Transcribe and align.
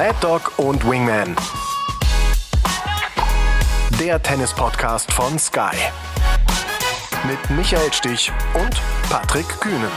Mad 0.00 0.16
Dog 0.22 0.58
und 0.58 0.82
Wingman. 0.88 1.36
Der 4.00 4.22
Tennis-Podcast 4.22 5.12
von 5.12 5.38
Sky. 5.38 5.76
Mit 7.28 7.38
Michael 7.54 7.92
Stich 7.92 8.32
und 8.54 8.80
Patrick 9.10 9.46
Kühnen. 9.60 9.90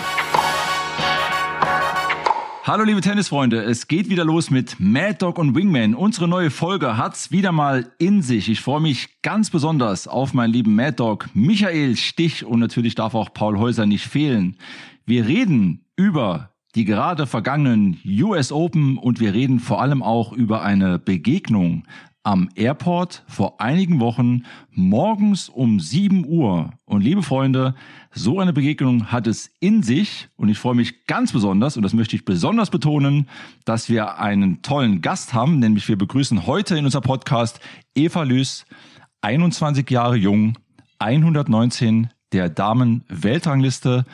Hallo 2.65 2.83
liebe 2.83 2.99
Tennisfreunde, 2.99 3.63
es 3.63 3.87
geht 3.87 4.09
wieder 4.09 4.25
los 4.25 4.49
mit 4.49 4.77
Mad 4.77 5.19
Dog 5.19 5.37
und 5.37 5.55
Wingman. 5.55 5.95
Unsere 5.95 6.27
neue 6.27 6.51
Folge 6.51 6.97
hat's 6.97 7.31
wieder 7.31 7.53
mal 7.53 7.89
in 7.97 8.21
sich. 8.21 8.49
Ich 8.49 8.59
freue 8.59 8.81
mich 8.81 9.21
ganz 9.21 9.51
besonders 9.51 10.09
auf 10.09 10.33
meinen 10.33 10.51
lieben 10.51 10.75
Mad 10.75 10.97
Dog 10.97 11.29
Michael 11.33 11.95
Stich 11.95 12.43
und 12.43 12.59
natürlich 12.59 12.95
darf 12.95 13.15
auch 13.15 13.33
Paul 13.33 13.57
Häuser 13.57 13.85
nicht 13.85 14.05
fehlen. 14.05 14.57
Wir 15.05 15.25
reden 15.27 15.85
über 15.95 16.52
die 16.75 16.85
gerade 16.85 17.27
vergangenen 17.27 17.99
US 18.05 18.51
Open 18.51 18.97
und 18.97 19.19
wir 19.19 19.33
reden 19.33 19.59
vor 19.59 19.81
allem 19.81 20.01
auch 20.01 20.33
über 20.33 20.63
eine 20.63 20.99
Begegnung 20.99 21.83
am 22.23 22.49
Airport 22.55 23.23
vor 23.27 23.59
einigen 23.59 23.99
Wochen 23.99 24.43
morgens 24.71 25.49
um 25.49 25.79
7 25.79 26.25
Uhr. 26.25 26.71
Und 26.85 27.01
liebe 27.01 27.21
Freunde, 27.21 27.75
so 28.13 28.39
eine 28.39 28.53
Begegnung 28.53 29.11
hat 29.11 29.27
es 29.27 29.51
in 29.59 29.83
sich 29.83 30.29
und 30.37 30.47
ich 30.47 30.57
freue 30.57 30.75
mich 30.75 31.05
ganz 31.05 31.33
besonders 31.33 31.75
und 31.75 31.83
das 31.83 31.93
möchte 31.93 32.15
ich 32.15 32.23
besonders 32.23 32.69
betonen, 32.69 33.27
dass 33.65 33.89
wir 33.89 34.19
einen 34.19 34.61
tollen 34.61 35.01
Gast 35.01 35.33
haben, 35.33 35.59
nämlich 35.59 35.87
wir 35.89 35.97
begrüßen 35.97 36.47
heute 36.47 36.77
in 36.77 36.85
unser 36.85 37.01
Podcast 37.01 37.59
Eva 37.93 38.23
Lüß, 38.23 38.65
21 39.21 39.89
Jahre 39.91 40.15
jung, 40.15 40.57
119 40.99 42.09
der 42.31 42.49
Damen-Weltrangliste 42.49 44.05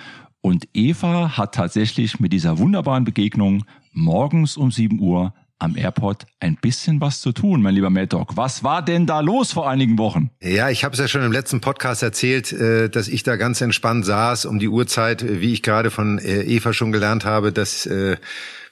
und 0.41 0.67
Eva 0.73 1.37
hat 1.37 1.55
tatsächlich 1.55 2.19
mit 2.19 2.33
dieser 2.33 2.57
wunderbaren 2.57 3.03
Begegnung 3.03 3.65
morgens 3.91 4.57
um 4.57 4.71
7 4.71 4.99
Uhr 4.99 5.33
am 5.59 5.75
Airport 5.75 6.25
ein 6.39 6.55
bisschen 6.55 7.01
was 7.01 7.19
zu 7.19 7.33
tun, 7.33 7.61
mein 7.61 7.75
lieber 7.75 7.89
Mad. 7.89 8.15
Was 8.35 8.63
war 8.63 8.81
denn 8.81 9.05
da 9.05 9.19
los 9.19 9.51
vor 9.51 9.69
einigen 9.69 9.97
Wochen? 9.97 10.31
Ja, 10.41 10.69
ich 10.69 10.85
habe 10.85 10.93
es 10.93 10.99
ja 10.99 11.09
schon 11.09 11.21
im 11.21 11.33
letzten 11.33 11.59
Podcast 11.59 12.01
erzählt, 12.01 12.53
äh, 12.53 12.89
dass 12.89 13.09
ich 13.09 13.23
da 13.23 13.35
ganz 13.35 13.59
entspannt 13.59 14.05
saß 14.05 14.45
um 14.45 14.59
die 14.59 14.69
Uhrzeit, 14.69 15.21
äh, 15.21 15.41
wie 15.41 15.51
ich 15.51 15.61
gerade 15.61 15.91
von 15.91 16.17
äh, 16.19 16.43
Eva 16.43 16.71
schon 16.71 16.93
gelernt 16.93 17.25
habe, 17.25 17.51
dass 17.51 17.89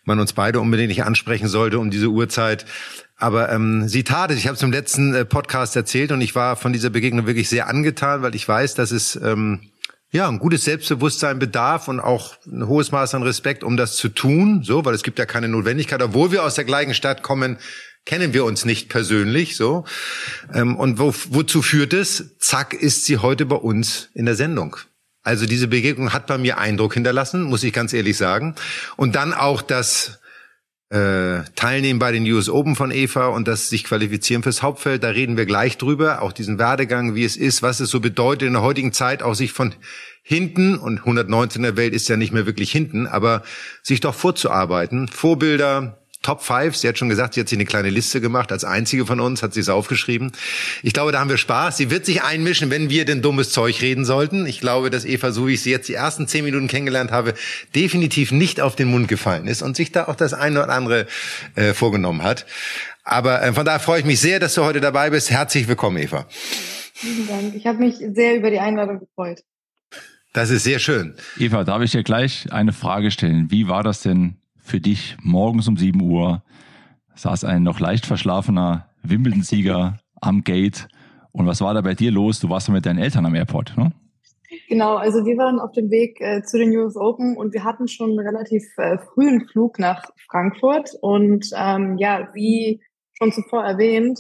man 0.06 0.20
uns 0.22 0.32
beide 0.32 0.62
unbedingt 0.62 0.88
nicht 0.88 1.04
ansprechen 1.04 1.50
sollte 1.50 1.80
um 1.80 1.92
diese 1.92 2.08
Uhrzeit. 2.08 2.66
Aber 3.18 3.52
ähm, 3.52 3.90
sie 3.90 4.04
tat 4.04 4.32
es. 4.32 4.38
Ich 4.38 4.48
habe 4.48 4.56
es 4.56 4.64
im 4.64 4.72
letzten 4.72 5.28
Podcast 5.28 5.76
erzählt 5.76 6.14
und 6.14 6.22
ich 6.22 6.36
war 6.36 6.56
von 6.56 6.72
dieser 6.72 6.90
Begegnung 6.90 7.26
wirklich 7.26 7.50
sehr 7.50 7.68
angetan, 7.68 8.22
weil 8.22 8.36
ich 8.36 8.48
weiß, 8.48 8.76
dass 8.76 8.92
es 8.92 9.20
ähm, 9.22 9.60
ja, 10.12 10.28
ein 10.28 10.40
gutes 10.40 10.64
Selbstbewusstsein 10.64 11.40
bedarf 11.40 11.88
und 11.88 12.00
auch 12.00 12.36
ein 12.46 12.68
hohes 12.68 12.92
Maß 12.92 13.16
an 13.16 13.24
Respekt, 13.24 13.64
um 13.64 13.76
das 13.76 13.98
zu 13.98 14.10
tun, 14.10 14.64
so, 14.64 14.86
weil 14.86 14.94
es 14.94 15.04
gibt 15.04 15.20
ja 15.20 15.26
keine 15.26 15.50
Notwendigkeit, 15.50 16.02
obwohl 16.02 16.32
wir 16.32 16.44
aus 16.44 16.56
der 16.56 16.64
gleichen 16.64 16.94
Stadt 16.94 17.24
kommen, 17.24 17.58
kennen 18.06 18.34
wir 18.34 18.46
uns 18.46 18.64
nicht 18.64 18.88
persönlich, 18.88 19.58
so. 19.58 19.84
Ähm, 20.54 20.78
und 20.78 20.98
wo, 20.98 21.14
wozu 21.30 21.62
führt 21.62 21.94
es? 21.94 22.38
Zack, 22.40 22.74
ist 22.74 23.06
sie 23.06 23.18
heute 23.18 23.46
bei 23.46 23.58
uns 23.58 24.10
in 24.14 24.26
der 24.26 24.36
Sendung. 24.36 24.78
Also 25.24 25.46
diese 25.46 25.68
Begegnung 25.68 26.14
hat 26.14 26.26
bei 26.26 26.38
mir 26.38 26.58
Eindruck 26.58 26.94
hinterlassen, 26.94 27.44
muss 27.44 27.64
ich 27.64 27.74
ganz 27.74 27.92
ehrlich 27.92 28.16
sagen. 28.16 28.56
Und 28.96 29.16
dann 29.16 29.34
auch 29.34 29.62
das 29.62 30.20
äh, 30.90 31.44
Teilnehmen 31.56 32.00
bei 32.00 32.12
den 32.12 32.24
US 32.32 32.50
Open 32.50 32.76
von 32.76 32.92
Eva 32.92 33.28
und 33.28 33.48
das 33.48 33.70
sich 33.70 33.84
qualifizieren 33.84 34.44
fürs 34.44 34.62
Hauptfeld, 34.62 35.04
da 35.04 35.10
reden 35.10 35.36
wir 35.36 35.46
gleich 35.46 35.78
drüber, 35.78 36.22
auch 36.22 36.32
diesen 36.32 36.60
Werdegang, 36.60 37.14
wie 37.14 37.26
es 37.26 37.36
ist, 37.36 37.62
was 37.62 37.80
es 37.80 37.90
so 37.90 38.00
bedeutet 38.00 38.48
in 38.48 38.54
der 38.54 38.62
heutigen 38.62 38.94
Zeit, 38.94 39.22
auch 39.22 39.34
sich 39.34 39.52
von 39.52 39.74
hinten, 40.24 40.78
und 40.78 41.00
119 41.00 41.62
der 41.62 41.78
Welt 41.78 41.94
ist 41.94 42.08
ja 42.10 42.18
nicht 42.18 42.34
mehr 42.34 42.46
wirklich 42.46 42.72
hinten, 42.72 43.08
aber 43.08 43.44
sich 43.82 44.00
doch 44.00 44.16
vorzuarbeiten, 44.16 45.08
Vorbilder, 45.08 46.00
Top 46.22 46.42
5. 46.42 46.76
Sie 46.76 46.88
hat 46.88 46.98
schon 46.98 47.10
gesagt, 47.10 47.36
sie 47.36 47.40
hat 47.40 47.48
sich 47.48 47.58
eine 47.58 47.66
kleine 47.66 47.90
Liste 47.90 48.20
gemacht. 48.20 48.52
Als 48.52 48.64
einzige 48.64 49.06
von 49.06 49.20
uns 49.20 49.44
hat 49.44 49.54
sie 49.54 49.60
es 49.60 49.70
aufgeschrieben. 49.70 50.32
Ich 50.84 50.94
glaube, 50.94 51.12
da 51.12 51.20
haben 51.20 51.30
wir 51.30 51.38
Spaß. 51.38 51.78
Sie 51.78 51.90
wird 51.90 52.06
sich 52.06 52.24
einmischen, 52.24 52.70
wenn 52.70 52.90
wir 52.90 53.06
denn 53.06 53.22
dummes 53.22 53.52
Zeug 53.52 53.82
reden 53.82 54.04
sollten. 54.04 54.46
Ich 54.46 54.60
glaube, 54.60 54.90
dass 54.90 55.06
Eva, 55.06 55.32
so 55.32 55.48
wie 55.48 55.54
ich 55.54 55.62
sie 55.62 55.72
jetzt 55.72 55.88
die 55.88 55.94
ersten 55.94 56.28
zehn 56.28 56.44
Minuten 56.44 56.68
kennengelernt 56.68 57.12
habe, 57.12 57.34
definitiv 57.76 58.32
nicht 58.32 58.60
auf 58.60 58.76
den 58.76 58.90
Mund 58.90 59.08
gefallen 59.08 59.48
ist 59.48 59.62
und 59.62 59.76
sich 59.76 59.92
da 59.92 60.08
auch 60.08 60.16
das 60.16 60.34
eine 60.34 60.64
oder 60.64 60.74
andere 60.74 61.08
äh, 61.56 61.74
vorgenommen 61.74 62.24
hat. 62.24 62.46
Aber 63.04 63.42
äh, 63.42 63.54
von 63.54 63.66
daher 63.66 63.80
freue 63.80 64.00
ich 64.00 64.06
mich 64.06 64.20
sehr, 64.20 64.40
dass 64.40 64.54
du 64.56 64.64
heute 64.64 64.82
dabei 64.82 65.10
bist. 65.12 65.32
Herzlich 65.32 65.68
willkommen, 65.68 65.98
Eva. 65.98 66.28
Vielen 66.94 67.28
Dank. 67.28 67.56
Ich 67.56 67.66
habe 67.68 67.78
mich 67.78 67.96
sehr 67.98 68.36
über 68.36 68.50
die 68.50 68.60
Einladung 68.60 69.00
gefreut. 69.00 69.44
Das 70.34 70.50
ist 70.50 70.64
sehr 70.64 70.80
schön. 70.80 71.16
Eva, 71.40 71.64
darf 71.64 71.82
ich 71.82 71.92
dir 71.92 72.04
gleich 72.04 72.52
eine 72.52 72.74
Frage 72.74 73.12
stellen? 73.12 73.50
Wie 73.50 73.68
war 73.68 73.82
das 73.82 74.02
denn 74.02 74.36
für 74.68 74.82
dich 74.82 75.16
morgens 75.22 75.68
um 75.68 75.78
7 75.78 76.02
Uhr 76.02 76.44
saß 77.16 77.46
ein 77.46 77.64
noch 77.64 77.80
leicht 77.80 78.06
verschlafener 78.06 78.90
Wimbledon-Sieger 79.02 80.00
am 80.22 80.44
Gate. 80.44 80.88
Und 81.32 81.48
was 81.48 81.62
war 81.62 81.74
da 81.74 81.82
bei 81.82 81.94
dir 81.94 82.12
los? 82.12 82.40
Du 82.40 82.50
warst 82.50 82.68
ja 82.68 82.74
mit 82.74 82.86
deinen 82.86 83.00
Eltern 83.00 83.26
am 83.26 83.36
Airport, 83.36 83.78
ne? 83.78 83.92
Genau, 84.70 84.96
also 84.96 85.26
wir 85.26 85.38
waren 85.38 85.60
auf 85.60 85.72
dem 85.72 85.90
Weg 85.90 86.20
äh, 86.20 86.42
zu 86.42 86.58
den 86.58 86.76
US 86.78 86.96
Open 86.96 87.38
und 87.38 87.54
wir 87.54 87.64
hatten 87.64 87.88
schon 87.88 88.12
einen 88.12 88.20
relativ 88.20 88.64
äh, 88.78 88.98
frühen 88.98 89.48
Flug 89.48 89.78
nach 89.80 90.04
Frankfurt. 90.30 90.92
Und 91.02 91.50
ähm, 91.56 91.98
ja, 91.98 92.30
wie 92.34 92.82
schon 93.18 93.32
zuvor 93.32 93.64
erwähnt, 93.64 94.20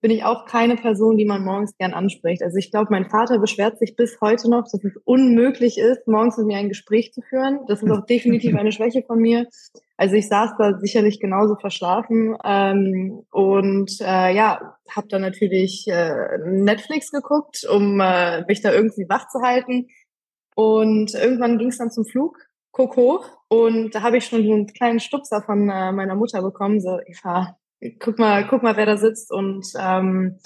bin 0.00 0.10
ich 0.10 0.24
auch 0.24 0.44
keine 0.46 0.76
Person, 0.76 1.16
die 1.16 1.24
man 1.24 1.44
morgens 1.44 1.76
gern 1.76 1.92
anspricht. 1.92 2.42
Also 2.42 2.56
ich 2.56 2.70
glaube, 2.70 2.88
mein 2.90 3.10
Vater 3.10 3.38
beschwert 3.38 3.78
sich 3.78 3.96
bis 3.96 4.20
heute 4.20 4.48
noch, 4.48 4.62
dass 4.62 4.84
es 4.84 4.96
unmöglich 5.04 5.78
ist, 5.78 6.06
morgens 6.06 6.36
mit 6.38 6.46
mir 6.46 6.58
ein 6.58 6.68
Gespräch 6.68 7.12
zu 7.12 7.20
führen. 7.22 7.60
Das 7.66 7.82
ist 7.82 7.90
auch 7.90 8.06
definitiv 8.06 8.54
eine 8.56 8.72
Schwäche 8.72 9.02
von 9.02 9.18
mir. 9.18 9.48
Also 9.96 10.14
ich 10.14 10.28
saß 10.28 10.52
da 10.58 10.78
sicherlich 10.78 11.18
genauso 11.18 11.56
verschlafen 11.56 12.36
ähm, 12.44 13.24
und 13.30 14.00
äh, 14.00 14.34
ja, 14.34 14.76
habe 14.88 15.08
dann 15.08 15.22
natürlich 15.22 15.86
äh, 15.88 16.38
Netflix 16.44 17.10
geguckt, 17.10 17.66
um 17.68 17.98
äh, 18.00 18.44
mich 18.46 18.60
da 18.60 18.72
irgendwie 18.72 19.08
wach 19.08 19.28
zu 19.28 19.40
halten. 19.42 19.88
Und 20.54 21.14
irgendwann 21.14 21.58
ging 21.58 21.68
es 21.68 21.78
dann 21.78 21.90
zum 21.90 22.04
Flug, 22.04 22.38
guck 22.70 22.96
hoch 22.96 23.28
und 23.48 23.94
da 23.94 24.02
habe 24.02 24.18
ich 24.18 24.26
schon 24.26 24.44
so 24.44 24.52
einen 24.52 24.66
kleinen 24.66 25.00
Stupser 25.00 25.42
von 25.42 25.68
äh, 25.68 25.92
meiner 25.92 26.14
Mutter 26.14 26.42
bekommen, 26.42 26.80
so 26.80 26.98
Eva, 27.06 27.56
guck 27.98 28.18
mal, 28.18 28.46
guck 28.46 28.62
mal, 28.62 28.76
wer 28.76 28.86
da 28.86 28.96
sitzt. 28.96 29.30
Und 29.32 29.66
ähm, 29.78 30.38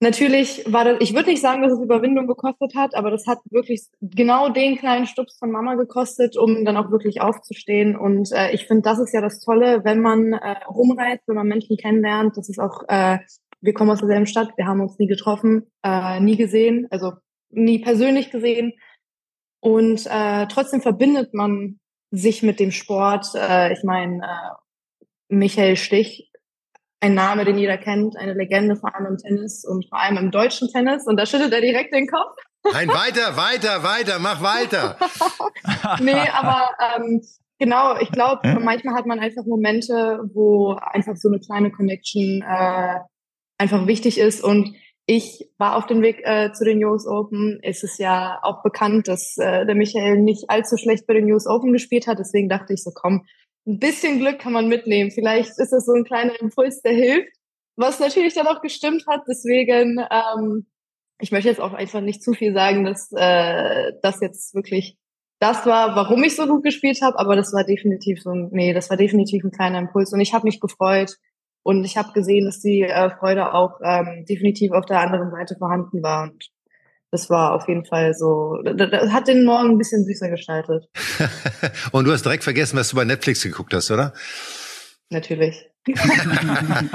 natürlich 0.00 0.64
war 0.72 0.84
das, 0.84 0.96
ich 1.00 1.14
würde 1.14 1.30
nicht 1.30 1.42
sagen, 1.42 1.62
dass 1.62 1.72
es 1.72 1.80
Überwindung 1.80 2.26
gekostet 2.26 2.74
hat, 2.74 2.94
aber 2.94 3.10
das 3.10 3.26
hat 3.26 3.38
wirklich 3.50 3.82
genau 4.00 4.48
den 4.48 4.76
kleinen 4.76 5.06
Stups 5.06 5.38
von 5.38 5.50
Mama 5.50 5.74
gekostet, 5.74 6.36
um 6.36 6.64
dann 6.64 6.76
auch 6.76 6.90
wirklich 6.90 7.20
aufzustehen. 7.20 7.96
Und 7.96 8.30
äh, 8.32 8.52
ich 8.52 8.66
finde, 8.66 8.82
das 8.82 8.98
ist 8.98 9.12
ja 9.12 9.20
das 9.20 9.40
Tolle, 9.40 9.84
wenn 9.84 10.00
man 10.00 10.32
äh, 10.32 10.64
rumreist, 10.68 11.22
wenn 11.26 11.36
man 11.36 11.48
Menschen 11.48 11.76
kennenlernt. 11.76 12.36
Das 12.36 12.48
ist 12.48 12.58
auch, 12.58 12.82
äh, 12.88 13.18
wir 13.60 13.74
kommen 13.74 13.90
aus 13.90 14.00
derselben 14.00 14.26
Stadt, 14.26 14.50
wir 14.56 14.66
haben 14.66 14.80
uns 14.80 14.98
nie 14.98 15.06
getroffen, 15.06 15.70
äh, 15.82 16.20
nie 16.20 16.36
gesehen, 16.36 16.86
also 16.90 17.12
nie 17.50 17.78
persönlich 17.78 18.30
gesehen. 18.30 18.72
Und 19.60 20.06
äh, 20.10 20.46
trotzdem 20.48 20.80
verbindet 20.80 21.34
man 21.34 21.78
sich 22.10 22.42
mit 22.42 22.58
dem 22.58 22.72
Sport. 22.72 23.26
Äh, 23.36 23.72
ich 23.72 23.84
meine, 23.84 24.18
äh, 24.18 25.04
Michael 25.28 25.76
Stich 25.76 26.31
ein 27.02 27.14
Name, 27.14 27.44
den 27.44 27.58
jeder 27.58 27.78
kennt, 27.78 28.16
eine 28.16 28.32
Legende, 28.32 28.76
vor 28.76 28.94
allem 28.94 29.06
im 29.06 29.18
Tennis 29.18 29.64
und 29.64 29.88
vor 29.88 30.00
allem 30.00 30.16
im 30.18 30.30
deutschen 30.30 30.68
Tennis. 30.68 31.04
Und 31.06 31.16
da 31.16 31.26
schüttelt 31.26 31.52
er 31.52 31.60
direkt 31.60 31.92
den 31.92 32.06
Kopf. 32.06 32.36
Nein, 32.72 32.88
weiter, 32.88 33.36
weiter, 33.36 33.82
weiter, 33.82 34.18
mach 34.20 34.40
weiter. 34.40 34.96
nee, 36.00 36.28
aber 36.32 36.70
ähm, 36.96 37.20
genau, 37.58 37.96
ich 37.96 38.12
glaube, 38.12 38.60
manchmal 38.60 38.94
hat 38.94 39.06
man 39.06 39.18
einfach 39.18 39.44
Momente, 39.44 40.20
wo 40.32 40.74
einfach 40.74 41.16
so 41.16 41.28
eine 41.28 41.40
kleine 41.40 41.72
Connection 41.72 42.44
äh, 42.48 43.00
einfach 43.58 43.88
wichtig 43.88 44.18
ist. 44.18 44.44
Und 44.44 44.76
ich 45.04 45.50
war 45.58 45.74
auf 45.76 45.86
dem 45.86 46.02
Weg 46.02 46.20
äh, 46.22 46.52
zu 46.52 46.64
den 46.64 46.84
US 46.84 47.08
Open. 47.08 47.58
Es 47.64 47.82
ist 47.82 47.98
ja 47.98 48.38
auch 48.42 48.62
bekannt, 48.62 49.08
dass 49.08 49.36
äh, 49.38 49.66
der 49.66 49.74
Michael 49.74 50.18
nicht 50.18 50.50
allzu 50.50 50.76
schlecht 50.76 51.08
bei 51.08 51.14
den 51.14 51.30
US 51.32 51.48
Open 51.48 51.72
gespielt 51.72 52.06
hat. 52.06 52.20
Deswegen 52.20 52.48
dachte 52.48 52.74
ich 52.74 52.84
so, 52.84 52.92
komm, 52.94 53.26
ein 53.66 53.78
bisschen 53.78 54.18
Glück 54.18 54.38
kann 54.38 54.52
man 54.52 54.68
mitnehmen. 54.68 55.10
Vielleicht 55.10 55.50
ist 55.58 55.70
das 55.70 55.86
so 55.86 55.92
ein 55.92 56.04
kleiner 56.04 56.38
Impuls, 56.40 56.82
der 56.82 56.92
hilft. 56.92 57.36
Was 57.76 58.00
natürlich 58.00 58.34
dann 58.34 58.46
auch 58.46 58.60
gestimmt 58.60 59.04
hat. 59.08 59.22
Deswegen, 59.28 59.98
ähm, 60.10 60.66
ich 61.20 61.32
möchte 61.32 61.48
jetzt 61.48 61.60
auch 61.60 61.72
einfach 61.72 62.00
nicht 62.00 62.22
zu 62.22 62.32
viel 62.32 62.52
sagen, 62.52 62.84
dass 62.84 63.10
äh, 63.12 63.92
das 64.02 64.20
jetzt 64.20 64.54
wirklich 64.54 64.96
das 65.42 65.66
war, 65.66 65.96
warum 65.96 66.22
ich 66.22 66.36
so 66.36 66.46
gut 66.46 66.62
gespielt 66.62 67.02
habe, 67.02 67.18
aber 67.18 67.34
das 67.34 67.52
war 67.52 67.64
definitiv 67.64 68.22
so 68.22 68.30
ein, 68.30 68.50
nee, 68.52 68.72
das 68.72 68.90
war 68.90 68.96
definitiv 68.96 69.42
ein 69.42 69.50
kleiner 69.50 69.80
Impuls 69.80 70.12
und 70.12 70.20
ich 70.20 70.34
habe 70.34 70.44
mich 70.44 70.60
gefreut 70.60 71.16
und 71.64 71.84
ich 71.84 71.96
habe 71.96 72.12
gesehen, 72.12 72.44
dass 72.44 72.60
die 72.60 72.82
äh, 72.82 73.10
Freude 73.10 73.52
auch 73.52 73.80
ähm, 73.82 74.24
definitiv 74.28 74.70
auf 74.70 74.86
der 74.86 75.00
anderen 75.00 75.32
Seite 75.32 75.56
vorhanden 75.56 76.00
war 76.00 76.30
und 76.30 76.51
das 77.12 77.28
war 77.28 77.54
auf 77.54 77.68
jeden 77.68 77.84
Fall 77.84 78.14
so, 78.14 78.56
das 78.64 79.12
hat 79.12 79.28
den 79.28 79.44
Morgen 79.44 79.72
ein 79.72 79.78
bisschen 79.78 80.02
süßer 80.04 80.30
gestaltet. 80.30 80.88
Und 81.92 82.06
du 82.06 82.10
hast 82.10 82.24
direkt 82.24 82.42
vergessen, 82.42 82.78
was 82.78 82.88
du 82.88 82.96
bei 82.96 83.04
Netflix 83.04 83.42
geguckt 83.42 83.74
hast, 83.74 83.90
oder? 83.90 84.14
Natürlich. 85.10 85.68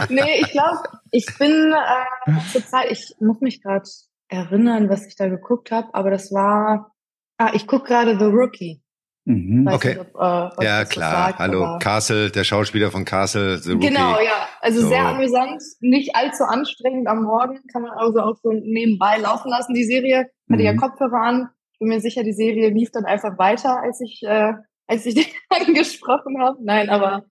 nee, 0.09 0.41
ich 0.41 0.51
glaube, 0.51 0.81
ich 1.11 1.27
bin 1.37 1.71
äh, 1.71 2.31
zur 2.51 2.65
Zeit, 2.65 2.91
ich 2.91 3.13
muss 3.19 3.41
mich 3.41 3.61
gerade 3.61 3.87
erinnern, 4.27 4.89
was 4.89 5.05
ich 5.05 5.15
da 5.15 5.27
geguckt 5.27 5.69
habe, 5.69 5.93
aber 5.93 6.09
das 6.09 6.31
war, 6.31 6.91
ah, 7.37 7.51
ich 7.53 7.67
gucke 7.67 7.87
gerade 7.87 8.17
The 8.17 8.25
Rookie. 8.25 8.81
Mhm. 9.27 9.67
Okay. 9.67 9.95
Nicht, 9.95 9.99
ob, 9.99 10.21
äh, 10.21 10.65
ja, 10.65 10.85
klar. 10.85 11.27
Sagt, 11.27 11.39
Hallo, 11.39 11.79
Castle, 11.79 12.31
der 12.31 12.45
Schauspieler 12.45 12.91
von 12.91 13.03
Castle. 13.03 13.57
The 13.57 13.73
Rookie. 13.73 13.87
Genau, 13.87 14.19
ja. 14.21 14.47
Also 14.61 14.81
so. 14.81 14.87
sehr 14.87 15.05
amüsant, 15.05 15.61
nicht 15.81 16.15
allzu 16.15 16.45
anstrengend 16.45 17.07
am 17.07 17.23
Morgen, 17.23 17.59
kann 17.73 17.81
man 17.81 17.91
also 17.91 18.21
auch 18.21 18.37
so 18.41 18.53
nebenbei 18.53 19.17
laufen 19.17 19.49
lassen. 19.49 19.73
Die 19.73 19.83
Serie 19.83 20.29
hatte 20.49 20.59
mhm. 20.61 20.65
ja 20.65 20.75
Kopfhörer 20.77 21.21
an. 21.21 21.49
Ich 21.73 21.79
bin 21.79 21.89
mir 21.89 21.99
sicher, 21.99 22.23
die 22.23 22.31
Serie 22.31 22.69
lief 22.69 22.91
dann 22.91 23.03
einfach 23.03 23.37
weiter, 23.37 23.81
als 23.81 23.99
ich, 23.99 24.23
äh, 24.23 24.53
als 24.87 25.05
ich 25.05 25.15
den 25.15 25.25
angesprochen 25.49 26.39
habe. 26.39 26.59
Nein, 26.63 26.89
aber 26.89 27.25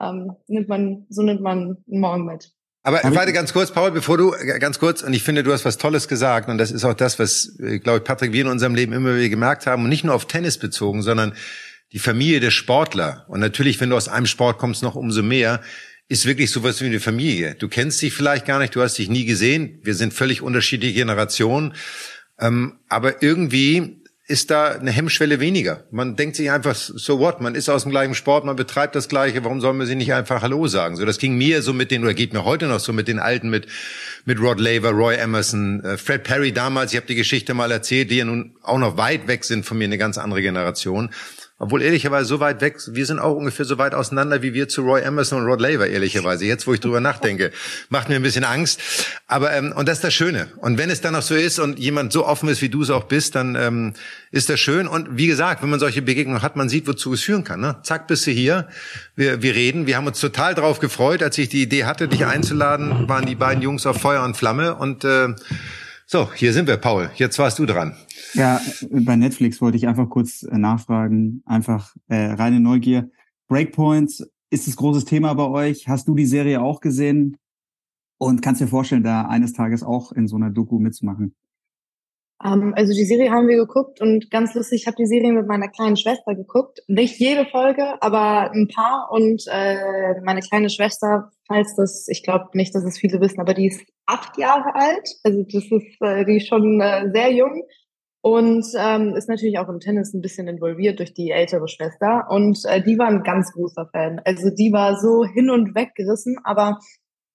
ähm, 0.00 0.32
nimmt 0.48 0.68
man, 0.68 1.06
so 1.10 1.22
nimmt 1.22 1.42
man 1.42 1.76
einen 1.88 2.00
Morgen 2.00 2.24
mit. 2.24 2.50
Aber 2.86 3.00
warte 3.02 3.32
ganz 3.32 3.52
kurz, 3.52 3.72
Paul, 3.72 3.90
bevor 3.90 4.16
du 4.16 4.32
äh, 4.32 4.60
ganz 4.60 4.78
kurz, 4.78 5.02
und 5.02 5.12
ich 5.12 5.24
finde, 5.24 5.42
du 5.42 5.52
hast 5.52 5.64
was 5.64 5.76
Tolles 5.76 6.06
gesagt, 6.06 6.48
und 6.48 6.56
das 6.56 6.70
ist 6.70 6.84
auch 6.84 6.94
das, 6.94 7.18
was, 7.18 7.58
äh, 7.58 7.80
glaube 7.80 7.98
ich, 7.98 8.04
Patrick, 8.04 8.32
wir 8.32 8.42
in 8.42 8.46
unserem 8.46 8.76
Leben 8.76 8.92
immer 8.92 9.16
wieder 9.16 9.28
gemerkt 9.28 9.66
haben, 9.66 9.82
und 9.82 9.88
nicht 9.88 10.04
nur 10.04 10.14
auf 10.14 10.26
Tennis 10.26 10.56
bezogen, 10.56 11.02
sondern 11.02 11.32
die 11.92 11.98
Familie 11.98 12.38
der 12.38 12.52
Sportler. 12.52 13.24
Und 13.26 13.40
natürlich, 13.40 13.80
wenn 13.80 13.90
du 13.90 13.96
aus 13.96 14.06
einem 14.06 14.26
Sport 14.26 14.58
kommst, 14.58 14.84
noch 14.84 14.94
umso 14.94 15.24
mehr, 15.24 15.62
ist 16.06 16.26
wirklich 16.26 16.52
sowas 16.52 16.80
wie 16.80 16.86
eine 16.86 17.00
Familie. 17.00 17.56
Du 17.56 17.66
kennst 17.66 18.00
dich 18.02 18.14
vielleicht 18.14 18.46
gar 18.46 18.60
nicht, 18.60 18.76
du 18.76 18.82
hast 18.82 18.96
dich 18.98 19.08
nie 19.08 19.24
gesehen. 19.24 19.80
Wir 19.82 19.96
sind 19.96 20.14
völlig 20.14 20.40
unterschiedliche 20.40 20.94
Generationen. 20.94 21.74
Ähm, 22.38 22.78
aber 22.88 23.20
irgendwie 23.20 24.04
ist 24.28 24.50
da 24.50 24.72
eine 24.72 24.90
Hemmschwelle 24.90 25.38
weniger. 25.38 25.84
Man 25.92 26.16
denkt 26.16 26.34
sich 26.34 26.50
einfach, 26.50 26.74
so 26.74 27.20
what, 27.20 27.40
man 27.40 27.54
ist 27.54 27.68
aus 27.68 27.84
dem 27.84 27.92
gleichen 27.92 28.16
Sport, 28.16 28.44
man 28.44 28.56
betreibt 28.56 28.96
das 28.96 29.08
Gleiche, 29.08 29.44
warum 29.44 29.60
soll 29.60 29.72
man 29.74 29.86
sich 29.86 29.94
nicht 29.96 30.12
einfach 30.12 30.42
Hallo 30.42 30.66
sagen? 30.66 30.96
So, 30.96 31.04
das 31.04 31.18
ging 31.18 31.38
mir 31.38 31.62
so 31.62 31.72
mit 31.72 31.92
den, 31.92 32.02
oder 32.02 32.12
geht 32.12 32.32
mir 32.32 32.44
heute 32.44 32.66
noch 32.66 32.80
so 32.80 32.92
mit 32.92 33.06
den 33.06 33.20
Alten, 33.20 33.50
mit, 33.50 33.68
mit 34.24 34.40
Rod 34.40 34.58
Laver, 34.58 34.90
Roy 34.90 35.14
Emerson, 35.14 35.84
äh, 35.84 35.96
Fred 35.96 36.24
Perry 36.24 36.50
damals, 36.50 36.92
ich 36.92 36.96
habe 36.96 37.06
die 37.06 37.14
Geschichte 37.14 37.54
mal 37.54 37.70
erzählt, 37.70 38.10
die 38.10 38.16
ja 38.16 38.24
nun 38.24 38.56
auch 38.62 38.78
noch 38.78 38.96
weit 38.96 39.28
weg 39.28 39.44
sind 39.44 39.64
von 39.64 39.78
mir, 39.78 39.84
eine 39.84 39.98
ganz 39.98 40.18
andere 40.18 40.42
Generation. 40.42 41.10
Obwohl 41.58 41.80
ehrlicherweise 41.80 42.28
so 42.28 42.38
weit 42.38 42.60
weg, 42.60 42.76
wir 42.86 43.06
sind 43.06 43.18
auch 43.18 43.34
ungefähr 43.34 43.64
so 43.64 43.78
weit 43.78 43.94
auseinander 43.94 44.42
wie 44.42 44.52
wir 44.52 44.68
zu 44.68 44.82
Roy 44.82 45.00
Emerson 45.00 45.40
und 45.40 45.46
Rod 45.46 45.58
Laver, 45.58 45.86
ehrlicherweise. 45.86 46.44
Jetzt, 46.44 46.66
wo 46.66 46.74
ich 46.74 46.80
drüber 46.80 47.00
nachdenke, 47.00 47.50
macht 47.88 48.10
mir 48.10 48.16
ein 48.16 48.22
bisschen 48.22 48.44
Angst. 48.44 48.78
Aber 49.26 49.52
ähm, 49.52 49.72
und 49.72 49.88
das 49.88 49.98
ist 49.98 50.04
das 50.04 50.12
Schöne. 50.12 50.48
Und 50.58 50.76
wenn 50.76 50.90
es 50.90 51.00
dann 51.00 51.14
auch 51.14 51.22
so 51.22 51.34
ist 51.34 51.58
und 51.58 51.78
jemand 51.78 52.12
so 52.12 52.26
offen 52.26 52.50
ist, 52.50 52.60
wie 52.60 52.68
du 52.68 52.82
es 52.82 52.90
auch 52.90 53.04
bist, 53.04 53.36
dann 53.36 53.54
ähm, 53.54 53.94
ist 54.32 54.50
das 54.50 54.60
schön. 54.60 54.86
Und 54.86 55.16
wie 55.16 55.28
gesagt, 55.28 55.62
wenn 55.62 55.70
man 55.70 55.80
solche 55.80 56.02
Begegnungen 56.02 56.42
hat, 56.42 56.56
man 56.56 56.68
sieht, 56.68 56.86
wozu 56.86 57.14
es 57.14 57.22
führen 57.22 57.42
kann. 57.42 57.60
Ne? 57.60 57.76
Zack, 57.82 58.06
bist 58.06 58.26
du 58.26 58.32
hier. 58.32 58.68
Wir, 59.14 59.40
wir 59.40 59.54
reden. 59.54 59.86
Wir 59.86 59.96
haben 59.96 60.06
uns 60.06 60.20
total 60.20 60.54
drauf 60.54 60.78
gefreut, 60.78 61.22
als 61.22 61.38
ich 61.38 61.48
die 61.48 61.62
Idee 61.62 61.84
hatte, 61.84 62.06
dich 62.06 62.26
einzuladen, 62.26 63.08
waren 63.08 63.24
die 63.24 63.34
beiden 63.34 63.62
Jungs 63.62 63.86
auf 63.86 63.98
Feuer 63.98 64.22
und 64.24 64.36
Flamme. 64.36 64.74
Und 64.74 65.04
äh, 65.04 65.28
so, 66.08 66.32
hier 66.32 66.52
sind 66.52 66.68
wir, 66.68 66.76
Paul. 66.76 67.10
Jetzt 67.16 67.36
warst 67.40 67.58
du 67.58 67.66
dran. 67.66 67.96
Ja, 68.32 68.60
bei 68.90 69.16
Netflix 69.16 69.60
wollte 69.60 69.76
ich 69.76 69.88
einfach 69.88 70.08
kurz 70.08 70.44
äh, 70.44 70.56
nachfragen, 70.56 71.42
einfach 71.46 71.96
äh, 72.08 72.32
reine 72.32 72.60
Neugier. 72.60 73.10
Breakpoints 73.48 74.24
ist 74.50 74.68
das 74.68 74.76
großes 74.76 75.04
Thema 75.04 75.34
bei 75.34 75.48
euch. 75.48 75.88
Hast 75.88 76.06
du 76.06 76.14
die 76.14 76.26
Serie 76.26 76.62
auch 76.62 76.80
gesehen? 76.80 77.36
Und 78.18 78.40
kannst 78.40 78.60
dir 78.60 78.68
vorstellen, 78.68 79.02
da 79.02 79.22
eines 79.22 79.52
Tages 79.52 79.82
auch 79.82 80.12
in 80.12 80.28
so 80.28 80.36
einer 80.36 80.50
Doku 80.50 80.78
mitzumachen? 80.78 81.34
Um, 82.42 82.62
ähm, 82.62 82.74
also 82.76 82.92
die 82.92 83.04
Serie 83.04 83.30
haben 83.30 83.48
wir 83.48 83.56
geguckt 83.56 84.00
und 84.00 84.30
ganz 84.30 84.54
lustig, 84.54 84.82
ich 84.82 84.86
habe 84.86 84.96
die 84.96 85.06
Serie 85.06 85.32
mit 85.32 85.46
meiner 85.46 85.68
kleinen 85.68 85.96
Schwester 85.96 86.34
geguckt. 86.34 86.82
Nicht 86.86 87.18
jede 87.18 87.46
Folge, 87.46 88.00
aber 88.00 88.52
ein 88.52 88.68
paar. 88.68 89.08
Und 89.10 89.44
äh, 89.50 90.20
meine 90.22 90.40
kleine 90.40 90.70
Schwester, 90.70 91.32
falls 91.46 91.74
das, 91.76 92.06
ich 92.08 92.22
glaube 92.22 92.48
nicht, 92.54 92.74
dass 92.74 92.84
es 92.84 92.98
viele 92.98 93.20
wissen, 93.20 93.40
aber 93.40 93.54
die 93.54 93.68
ist 93.68 93.82
acht 94.06 94.36
Jahre 94.38 94.74
alt. 94.74 95.08
Also 95.24 95.42
das 95.42 95.64
ist, 95.64 96.00
äh, 96.00 96.24
die 96.24 96.36
ist 96.36 96.48
schon 96.48 96.80
äh, 96.80 97.10
sehr 97.12 97.32
jung 97.32 97.62
und 98.26 98.66
ähm, 98.76 99.14
ist 99.14 99.28
natürlich 99.28 99.58
auch 99.60 99.68
im 99.68 99.78
Tennis 99.78 100.12
ein 100.12 100.20
bisschen 100.20 100.48
involviert 100.48 100.98
durch 100.98 101.14
die 101.14 101.30
ältere 101.30 101.68
Schwester. 101.68 102.26
Und 102.28 102.58
äh, 102.64 102.82
die 102.82 102.98
war 102.98 103.06
ein 103.06 103.22
ganz 103.22 103.52
großer 103.52 103.88
Fan. 103.92 104.20
Also 104.24 104.50
die 104.50 104.72
war 104.72 104.98
so 104.98 105.24
hin 105.24 105.48
und 105.48 105.76
weg 105.76 105.94
gerissen. 105.94 106.36
Aber 106.42 106.80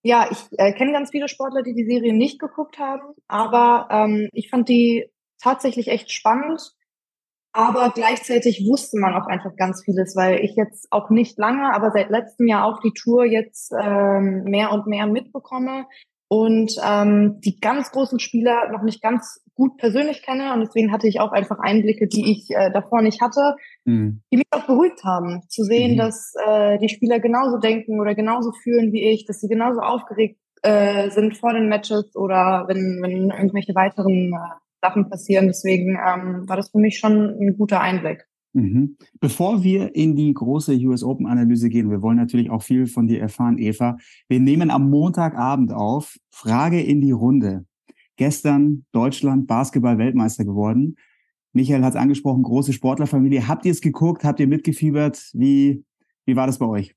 ja, 0.03 0.27
ich 0.29 0.37
äh, 0.57 0.73
kenne 0.73 0.91
ganz 0.91 1.11
viele 1.11 1.29
Sportler, 1.29 1.61
die 1.63 1.73
die 1.73 1.85
Serie 1.85 2.13
nicht 2.13 2.39
geguckt 2.39 2.77
haben. 2.77 3.13
Aber 3.29 3.87
ähm, 3.89 4.27
ich 4.33 4.49
fand 4.49 4.67
die 4.67 5.05
tatsächlich 5.41 5.87
echt 5.87 6.11
spannend. 6.11 6.61
Aber 7.53 7.91
gleichzeitig 7.93 8.65
wusste 8.69 8.97
man 8.97 9.13
auch 9.13 9.27
einfach 9.27 9.55
ganz 9.57 9.83
vieles, 9.83 10.15
weil 10.15 10.39
ich 10.39 10.55
jetzt 10.55 10.87
auch 10.91 11.09
nicht 11.09 11.37
lange, 11.37 11.73
aber 11.73 11.91
seit 11.91 12.09
letztem 12.09 12.47
Jahr 12.47 12.65
auch 12.65 12.79
die 12.79 12.93
Tour 12.93 13.25
jetzt 13.25 13.73
ähm, 13.77 14.43
mehr 14.45 14.71
und 14.71 14.87
mehr 14.87 15.05
mitbekomme 15.05 15.85
und 16.29 16.71
ähm, 16.81 17.41
die 17.41 17.59
ganz 17.59 17.91
großen 17.91 18.19
Spieler 18.19 18.71
noch 18.71 18.83
nicht 18.83 19.01
ganz 19.01 19.43
gut 19.53 19.77
persönlich 19.77 20.23
kenne 20.23 20.53
und 20.53 20.61
deswegen 20.61 20.93
hatte 20.93 21.09
ich 21.09 21.19
auch 21.19 21.33
einfach 21.33 21.59
Einblicke, 21.59 22.07
die 22.07 22.31
ich 22.31 22.49
äh, 22.51 22.71
davor 22.71 23.01
nicht 23.01 23.21
hatte, 23.21 23.55
mhm. 23.83 24.21
die 24.31 24.37
mich 24.37 24.47
auch 24.51 24.65
beruhigt 24.65 25.03
haben, 25.03 25.41
zu 25.49 25.63
sehen, 25.63 25.95
mhm. 25.95 25.97
dass 25.97 26.33
äh, 26.47 26.77
die 26.77 26.87
Spieler 26.87 27.19
genauso 27.19 27.57
denken 27.57 27.99
oder 27.99 28.15
genauso 28.15 28.53
fühlen 28.53 28.93
wie 28.93 29.09
ich, 29.09 29.25
dass 29.25 29.41
sie 29.41 29.49
genauso 29.49 29.81
aufgeregt 29.81 30.39
äh, 30.61 31.09
sind 31.09 31.37
vor 31.37 31.53
den 31.53 31.67
Matches 31.67 32.15
oder 32.15 32.63
wenn, 32.69 33.01
wenn 33.01 33.29
irgendwelche 33.29 33.75
weiteren 33.75 34.31
äh, 34.33 34.70
Sachen 34.81 35.09
passieren. 35.09 35.47
Deswegen 35.47 35.91
ähm, 35.91 36.47
war 36.47 36.57
das 36.57 36.69
für 36.69 36.79
mich 36.79 36.97
schon 36.97 37.29
ein 37.39 37.57
guter 37.57 37.81
Einblick. 37.81 38.25
Mhm. 38.53 38.97
Bevor 39.19 39.63
wir 39.63 39.95
in 39.95 40.15
die 40.15 40.33
große 40.33 40.75
US 40.85 41.03
Open 41.03 41.25
Analyse 41.25 41.69
gehen, 41.69 41.89
wir 41.89 42.01
wollen 42.01 42.17
natürlich 42.17 42.49
auch 42.49 42.63
viel 42.63 42.85
von 42.87 43.07
dir 43.07 43.21
erfahren, 43.21 43.57
Eva. 43.57 43.97
Wir 44.27 44.39
nehmen 44.39 44.71
am 44.71 44.89
Montagabend 44.89 45.71
auf. 45.71 46.17
Frage 46.31 46.81
in 46.81 46.99
die 46.99 47.11
Runde. 47.11 47.65
Gestern 48.17 48.85
Deutschland 48.91 49.47
Basketball-Weltmeister 49.47 50.43
geworden. 50.43 50.97
Michael 51.53 51.83
hat 51.83 51.93
es 51.93 51.99
angesprochen, 51.99 52.43
große 52.43 52.73
Sportlerfamilie. 52.73 53.47
Habt 53.47 53.65
ihr 53.65 53.71
es 53.71 53.81
geguckt? 53.81 54.23
Habt 54.23 54.39
ihr 54.39 54.47
mitgefiebert? 54.47 55.31
Wie, 55.33 55.83
wie 56.25 56.35
war 56.35 56.47
das 56.47 56.59
bei 56.59 56.65
euch? 56.65 56.95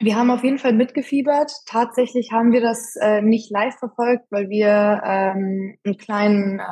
Wir 0.00 0.16
haben 0.16 0.30
auf 0.30 0.42
jeden 0.42 0.58
Fall 0.58 0.74
mitgefiebert. 0.74 1.52
Tatsächlich 1.66 2.32
haben 2.32 2.52
wir 2.52 2.60
das 2.60 2.96
äh, 3.00 3.22
nicht 3.22 3.50
live 3.50 3.76
verfolgt, 3.78 4.24
weil 4.30 4.48
wir 4.50 5.00
ähm, 5.04 5.76
einen 5.84 5.96
kleinen 5.96 6.58
äh, 6.58 6.62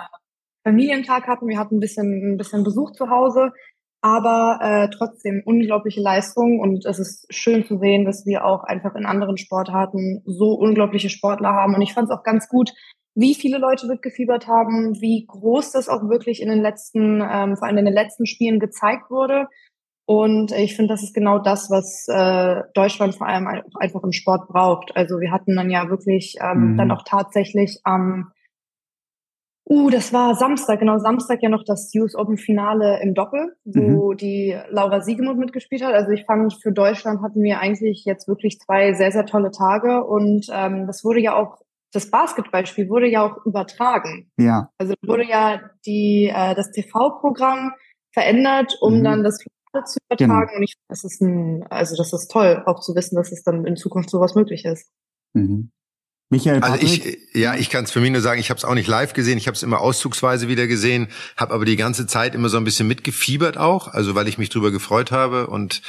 Familientag 0.65 1.27
hatten. 1.27 1.49
Wir 1.49 1.59
hatten 1.59 1.77
ein 1.77 1.81
bisschen, 1.81 2.35
ein 2.35 2.37
bisschen 2.37 2.65
Besuch 2.65 2.93
zu 2.93 3.11
Hause 3.11 3.53
aber 4.03 4.59
äh, 4.61 4.89
trotzdem 4.91 5.43
unglaubliche 5.45 6.01
Leistung 6.01 6.59
und 6.59 6.85
es 6.85 6.99
ist 6.99 7.25
schön 7.33 7.65
zu 7.65 7.79
sehen, 7.79 8.05
dass 8.05 8.27
wir 8.27 8.45
auch 8.45 8.65
einfach 8.65 8.97
in 8.97 9.07
anderen 9.07 9.39
Sportarten 9.39 10.23
so 10.27 10.55
unglaubliche 10.55 11.09
Sportler 11.09 11.53
haben 11.53 11.75
und 11.75 11.83
ich 11.83 11.95
fand 11.95 12.11
es 12.11 12.17
auch 12.17 12.25
ganz 12.25 12.49
gut, 12.49 12.73
wie 13.15 13.35
viele 13.35 13.59
Leute 13.59 13.87
mitgefiebert 13.87 14.49
haben, 14.49 15.01
wie 15.01 15.25
groß 15.27 15.73
das 15.73 15.89
auch 15.89 16.09
wirklich 16.09 16.43
in 16.43 16.49
den 16.49 16.61
letzten, 16.61 17.23
ähm, 17.23 17.57
vor 17.57 17.69
allem 17.69 17.79
in 17.79 17.85
den 17.85 17.95
letzten 17.95 18.27
Spielen 18.27 18.59
gezeigt 18.59 19.09
wurde 19.09 19.47
und 20.05 20.51
ich 20.51 20.75
finde, 20.75 20.93
das 20.93 21.05
ist 21.05 21.15
genau 21.15 21.39
das, 21.39 21.71
was 21.71 22.09
äh, 22.09 22.63
Deutschland 22.75 23.15
vor 23.15 23.29
allem 23.29 23.47
einfach 23.79 24.03
im 24.03 24.11
Sport 24.11 24.49
braucht. 24.49 24.97
Also 24.97 25.21
wir 25.21 25.31
hatten 25.31 25.55
dann 25.55 25.71
ja 25.71 25.89
wirklich 25.89 26.35
ähm, 26.41 26.73
mhm. 26.73 26.77
dann 26.77 26.91
auch 26.91 27.05
tatsächlich 27.07 27.79
am 27.85 28.33
Uh, 29.65 29.91
das 29.91 30.13
war 30.13 30.35
Samstag, 30.35 30.81
genau 30.81 30.99
Samstag 30.99 31.39
ja 31.41 31.49
noch 31.49 31.63
das 31.65 31.93
US 31.95 32.17
Open 32.17 32.37
Finale 32.37 33.01
im 33.01 33.15
Doppel, 33.15 33.55
wo 33.65 34.13
mhm. 34.13 34.17
die 34.17 34.59
Laura 34.71 35.01
Siegemund 35.01 35.39
mitgespielt 35.39 35.85
hat. 35.85 35.95
Also 35.95 36.11
ich 36.11 36.25
fand, 36.25 36.53
für 36.61 36.73
Deutschland 36.73 37.23
hatten 37.23 37.43
wir 37.43 37.61
eigentlich 37.61 38.05
jetzt 38.05 38.27
wirklich 38.27 38.59
zwei 38.59 38.93
sehr, 38.95 39.13
sehr 39.13 39.25
tolle 39.25 39.53
Tage 39.53 40.05
und 40.05 40.47
ähm, 40.51 40.87
das 40.87 41.05
wurde 41.05 41.21
ja 41.21 41.37
auch, 41.37 41.59
das 41.93 42.11
Basketballspiel 42.11 42.89
wurde 42.89 43.09
ja 43.09 43.25
auch 43.25 43.47
übertragen. 43.47 44.31
Ja. 44.37 44.71
Also 44.79 44.95
wurde 45.07 45.25
ja 45.25 45.61
die, 45.87 46.33
äh, 46.35 46.55
das 46.57 46.73
TV-Programm 46.73 47.73
verändert, 48.13 48.77
um 48.81 48.99
mhm. 48.99 49.05
dann 49.05 49.23
das 49.23 49.43
Finale 49.43 49.85
zu 49.87 49.99
übertragen. 50.09 50.49
Genau. 50.49 50.57
Und 50.57 50.63
ich, 50.65 50.75
das 50.89 51.05
ist 51.05 51.23
ein, 51.23 51.65
also 51.71 51.95
das 51.97 52.13
ist 52.13 52.31
toll, 52.33 52.63
auch 52.67 52.81
zu 52.81 52.97
wissen, 52.97 53.15
dass 53.15 53.31
es 53.31 53.45
dann 53.45 53.65
in 53.65 53.77
Zukunft 53.77 54.11
sowas 54.11 54.35
möglich 54.35 54.65
ist. 54.65 54.91
Mhm. 55.35 55.71
Michael 56.33 56.63
also 56.63 56.79
ich, 56.81 57.19
ja, 57.35 57.55
ich 57.57 57.69
kann 57.69 57.85
es 57.85 57.91
für 57.91 58.01
mich 58.01 58.11
nur 58.11 58.23
sagen, 58.23 58.41
ich 58.41 58.49
habe 58.49 58.57
es 58.57 58.65
auch 58.65 58.73
nicht 58.73 58.89
live 58.89 59.13
gesehen, 59.13 59.37
ich 59.37 59.49
habe 59.49 59.55
es 59.55 59.63
immer 59.63 59.83
auszugsweise 59.83 60.49
wieder 60.49 60.67
gesehen, 60.67 61.09
habe 61.37 61.53
aber 61.53 61.67
die 61.67 61.77
ganze 61.77 62.07
Zeit 62.07 62.35
immer 62.35 62.49
so 62.49 62.57
ein 62.57 62.65
bisschen 62.65 62.89
mitgefiebert 62.89 63.59
auch, 63.59 63.89
also 63.89 64.15
weil 64.15 64.27
ich 64.29 64.39
mich 64.39 64.49
drüber 64.49 64.71
gefreut 64.71 65.13
habe 65.13 65.49
und 65.49 65.83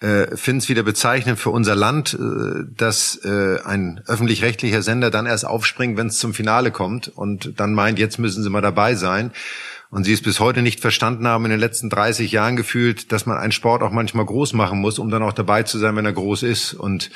äh, 0.00 0.36
finde 0.36 0.58
es 0.58 0.68
wieder 0.68 0.82
bezeichnend 0.82 1.38
für 1.38 1.48
unser 1.48 1.74
Land, 1.74 2.12
äh, 2.12 2.64
dass 2.76 3.24
äh, 3.24 3.58
ein 3.64 4.02
öffentlich-rechtlicher 4.06 4.82
Sender 4.82 5.10
dann 5.10 5.24
erst 5.24 5.46
aufspringt, 5.46 5.96
wenn 5.96 6.08
es 6.08 6.18
zum 6.18 6.34
Finale 6.34 6.72
kommt 6.72 7.08
und 7.08 7.58
dann 7.58 7.72
meint, 7.72 7.98
jetzt 7.98 8.18
müssen 8.18 8.42
sie 8.42 8.50
mal 8.50 8.60
dabei 8.60 8.96
sein. 8.96 9.32
Und 9.88 10.04
sie 10.04 10.12
es 10.12 10.20
bis 10.20 10.40
heute 10.40 10.62
nicht 10.62 10.80
verstanden 10.80 11.28
haben 11.28 11.44
in 11.44 11.52
den 11.52 11.60
letzten 11.60 11.88
30 11.88 12.32
Jahren 12.32 12.56
gefühlt, 12.56 13.12
dass 13.12 13.24
man 13.24 13.38
einen 13.38 13.52
Sport 13.52 13.82
auch 13.82 13.92
manchmal 13.92 14.26
groß 14.26 14.52
machen 14.52 14.80
muss, 14.80 14.98
um 14.98 15.10
dann 15.10 15.22
auch 15.22 15.32
dabei 15.32 15.62
zu 15.62 15.78
sein, 15.78 15.94
wenn 15.94 16.04
er 16.04 16.12
groß 16.12 16.42
ist. 16.42 16.74
Und 16.74 17.10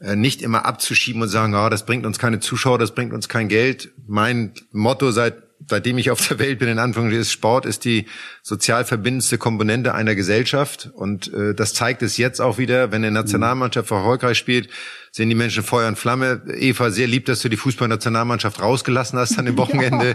nicht 0.00 0.42
immer 0.42 0.66
abzuschieben 0.66 1.22
und 1.22 1.28
sagen, 1.28 1.54
ah, 1.54 1.70
das 1.70 1.86
bringt 1.86 2.04
uns 2.06 2.18
keine 2.18 2.40
Zuschauer, 2.40 2.78
das 2.78 2.94
bringt 2.94 3.12
uns 3.12 3.28
kein 3.28 3.48
Geld. 3.48 3.92
Mein 4.06 4.52
Motto 4.72 5.10
seit 5.10 5.44
seitdem 5.68 5.98
ich 5.98 6.10
auf 6.10 6.26
der 6.26 6.38
Welt 6.38 6.58
bin, 6.58 6.68
in 6.68 6.78
Anführungszeichen, 6.78 7.20
ist 7.22 7.32
Sport 7.32 7.66
ist 7.66 7.84
die 7.84 8.06
sozial 8.42 8.84
verbindendste 8.84 9.38
Komponente 9.38 9.94
einer 9.94 10.14
Gesellschaft. 10.14 10.90
Und 10.94 11.32
äh, 11.32 11.54
das 11.54 11.74
zeigt 11.74 12.02
es 12.02 12.16
jetzt 12.16 12.40
auch 12.40 12.58
wieder, 12.58 12.92
wenn 12.92 13.04
eine 13.04 13.12
Nationalmannschaft 13.12 13.90
erfolgreich 13.90 14.38
spielt, 14.38 14.68
sehen 15.10 15.28
die 15.28 15.34
Menschen 15.34 15.62
Feuer 15.62 15.88
und 15.88 15.98
Flamme. 15.98 16.42
Eva, 16.54 16.90
sehr 16.90 17.06
lieb, 17.06 17.26
dass 17.26 17.40
du 17.40 17.48
die 17.48 17.56
Fußballnationalmannschaft 17.56 18.60
rausgelassen 18.60 19.18
hast 19.18 19.38
an 19.38 19.46
dem 19.46 19.56
Wochenende. 19.56 20.12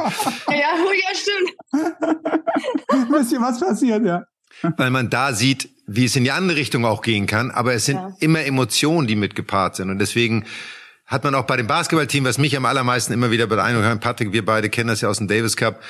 ja, 0.48 0.54
ja, 0.54 0.56
ja 0.56 1.16
stimmt. 1.16 1.56
Ein 2.90 3.10
bisschen 3.10 3.42
was 3.42 3.60
passiert, 3.60 4.06
ja. 4.06 4.26
Weil 4.78 4.90
man 4.90 5.10
da 5.10 5.34
sieht, 5.34 5.70
wie 5.92 6.06
es 6.06 6.16
in 6.16 6.24
die 6.24 6.32
andere 6.32 6.58
Richtung 6.58 6.86
auch 6.86 7.02
gehen 7.02 7.26
kann, 7.26 7.52
aber 7.52 7.74
es 7.74 7.86
sind 7.86 7.96
ja. 7.96 8.16
immer 8.20 8.44
Emotionen, 8.46 9.08
die 9.08 9.16
mitgepaart 9.16 9.76
sind. 9.76 9.90
Und 9.90 10.00
deswegen 10.00 10.46
hat 11.06 11.24
man 11.24 11.34
auch 11.34 11.46
bei 11.46 11.58
dem 11.58 11.66
Basketballteam, 11.66 12.26
was 12.26 12.38
mich 12.38 12.56
am 12.56 12.66
allermeisten 12.66 13.12
immer 13.14 13.32
wieder 13.32 13.48
beeindruckt 13.48 13.88
hat, 13.88 14.00
Patrick, 14.00 14.32
wir 14.32 14.46
beide 14.46 14.70
kennen 14.70 14.90
das 14.90 15.02
ja 15.02 15.10
aus 15.10 15.18
dem 15.18 15.28
Davis 15.28 15.58
Cup, 15.58 15.82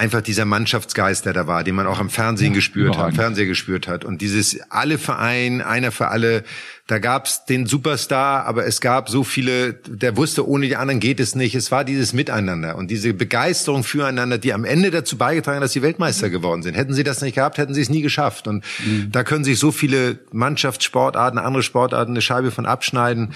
einfach 0.00 0.22
dieser 0.22 0.46
Mannschaftsgeist, 0.46 1.26
der 1.26 1.34
da 1.34 1.46
war, 1.46 1.62
den 1.62 1.74
man 1.74 1.86
auch 1.86 2.00
am 2.00 2.08
Fernsehen 2.08 2.52
ja, 2.52 2.54
gespürt 2.54 2.96
hat, 2.96 3.14
Fernseher 3.14 3.44
gespürt 3.44 3.86
hat. 3.86 4.02
Und 4.04 4.22
dieses 4.22 4.58
alle 4.70 4.96
Verein, 4.96 5.60
einer 5.60 5.92
für 5.92 6.08
alle, 6.08 6.42
da 6.86 6.98
gab's 6.98 7.44
den 7.44 7.66
Superstar, 7.66 8.46
aber 8.46 8.64
es 8.64 8.80
gab 8.80 9.10
so 9.10 9.24
viele, 9.24 9.74
der 9.74 10.16
wusste, 10.16 10.48
ohne 10.48 10.66
die 10.66 10.76
anderen 10.76 11.00
geht 11.00 11.20
es 11.20 11.34
nicht. 11.34 11.54
Es 11.54 11.70
war 11.70 11.84
dieses 11.84 12.14
Miteinander 12.14 12.76
und 12.76 12.90
diese 12.90 13.12
Begeisterung 13.12 13.84
füreinander, 13.84 14.38
die 14.38 14.54
am 14.54 14.64
Ende 14.64 14.90
dazu 14.90 15.18
beigetragen 15.18 15.56
hat, 15.56 15.64
dass 15.64 15.72
sie 15.72 15.82
Weltmeister 15.82 16.28
mhm. 16.28 16.32
geworden 16.32 16.62
sind. 16.62 16.76
Hätten 16.76 16.94
sie 16.94 17.04
das 17.04 17.20
nicht 17.20 17.34
gehabt, 17.34 17.58
hätten 17.58 17.74
sie 17.74 17.82
es 17.82 17.90
nie 17.90 18.00
geschafft. 18.00 18.48
Und 18.48 18.64
mhm. 18.84 19.12
da 19.12 19.22
können 19.22 19.44
sich 19.44 19.58
so 19.58 19.70
viele 19.70 20.18
Mannschaftssportarten, 20.32 21.38
andere 21.38 21.62
Sportarten 21.62 22.12
eine 22.12 22.22
Scheibe 22.22 22.50
von 22.50 22.64
abschneiden. 22.64 23.34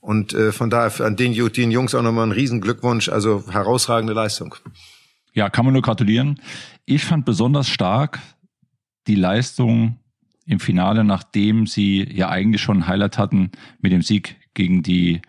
Und 0.00 0.32
äh, 0.32 0.52
von 0.52 0.70
daher 0.70 1.04
an 1.04 1.16
den, 1.16 1.32
den 1.52 1.70
Jungs 1.72 1.94
auch 1.94 2.02
nochmal 2.02 2.22
einen 2.22 2.32
riesen 2.32 2.60
Glückwunsch. 2.60 3.08
Also 3.08 3.42
herausragende 3.50 4.12
Leistung. 4.12 4.54
Ja, 5.34 5.50
kann 5.50 5.64
man 5.64 5.74
nur 5.74 5.82
gratulieren. 5.82 6.40
Ich 6.86 7.04
fand 7.04 7.24
besonders 7.24 7.68
stark 7.68 8.20
die 9.06 9.16
Leistung 9.16 9.98
im 10.46 10.60
Finale, 10.60 11.04
nachdem 11.04 11.66
sie 11.66 12.08
ja 12.10 12.28
eigentlich 12.28 12.62
schon 12.62 12.78
ein 12.78 12.86
Highlight 12.86 13.18
hatten 13.18 13.50
mit 13.80 13.92
dem 13.92 14.02
Sieg 14.02 14.36
gegen 14.54 14.82
die 14.82 15.20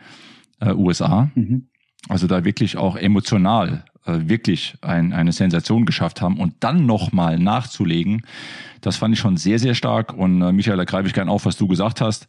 äh, 0.59 0.73
USA. 0.73 1.31
Mhm. 1.35 1.67
Also 2.07 2.27
da 2.27 2.45
wirklich 2.45 2.77
auch 2.77 2.95
emotional 2.95 3.85
äh, 4.05 4.19
wirklich 4.27 4.75
ein, 4.81 5.13
eine 5.13 5.31
Sensation 5.31 5.85
geschafft 5.85 6.21
haben 6.21 6.39
und 6.39 6.55
dann 6.59 6.85
nochmal 6.85 7.39
nachzulegen, 7.39 8.25
das 8.81 8.97
fand 8.97 9.15
ich 9.15 9.19
schon 9.19 9.37
sehr, 9.37 9.57
sehr 9.57 9.73
stark. 9.73 10.13
Und 10.13 10.41
äh, 10.41 10.51
Michael, 10.51 10.77
da 10.77 10.85
greife 10.85 11.07
ich 11.07 11.13
gern 11.13 11.29
auf, 11.29 11.45
was 11.45 11.57
du 11.57 11.67
gesagt 11.67 12.01
hast. 12.01 12.27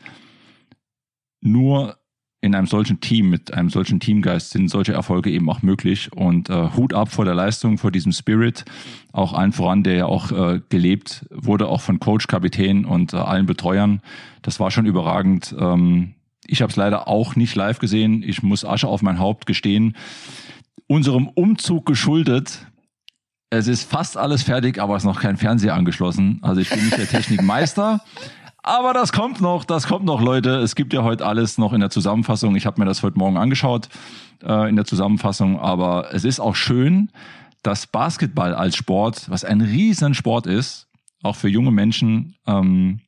Nur 1.43 1.99
in 2.41 2.55
einem 2.55 2.67
solchen 2.67 3.01
Team, 3.01 3.31
mit 3.31 3.55
einem 3.55 3.71
solchen 3.71 3.99
Teamgeist 3.99 4.51
sind 4.51 4.69
solche 4.69 4.93
Erfolge 4.93 5.31
eben 5.31 5.49
auch 5.51 5.63
möglich. 5.63 6.13
Und 6.13 6.51
äh, 6.51 6.71
Hut 6.77 6.95
ab 6.95 7.11
vor 7.11 7.25
der 7.25 7.35
Leistung, 7.35 7.79
vor 7.79 7.91
diesem 7.91 8.13
Spirit, 8.13 8.65
auch 9.13 9.33
allen 9.33 9.53
voran, 9.53 9.83
der 9.83 9.95
ja 9.95 10.07
auch 10.07 10.31
äh, 10.33 10.61
gelebt 10.69 11.27
wurde, 11.31 11.69
auch 11.69 11.81
von 11.81 11.99
Coach, 11.99 12.27
Kapitän 12.27 12.85
und 12.85 13.15
äh, 13.15 13.17
allen 13.17 13.47
Betreuern. 13.47 14.01
Das 14.43 14.61
war 14.61 14.71
schon 14.71 14.87
überragend. 14.87 15.55
Ähm, 15.59 16.15
ich 16.47 16.63
habe 16.63 16.71
es 16.71 16.77
leider 16.77 17.09
auch 17.09 17.37
nicht 17.37 17.55
live 17.55 17.79
gesehen. 17.79 18.23
Ich 18.23 18.43
muss 18.43 18.65
Asche 18.65 18.87
auf 18.87 19.03
mein 19.03 19.19
Haupt 19.19 19.47
gestehen. 19.47 19.97
Unserem 20.87 21.29
Umzug 21.29 21.87
geschuldet. 21.87 22.67
Es 23.51 23.67
ist 23.67 23.89
fast 23.89 24.17
alles 24.17 24.43
fertig, 24.43 24.79
aber 24.81 24.97
es 24.97 25.03
ist 25.03 25.07
noch 25.07 25.21
kein 25.21 25.37
Fernseher 25.37 25.75
angeschlossen. 25.75 26.39
Also 26.43 26.61
ich 26.61 26.69
bin 26.69 26.85
nicht 26.85 26.99
der 26.99 27.09
Technikmeister. 27.09 28.03
Aber 28.67 28.93
das 28.93 29.13
kommt 29.13 29.41
noch, 29.41 29.65
das 29.65 29.87
kommt 29.87 30.05
noch, 30.05 30.21
Leute. 30.21 30.57
Es 30.57 30.75
gibt 30.75 30.93
ja 30.93 31.05
heute 31.05 31.25
alles 31.25 31.57
noch 31.57 31.73
in 31.73 31.79
der 31.79 31.89
Zusammenfassung. 31.89 32.57
Ich 32.57 32.67
habe 32.67 32.81
mir 32.81 32.85
das 32.85 33.05
heute 33.05 33.17
Morgen 33.17 33.37
angeschaut 33.37 33.89
äh, 34.43 34.69
in 34.69 34.75
der 34.75 34.85
Zusammenfassung. 34.85 35.61
Aber 35.61 36.13
es 36.13 36.25
ist 36.25 36.41
auch 36.41 36.57
schön, 36.57 37.09
dass 37.63 37.87
Basketball 37.87 38.55
als 38.55 38.75
Sport, 38.75 39.31
was 39.31 39.45
ein 39.45 39.61
Riesensport 39.61 40.49
ist, 40.49 40.89
auch 41.23 41.37
für 41.37 41.49
junge 41.49 41.71
Menschen, 41.71 42.35
ähm, 42.49 42.99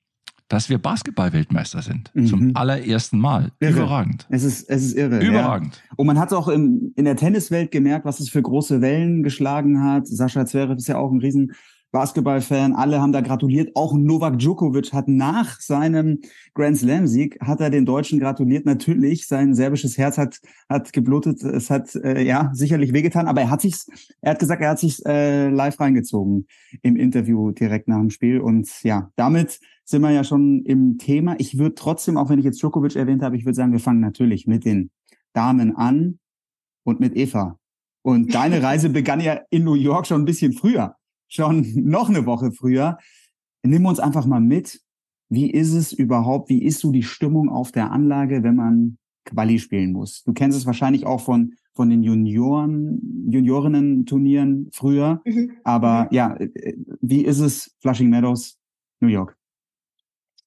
dass 0.46 0.70
wir 0.70 0.78
Basketball-Weltmeister 0.78 1.82
sind. 1.82 2.12
Mhm. 2.14 2.26
Zum 2.26 2.50
allerersten 2.56 3.18
Mal. 3.18 3.50
Irre. 3.58 3.72
Überragend. 3.72 4.28
Es 4.30 4.44
ist, 4.44 4.70
es 4.70 4.84
ist 4.84 4.96
irre. 4.96 5.18
Überragend. 5.18 5.82
Ja. 5.88 5.94
Und 5.96 6.06
man 6.06 6.20
hat 6.20 6.32
auch 6.32 6.46
im, 6.46 6.92
in 6.94 7.04
der 7.04 7.16
Tenniswelt 7.16 7.72
gemerkt, 7.72 8.04
was 8.04 8.20
es 8.20 8.30
für 8.30 8.40
große 8.40 8.80
Wellen 8.80 9.24
geschlagen 9.24 9.82
hat. 9.82 10.06
Sascha 10.06 10.46
Zverev 10.46 10.76
ist 10.76 10.86
ja 10.86 10.98
auch 10.98 11.10
ein 11.10 11.18
riesen 11.18 11.52
Basketballfan, 11.90 12.74
alle 12.74 13.00
haben 13.00 13.12
da 13.12 13.22
gratuliert. 13.22 13.74
Auch 13.74 13.94
Novak 13.94 14.38
Djokovic 14.38 14.92
hat 14.92 15.08
nach 15.08 15.58
seinem 15.58 16.20
Grand 16.54 16.76
Slam-Sieg, 16.76 17.40
hat 17.40 17.60
er 17.60 17.70
den 17.70 17.86
Deutschen 17.86 18.20
gratuliert. 18.20 18.66
Natürlich, 18.66 19.26
sein 19.26 19.54
serbisches 19.54 19.96
Herz 19.96 20.18
hat, 20.18 20.38
hat 20.68 20.92
geblutet. 20.92 21.42
Es 21.42 21.70
hat, 21.70 21.94
äh, 21.94 22.22
ja, 22.22 22.50
sicherlich 22.52 22.92
wehgetan, 22.92 23.26
aber 23.26 23.40
er 23.40 23.50
hat 23.50 23.62
sich, 23.62 23.74
er 24.20 24.32
hat 24.32 24.38
gesagt, 24.38 24.60
er 24.60 24.70
hat 24.70 24.78
sich 24.78 25.04
äh, 25.06 25.48
live 25.48 25.80
reingezogen 25.80 26.46
im 26.82 26.96
Interview 26.96 27.52
direkt 27.52 27.88
nach 27.88 28.00
dem 28.00 28.10
Spiel. 28.10 28.40
Und 28.40 28.68
ja, 28.82 29.10
damit 29.16 29.58
sind 29.84 30.02
wir 30.02 30.10
ja 30.10 30.24
schon 30.24 30.62
im 30.64 30.98
Thema. 30.98 31.36
Ich 31.38 31.56
würde 31.56 31.74
trotzdem, 31.74 32.18
auch 32.18 32.28
wenn 32.28 32.38
ich 32.38 32.44
jetzt 32.44 32.60
Djokovic 32.60 32.96
erwähnt 32.96 33.22
habe, 33.22 33.36
ich 33.36 33.46
würde 33.46 33.56
sagen, 33.56 33.72
wir 33.72 33.80
fangen 33.80 34.00
natürlich 34.00 34.46
mit 34.46 34.66
den 34.66 34.90
Damen 35.32 35.74
an 35.74 36.18
und 36.84 37.00
mit 37.00 37.16
Eva. 37.16 37.58
Und 38.02 38.34
deine 38.34 38.62
Reise 38.62 38.90
begann 38.90 39.20
ja 39.20 39.40
in 39.48 39.64
New 39.64 39.74
York 39.74 40.06
schon 40.06 40.20
ein 40.20 40.26
bisschen 40.26 40.52
früher 40.52 40.97
schon 41.28 41.66
noch 41.76 42.08
eine 42.08 42.26
Woche 42.26 42.52
früher. 42.52 42.98
Nimm 43.62 43.86
uns 43.86 44.00
einfach 44.00 44.26
mal 44.26 44.40
mit. 44.40 44.80
Wie 45.28 45.50
ist 45.50 45.74
es 45.74 45.92
überhaupt? 45.92 46.48
Wie 46.48 46.62
ist 46.64 46.80
so 46.80 46.90
die 46.90 47.02
Stimmung 47.02 47.50
auf 47.50 47.70
der 47.70 47.90
Anlage, 47.90 48.42
wenn 48.42 48.56
man 48.56 48.98
Quali 49.24 49.58
spielen 49.58 49.92
muss? 49.92 50.22
Du 50.24 50.32
kennst 50.32 50.56
es 50.56 50.64
wahrscheinlich 50.64 51.04
auch 51.04 51.20
von, 51.20 51.54
von 51.74 51.90
den 51.90 52.02
Junioren, 52.02 53.28
Juniorinnen-Turnieren 53.30 54.70
früher. 54.72 55.20
Mhm. 55.24 55.52
Aber 55.64 56.04
mhm. 56.04 56.08
ja, 56.12 56.38
wie 57.02 57.24
ist 57.24 57.40
es 57.40 57.76
Flushing 57.80 58.08
Meadows, 58.08 58.58
New 59.00 59.08
York? 59.08 59.36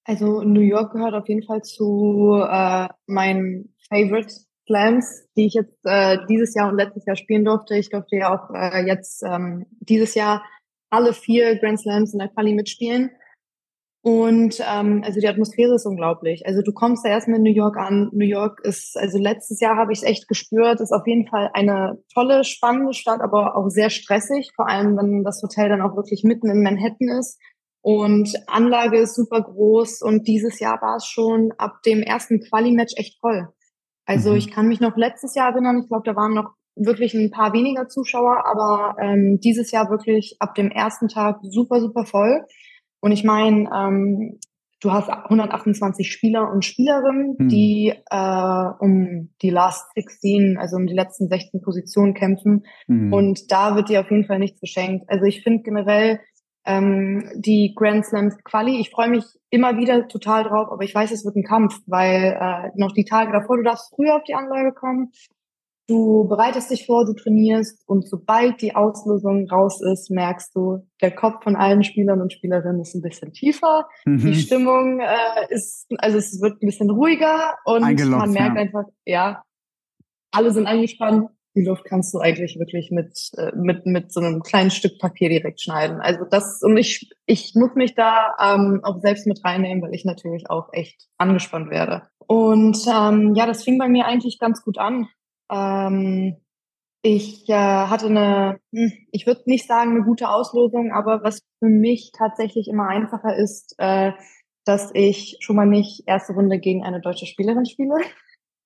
Also 0.03 0.41
New 0.41 0.61
York 0.61 0.93
gehört 0.93 1.13
auf 1.13 1.29
jeden 1.29 1.43
Fall 1.43 1.61
zu 1.61 2.41
äh, 2.43 2.87
meinen 3.05 3.75
Favorite 3.87 4.33
Slams, 4.65 5.27
die 5.35 5.45
ich 5.45 5.53
jetzt 5.53 5.77
äh, 5.83 6.17
dieses 6.27 6.55
Jahr 6.55 6.69
und 6.69 6.77
letztes 6.77 7.05
Jahr 7.05 7.15
spielen 7.15 7.45
durfte. 7.45 7.75
Ich 7.75 7.89
durfte 7.89 8.15
ja 8.15 8.33
auch 8.33 8.53
äh, 8.53 8.85
jetzt 8.85 9.23
ähm, 9.23 9.65
dieses 9.79 10.15
Jahr 10.15 10.43
alle 10.91 11.13
vier 11.13 11.57
Grand 11.57 11.79
Slams 11.79 12.13
in 12.13 12.19
der 12.19 12.29
Quali 12.29 12.53
mitspielen. 12.53 13.11
Und 14.03 14.59
ähm, 14.67 15.03
also 15.05 15.19
die 15.19 15.27
Atmosphäre 15.27 15.75
ist 15.75 15.85
unglaublich. 15.85 16.45
Also 16.47 16.63
du 16.63 16.73
kommst 16.73 17.05
da 17.05 17.09
erstmal 17.09 17.37
in 17.37 17.43
New 17.43 17.53
York 17.53 17.77
an. 17.77 18.09
New 18.13 18.25
York 18.25 18.59
ist, 18.63 18.97
also 18.97 19.19
letztes 19.19 19.59
Jahr 19.59 19.77
habe 19.77 19.93
ich 19.93 19.99
es 19.99 20.03
echt 20.03 20.27
gespürt, 20.27 20.81
ist 20.81 20.91
auf 20.91 21.05
jeden 21.05 21.27
Fall 21.27 21.51
eine 21.53 21.99
tolle, 22.13 22.43
spannende 22.43 22.93
Stadt, 22.93 23.21
aber 23.21 23.55
auch 23.55 23.69
sehr 23.69 23.91
stressig, 23.91 24.51
vor 24.55 24.67
allem 24.67 24.97
wenn 24.97 25.23
das 25.23 25.41
Hotel 25.43 25.69
dann 25.69 25.81
auch 25.81 25.95
wirklich 25.95 26.23
mitten 26.23 26.49
in 26.49 26.63
Manhattan 26.63 27.09
ist. 27.19 27.39
Und 27.83 28.33
Anlage 28.47 28.97
ist 28.97 29.15
super 29.15 29.41
groß 29.41 30.01
und 30.01 30.27
dieses 30.27 30.59
Jahr 30.59 30.81
war 30.81 30.97
es 30.97 31.05
schon 31.05 31.51
ab 31.57 31.81
dem 31.85 32.01
ersten 32.01 32.39
Quali-Match 32.39 32.93
echt 32.95 33.19
voll. 33.19 33.49
Also 34.05 34.31
mhm. 34.31 34.37
ich 34.37 34.51
kann 34.51 34.67
mich 34.67 34.79
noch 34.79 34.97
letztes 34.97 35.35
Jahr 35.35 35.51
erinnern, 35.51 35.79
ich 35.81 35.87
glaube, 35.87 36.03
da 36.05 36.15
waren 36.15 36.33
noch 36.33 36.53
wirklich 36.75 37.13
ein 37.13 37.31
paar 37.31 37.53
weniger 37.53 37.87
Zuschauer, 37.87 38.45
aber 38.45 38.95
ähm, 38.99 39.39
dieses 39.39 39.71
Jahr 39.71 39.89
wirklich 39.89 40.37
ab 40.39 40.55
dem 40.55 40.71
ersten 40.71 41.07
Tag 41.07 41.39
super, 41.43 41.79
super 41.79 42.05
voll. 42.05 42.45
Und 42.99 43.11
ich 43.11 43.23
meine, 43.23 43.69
ähm, 43.73 44.39
du 44.81 44.91
hast 44.91 45.09
128 45.09 46.11
Spieler 46.11 46.51
und 46.51 46.65
Spielerinnen, 46.65 47.35
hm. 47.37 47.47
die 47.47 47.93
äh, 48.09 48.69
um 48.79 49.29
die 49.41 49.49
Last 49.49 49.85
16, 49.95 50.57
also 50.57 50.75
um 50.75 50.87
die 50.87 50.95
letzten 50.95 51.29
16 51.29 51.61
Positionen 51.61 52.13
kämpfen. 52.13 52.65
Hm. 52.87 53.13
Und 53.13 53.51
da 53.51 53.75
wird 53.75 53.89
dir 53.89 54.01
auf 54.01 54.11
jeden 54.11 54.25
Fall 54.25 54.39
nichts 54.39 54.59
geschenkt. 54.59 55.05
Also 55.07 55.25
ich 55.25 55.43
finde 55.43 55.63
generell 55.63 56.19
ähm, 56.65 57.29
die 57.35 57.73
Grand 57.75 58.05
Slams 58.05 58.35
Quali, 58.43 58.79
ich 58.79 58.91
freue 58.91 59.09
mich 59.09 59.25
immer 59.49 59.77
wieder 59.77 60.07
total 60.07 60.43
drauf, 60.43 60.67
aber 60.71 60.83
ich 60.83 60.93
weiß, 60.93 61.11
es 61.11 61.25
wird 61.25 61.35
ein 61.35 61.43
Kampf, 61.43 61.79
weil 61.87 62.37
äh, 62.39 62.69
noch 62.75 62.91
die 62.91 63.05
Tage 63.05 63.31
davor, 63.31 63.57
du 63.57 63.63
darfst 63.63 63.93
früher 63.95 64.15
auf 64.15 64.23
die 64.23 64.35
Anlage 64.35 64.71
kommen. 64.73 65.11
Du 65.87 66.27
bereitest 66.27 66.71
dich 66.71 66.85
vor, 66.85 67.05
du 67.05 67.13
trainierst 67.13 67.83
und 67.87 68.07
sobald 68.07 68.61
die 68.61 68.75
Auslösung 68.75 69.49
raus 69.49 69.81
ist, 69.81 70.09
merkst 70.09 70.55
du, 70.55 70.87
der 71.01 71.11
Kopf 71.11 71.43
von 71.43 71.55
allen 71.55 71.83
Spielern 71.83 72.21
und 72.21 72.31
Spielerinnen 72.31 72.81
ist 72.81 72.95
ein 72.95 73.01
bisschen 73.01 73.33
tiefer. 73.33 73.87
Mhm. 74.05 74.19
Die 74.19 74.35
Stimmung 74.35 74.99
äh, 74.99 75.53
ist, 75.53 75.87
also 75.97 76.17
es 76.17 76.39
wird 76.41 76.61
ein 76.61 76.67
bisschen 76.67 76.89
ruhiger 76.89 77.55
und 77.65 77.81
man 77.81 78.31
merkt 78.31 78.55
ja. 78.55 78.61
einfach, 78.61 78.85
ja, 79.05 79.43
alle 80.31 80.51
sind 80.53 80.67
angespannt. 80.67 81.29
Die 81.55 81.65
Luft 81.65 81.83
kannst 81.83 82.13
du 82.13 82.19
eigentlich 82.19 82.57
wirklich 82.57 82.91
mit, 82.91 83.29
äh, 83.35 83.51
mit, 83.53 83.85
mit 83.85 84.13
so 84.13 84.21
einem 84.21 84.41
kleinen 84.41 84.71
Stück 84.71 84.97
Papier 84.99 85.27
direkt 85.27 85.61
schneiden. 85.61 85.99
Also 85.99 86.23
das, 86.23 86.61
und 86.61 86.77
ich, 86.77 87.09
ich 87.25 87.51
muss 87.55 87.75
mich 87.75 87.93
da 87.93 88.35
ähm, 88.39 88.79
auch 88.83 89.01
selbst 89.01 89.27
mit 89.27 89.43
reinnehmen, 89.43 89.83
weil 89.83 89.93
ich 89.93 90.05
natürlich 90.05 90.49
auch 90.49 90.69
echt 90.71 91.09
angespannt 91.17 91.69
werde. 91.69 92.03
Und 92.27 92.77
ähm, 92.87 93.35
ja, 93.35 93.45
das 93.45 93.65
fing 93.65 93.77
bei 93.77 93.89
mir 93.89 94.05
eigentlich 94.05 94.39
ganz 94.39 94.63
gut 94.63 94.77
an. 94.77 95.09
Ähm, 95.51 96.37
ich 97.03 97.49
äh, 97.49 97.53
hatte 97.53 98.07
eine, 98.07 98.59
hm, 98.71 98.91
ich 99.11 99.25
würde 99.25 99.41
nicht 99.45 99.67
sagen 99.67 99.91
eine 99.91 100.03
gute 100.03 100.29
Auslosung, 100.29 100.91
aber 100.91 101.23
was 101.23 101.41
für 101.59 101.69
mich 101.69 102.11
tatsächlich 102.15 102.67
immer 102.67 102.87
einfacher 102.87 103.35
ist, 103.35 103.75
äh, 103.79 104.11
dass 104.65 104.91
ich 104.93 105.37
schon 105.41 105.55
mal 105.55 105.65
nicht 105.65 106.03
erste 106.07 106.33
Runde 106.33 106.59
gegen 106.59 106.83
eine 106.83 107.01
deutsche 107.01 107.25
Spielerin 107.25 107.65
spiele. 107.65 107.95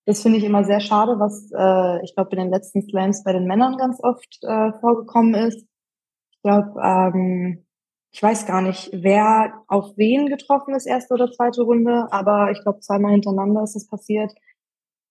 Das 0.06 0.22
finde 0.22 0.38
ich 0.38 0.44
immer 0.44 0.64
sehr 0.66 0.82
schade, 0.82 1.14
was 1.18 1.50
äh, 1.52 2.04
ich 2.04 2.14
glaube 2.14 2.32
in 2.32 2.44
den 2.44 2.52
letzten 2.52 2.82
Slams 2.84 3.24
bei 3.24 3.34
den 3.34 3.48
Männern 3.48 3.78
ganz 3.78 4.00
oft 4.04 4.38
äh, 4.44 4.72
vorgekommen 4.80 5.34
ist. 5.34 5.66
Ich 6.32 6.42
glaube, 6.44 6.80
ähm, 6.84 7.66
ich 8.12 8.22
weiß 8.22 8.46
gar 8.46 8.62
nicht, 8.62 8.90
wer 8.94 9.64
auf 9.68 9.98
wen 9.98 10.28
getroffen 10.28 10.76
ist, 10.76 10.86
erste 10.86 11.16
oder 11.16 11.32
zweite 11.32 11.64
Runde, 11.64 12.08
aber 12.12 12.52
ich 12.52 12.62
glaube 12.62 12.82
zweimal 12.82 13.14
hintereinander 13.14 13.64
ist 13.64 13.76
es 13.76 13.88
passiert. 13.88 14.32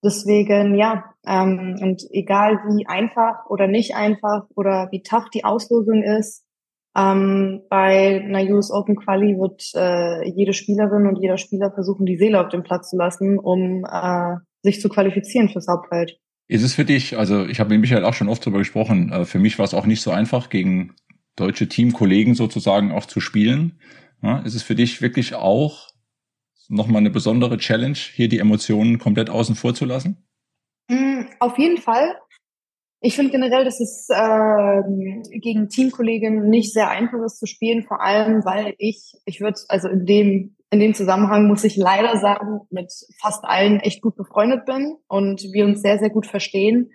Deswegen, 0.05 0.75
ja, 0.75 1.05
ähm, 1.27 1.77
und 1.81 2.03
egal 2.11 2.59
wie 2.67 2.87
einfach 2.87 3.47
oder 3.49 3.67
nicht 3.67 3.97
einfach 3.97 4.45
oder 4.55 4.89
wie 4.91 5.03
tough 5.03 5.31
die 5.33 5.45
Auslosung 5.45 6.03
ist, 6.03 6.45
Ähm, 6.97 7.63
bei 7.71 8.23
einer 8.23 8.45
US 8.55 8.71
Open 8.71 8.95
Quali 8.95 9.37
wird 9.37 9.69
äh, 9.75 10.29
jede 10.31 10.53
Spielerin 10.53 11.09
und 11.09 11.17
jeder 11.21 11.39
Spieler 11.39 11.73
versuchen, 11.73 12.07
die 12.07 12.17
Seele 12.17 12.41
auf 12.41 12.51
den 12.51 12.63
Platz 12.63 12.91
zu 12.91 12.97
lassen, 12.97 13.41
um 13.41 13.85
äh, 13.85 14.37
sich 14.63 14.81
zu 14.81 14.89
qualifizieren 14.89 15.49
fürs 15.49 15.67
Hauptfeld. 15.67 16.21
Ist 16.47 16.63
es 16.63 16.75
für 16.75 16.85
dich, 16.85 17.19
also 17.19 17.47
ich 17.47 17.59
habe 17.59 17.71
mit 17.71 17.81
Michael 17.81 18.05
auch 18.05 18.15
schon 18.15 18.29
oft 18.29 18.43
darüber 18.43 18.61
gesprochen, 18.61 19.11
äh, 19.11 19.25
für 19.25 19.41
mich 19.41 19.59
war 19.59 19.65
es 19.65 19.75
auch 19.75 19.87
nicht 19.87 20.03
so 20.03 20.13
einfach, 20.13 20.51
gegen 20.51 20.95
deutsche 21.35 21.69
Teamkollegen 21.69 22.37
sozusagen 22.37 22.93
auch 22.93 23.07
zu 23.07 23.19
spielen. 23.19 23.81
Ja, 24.23 24.39
ist 24.47 24.55
es 24.55 24.63
für 24.63 24.77
dich 24.77 25.03
wirklich 25.03 25.35
auch 25.35 25.89
nochmal 26.69 27.01
eine 27.01 27.11
besondere 27.11 27.59
Challenge, 27.59 27.97
hier 27.97 28.29
die 28.29 28.39
Emotionen 28.39 28.99
komplett 28.99 29.31
außen 29.31 29.55
vor 29.55 29.75
zu 29.75 29.85
lassen? 29.85 30.27
Mm, 30.89 31.23
auf 31.41 31.59
jeden 31.59 31.79
Fall. 31.79 32.17
Ich 33.01 33.17
finde 33.17 33.33
generell, 33.33 33.67
dass 33.67 33.81
es 33.81 34.09
äh, 34.09 35.39
gegen 35.39 35.69
Teamkollegen 35.69 36.49
nicht 36.49 36.73
sehr 36.73 36.89
einfach 36.89 37.23
ist 37.23 37.39
zu 37.39 37.47
spielen, 37.47 37.83
vor 37.83 38.01
allem 38.01 38.45
weil 38.47 38.75
ich, 38.79 39.13
ich 39.27 39.43
würde, 39.43 39.61
also 39.69 39.89
in 39.89 40.07
dem, 40.07 40.57
in 40.71 40.81
dem 40.81 40.95
Zusammenhang 40.95 41.47
muss 41.47 41.65
ich 41.65 41.77
leider 41.77 42.17
sagen, 42.17 42.61
mit 42.71 42.91
fast 43.21 43.45
allen 43.45 43.81
echt 43.81 44.01
gut 44.01 44.17
befreundet 44.17 44.65
bin 44.65 44.97
und 45.07 45.43
wir 45.53 45.67
uns 45.67 45.83
sehr, 45.83 45.99
sehr 45.99 46.09
gut 46.09 46.27
verstehen. 46.27 46.93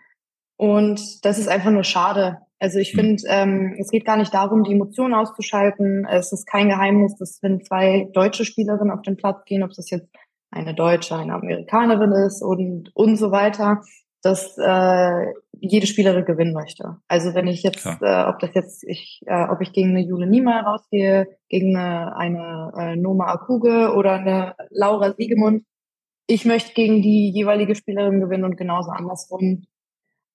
Und 0.58 1.24
das 1.24 1.38
ist 1.38 1.48
einfach 1.48 1.70
nur 1.70 1.84
schade. 1.84 2.40
Also 2.60 2.80
ich 2.80 2.94
hm. 2.94 3.00
finde, 3.00 3.24
ähm, 3.28 3.76
es 3.80 3.90
geht 3.90 4.06
gar 4.06 4.18
nicht 4.18 4.34
darum, 4.34 4.64
die 4.64 4.74
Emotionen 4.74 5.14
auszuschalten. 5.14 6.06
Es 6.10 6.32
ist 6.32 6.46
kein 6.46 6.70
Geheimnis, 6.70 7.16
dass 7.18 7.42
wenn 7.42 7.62
zwei 7.62 8.10
deutsche 8.14 8.46
Spielerinnen 8.46 8.92
auf 8.92 9.02
den 9.02 9.18
Platz 9.18 9.46
gehen, 9.46 9.64
ob 9.64 9.72
das 9.74 9.90
jetzt 9.90 10.10
eine 10.52 10.74
Deutsche, 10.74 11.16
eine 11.16 11.34
Amerikanerin 11.34 12.12
ist 12.12 12.42
und 12.42 12.92
und 12.94 13.18
so 13.18 13.32
weiter, 13.32 13.82
dass 14.22 14.58
äh, 14.58 15.26
jede 15.62 15.88
Spielerin 15.88 16.26
gewinnen 16.26 16.54
möchte. 16.54 16.98
Also 17.08 17.34
wenn 17.34 17.48
ich 17.48 17.64
jetzt, 17.64 17.86
äh, 17.86 18.24
ob 18.26 18.40
das 18.40 18.54
jetzt 18.54 18.84
ich, 18.84 19.22
äh, 19.26 19.46
ob 19.50 19.62
ich 19.62 19.72
gegen 19.72 19.90
eine 19.90 20.02
Jule 20.02 20.28
Niemeyer 20.28 20.64
rausgehe, 20.64 21.28
gegen 21.48 21.76
eine, 21.78 22.16
eine 22.16 22.72
äh, 22.78 22.96
Noma 22.96 23.28
Akuge 23.28 23.94
oder 23.96 24.14
eine 24.14 24.56
Laura 24.70 25.14
Siegemund, 25.14 25.64
ich 26.28 26.46
möchte 26.46 26.74
gegen 26.74 27.02
die 27.02 27.32
jeweilige 27.32 27.76
Spielerin 27.76 28.20
gewinnen 28.20 28.44
und 28.44 28.58
genauso 28.58 28.92
andersrum. 28.92 29.66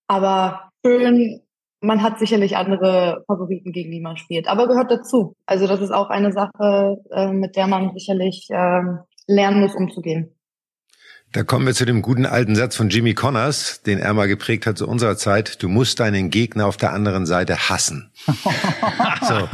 Aber 0.08 0.70
schön, 0.84 1.43
man 1.84 2.02
hat 2.02 2.18
sicherlich 2.18 2.56
andere 2.56 3.24
Favoriten, 3.26 3.72
gegen 3.72 3.90
die 3.90 4.00
man 4.00 4.16
spielt, 4.16 4.48
aber 4.48 4.66
gehört 4.66 4.90
dazu. 4.90 5.36
Also 5.46 5.66
das 5.66 5.80
ist 5.80 5.90
auch 5.90 6.08
eine 6.10 6.32
Sache, 6.32 6.96
äh, 7.10 7.28
mit 7.28 7.56
der 7.56 7.66
man 7.66 7.92
sicherlich 7.92 8.48
äh, 8.50 8.82
lernen 9.26 9.60
muss, 9.60 9.74
umzugehen. 9.74 10.30
Da 11.32 11.42
kommen 11.42 11.66
wir 11.66 11.74
zu 11.74 11.84
dem 11.84 12.00
guten 12.00 12.26
alten 12.26 12.54
Satz 12.54 12.76
von 12.76 12.90
Jimmy 12.90 13.12
Connors, 13.14 13.82
den 13.82 13.98
er 13.98 14.14
mal 14.14 14.28
geprägt 14.28 14.66
hat 14.66 14.78
zu 14.78 14.86
unserer 14.86 15.16
Zeit. 15.16 15.62
Du 15.62 15.68
musst 15.68 15.98
deinen 15.98 16.30
Gegner 16.30 16.66
auf 16.66 16.76
der 16.76 16.92
anderen 16.92 17.26
Seite 17.26 17.68
hassen. 17.68 18.12
so. 18.24 19.48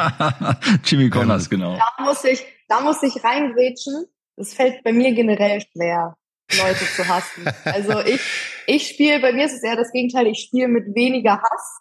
Jimmy 0.84 1.08
Connors, 1.08 1.44
ähm, 1.44 1.50
genau. 1.50 1.78
Da 1.78 2.04
muss 2.04 2.22
ich, 2.24 2.44
da 2.68 2.80
muss 2.80 3.02
ich 3.02 3.24
reingrätschen. 3.24 4.04
Es 4.36 4.52
fällt 4.52 4.84
bei 4.84 4.92
mir 4.92 5.14
generell 5.14 5.62
schwer, 5.72 6.16
Leute 6.52 6.84
zu 6.84 7.08
hassen. 7.08 7.44
Also 7.64 8.00
ich, 8.00 8.20
ich 8.66 8.88
spiele, 8.88 9.20
bei 9.20 9.32
mir 9.32 9.46
ist 9.46 9.54
es 9.54 9.62
eher 9.62 9.76
das 9.76 9.90
Gegenteil. 9.90 10.26
Ich 10.26 10.40
spiele 10.40 10.68
mit 10.68 10.94
weniger 10.94 11.40
Hass, 11.40 11.80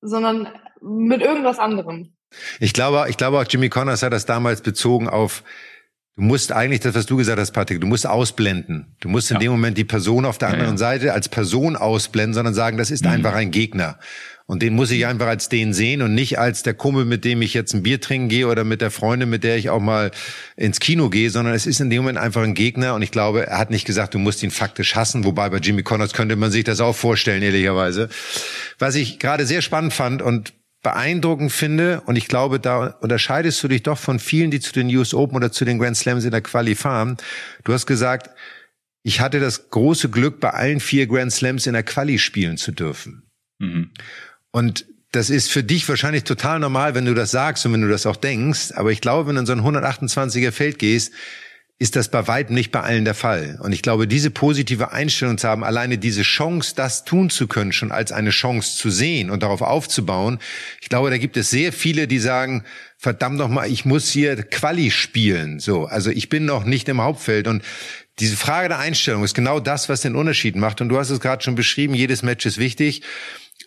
sondern 0.00 0.48
mit 0.80 1.22
irgendwas 1.22 1.58
anderem. 1.58 2.12
Ich 2.60 2.72
glaube, 2.72 3.06
ich 3.08 3.16
glaube 3.16 3.38
auch 3.38 3.44
Jimmy 3.48 3.68
Connors 3.68 4.02
hat 4.02 4.12
das 4.12 4.26
damals 4.26 4.60
bezogen 4.60 5.08
auf 5.08 5.42
Du 6.16 6.22
musst 6.22 6.50
eigentlich 6.50 6.80
das, 6.80 6.94
was 6.94 7.04
du 7.04 7.18
gesagt 7.18 7.38
hast, 7.38 7.52
Patrick, 7.52 7.78
du 7.82 7.86
musst 7.86 8.06
ausblenden. 8.06 8.96
Du 9.00 9.10
musst 9.10 9.30
in 9.30 9.34
ja. 9.34 9.40
dem 9.40 9.52
Moment 9.52 9.76
die 9.76 9.84
Person 9.84 10.24
auf 10.24 10.38
der 10.38 10.48
anderen 10.48 10.78
ja, 10.78 10.92
ja. 10.92 10.98
Seite 10.98 11.12
als 11.12 11.28
Person 11.28 11.76
ausblenden, 11.76 12.32
sondern 12.32 12.54
sagen, 12.54 12.78
das 12.78 12.90
ist 12.90 13.04
mhm. 13.04 13.10
einfach 13.10 13.34
ein 13.34 13.50
Gegner. 13.50 13.98
Und 14.46 14.62
den 14.62 14.74
muss 14.74 14.92
ich 14.92 15.06
einfach 15.06 15.26
als 15.26 15.48
den 15.48 15.74
sehen 15.74 16.02
und 16.02 16.14
nicht 16.14 16.38
als 16.38 16.62
der 16.62 16.74
Kumpel, 16.74 17.04
mit 17.04 17.24
dem 17.24 17.42
ich 17.42 17.52
jetzt 17.52 17.74
ein 17.74 17.82
Bier 17.82 18.00
trinken 18.00 18.28
gehe 18.28 18.46
oder 18.46 18.62
mit 18.62 18.80
der 18.80 18.92
Freundin, 18.92 19.28
mit 19.28 19.42
der 19.42 19.56
ich 19.56 19.70
auch 19.70 19.80
mal 19.80 20.12
ins 20.56 20.78
Kino 20.78 21.10
gehe, 21.10 21.30
sondern 21.30 21.52
es 21.52 21.66
ist 21.66 21.80
in 21.80 21.90
dem 21.90 22.02
Moment 22.02 22.18
einfach 22.18 22.42
ein 22.42 22.54
Gegner. 22.54 22.94
Und 22.94 23.02
ich 23.02 23.10
glaube, 23.10 23.48
er 23.48 23.58
hat 23.58 23.70
nicht 23.70 23.86
gesagt, 23.86 24.14
du 24.14 24.18
musst 24.18 24.44
ihn 24.44 24.52
faktisch 24.52 24.94
hassen. 24.94 25.24
Wobei 25.24 25.50
bei 25.50 25.58
Jimmy 25.58 25.82
Connors 25.82 26.12
könnte 26.12 26.36
man 26.36 26.52
sich 26.52 26.62
das 26.62 26.80
auch 26.80 26.94
vorstellen, 26.94 27.42
ehrlicherweise. 27.42 28.08
Was 28.78 28.94
ich 28.94 29.18
gerade 29.18 29.46
sehr 29.46 29.62
spannend 29.62 29.92
fand 29.92 30.22
und 30.22 30.52
beeindruckend 30.84 31.50
finde, 31.50 32.02
und 32.06 32.14
ich 32.14 32.28
glaube, 32.28 32.60
da 32.60 32.86
unterscheidest 33.00 33.60
du 33.64 33.66
dich 33.66 33.82
doch 33.82 33.98
von 33.98 34.20
vielen, 34.20 34.52
die 34.52 34.60
zu 34.60 34.72
den 34.72 34.94
US 34.96 35.12
Open 35.12 35.34
oder 35.34 35.50
zu 35.50 35.64
den 35.64 35.80
Grand 35.80 35.96
Slams 35.96 36.24
in 36.24 36.30
der 36.30 36.42
Quali 36.42 36.76
fahren. 36.76 37.16
Du 37.64 37.72
hast 37.72 37.86
gesagt, 37.86 38.30
ich 39.02 39.20
hatte 39.20 39.40
das 39.40 39.70
große 39.70 40.08
Glück, 40.08 40.38
bei 40.38 40.50
allen 40.50 40.78
vier 40.78 41.08
Grand 41.08 41.32
Slams 41.32 41.66
in 41.66 41.72
der 41.72 41.82
Quali 41.82 42.20
spielen 42.20 42.56
zu 42.56 42.70
dürfen. 42.70 43.24
Mhm. 43.58 43.90
Und 44.56 44.86
das 45.12 45.28
ist 45.28 45.50
für 45.50 45.62
dich 45.62 45.86
wahrscheinlich 45.86 46.24
total 46.24 46.60
normal, 46.60 46.94
wenn 46.94 47.04
du 47.04 47.12
das 47.12 47.30
sagst 47.30 47.66
und 47.66 47.74
wenn 47.74 47.82
du 47.82 47.90
das 47.90 48.06
auch 48.06 48.16
denkst. 48.16 48.72
Aber 48.74 48.90
ich 48.90 49.02
glaube, 49.02 49.28
wenn 49.28 49.34
du 49.34 49.40
in 49.40 49.46
so 49.46 49.52
ein 49.52 49.60
128er 49.60 50.50
Feld 50.50 50.78
gehst, 50.78 51.12
ist 51.78 51.94
das 51.94 52.10
bei 52.10 52.26
weitem 52.26 52.54
nicht 52.54 52.72
bei 52.72 52.80
allen 52.80 53.04
der 53.04 53.12
Fall. 53.12 53.58
Und 53.62 53.72
ich 53.72 53.82
glaube, 53.82 54.08
diese 54.08 54.30
positive 54.30 54.92
Einstellung 54.92 55.36
zu 55.36 55.46
haben, 55.46 55.62
alleine 55.62 55.98
diese 55.98 56.22
Chance, 56.22 56.72
das 56.74 57.04
tun 57.04 57.28
zu 57.28 57.48
können, 57.48 57.72
schon 57.72 57.92
als 57.92 58.12
eine 58.12 58.30
Chance 58.30 58.78
zu 58.78 58.88
sehen 58.88 59.28
und 59.28 59.42
darauf 59.42 59.60
aufzubauen, 59.60 60.38
ich 60.80 60.88
glaube, 60.88 61.10
da 61.10 61.18
gibt 61.18 61.36
es 61.36 61.50
sehr 61.50 61.70
viele, 61.70 62.08
die 62.08 62.18
sagen, 62.18 62.64
verdammt 62.96 63.36
noch 63.36 63.50
mal, 63.50 63.70
ich 63.70 63.84
muss 63.84 64.08
hier 64.08 64.42
Quali 64.42 64.90
spielen. 64.90 65.60
So, 65.60 65.84
also 65.84 66.10
ich 66.10 66.30
bin 66.30 66.46
noch 66.46 66.64
nicht 66.64 66.88
im 66.88 67.02
Hauptfeld 67.02 67.46
und 67.46 67.62
diese 68.20 68.38
Frage 68.38 68.70
der 68.70 68.78
Einstellung 68.78 69.22
ist 69.22 69.34
genau 69.34 69.60
das, 69.60 69.90
was 69.90 70.00
den 70.00 70.16
Unterschied 70.16 70.56
macht. 70.56 70.80
Und 70.80 70.88
du 70.88 70.96
hast 70.96 71.10
es 71.10 71.20
gerade 71.20 71.44
schon 71.44 71.56
beschrieben, 71.56 71.92
jedes 71.92 72.22
Match 72.22 72.46
ist 72.46 72.56
wichtig 72.56 73.02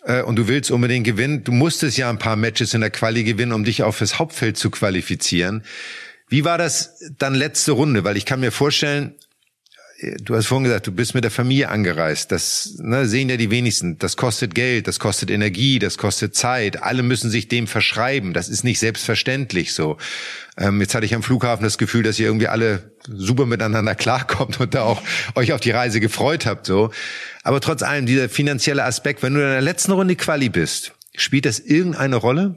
äh, 0.02 0.22
und 0.22 0.36
du 0.36 0.48
willst 0.48 0.70
unbedingt 0.70 1.06
gewinnen. 1.06 1.44
Du 1.44 1.52
musstest 1.52 1.96
ja 1.96 2.10
ein 2.10 2.18
paar 2.18 2.36
Matches 2.36 2.74
in 2.74 2.80
der 2.80 2.90
Quali 2.90 3.24
gewinnen, 3.24 3.52
um 3.52 3.64
dich 3.64 3.82
auch 3.82 3.92
fürs 3.92 4.18
Hauptfeld 4.18 4.56
zu 4.56 4.70
qualifizieren. 4.70 5.64
Wie 6.28 6.44
war 6.44 6.58
das 6.58 7.10
dann 7.18 7.34
letzte 7.34 7.72
Runde? 7.72 8.04
Weil 8.04 8.16
ich 8.16 8.24
kann 8.24 8.40
mir 8.40 8.52
vorstellen, 8.52 9.14
du 10.20 10.34
hast 10.34 10.46
vorhin 10.46 10.64
gesagt, 10.64 10.86
du 10.86 10.92
bist 10.92 11.14
mit 11.14 11.24
der 11.24 11.30
Familie 11.30 11.68
angereist. 11.68 12.32
Das 12.32 12.76
ne, 12.78 13.06
sehen 13.06 13.28
ja 13.28 13.36
die 13.36 13.50
wenigsten. 13.50 13.98
Das 13.98 14.16
kostet 14.16 14.54
Geld, 14.54 14.88
das 14.88 14.98
kostet 14.98 15.30
Energie, 15.30 15.78
das 15.78 15.98
kostet 15.98 16.34
Zeit. 16.34 16.82
Alle 16.82 17.02
müssen 17.02 17.30
sich 17.30 17.48
dem 17.48 17.66
verschreiben. 17.66 18.32
Das 18.32 18.48
ist 18.48 18.64
nicht 18.64 18.78
selbstverständlich 18.78 19.74
so. 19.74 19.98
Ähm, 20.56 20.80
jetzt 20.80 20.94
hatte 20.94 21.06
ich 21.06 21.14
am 21.14 21.22
Flughafen 21.22 21.64
das 21.64 21.78
Gefühl, 21.78 22.02
dass 22.02 22.18
ihr 22.18 22.26
irgendwie 22.26 22.48
alle 22.48 22.92
super 23.06 23.46
miteinander 23.46 23.94
klarkommt 23.96 24.60
und 24.60 24.74
da 24.74 24.82
auch 24.82 25.02
euch 25.34 25.52
auf 25.52 25.60
die 25.60 25.70
Reise 25.70 26.00
gefreut 26.00 26.46
habt. 26.46 26.66
So, 26.66 26.90
aber 27.42 27.60
trotz 27.60 27.82
allem 27.82 28.06
dieser 28.06 28.28
finanzielle 28.28 28.84
Aspekt, 28.84 29.22
wenn 29.22 29.34
du 29.34 29.40
in 29.40 29.50
der 29.50 29.60
letzten 29.60 29.92
Runde 29.92 30.16
Quali 30.16 30.48
bist, 30.48 30.92
spielt 31.14 31.44
das 31.44 31.58
irgendeine 31.58 32.16
Rolle? 32.16 32.56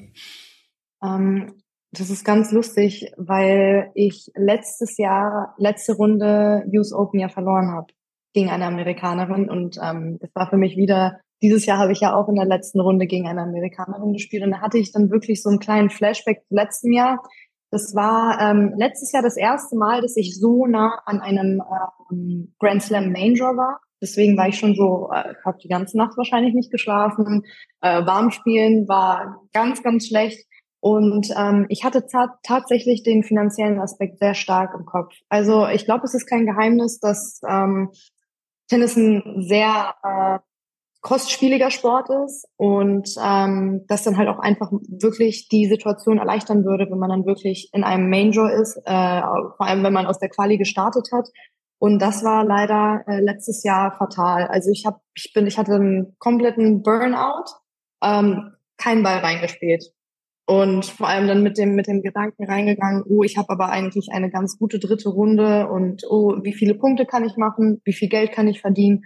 Ähm, 1.04 1.54
das 1.94 2.10
ist 2.10 2.26
ganz 2.26 2.52
lustig, 2.52 3.12
weil 3.18 3.92
ich 3.94 4.32
letztes 4.36 4.98
Jahr, 4.98 5.54
letzte 5.58 5.94
Runde 5.94 6.64
US 6.74 6.92
Open 6.92 7.20
ja 7.20 7.30
verloren 7.30 7.72
habe 7.72 7.94
gegen 8.34 8.50
eine 8.50 8.66
Amerikanerin 8.66 9.50
und 9.50 9.78
ähm, 9.82 10.18
das 10.20 10.32
war 10.34 10.50
für 10.50 10.58
mich 10.58 10.76
wieder, 10.76 11.20
dieses 11.44 11.68
Jahr 11.68 11.78
habe 11.78 11.92
ich 11.92 12.00
ja 12.00 12.16
auch 12.16 12.28
in 12.30 12.36
der 12.36 12.46
letzten 12.46 12.80
Runde 12.80 13.06
gegen 13.06 13.28
eine 13.28 13.44
Amerikanerin 13.44 14.14
gespielt 14.14 14.44
und 14.44 14.52
da 14.52 14.62
hatte 14.62 14.80
ich 14.80 14.92
dann 14.92 15.12
wirklich 15.12 15.44
so 15.44 15.50
einen 15.50 15.60
kleinen 15.60 15.92
Flashback 15.92 16.44
zum 16.48 16.58
letzten 16.58 16.94
Jahr. 16.94 17.22
Das 17.70 17.94
war 17.94 18.40
ähm, 18.42 18.74
letztes 18.76 19.12
Jahr 19.12 19.22
das 19.22 19.38
erste 19.38 19.76
Mal, 19.76 20.02
dass 20.02 20.18
ich 20.18 20.40
so 20.40 20.66
nah 20.66 21.00
an 21.06 21.20
einem 21.20 21.62
ähm, 22.12 22.54
Grand 22.60 22.82
Slam 22.82 23.12
Major 23.12 23.56
war. 23.56 23.82
Deswegen 24.02 24.36
war 24.36 24.48
ich 24.48 24.58
schon 24.58 24.76
so, 24.76 25.10
äh, 25.14 25.34
habe 25.46 25.60
die 25.62 25.70
ganze 25.70 25.98
Nacht 25.98 26.18
wahrscheinlich 26.18 26.54
nicht 26.56 26.72
geschlafen. 26.72 27.44
Äh, 27.82 28.06
warm 28.06 28.32
spielen 28.32 28.88
war 28.88 29.42
ganz, 29.54 29.84
ganz 29.84 30.08
schlecht. 30.08 30.48
Und 30.84 31.30
ähm, 31.38 31.66
ich 31.70 31.86
hatte 31.86 32.08
tatsächlich 32.44 33.04
den 33.04 33.24
finanziellen 33.24 33.80
Aspekt 33.80 34.20
sehr 34.20 34.34
stark 34.34 34.74
im 34.78 34.86
Kopf. 34.86 35.14
Also 35.30 35.66
ich 35.66 35.86
glaube, 35.86 36.04
es 36.04 36.14
ist 36.14 36.26
kein 36.26 36.46
Geheimnis, 36.46 37.00
dass 37.00 37.40
ähm, 37.48 37.92
Tennis 38.68 38.98
ein 38.98 39.46
sehr 39.48 39.96
äh, 40.04 40.40
kostspieliger 41.00 41.72
Sport 41.72 42.10
ist 42.26 42.50
und 42.58 43.16
ähm, 43.24 43.86
das 43.88 44.04
dann 44.04 44.18
halt 44.18 44.28
auch 44.28 44.40
einfach 44.40 44.74
wirklich 44.90 45.48
die 45.48 45.68
Situation 45.68 46.18
erleichtern 46.18 46.66
würde, 46.66 46.92
wenn 46.92 47.00
man 47.00 47.12
dann 47.12 47.26
wirklich 47.26 47.70
in 47.72 47.86
einem 47.86 48.10
Major 48.10 48.52
ist, 48.52 48.76
äh, 48.84 49.22
vor 49.22 49.62
allem 49.66 49.86
wenn 49.86 49.94
man 49.94 50.06
aus 50.06 50.20
der 50.20 50.28
Quali 50.28 50.58
gestartet 50.58 51.08
hat. 51.14 51.30
Und 51.80 52.00
das 52.00 52.26
war 52.26 52.44
leider 52.44 53.06
äh, 53.08 53.22
letztes 53.22 53.64
Jahr 53.64 53.96
fatal. 53.98 54.48
Also 54.48 54.70
ich 54.70 54.86
habe, 54.86 55.00
ich 55.16 55.32
bin, 55.32 55.48
ich 55.48 55.58
hatte 55.58 55.76
einen 55.76 56.18
kompletten 56.20 56.84
Burnout, 56.84 57.46
ähm, 58.04 58.52
keinen 58.76 59.04
Ball 59.04 59.20
reingespielt. 59.20 59.94
Und 60.46 60.86
vor 60.86 61.08
allem 61.08 61.28
dann 61.28 61.42
mit 61.42 61.58
dem, 61.58 61.74
mit 61.76 61.88
dem 61.88 62.02
Gedanken 62.02 62.44
reingegangen, 62.44 63.04
oh, 63.08 63.24
ich 63.24 63.38
habe 63.38 63.50
aber 63.50 63.70
eigentlich 63.70 64.10
eine 64.12 64.30
ganz 64.30 64.58
gute 64.60 64.78
dritte 64.78 65.10
Runde 65.10 65.70
und 65.70 66.04
oh, 66.10 66.36
wie 66.44 66.54
viele 66.54 66.76
Punkte 66.76 67.06
kann 67.06 67.24
ich 67.24 67.38
machen, 67.38 67.82
wie 67.86 67.94
viel 67.94 68.10
Geld 68.10 68.34
kann 68.34 68.50
ich 68.50 68.60
verdienen. 68.60 69.06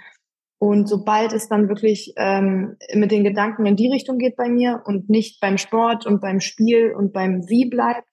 Und 0.60 0.90
sobald 0.90 1.34
es 1.34 1.48
dann 1.48 1.70
wirklich 1.70 2.14
ähm, 2.18 2.78
mit 2.96 3.12
den 3.12 3.24
Gedanken 3.24 3.68
in 3.68 3.76
die 3.76 3.92
Richtung 3.92 4.18
geht 4.18 4.36
bei 4.36 4.50
mir 4.50 4.82
und 4.86 5.08
nicht 5.10 5.40
beim 5.40 5.60
Sport 5.60 6.08
und 6.08 6.20
beim 6.20 6.40
Spiel 6.40 6.96
und 6.98 7.14
beim 7.14 7.48
Wie 7.48 7.70
bleibt, 7.70 8.08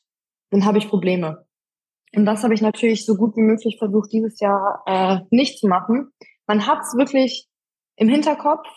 dann 0.51 0.67
habe 0.67 0.77
ich 0.77 0.89
Probleme. 0.89 1.47
Und 2.15 2.27
das 2.27 2.45
habe 2.45 2.53
ich 2.53 2.61
natürlich 2.61 3.07
so 3.07 3.17
gut 3.17 3.35
wie 3.37 3.43
möglich 3.43 3.77
versucht, 3.79 4.13
dieses 4.13 4.39
Jahr 4.41 4.83
äh, 4.87 5.21
nicht 5.31 5.59
zu 5.59 5.67
machen. 5.67 6.11
Man 6.47 6.67
hat 6.67 6.81
es 6.83 6.95
wirklich 6.97 7.49
im 7.97 8.09
Hinterkopf. 8.09 8.69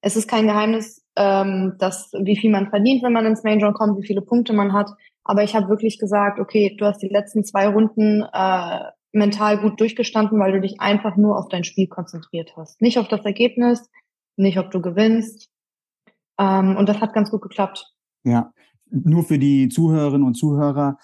Es 0.00 0.16
ist 0.16 0.28
kein 0.28 0.46
Geheimnis, 0.46 1.03
ähm, 1.16 1.74
das, 1.78 2.12
wie 2.12 2.36
viel 2.36 2.50
man 2.50 2.70
verdient, 2.70 3.02
wenn 3.02 3.12
man 3.12 3.26
ins 3.26 3.44
Major 3.44 3.72
kommt, 3.72 3.98
wie 3.98 4.06
viele 4.06 4.22
Punkte 4.22 4.52
man 4.52 4.72
hat. 4.72 4.90
Aber 5.22 5.42
ich 5.42 5.54
habe 5.54 5.68
wirklich 5.68 5.98
gesagt, 5.98 6.38
okay, 6.38 6.76
du 6.78 6.84
hast 6.84 7.02
die 7.02 7.08
letzten 7.08 7.44
zwei 7.44 7.68
Runden 7.68 8.24
äh, 8.32 8.80
mental 9.12 9.58
gut 9.58 9.80
durchgestanden, 9.80 10.38
weil 10.38 10.52
du 10.52 10.60
dich 10.60 10.80
einfach 10.80 11.16
nur 11.16 11.38
auf 11.38 11.48
dein 11.48 11.64
Spiel 11.64 11.86
konzentriert 11.86 12.52
hast. 12.56 12.82
Nicht 12.82 12.98
auf 12.98 13.08
das 13.08 13.24
Ergebnis, 13.24 13.88
nicht 14.36 14.58
ob 14.58 14.70
du 14.70 14.82
gewinnst. 14.82 15.48
Ähm, 16.38 16.76
und 16.76 16.88
das 16.88 17.00
hat 17.00 17.14
ganz 17.14 17.30
gut 17.30 17.42
geklappt. 17.42 17.86
Ja, 18.24 18.52
nur 18.90 19.22
für 19.22 19.38
die 19.38 19.68
Zuhörerinnen 19.68 20.26
und 20.26 20.34
Zuhörer, 20.34 20.98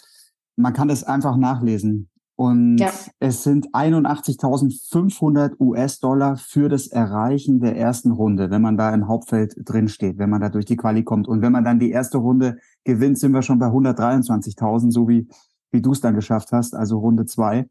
man 0.57 0.73
kann 0.73 0.89
das 0.89 1.05
einfach 1.05 1.37
nachlesen. 1.37 2.11
Und 2.41 2.79
ja. 2.79 2.91
es 3.19 3.43
sind 3.43 3.75
81.500 3.75 5.61
US-Dollar 5.61 6.39
für 6.39 6.71
das 6.71 6.87
Erreichen 6.87 7.61
der 7.61 7.77
ersten 7.77 8.13
Runde, 8.13 8.49
wenn 8.49 8.63
man 8.63 8.79
da 8.79 8.95
im 8.95 9.09
Hauptfeld 9.09 9.57
drin 9.59 9.89
steht, 9.89 10.17
wenn 10.17 10.31
man 10.31 10.41
da 10.41 10.49
durch 10.49 10.65
die 10.65 10.79
Quali 10.79 11.05
kommt. 11.05 11.29
Und 11.29 11.43
wenn 11.43 11.53
man 11.53 11.65
dann 11.65 11.79
die 11.79 11.91
erste 11.91 12.17
Runde 12.17 12.57
gewinnt, 12.83 13.19
sind 13.19 13.33
wir 13.33 13.43
schon 13.43 13.59
bei 13.59 13.67
123.000, 13.67 14.91
so 14.91 15.07
wie, 15.07 15.29
wie 15.71 15.83
du 15.83 15.93
es 15.93 16.01
dann 16.01 16.15
geschafft 16.15 16.51
hast, 16.53 16.75
also 16.75 16.99
Runde 17.01 17.27
zwei. 17.27 17.69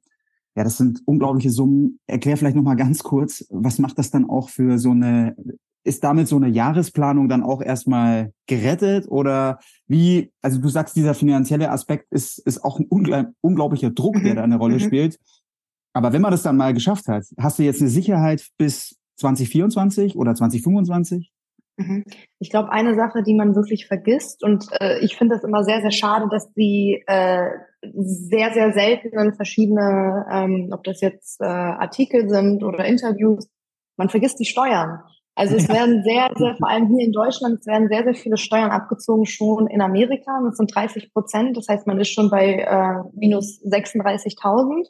Ja, 0.55 0.63
das 0.63 0.77
sind 0.77 1.01
unglaubliche 1.05 1.49
Summen. 1.49 1.99
Erklär 2.05 2.37
vielleicht 2.37 2.55
nochmal 2.55 2.75
ganz 2.75 3.01
kurz, 3.01 3.47
was 3.49 3.79
macht 3.79 3.97
das 3.97 4.11
dann 4.11 4.29
auch 4.29 4.49
für 4.49 4.77
so 4.77 4.91
eine 4.91 5.35
ist 5.83 6.03
damit 6.03 6.27
so 6.27 6.35
eine 6.35 6.49
Jahresplanung 6.49 7.29
dann 7.29 7.43
auch 7.43 7.61
erstmal 7.61 8.33
gerettet 8.47 9.07
oder 9.07 9.59
wie, 9.87 10.31
also 10.41 10.59
du 10.59 10.69
sagst, 10.69 10.95
dieser 10.95 11.13
finanzielle 11.13 11.71
Aspekt 11.71 12.11
ist, 12.11 12.39
ist 12.39 12.63
auch 12.63 12.79
ein 12.79 12.87
unglaublicher 13.41 13.89
Druck, 13.89 14.15
der 14.21 14.33
mhm. 14.33 14.35
da 14.35 14.43
eine 14.43 14.57
Rolle 14.57 14.75
mhm. 14.75 14.81
spielt. 14.81 15.19
Aber 15.93 16.13
wenn 16.13 16.21
man 16.21 16.31
das 16.31 16.43
dann 16.43 16.57
mal 16.57 16.73
geschafft 16.73 17.07
hat, 17.07 17.25
hast 17.39 17.59
du 17.59 17.63
jetzt 17.63 17.81
eine 17.81 17.89
Sicherheit 17.89 18.47
bis 18.57 18.97
2024 19.17 20.15
oder 20.15 20.35
2025? 20.35 21.31
Mhm. 21.77 22.03
Ich 22.39 22.49
glaube, 22.49 22.71
eine 22.71 22.95
Sache, 22.95 23.23
die 23.23 23.33
man 23.33 23.55
wirklich 23.55 23.87
vergisst, 23.87 24.43
und 24.43 24.65
äh, 24.81 24.99
ich 24.99 25.15
finde 25.15 25.35
es 25.35 25.43
immer 25.43 25.63
sehr, 25.63 25.81
sehr 25.81 25.91
schade, 25.91 26.27
dass 26.29 26.51
die 26.53 27.03
äh, 27.07 27.49
sehr, 27.81 28.53
sehr 28.53 28.73
seltenen 28.73 29.33
verschiedene, 29.33 30.25
ähm, 30.29 30.69
ob 30.71 30.83
das 30.83 30.99
jetzt 30.99 31.39
äh, 31.41 31.45
Artikel 31.45 32.29
sind 32.29 32.63
oder 32.63 32.83
Interviews, 32.85 33.49
man 33.97 34.09
vergisst 34.09 34.39
die 34.39 34.45
Steuern. 34.45 35.01
Also 35.39 35.55
es 35.55 35.69
werden 35.69 36.03
sehr, 36.03 36.29
sehr, 36.35 36.55
vor 36.57 36.67
allem 36.67 36.89
hier 36.89 37.05
in 37.05 37.13
Deutschland, 37.13 37.59
es 37.61 37.65
werden 37.65 37.87
sehr, 37.87 38.03
sehr 38.03 38.13
viele 38.13 38.35
Steuern 38.35 38.71
abgezogen 38.71 39.25
schon 39.25 39.67
in 39.67 39.79
Amerika. 39.79 40.37
Das 40.43 40.57
sind 40.57 40.75
30 40.75 41.13
Prozent. 41.13 41.55
Das 41.55 41.69
heißt, 41.69 41.87
man 41.87 41.97
ist 41.97 42.09
schon 42.09 42.29
bei 42.29 42.55
äh, 42.55 43.09
minus 43.13 43.61
36.000. 43.63 44.87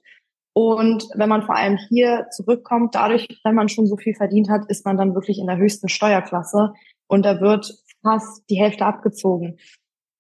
Und 0.54 1.08
wenn 1.14 1.30
man 1.30 1.44
vor 1.44 1.56
allem 1.56 1.78
hier 1.90 2.26
zurückkommt, 2.32 2.96
dadurch, 2.96 3.28
wenn 3.44 3.54
man 3.54 3.70
schon 3.70 3.86
so 3.86 3.96
viel 3.96 4.16
verdient 4.16 4.50
hat, 4.50 4.66
ist 4.70 4.86
man 4.86 4.98
dann 4.98 5.14
wirklich 5.14 5.38
in 5.38 5.46
der 5.46 5.58
höchsten 5.58 5.88
Steuerklasse. 5.88 6.74
Und 7.06 7.26
da 7.28 7.40
wird 7.42 7.72
fast 8.02 8.50
die 8.50 8.60
Hälfte 8.60 8.88
abgezogen. 8.88 9.60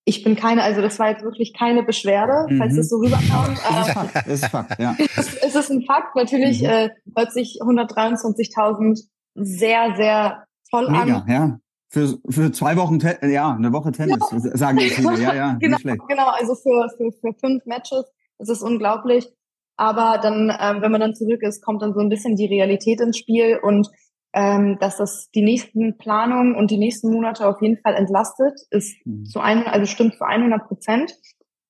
Ich 0.06 0.24
bin 0.24 0.36
keine, 0.36 0.62
also 0.62 0.82
das 0.82 1.00
war 1.00 1.10
jetzt 1.10 1.24
wirklich 1.24 1.56
keine 1.58 1.82
Beschwerde, 1.82 2.56
falls 2.56 2.74
mhm. 2.74 2.80
es 2.80 2.89
so 2.89 2.98
rüberkam. 2.98 3.58
Das 3.68 3.88
ist 3.88 3.94
Fakt, 3.94 4.15
das 4.15 4.28
ist 4.28 4.46
Fakt, 4.46 4.80
ja. 4.80 4.96
es, 5.00 5.56
ist 5.56 5.72
ein 5.72 5.82
Fakt. 5.88 6.15
Natürlich 6.15 6.62
mhm. 6.62 6.68
äh, 6.68 6.89
hört 7.15 7.34
sich 7.34 7.60
123.000 7.63 9.08
sehr, 9.39 9.95
sehr 9.95 10.45
toll 10.69 10.89
Mega, 10.89 11.17
an. 11.19 11.28
ja. 11.28 11.60
Für, 11.91 12.19
für 12.30 12.52
zwei 12.52 12.78
Wochen, 12.78 12.99
ja, 13.23 13.52
eine 13.52 13.73
Woche 13.73 13.91
Tennis, 13.91 14.19
ja. 14.32 14.39
sagen 14.56 14.78
die 14.78 14.89
viele. 14.89 15.19
Ja, 15.19 15.34
ja, 15.34 15.54
genau, 15.60 15.78
genau, 16.08 16.28
also 16.30 16.54
für, 16.54 16.88
für, 16.95 17.12
für 17.12 17.34
fünf 17.34 17.65
Matches, 17.65 18.06
das 18.38 18.49
ist 18.49 18.62
unglaublich. 18.62 19.28
Aber 19.75 20.19
dann, 20.21 20.56
ähm, 20.60 20.82
wenn 20.82 20.91
man 20.91 21.02
dann 21.02 21.15
zurück 21.15 21.41
ist, 21.41 21.63
kommt 21.63 21.82
dann 21.82 21.93
so 21.93 21.99
ein 21.99 22.10
bisschen 22.10 22.36
die 22.36 22.45
Realität 22.45 23.02
ins 23.02 23.17
Spiel 23.17 23.58
und 23.62 23.89
ähm, 24.34 24.78
dass 24.80 24.97
das 24.97 25.30
die 25.32 25.41
nächsten 25.41 25.97
Planungen 25.97 26.56
und 26.56 26.69
die 26.69 26.78
nächsten 26.78 27.12
Monate 27.12 27.47
auf 27.47 27.62
jeden 27.62 27.78
Fall 27.78 27.95
entlastet, 27.95 28.60
ist 28.69 28.95
mhm. 29.06 29.25
zu 29.25 29.39
einem, 29.39 29.65
also 29.65 29.86
stimmt 29.86 30.15
zu 30.15 30.23
100 30.23 30.67
Prozent. 30.67 31.15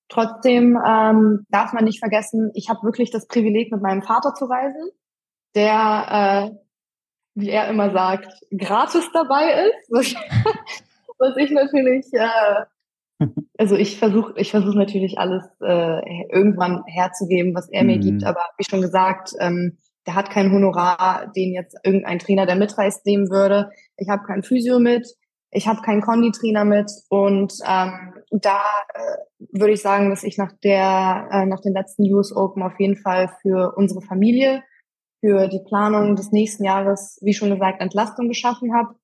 Trotzdem 0.10 0.78
ähm, 0.86 1.46
darf 1.50 1.72
man 1.72 1.86
nicht 1.86 2.00
vergessen, 2.00 2.52
ich 2.56 2.70
habe 2.70 2.84
wirklich 2.84 3.12
das 3.12 3.28
Privileg, 3.28 3.72
mit 3.72 3.82
meinem 3.82 4.02
Vater 4.02 4.34
zu 4.34 4.46
reisen, 4.46 4.90
der 5.56 6.52
äh, 6.52 6.56
wie 7.40 7.50
er 7.50 7.70
immer 7.70 7.92
sagt, 7.92 8.28
gratis 8.56 9.10
dabei 9.14 9.68
ist, 9.68 9.92
was, 9.92 10.16
was 11.20 11.38
ich 11.38 11.52
natürlich, 11.52 12.06
äh, 12.14 13.26
also 13.58 13.76
ich 13.76 13.98
versuche 13.98 14.34
ich 14.38 14.52
versuche 14.52 14.78
natürlich 14.78 15.18
alles 15.18 15.44
äh, 15.62 16.26
irgendwann 16.32 16.84
herzugeben, 16.86 17.56
was 17.56 17.70
er 17.70 17.84
mir 17.84 17.98
mhm. 17.98 18.02
gibt, 18.02 18.24
aber 18.24 18.42
wie 18.58 18.66
schon 18.70 18.82
gesagt, 18.82 19.34
ähm, 19.40 19.78
der 20.08 20.16
hat 20.16 20.32
kein 20.32 20.52
Honorar, 20.52 21.32
den 21.36 21.54
jetzt 21.54 21.78
irgendein 21.84 22.20
Trainer, 22.20 22.46
der 22.46 22.56
mitreist, 22.56 23.06
nehmen 23.06 23.30
würde. 23.30 23.70
Ich 23.98 24.10
habe 24.10 24.24
kein 24.24 24.44
Physio 24.44 24.80
mit, 24.80 25.08
ich 25.52 25.68
habe 25.68 25.82
keinen 25.82 26.02
Konditrainer 26.02 26.66
mit 26.66 26.90
und 27.10 27.54
ähm, 27.68 28.14
da 28.32 28.62
äh, 28.94 29.18
würde 29.52 29.74
ich 29.74 29.82
sagen, 29.82 30.10
dass 30.10 30.24
ich 30.24 30.38
nach 30.38 30.52
der 30.64 31.28
äh, 31.32 31.46
nach 31.46 31.60
den 31.60 31.74
letzten 31.74 32.04
US 32.14 32.36
Open 32.36 32.64
auf 32.64 32.80
jeden 32.80 32.98
Fall 32.98 33.30
für 33.42 33.74
unsere 33.76 34.02
Familie 34.02 34.64
für 35.20 35.48
die 35.48 35.62
Planung 35.66 36.16
des 36.16 36.32
nächsten 36.32 36.64
Jahres, 36.64 37.20
wie 37.22 37.34
schon 37.34 37.50
gesagt, 37.50 37.82
Entlastung 37.82 38.28
geschaffen 38.28 38.74
habe. 38.74 38.96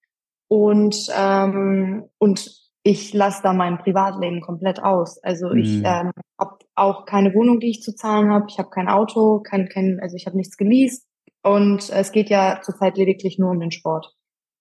Und, 0.48 1.08
ähm, 1.18 2.06
und 2.18 2.52
ich 2.84 3.14
lasse 3.14 3.42
da 3.42 3.54
mein 3.54 3.80
Privatleben 3.80 4.42
komplett 4.42 4.82
aus. 4.82 5.22
Also 5.24 5.50
mhm. 5.50 5.58
ich 5.58 5.76
ähm, 5.84 6.12
habe 6.40 6.58
auch 6.76 7.06
keine 7.06 7.34
Wohnung, 7.34 7.60
die 7.60 7.72
ich 7.72 7.82
zu 7.82 7.96
zahlen 7.96 8.30
habe. 8.30 8.46
Ich 8.50 8.60
habe 8.60 8.70
kein 8.70 8.88
Auto, 8.88 9.40
kein, 9.40 9.68
kein, 9.70 10.00
also 10.02 10.16
ich 10.16 10.28
habe 10.28 10.38
nichts 10.38 10.56
geleast. 10.56 11.08
Und 11.44 11.90
es 11.90 12.12
geht 12.12 12.30
ja 12.30 12.60
zurzeit 12.64 12.98
lediglich 12.98 13.38
nur 13.40 13.52
um 13.52 13.60
den 13.60 13.72
Sport. 13.72 14.14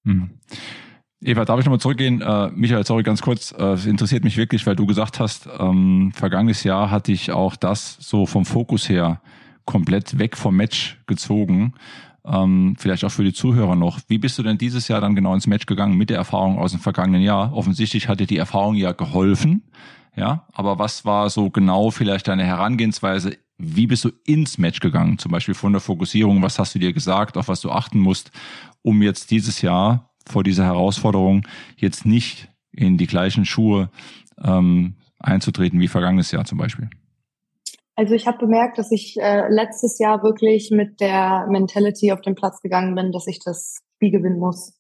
Mhm. 0.05 0.41
Eva, 1.23 1.45
darf 1.45 1.59
ich 1.59 1.65
nochmal 1.65 1.81
zurückgehen? 1.81 2.21
Äh, 2.21 2.51
Michael, 2.51 2.85
sorry, 2.85 3.03
ganz 3.03 3.23
kurz. 3.23 3.53
Äh, 3.53 3.73
es 3.73 3.87
interessiert 3.87 4.25
mich 4.25 4.37
wirklich, 4.37 4.67
weil 4.67 4.77
du 4.77 4.85
gesagt 4.85 5.21
hast, 5.21 5.49
ähm, 5.59 6.13
vergangenes 6.15 6.65
Jahr 6.65 6.91
hatte 6.91 7.13
ich 7.13 7.33
auch 7.33 7.57
das 7.57 7.97
so 8.01 8.27
vom 8.27 8.45
Fokus 8.45 8.89
her 8.89 9.23
komplett 9.65 10.19
weg 10.19 10.37
vom 10.37 10.57
Match 10.57 11.01
gezogen. 11.07 11.75
Ähm, 12.27 12.75
vielleicht 12.79 13.05
auch 13.05 13.11
für 13.11 13.25
die 13.25 13.35
Zuhörer 13.35 13.77
noch. 13.77 14.01
Wie 14.09 14.19
bist 14.19 14.39
du 14.39 14.43
denn 14.43 14.57
dieses 14.57 14.89
Jahr 14.89 15.01
dann 15.01 15.15
genau 15.15 15.35
ins 15.35 15.47
Match 15.47 15.67
gegangen 15.67 15.97
mit 15.97 16.11
der 16.11 16.17
Erfahrung 16.17 16.59
aus 16.59 16.73
dem 16.73 16.81
vergangenen 16.81 17.23
Jahr? 17.23 17.53
Offensichtlich 17.53 18.09
hat 18.09 18.21
dir 18.21 18.27
die 18.27 18.39
Erfahrung 18.39 18.77
ja 18.77 18.93
geholfen. 18.93 19.63
Ja, 20.17 20.47
aber 20.53 20.79
was 20.79 21.05
war 21.05 21.29
so 21.29 21.51
genau 21.51 21.91
vielleicht 21.91 22.29
deine 22.29 22.45
Herangehensweise? 22.45 23.37
Wie 23.59 23.87
bist 23.87 24.05
du 24.05 24.11
ins 24.25 24.59
Match 24.59 24.81
gegangen? 24.81 25.19
Zum 25.19 25.33
Beispiel 25.33 25.55
von 25.55 25.73
der 25.73 25.81
Fokussierung. 25.81 26.41
Was 26.43 26.59
hast 26.59 26.75
du 26.75 26.79
dir 26.79 26.93
gesagt, 26.93 27.37
auf 27.37 27.49
was 27.49 27.61
du 27.61 27.71
achten 27.71 27.99
musst, 27.99 28.31
um 28.83 29.03
jetzt 29.03 29.31
dieses 29.31 29.61
Jahr 29.61 30.11
vor 30.27 30.45
dieser 30.45 30.65
Herausforderung 30.65 31.47
jetzt 31.77 32.07
nicht 32.07 32.49
in 32.73 32.97
die 32.97 33.07
gleichen 33.07 33.45
Schuhe 33.45 33.91
ähm, 34.43 34.95
einzutreten 35.19 35.81
wie 35.81 35.89
vergangenes 35.89 36.31
Jahr 36.31 36.45
zum 36.45 36.59
Beispiel? 36.59 36.89
Also 37.97 38.15
ich 38.15 38.27
habe 38.27 38.39
bemerkt, 38.39 38.79
dass 38.79 38.91
ich 38.91 39.17
äh, 39.21 39.49
letztes 39.49 39.99
Jahr 39.99 40.23
wirklich 40.23 40.71
mit 40.71 41.01
der 41.01 41.47
Mentality 41.49 42.13
auf 42.13 42.21
den 42.21 42.35
Platz 42.35 42.61
gegangen 42.61 42.95
bin, 42.95 43.13
dass 43.13 43.27
ich 43.27 43.39
das 43.45 43.79
Spiel 43.97 44.11
gewinnen 44.11 44.39
muss. 44.39 44.75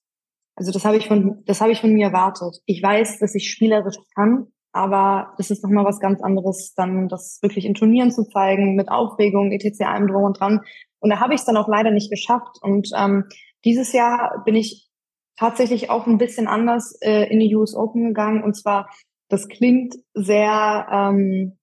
Also 0.57 0.72
das 0.72 0.85
habe 0.85 0.96
ich 0.96 1.09
von 1.09 1.42
das 1.46 1.61
habe 1.61 1.72
ich 1.72 1.81
von 1.81 1.92
mir 1.92 2.07
erwartet. 2.07 2.61
Ich 2.66 2.83
weiß, 2.83 3.18
dass 3.18 3.35
ich 3.35 3.50
spielerisch 3.50 3.96
kann, 4.14 4.48
aber 4.72 5.35
das 5.37 5.50
ist 5.50 5.62
nochmal 5.62 5.85
was 5.85 6.00
ganz 6.00 6.20
anderes, 6.20 6.74
dann 6.74 7.09
das 7.09 7.38
wirklich 7.42 7.64
in 7.64 7.74
Turnieren 7.74 8.11
zu 8.11 8.24
zeigen, 8.24 8.74
mit 8.74 8.88
Aufregung, 8.88 9.53
etc. 9.53 9.83
allem 9.83 10.09
drum 10.09 10.24
und 10.24 10.40
dran. 10.40 10.61
Und 10.98 11.11
da 11.11 11.20
habe 11.20 11.35
ich 11.35 11.40
es 11.40 11.46
dann 11.46 11.57
auch 11.57 11.68
leider 11.68 11.92
nicht 11.92 12.11
geschafft. 12.11 12.59
Und 12.61 12.90
ähm, 12.96 13.24
dieses 13.64 13.92
Jahr 13.92 14.42
bin 14.44 14.57
ich 14.57 14.88
tatsächlich 15.37 15.90
auch 15.90 16.07
ein 16.07 16.18
bisschen 16.18 16.48
anders 16.48 16.96
äh, 17.00 17.31
in 17.33 17.40
die 17.40 17.55
US 17.55 17.74
Open 17.74 18.09
gegangen. 18.09 18.42
Und 18.42 18.55
zwar, 18.55 18.88
das 19.29 19.48
klingt 19.48 19.94
sehr 20.14 20.87
ähm, 20.90 21.59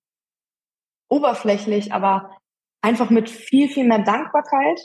oberflächlich, 1.11 1.93
aber 1.93 2.31
einfach 2.81 3.09
mit 3.09 3.29
viel, 3.29 3.69
viel 3.69 3.85
mehr 3.85 4.03
Dankbarkeit, 4.03 4.79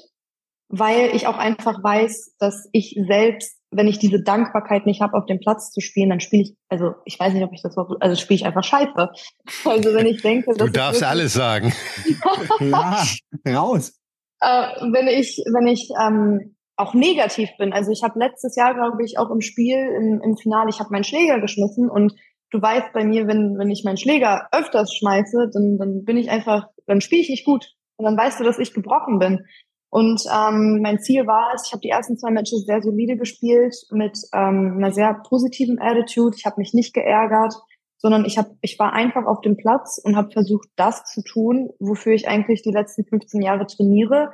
weil 0.69 1.15
ich 1.15 1.27
auch 1.27 1.39
einfach 1.39 1.83
weiß, 1.83 2.35
dass 2.39 2.69
ich 2.73 2.99
selbst, 3.07 3.57
wenn 3.71 3.87
ich 3.87 3.99
diese 3.99 4.23
Dankbarkeit 4.23 4.85
nicht 4.85 5.01
habe, 5.01 5.17
auf 5.17 5.27
dem 5.27 5.39
Platz 5.39 5.71
zu 5.71 5.81
spielen, 5.81 6.11
dann 6.11 6.21
spiele 6.21 6.43
ich, 6.43 6.57
also 6.69 6.95
ich 7.05 7.19
weiß 7.19 7.33
nicht, 7.33 7.45
ob 7.45 7.53
ich 7.53 7.62
das 7.62 7.77
Wort, 7.77 7.97
also 8.01 8.17
spiele 8.17 8.37
ich 8.37 8.47
einfach 8.47 8.65
scheiße. 8.65 9.11
Also 9.65 9.95
wenn 9.95 10.07
ich 10.07 10.23
denke, 10.23 10.53
du 10.55 10.69
darfst 10.69 11.01
wirklich, 11.01 11.07
alles 11.07 11.33
sagen. 11.33 11.73
ja, 12.61 13.05
raus. 13.47 13.99
Äh, 14.41 14.93
wenn 14.93 15.07
ich, 15.07 15.43
wenn 15.53 15.67
ich 15.69 15.89
ähm, 16.01 16.57
auch 16.77 16.95
negativ 16.95 17.49
bin. 17.59 17.73
Also 17.73 17.91
ich 17.91 18.03
habe 18.03 18.19
letztes 18.19 18.55
Jahr, 18.57 18.75
glaube 18.75 19.03
ich, 19.05 19.19
auch 19.19 19.31
im 19.31 19.41
Spiel, 19.41 19.79
im, 19.79 20.21
im 20.23 20.37
Finale, 20.37 20.69
ich 20.69 20.79
habe 20.79 20.91
meinen 20.91 21.05
Schläger 21.05 21.41
geschmissen 21.41 21.89
und 21.89 22.12
du 22.51 22.61
weißt 22.61 22.93
bei 22.93 23.05
mir, 23.05 23.27
wenn, 23.27 23.59
wenn 23.59 23.71
ich 23.71 23.85
meinen 23.85 23.97
Schläger 23.97 24.49
öfters 24.53 24.95
schmeiße, 24.95 25.51
dann, 25.53 25.79
dann 25.79 26.05
bin 26.05 26.17
ich 26.17 26.31
einfach, 26.31 26.69
dann 26.87 27.01
spiele 27.01 27.23
ich 27.23 27.31
nicht 27.31 27.45
gut. 27.45 27.73
Und 27.97 28.05
dann 28.05 28.17
weißt 28.17 28.41
du, 28.41 28.45
dass 28.45 28.59
ich 28.59 28.75
gebrochen 28.75 29.19
bin. 29.19 29.45
Und 29.91 30.23
ähm, 30.27 30.81
mein 30.83 30.99
Ziel 30.99 31.27
war 31.27 31.55
es, 31.55 31.67
ich 31.67 31.73
habe 31.73 31.81
die 31.81 31.89
ersten 31.89 32.19
zwei 32.19 32.31
Matches 32.31 32.67
sehr 32.67 32.83
solide 32.83 33.17
gespielt 33.17 33.75
mit 33.91 34.19
ähm, 34.35 34.75
einer 34.77 34.93
sehr 34.93 35.15
positiven 35.27 35.81
Attitude. 35.81 36.37
Ich 36.37 36.45
habe 36.45 36.57
mich 36.59 36.75
nicht 36.75 36.93
geärgert, 36.93 37.55
sondern 37.97 38.25
ich 38.25 38.37
hab, 38.37 38.51
ich 38.61 38.79
war 38.79 38.93
einfach 38.93 39.25
auf 39.25 39.41
dem 39.41 39.57
Platz 39.57 39.99
und 40.03 40.17
habe 40.17 40.31
versucht, 40.31 40.69
das 40.77 41.05
zu 41.05 41.23
tun, 41.23 41.71
wofür 41.79 42.13
ich 42.13 42.29
eigentlich 42.29 42.63
die 42.63 42.73
letzten 42.73 43.05
15 43.05 43.41
Jahre 43.41 43.67
trainiere 43.67 44.33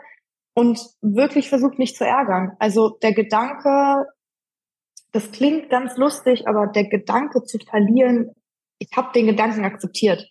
und 0.55 0.81
wirklich 1.01 1.48
versucht, 1.48 1.79
mich 1.79 1.94
zu 1.94 2.05
ärgern. 2.05 2.57
Also 2.59 2.98
der 3.03 3.12
Gedanke, 3.14 4.07
das 5.12 5.31
klingt 5.31 5.70
ganz 5.70 5.96
lustig, 5.96 6.48
aber 6.48 6.66
der 6.66 6.88
Gedanke 6.88 7.42
zu 7.44 7.59
verlieren, 7.59 8.33
ich 8.79 8.88
habe 8.96 9.12
den 9.14 9.27
Gedanken 9.27 9.64
akzeptiert. 9.64 10.29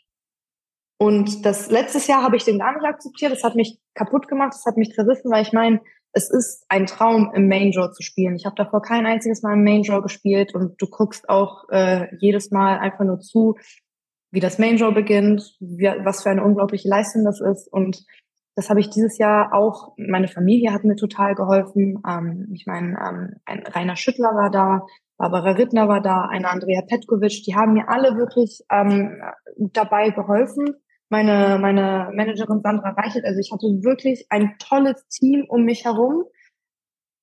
Und 0.97 1.45
das 1.45 1.71
letztes 1.71 2.07
Jahr 2.07 2.21
habe 2.21 2.35
ich 2.35 2.43
den 2.43 2.59
gar 2.59 2.73
nicht 2.73 2.85
akzeptiert. 2.85 3.31
Das 3.31 3.43
hat 3.43 3.55
mich 3.55 3.79
kaputt 3.95 4.27
gemacht, 4.27 4.53
das 4.53 4.65
hat 4.65 4.77
mich 4.77 4.93
zerrissen, 4.93 5.31
weil 5.31 5.41
ich 5.41 5.53
meine, 5.53 5.79
es 6.13 6.29
ist 6.29 6.65
ein 6.67 6.85
Traum, 6.85 7.31
im 7.33 7.47
Major 7.47 7.91
zu 7.91 8.03
spielen. 8.03 8.35
Ich 8.35 8.45
habe 8.45 8.55
davor 8.55 8.81
kein 8.81 9.05
einziges 9.05 9.41
Mal 9.41 9.53
im 9.53 9.63
Major 9.63 10.03
gespielt 10.03 10.53
und 10.53 10.79
du 10.81 10.87
guckst 10.87 11.29
auch 11.29 11.69
äh, 11.69 12.07
jedes 12.19 12.51
Mal 12.51 12.77
einfach 12.79 13.05
nur 13.05 13.19
zu, 13.19 13.57
wie 14.31 14.41
das 14.41 14.59
Major 14.59 14.93
beginnt, 14.93 15.55
wie, 15.59 15.85
was 16.03 16.23
für 16.23 16.29
eine 16.29 16.43
unglaubliche 16.43 16.89
Leistung 16.89 17.23
das 17.23 17.39
ist. 17.39 17.67
Und 17.71 18.03
das 18.55 18.69
habe 18.69 18.79
ich 18.79 18.89
dieses 18.89 19.17
Jahr 19.17 19.53
auch, 19.53 19.93
meine 19.97 20.27
Familie 20.27 20.73
hat 20.73 20.83
mir 20.83 20.95
total 20.95 21.35
geholfen. 21.35 22.01
Ähm, 22.07 22.49
ich 22.53 22.65
meine, 22.65 22.97
ähm, 22.99 23.35
ein 23.45 23.63
Rainer 23.65 23.95
Schüttler 23.95 24.35
war 24.35 24.49
da, 24.51 24.85
Barbara 25.17 25.51
Rittner 25.51 25.87
war 25.87 26.01
da, 26.01 26.25
eine 26.25 26.49
Andrea 26.49 26.81
Petkovic, 26.81 27.43
die 27.43 27.55
haben 27.55 27.73
mir 27.73 27.87
alle 27.89 28.17
wirklich 28.17 28.61
ähm, 28.71 29.21
dabei 29.57 30.09
geholfen. 30.09 30.75
Meine, 31.09 31.59
meine 31.59 32.09
Managerin 32.13 32.61
Sandra 32.61 32.89
Reichelt, 32.91 33.25
also 33.25 33.39
ich 33.39 33.51
hatte 33.51 33.67
wirklich 33.83 34.25
ein 34.29 34.55
tolles 34.59 35.07
Team 35.07 35.45
um 35.47 35.63
mich 35.63 35.85
herum. 35.85 36.25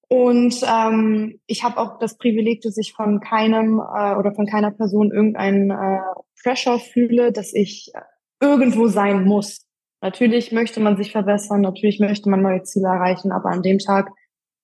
Und 0.08 0.62
ähm, 0.66 1.40
ich 1.46 1.64
habe 1.64 1.76
auch 1.76 1.98
das 1.98 2.16
Privileg, 2.16 2.62
dass 2.62 2.78
ich 2.78 2.94
von 2.94 3.20
keinem 3.20 3.78
äh, 3.78 4.14
oder 4.14 4.32
von 4.34 4.46
keiner 4.46 4.70
Person 4.70 5.10
irgendeinen 5.10 5.70
äh, 5.70 6.00
Pressure 6.42 6.78
fühle, 6.78 7.32
dass 7.32 7.52
ich 7.52 7.92
irgendwo 8.40 8.88
sein 8.88 9.24
muss. 9.24 9.67
Natürlich 10.00 10.52
möchte 10.52 10.80
man 10.80 10.96
sich 10.96 11.12
verbessern, 11.12 11.60
natürlich 11.60 11.98
möchte 11.98 12.30
man 12.30 12.42
neue 12.42 12.62
Ziele 12.62 12.88
erreichen, 12.88 13.32
aber 13.32 13.50
an 13.50 13.62
dem 13.62 13.78
Tag 13.78 14.10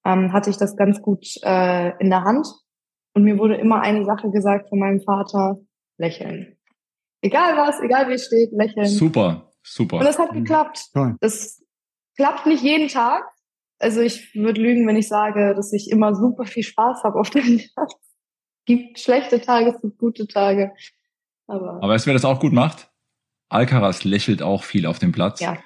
ähm, 0.04 0.32
hatte 0.32 0.50
ich 0.50 0.56
das 0.56 0.76
ganz 0.76 1.02
gut 1.02 1.26
äh, 1.42 1.96
in 1.98 2.10
der 2.10 2.22
Hand. 2.22 2.46
Und 3.14 3.24
mir 3.24 3.38
wurde 3.38 3.56
immer 3.56 3.80
eine 3.80 4.04
Sache 4.04 4.30
gesagt 4.30 4.68
von 4.68 4.78
meinem 4.78 5.00
Vater, 5.00 5.58
lächeln. 5.98 6.56
Egal 7.20 7.56
was, 7.56 7.80
egal 7.80 8.08
wie 8.08 8.14
es 8.14 8.26
steht, 8.26 8.52
lächeln. 8.52 8.86
Super, 8.86 9.52
super. 9.62 9.98
Und 9.98 10.04
das 10.04 10.18
hat 10.18 10.32
geklappt. 10.32 10.90
Toll. 10.92 11.16
Das 11.20 11.62
klappt 12.16 12.46
nicht 12.46 12.62
jeden 12.62 12.88
Tag. 12.88 13.24
Also 13.78 14.00
ich 14.00 14.34
würde 14.34 14.60
lügen, 14.60 14.86
wenn 14.86 14.96
ich 14.96 15.08
sage, 15.08 15.54
dass 15.54 15.72
ich 15.72 15.90
immer 15.90 16.14
super 16.14 16.46
viel 16.46 16.62
Spaß 16.62 17.02
habe 17.02 17.18
auf 17.18 17.30
dem 17.30 17.60
Platz. 17.74 17.94
Es 18.02 18.64
gibt 18.66 18.98
schlechte 18.98 19.40
Tage, 19.40 19.70
es 19.70 19.80
gibt 19.80 19.98
gute 19.98 20.26
Tage. 20.26 20.72
Aber, 21.46 21.74
Aber 21.74 21.88
weißt 21.88 22.06
du, 22.06 22.08
wer 22.08 22.14
das 22.14 22.24
auch 22.24 22.40
gut 22.40 22.52
macht? 22.52 22.90
Alcaraz 23.54 24.04
lächelt 24.04 24.42
auch 24.42 24.64
viel 24.64 24.86
auf 24.86 24.98
dem 24.98 25.12
Platz. 25.12 25.40
ja, 25.40 25.56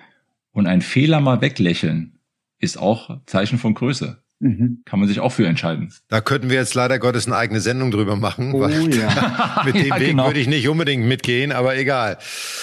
Und 0.53 0.67
ein 0.67 0.83
Fehler 0.83 1.21
mal 1.21 1.41
weglächeln 1.41 2.19
ist 2.59 2.79
auch 2.79 3.21
Zeichen 3.27 3.59
von 3.59 3.75
Größe. 3.75 4.23
Mhm. 4.41 4.83
Kann 4.85 5.01
man 5.01 5.09
sich 5.09 5.19
auch 5.19 5.33
für 5.33 5.47
entscheiden. 5.47 5.93
Da 6.09 6.21
könnten 6.21 6.49
wir 6.49 6.57
jetzt 6.57 6.75
leider 6.75 7.01
Gottes 7.01 7.27
eine 7.27 7.37
eigene 7.37 7.61
Sendung 7.61 7.91
drüber 7.91 8.15
machen. 8.15 8.55
Oh 8.55 8.61
weil 8.61 8.95
ja. 8.95 9.63
mit 9.65 9.75
dem 9.75 9.87
Ja, 9.89 9.99
Weg 9.99 10.11
genau. 10.11 10.27
würde 10.27 10.39
ich 10.39 10.47
nicht 10.47 10.69
unbedingt 10.69 11.05
mitgehen, 11.07 11.51
aber 11.51 11.77
egal. 11.77 12.19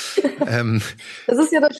ähm, 0.47 0.81
das 1.27 1.37
ist 1.37 1.51
ja 1.51 1.59
das 1.59 1.77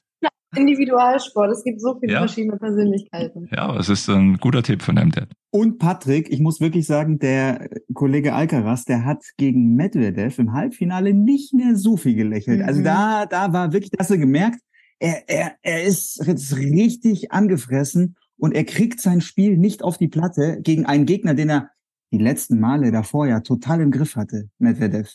Individualsport. 0.57 1.51
Es 1.51 1.63
gibt 1.63 1.81
so 1.81 1.97
viele 1.99 2.13
Ja. 2.13 2.19
verschiedene 2.19 2.57
Persönlichkeiten. 2.57 3.47
Ja, 3.51 3.73
das 3.75 3.89
ist 3.89 4.09
ein 4.09 4.37
guter 4.37 4.63
Tipp 4.63 4.81
von 4.81 4.95
deinem 4.95 5.11
Dad. 5.11 5.29
Und 5.51 5.77
Patrick, 5.79 6.31
ich 6.31 6.39
muss 6.39 6.59
wirklich 6.59 6.85
sagen, 6.85 7.19
der 7.19 7.69
Kollege 7.93 8.33
Alcaraz, 8.33 8.85
der 8.85 9.05
hat 9.05 9.23
gegen 9.37 9.75
Medvedev 9.75 10.37
im 10.39 10.53
Halbfinale 10.53 11.13
nicht 11.13 11.53
mehr 11.53 11.75
so 11.75 11.97
viel 11.97 12.15
gelächelt. 12.15 12.61
Also 12.61 12.79
Mhm. 12.81 12.85
da, 12.85 13.25
da 13.25 13.53
war 13.53 13.73
wirklich, 13.73 13.91
hast 13.97 14.09
du 14.11 14.17
gemerkt, 14.17 14.59
er, 14.99 15.23
er, 15.27 15.51
er 15.61 15.83
ist 15.83 16.23
jetzt 16.25 16.55
richtig 16.57 17.31
angefressen 17.31 18.15
und 18.37 18.53
er 18.55 18.63
kriegt 18.65 18.99
sein 19.01 19.21
Spiel 19.21 19.57
nicht 19.57 19.83
auf 19.83 19.97
die 19.97 20.07
Platte 20.07 20.59
gegen 20.61 20.85
einen 20.85 21.05
Gegner, 21.05 21.33
den 21.33 21.49
er 21.49 21.69
die 22.11 22.17
letzten 22.17 22.59
Male 22.59 22.91
davor 22.91 23.27
ja 23.27 23.39
total 23.41 23.81
im 23.81 23.91
Griff 23.91 24.15
hatte, 24.15 24.49
Medvedev. 24.59 25.09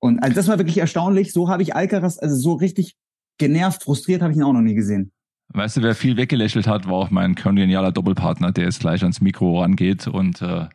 Und 0.00 0.18
also 0.20 0.34
das 0.34 0.48
war 0.48 0.58
wirklich 0.58 0.78
erstaunlich. 0.78 1.32
So 1.32 1.48
habe 1.48 1.62
ich 1.62 1.74
Alcaraz, 1.74 2.18
also 2.18 2.36
so 2.36 2.52
richtig 2.52 2.96
genervt, 3.38 3.82
frustriert 3.82 4.22
habe 4.22 4.32
ich 4.32 4.38
ihn 4.38 4.44
auch 4.44 4.52
noch 4.52 4.60
nie 4.60 4.74
gesehen. 4.74 5.12
Weißt 5.56 5.76
du, 5.76 5.82
wer 5.82 5.94
viel 5.94 6.16
weggelächelt 6.16 6.66
hat, 6.66 6.88
war 6.88 6.94
auch 6.94 7.10
mein 7.10 7.36
kongenialer 7.36 7.92
Doppelpartner, 7.92 8.50
der 8.50 8.64
jetzt 8.64 8.80
gleich 8.80 9.02
ans 9.02 9.20
Mikro 9.20 9.60
rangeht 9.60 10.08
und 10.08 10.42
äh, 10.42 10.66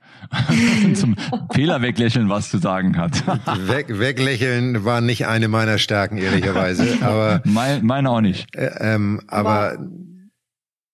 zum 0.93 1.15
Fehler 1.52 1.82
weglächeln 1.82 2.30
was 2.30 2.50
zu 2.50 2.60
sagen 2.60 2.95
hat. 2.95 3.28
weg, 3.67 4.00
weglächeln 4.00 4.86
war 4.86 5.02
nicht 5.02 5.28
eine 5.28 5.50
meiner 5.50 5.80
Stärken, 5.80 6.17
ehrlicherweise. 6.17 6.98
Aber, 7.02 7.41
mein, 7.43 7.86
meine 7.86 8.10
auch 8.10 8.22
nicht. 8.22 8.56
äh, 8.56 8.69
ähm, 8.80 9.22
aber, 9.28 9.78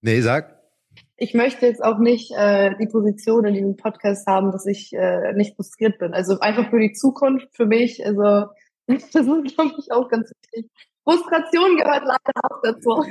nee, 0.02 0.22
sag. 0.22 0.56
Ich 1.18 1.34
möchte 1.34 1.68
jetzt 1.68 1.84
auch 1.84 2.00
nicht 2.00 2.32
äh, 2.36 2.76
die 2.80 2.88
Position 2.88 3.46
in 3.46 3.54
diesem 3.54 3.78
Podcast 3.78 4.26
haben, 4.26 4.52
dass 4.52 4.66
ich 4.66 4.94
äh, 4.94 5.34
nicht 5.34 5.56
frustriert 5.56 6.00
bin. 6.00 6.14
Also 6.14 6.40
einfach 6.40 6.72
für 6.72 6.80
die 6.80 6.94
Zukunft, 6.94 7.50
für 7.54 7.68
mich. 7.68 8.04
Also 8.04 8.48
das 8.88 9.14
ist, 9.14 9.56
glaube 9.56 9.76
ich, 9.78 9.92
auch 9.92 10.10
ganz 10.10 10.32
wichtig. 10.32 10.72
Frustration 11.06 11.78
gehört 11.78 12.04
leider 12.04 12.40
auch 12.50 12.62
dazu. 12.64 13.06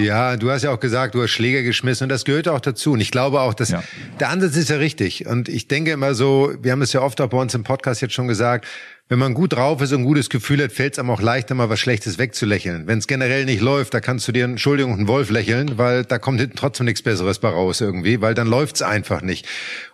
Ja, 0.00 0.36
du 0.36 0.50
hast 0.50 0.62
ja 0.62 0.70
auch 0.70 0.78
gesagt, 0.80 1.14
du 1.14 1.22
hast 1.22 1.30
Schläger 1.30 1.62
geschmissen 1.62 2.04
und 2.04 2.08
das 2.08 2.24
gehört 2.24 2.46
auch 2.48 2.60
dazu. 2.60 2.92
Und 2.92 3.00
ich 3.00 3.10
glaube 3.10 3.40
auch, 3.40 3.52
dass 3.52 3.70
Ja. 3.70 3.82
der 4.20 4.28
Ansatz 4.30 4.56
ist 4.56 4.70
ja 4.70 4.76
richtig. 4.76 5.26
Und 5.26 5.48
ich 5.48 5.66
denke 5.68 5.90
immer 5.90 6.14
so, 6.14 6.52
wir 6.60 6.70
haben 6.72 6.82
es 6.82 6.92
ja 6.92 7.02
oft 7.02 7.20
auch 7.20 7.28
bei 7.28 7.38
uns 7.38 7.52
im 7.54 7.64
Podcast 7.64 8.00
jetzt 8.00 8.14
schon 8.14 8.28
gesagt, 8.28 8.66
wenn 9.12 9.18
man 9.18 9.34
gut 9.34 9.52
drauf 9.52 9.82
ist 9.82 9.92
und 9.92 10.00
ein 10.00 10.04
gutes 10.04 10.30
Gefühl 10.30 10.64
hat, 10.64 10.72
fällt 10.72 10.94
es 10.94 10.98
einem 10.98 11.10
auch 11.10 11.20
leichter, 11.20 11.54
mal 11.54 11.68
was 11.68 11.78
Schlechtes 11.78 12.16
wegzulächeln. 12.16 12.86
Wenn 12.86 12.98
es 12.98 13.06
generell 13.06 13.44
nicht 13.44 13.60
läuft, 13.60 13.92
da 13.92 14.00
kannst 14.00 14.26
du 14.26 14.32
dir, 14.32 14.46
Entschuldigung, 14.46 14.94
einen 14.94 15.06
Wolf 15.06 15.28
lächeln, 15.28 15.76
weil 15.76 16.06
da 16.06 16.18
kommt 16.18 16.40
hinten 16.40 16.56
trotzdem 16.56 16.86
nichts 16.86 17.02
Besseres 17.02 17.38
bei 17.38 17.50
raus 17.50 17.82
irgendwie, 17.82 18.22
weil 18.22 18.32
dann 18.32 18.46
läuft's 18.46 18.80
einfach 18.80 19.20
nicht. 19.20 19.46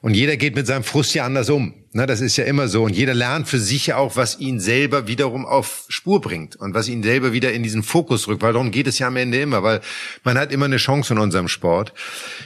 Und 0.03 0.15
jeder 0.15 0.37
geht 0.37 0.55
mit 0.55 0.69
seinem 0.69 0.85
Frust 0.85 1.15
ja 1.15 1.25
anders 1.25 1.51
um. 1.51 1.75
Ne, 1.95 2.07
das 2.07 2.21
ist 2.21 2.37
ja 2.37 2.45
immer 2.45 2.69
so. 2.69 2.85
Und 2.85 2.95
jeder 2.95 3.13
lernt 3.13 3.49
für 3.49 3.59
sich 3.59 3.89
ja 3.89 3.97
auch, 3.97 4.15
was 4.15 4.39
ihn 4.39 4.61
selber 4.61 5.09
wiederum 5.09 5.47
auf 5.47 5.87
Spur 5.89 6.21
bringt 6.21 6.55
und 6.55 6.75
was 6.75 6.87
ihn 6.87 7.03
selber 7.03 7.33
wieder 7.33 7.53
in 7.53 7.65
diesen 7.65 7.83
Fokus 7.83 8.29
rückt, 8.29 8.43
weil 8.43 8.53
darum 8.53 8.71
geht 8.71 8.87
es 8.87 9.01
ja 9.01 9.09
am 9.09 9.17
Ende 9.17 9.41
immer, 9.41 9.65
weil 9.65 9.81
man 10.23 10.39
hat 10.39 10.53
immer 10.53 10.67
eine 10.67 10.77
Chance 10.77 11.15
in 11.15 11.19
unserem 11.19 11.49
Sport. 11.49 11.93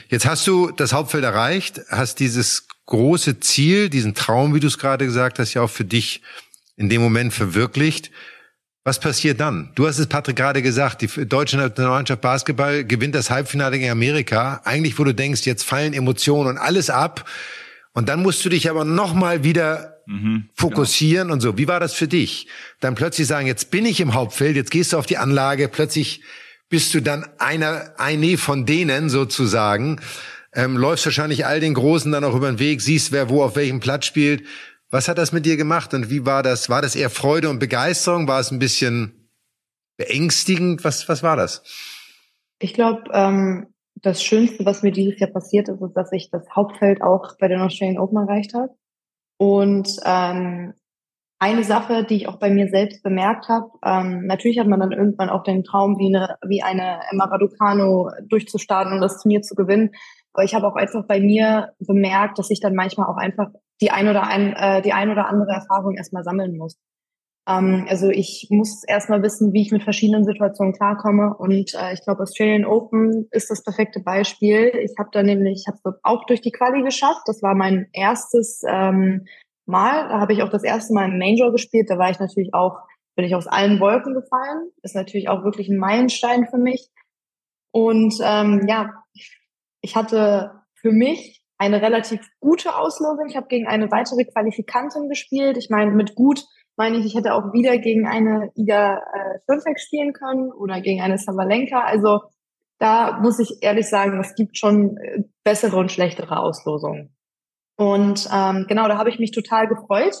Jetzt 0.09 0.25
hast 0.25 0.47
du 0.47 0.71
das 0.71 0.91
Hauptfeld 0.91 1.23
erreicht, 1.23 1.81
hast 1.89 2.19
dieses 2.19 2.65
große 2.85 3.39
Ziel, 3.39 3.89
diesen 3.89 4.13
Traum, 4.13 4.55
wie 4.55 4.59
du 4.59 4.67
es 4.67 4.77
gerade 4.77 5.05
gesagt 5.05 5.39
hast, 5.39 5.53
ja 5.53 5.61
auch 5.61 5.69
für 5.69 5.85
dich 5.85 6.21
in 6.75 6.89
dem 6.89 7.01
Moment 7.01 7.33
verwirklicht. 7.33 8.11
Was 8.83 8.99
passiert 8.99 9.39
dann? 9.39 9.71
Du 9.75 9.87
hast 9.87 9.99
es, 9.99 10.07
Patrick, 10.07 10.35
gerade 10.35 10.61
gesagt, 10.61 11.01
die 11.01 11.25
deutsche 11.25 11.57
Nationalmannschaft 11.57 12.21
Basketball 12.21 12.83
gewinnt 12.83 13.15
das 13.15 13.29
Halbfinale 13.29 13.79
gegen 13.79 13.91
Amerika. 13.91 14.61
Eigentlich, 14.65 14.99
wo 14.99 15.05
du 15.05 15.13
denkst, 15.13 15.45
jetzt 15.45 15.63
fallen 15.63 15.93
Emotionen 15.93 16.49
und 16.49 16.57
alles 16.57 16.89
ab. 16.89 17.29
Und 17.93 18.09
dann 18.09 18.21
musst 18.21 18.43
du 18.43 18.49
dich 18.49 18.69
aber 18.69 18.83
nochmal 18.83 19.43
wieder 19.43 19.93
Mhm, 20.05 20.49
fokussieren 20.53 21.31
und 21.31 21.39
so. 21.39 21.57
Wie 21.57 21.67
war 21.67 21.79
das 21.79 21.93
für 21.93 22.07
dich? 22.07 22.47
Dann 22.81 22.95
plötzlich 22.95 23.27
sagen, 23.27 23.47
jetzt 23.47 23.71
bin 23.71 23.85
ich 23.85 24.01
im 24.01 24.13
Hauptfeld, 24.13 24.55
jetzt 24.55 24.71
gehst 24.71 24.91
du 24.91 24.97
auf 24.97 25.05
die 25.05 25.17
Anlage, 25.17 25.69
plötzlich 25.69 26.21
bist 26.69 26.93
du 26.93 27.01
dann 27.01 27.25
einer, 27.37 27.93
eine 27.97 28.37
von 28.37 28.65
denen 28.65 29.09
sozusagen, 29.09 30.01
ähm, 30.53 30.75
läufst 30.75 31.05
wahrscheinlich 31.05 31.45
all 31.45 31.59
den 31.59 31.73
Großen 31.73 32.11
dann 32.11 32.23
auch 32.23 32.35
über 32.35 32.51
den 32.51 32.59
Weg, 32.59 32.81
siehst, 32.81 33.11
wer 33.11 33.29
wo 33.29 33.43
auf 33.43 33.55
welchem 33.55 33.79
Platz 33.79 34.05
spielt. 34.05 34.43
Was 34.93 35.07
hat 35.07 35.17
das 35.17 35.31
mit 35.31 35.47
dir 35.47 35.57
gemacht 35.57 35.95
und 35.95 36.11
wie 36.11 36.23
war 36.23 36.43
das? 36.43 36.69
War 36.69 36.83
das 36.83 36.95
eher 36.95 37.09
Freude 37.09 37.49
und 37.49 37.57
Begeisterung? 37.57 38.27
War 38.27 38.39
es 38.39 38.51
ein 38.51 38.59
bisschen 38.59 39.27
beängstigend? 39.97 40.83
Was, 40.83 41.09
was 41.09 41.23
war 41.23 41.35
das? 41.35 41.63
Ich 42.59 42.75
glaube, 42.75 43.01
ähm, 43.11 43.73
das 43.95 44.23
Schönste, 44.23 44.67
was 44.67 44.83
mir 44.83 44.91
dieses 44.91 45.19
Jahr 45.19 45.31
passiert 45.31 45.67
ist, 45.67 45.81
ist, 45.81 45.95
dass 45.95 46.11
ich 46.11 46.29
das 46.29 46.47
Hauptfeld 46.55 47.01
auch 47.01 47.35
bei 47.39 47.47
den 47.47 47.59
Australian 47.59 47.97
Open 47.97 48.19
erreicht 48.19 48.53
habe. 48.53 48.69
Und 49.37 49.97
ähm, 50.05 50.75
eine 51.39 51.63
Sache, 51.63 52.03
die 52.03 52.17
ich 52.17 52.27
auch 52.27 52.37
bei 52.37 52.51
mir 52.51 52.67
selbst 52.69 53.01
bemerkt 53.01 53.49
habe, 53.49 53.71
ähm, 53.83 54.27
natürlich 54.27 54.59
hat 54.59 54.67
man 54.67 54.79
dann 54.79 54.91
irgendwann 54.91 55.31
auch 55.31 55.41
den 55.41 55.63
Traum, 55.63 55.97
wie 55.97 56.15
eine, 56.15 56.37
wie 56.45 56.61
eine 56.61 56.99
Emma 57.09 57.25
Raducano 57.25 58.11
durchzustarten 58.27 58.93
und 58.93 59.01
das 59.01 59.19
Turnier 59.23 59.41
zu 59.41 59.55
gewinnen. 59.55 59.89
Aber 60.33 60.43
ich 60.43 60.53
habe 60.53 60.67
auch 60.67 60.75
einfach 60.75 61.07
bei 61.07 61.19
mir 61.19 61.73
bemerkt, 61.79 62.37
dass 62.37 62.51
ich 62.51 62.59
dann 62.59 62.75
manchmal 62.75 63.07
auch 63.07 63.17
einfach 63.17 63.49
die 63.83 63.91
ein 63.91 64.07
oder 64.07 64.25
ein, 64.25 64.53
äh, 64.53 64.81
die 64.81 64.93
ein 64.93 65.09
oder 65.11 65.27
andere 65.27 65.51
Erfahrung 65.51 65.97
erstmal 65.97 66.23
sammeln 66.23 66.55
muss. 66.55 66.79
Ähm, 67.49 67.85
also 67.89 68.09
ich 68.09 68.47
muss 68.49 68.85
erstmal 68.85 69.21
wissen, 69.21 69.51
wie 69.51 69.61
ich 69.61 69.71
mit 69.71 69.83
verschiedenen 69.83 70.23
Situationen 70.23 70.73
klarkomme. 70.73 71.35
Und 71.37 71.73
äh, 71.73 71.93
ich 71.93 72.01
glaube, 72.01 72.23
Australian 72.23 72.63
Open 72.63 73.27
ist 73.31 73.49
das 73.49 73.61
perfekte 73.61 73.99
Beispiel. 73.99 74.71
Ich 74.81 74.93
habe 74.97 75.09
da 75.11 75.21
nämlich, 75.21 75.65
ich 75.65 75.67
habe 75.67 75.99
auch 76.03 76.25
durch 76.27 76.39
die 76.39 76.51
Quali 76.51 76.81
geschafft. 76.81 77.23
Das 77.25 77.43
war 77.43 77.55
mein 77.55 77.89
erstes 77.91 78.61
ähm, 78.65 79.25
Mal. 79.65 80.07
Da 80.07 80.21
habe 80.21 80.31
ich 80.31 80.43
auch 80.43 80.49
das 80.49 80.63
erste 80.63 80.93
Mal 80.93 81.09
im 81.09 81.17
Major 81.17 81.51
gespielt. 81.51 81.89
Da 81.89 81.97
war 81.97 82.09
ich 82.09 82.19
natürlich 82.19 82.53
auch, 82.53 82.79
bin 83.17 83.25
ich 83.25 83.35
aus 83.35 83.47
allen 83.47 83.81
Wolken 83.81 84.13
gefallen. 84.13 84.71
Ist 84.81 84.95
natürlich 84.95 85.27
auch 85.27 85.43
wirklich 85.43 85.67
ein 85.67 85.77
Meilenstein 85.77 86.47
für 86.47 86.57
mich. 86.57 86.89
Und 87.71 88.15
ähm, 88.23 88.65
ja, 88.69 88.93
ich 89.81 89.97
hatte 89.97 90.61
für 90.73 90.93
mich 90.93 91.42
eine 91.63 91.81
relativ 91.81 92.19
gute 92.39 92.75
Auslosung. 92.75 93.27
Ich 93.27 93.35
habe 93.35 93.47
gegen 93.47 93.67
eine 93.67 93.89
weitere 93.91 94.25
Qualifikantin 94.25 95.09
gespielt. 95.09 95.57
Ich 95.57 95.69
meine, 95.69 95.91
mit 95.91 96.15
gut 96.15 96.43
meine 96.75 96.97
ich, 96.97 97.05
ich 97.05 97.15
hätte 97.15 97.33
auch 97.33 97.53
wieder 97.53 97.77
gegen 97.77 98.07
eine 98.07 98.51
Ida 98.55 98.97
äh, 98.97 99.77
spielen 99.77 100.13
können 100.13 100.51
oder 100.51 100.81
gegen 100.81 101.01
eine 101.01 101.17
Savalenka. 101.17 101.81
Also 101.81 102.21
da 102.79 103.19
muss 103.21 103.39
ich 103.39 103.59
ehrlich 103.61 103.87
sagen, 103.87 104.19
es 104.19 104.35
gibt 104.35 104.57
schon 104.57 104.97
äh, 104.97 105.23
bessere 105.43 105.77
und 105.77 105.91
schlechtere 105.91 106.37
Auslosungen. 106.39 107.15
Und 107.77 108.27
ähm, 108.33 108.65
genau, 108.67 108.87
da 108.87 108.97
habe 108.97 109.09
ich 109.09 109.19
mich 109.19 109.31
total 109.31 109.67
gefreut, 109.67 110.15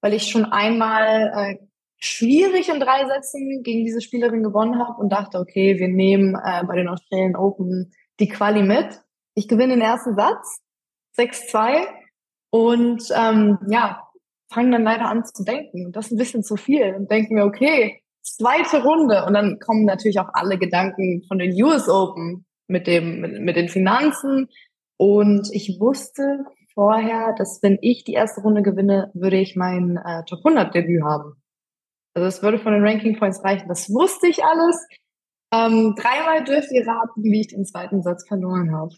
weil 0.00 0.14
ich 0.14 0.28
schon 0.28 0.44
einmal 0.44 1.32
äh, 1.34 1.66
schwierig 1.98 2.68
in 2.68 2.80
drei 2.80 3.06
Sätzen 3.06 3.62
gegen 3.62 3.84
diese 3.84 4.00
Spielerin 4.00 4.42
gewonnen 4.42 4.78
habe 4.78 5.00
und 5.00 5.10
dachte, 5.10 5.38
okay, 5.38 5.78
wir 5.78 5.88
nehmen 5.88 6.34
äh, 6.34 6.64
bei 6.64 6.76
den 6.76 6.88
Australian 6.88 7.36
Open 7.36 7.92
die 8.18 8.28
Quali 8.28 8.62
mit. 8.62 9.00
Ich 9.34 9.48
gewinne 9.48 9.74
den 9.74 9.82
ersten 9.82 10.14
Satz, 10.16 10.60
6-2 11.16 11.86
und 12.50 13.02
ähm, 13.16 13.58
ja, 13.68 14.02
fangen 14.52 14.72
dann 14.72 14.84
leider 14.84 15.06
an 15.06 15.24
zu 15.24 15.44
denken. 15.44 15.92
Das 15.92 16.06
ist 16.06 16.12
ein 16.12 16.18
bisschen 16.18 16.42
zu 16.42 16.56
viel 16.56 16.94
und 16.94 17.10
denken 17.10 17.34
mir, 17.34 17.44
okay, 17.44 18.02
zweite 18.22 18.82
Runde 18.82 19.24
und 19.26 19.34
dann 19.34 19.58
kommen 19.58 19.84
natürlich 19.84 20.20
auch 20.20 20.28
alle 20.32 20.58
Gedanken 20.58 21.24
von 21.26 21.38
den 21.38 21.52
US 21.62 21.88
Open 21.88 22.44
mit 22.68 22.86
dem 22.86 23.20
mit, 23.20 23.40
mit 23.40 23.56
den 23.56 23.68
Finanzen 23.68 24.48
und 24.96 25.48
ich 25.52 25.78
wusste 25.80 26.44
vorher, 26.74 27.34
dass 27.36 27.62
wenn 27.62 27.78
ich 27.80 28.04
die 28.04 28.12
erste 28.12 28.40
Runde 28.42 28.62
gewinne, 28.62 29.10
würde 29.14 29.36
ich 29.36 29.56
mein 29.56 29.96
äh, 29.96 30.24
Top 30.24 30.40
100 30.44 30.74
Debüt 30.74 31.02
haben. 31.02 31.34
Also 32.14 32.28
es 32.28 32.42
würde 32.42 32.58
von 32.58 32.72
den 32.72 32.84
Ranking 32.84 33.18
Points 33.18 33.42
reichen. 33.42 33.68
Das 33.68 33.88
wusste 33.90 34.28
ich 34.28 34.44
alles. 34.44 34.86
Ähm, 35.52 35.94
dreimal 35.96 36.44
dürft 36.44 36.70
ihr 36.72 36.86
raten, 36.86 37.22
wie 37.22 37.40
ich 37.40 37.48
den 37.48 37.64
zweiten 37.64 38.02
Satz 38.02 38.26
verloren 38.26 38.74
habe. 38.74 38.94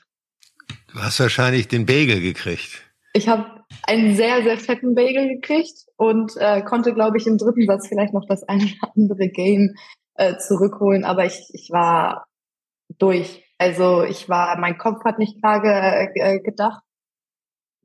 Du 0.95 1.03
hast 1.03 1.19
wahrscheinlich 1.19 1.67
den 1.67 1.87
Bagel 1.87 2.21
gekriegt. 2.21 2.85
Ich 3.15 3.29
habe 3.29 3.65
einen 3.83 4.15
sehr, 4.15 4.45
sehr 4.45 4.59
fetten 4.59 4.95
Bagel 4.95 5.29
gekriegt 5.29 5.87
und 5.97 6.33
äh, 6.37 6.63
konnte, 6.63 6.95
glaube 6.95 7.17
ich, 7.17 7.27
im 7.27 7.37
dritten 7.37 7.67
Satz 7.67 7.89
vielleicht 7.89 8.15
noch 8.15 8.27
das 8.29 8.45
eine 8.45 8.63
oder 8.63 8.93
andere 8.97 9.29
Game 9.29 9.75
äh, 10.15 10.37
zurückholen. 10.37 11.05
Aber 11.05 11.25
ich, 11.25 11.51
ich 11.53 11.71
war 11.73 12.27
durch. 12.99 13.45
Also 13.59 14.05
ich 14.05 14.29
war, 14.29 14.57
mein 14.59 14.79
Kopf 14.79 15.05
hat 15.05 15.19
nicht 15.19 15.41
klar 15.41 15.63
ge 15.63 16.11
äh, 16.15 16.41
gedacht. 16.41 16.81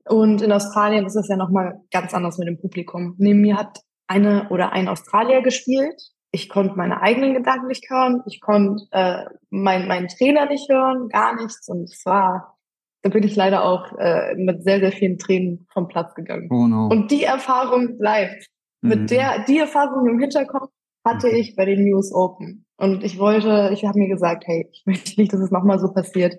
Und 0.08 0.44
in 0.44 0.52
Australien 0.52 1.08
ist 1.08 1.16
es 1.16 1.28
ja 1.30 1.36
nochmal 1.36 1.82
ganz 1.92 2.14
anders 2.14 2.38
mit 2.38 2.48
dem 2.48 2.62
Publikum. 2.62 3.16
Neben 3.18 3.42
mir 3.42 3.58
hat 3.58 3.80
eine 4.06 4.50
oder 4.50 4.72
ein 4.72 4.88
Australier 4.88 5.42
gespielt. 5.42 6.00
Ich 6.32 6.48
konnte 6.48 6.76
meine 6.76 7.02
eigenen 7.02 7.34
Gedanken 7.34 7.68
nicht 7.68 7.90
hören. 7.90 8.22
Ich 8.28 8.40
konnte 8.40 8.84
äh, 8.92 9.26
mein, 9.50 9.88
meinen 9.88 10.10
Trainer 10.10 10.46
nicht 10.46 10.70
hören, 10.70 11.10
gar 11.10 11.36
nichts. 11.36 11.68
Und 11.70 11.86
es 11.86 12.06
war, 12.06 12.59
da 13.02 13.10
bin 13.10 13.24
ich 13.24 13.36
leider 13.36 13.64
auch 13.64 13.98
äh, 13.98 14.36
mit 14.36 14.64
sehr, 14.64 14.80
sehr 14.80 14.92
vielen 14.92 15.18
Tränen 15.18 15.68
vom 15.72 15.88
Platz 15.88 16.16
gegangen. 16.16 16.50
Oh 16.52 16.68
no. 16.68 16.88
Und 16.88 17.12
die 17.12 17.24
Erfahrung 17.24 17.98
bleibt. 17.98 18.48
Mhm. 18.82 18.90
Mit 18.90 19.12
der, 19.12 19.44
die 19.46 19.58
Erfahrung 19.58 20.08
im 20.08 20.20
Hinterkopf 20.20 20.72
hatte 21.06 21.30
ich 21.30 21.56
bei 21.56 21.66
den 21.66 21.86
News 21.86 22.14
Open. 22.14 22.66
Und 22.78 23.04
ich 23.04 23.18
wollte, 23.18 23.72
ich 23.74 23.86
habe 23.86 24.00
mir 24.00 24.10
gesagt, 24.10 24.46
hey, 24.48 24.68
ich 24.72 24.84
möchte 24.86 25.20
nicht, 25.20 25.34
dass 25.34 25.40
es 25.40 25.52
nochmal 25.52 25.80
so 25.80 25.92
passiert. 25.92 26.36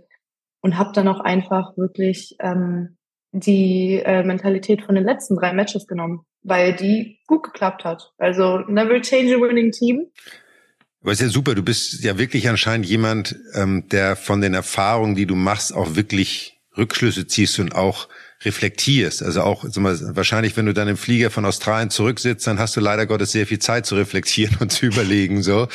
Und 0.62 0.76
habe 0.78 0.92
dann 0.94 1.08
auch 1.08 1.20
einfach 1.20 1.76
wirklich 1.78 2.36
ähm, 2.40 2.98
die 3.32 4.02
äh, 4.04 4.22
Mentalität 4.22 4.82
von 4.82 4.94
den 4.94 5.04
letzten 5.04 5.36
drei 5.36 5.52
Matches 5.52 5.86
genommen 5.86 6.26
weil 6.42 6.74
die 6.74 7.18
gut 7.26 7.42
geklappt 7.42 7.84
hat. 7.84 8.12
Also 8.18 8.58
never 8.68 9.00
change 9.00 9.34
a 9.34 9.40
winning 9.40 9.72
team. 9.72 10.06
Aber 11.02 11.12
ist 11.12 11.20
ja 11.20 11.28
super, 11.28 11.54
du 11.54 11.62
bist 11.62 12.02
ja 12.02 12.18
wirklich 12.18 12.48
anscheinend 12.48 12.86
jemand, 12.86 13.36
ähm, 13.54 13.88
der 13.88 14.16
von 14.16 14.40
den 14.40 14.54
Erfahrungen, 14.54 15.14
die 15.14 15.26
du 15.26 15.34
machst, 15.34 15.72
auch 15.72 15.94
wirklich 15.94 16.60
Rückschlüsse 16.76 17.26
ziehst 17.26 17.58
und 17.58 17.74
auch 17.74 18.08
reflektierst. 18.42 19.22
Also 19.22 19.42
auch, 19.42 19.64
mal, 19.76 19.98
wahrscheinlich, 20.16 20.56
wenn 20.56 20.64
du 20.64 20.72
dann 20.72 20.88
im 20.88 20.96
Flieger 20.96 21.30
von 21.30 21.44
Australien 21.44 21.90
zurücksitzt, 21.90 22.46
dann 22.46 22.58
hast 22.58 22.74
du 22.74 22.80
leider 22.80 23.06
Gottes 23.06 23.32
sehr 23.32 23.46
viel 23.46 23.58
Zeit 23.58 23.84
zu 23.84 23.96
reflektieren 23.96 24.56
und 24.60 24.72
zu 24.72 24.86
überlegen, 24.86 25.42
so. 25.42 25.68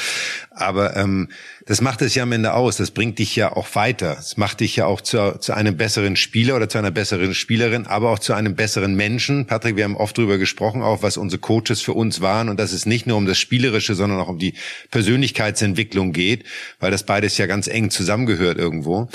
Aber 0.49 0.95
ähm, 0.95 1.29
das 1.67 1.81
macht 1.81 2.01
es 2.01 2.15
ja 2.15 2.23
am 2.23 2.31
Ende 2.31 2.53
aus. 2.53 2.77
Das 2.77 2.91
bringt 2.91 3.19
dich 3.19 3.35
ja 3.35 3.51
auch 3.51 3.75
weiter. 3.75 4.17
Es 4.19 4.37
macht 4.37 4.61
dich 4.61 4.75
ja 4.75 4.87
auch 4.87 5.01
zu, 5.01 5.37
zu 5.39 5.53
einem 5.53 5.77
besseren 5.77 6.15
Spieler 6.15 6.55
oder 6.55 6.67
zu 6.67 6.77
einer 6.79 6.91
besseren 6.91 7.35
Spielerin, 7.35 7.85
aber 7.85 8.09
auch 8.09 8.19
zu 8.19 8.33
einem 8.33 8.55
besseren 8.55 8.95
Menschen. 8.95 9.45
Patrick, 9.45 9.75
wir 9.75 9.83
haben 9.83 9.97
oft 9.97 10.17
drüber 10.17 10.37
gesprochen, 10.37 10.81
auch 10.81 11.03
was 11.03 11.17
unsere 11.17 11.39
Coaches 11.39 11.81
für 11.81 11.93
uns 11.93 12.21
waren 12.21 12.49
und 12.49 12.59
dass 12.59 12.71
es 12.71 12.85
nicht 12.85 13.05
nur 13.05 13.17
um 13.17 13.27
das 13.27 13.37
Spielerische, 13.37 13.93
sondern 13.93 14.19
auch 14.19 14.29
um 14.29 14.39
die 14.39 14.55
Persönlichkeitsentwicklung 14.89 16.13
geht, 16.13 16.45
weil 16.79 16.89
das 16.89 17.03
beides 17.03 17.37
ja 17.37 17.45
ganz 17.45 17.67
eng 17.67 17.91
zusammengehört 17.91 18.57
irgendwo. 18.57 19.09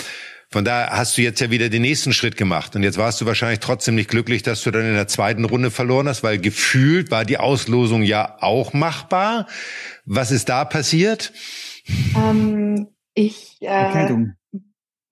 Von 0.53 0.65
daher 0.65 0.91
hast 0.91 1.17
du 1.17 1.23
jetzt 1.23 1.41
ja 1.41 1.51
wieder 1.51 1.69
den 1.69 1.83
nächsten 1.83 2.13
Schritt 2.13 2.37
gemacht. 2.37 2.75
Und 2.75 2.83
jetzt 2.83 2.99
warst 2.99 3.21
du 3.21 3.27
wahrscheinlich 3.27 3.61
trotzdem 3.61 3.95
nicht 3.95 4.11
glücklich, 4.11 4.43
dass 4.43 4.63
du 4.63 4.73
dann 4.73 4.85
in 4.85 4.95
der 4.95 5.07
zweiten 5.07 5.45
Runde 5.45 5.71
verloren 5.71 6.09
hast, 6.09 6.25
weil 6.25 6.39
gefühlt 6.39 7.13
war 7.13 7.25
die 7.25 7.39
Auslosung 7.39 8.03
ja 8.03 8.37
auch 8.41 8.73
machbar. 8.73 9.47
Was 10.07 10.33
ist 10.33 10.49
da 10.49 10.65
passiert? 10.65 11.33
Ähm, 12.17 12.89
ich. 13.15 13.59
Äh, 13.61 13.67
Erkältung. 13.67 14.33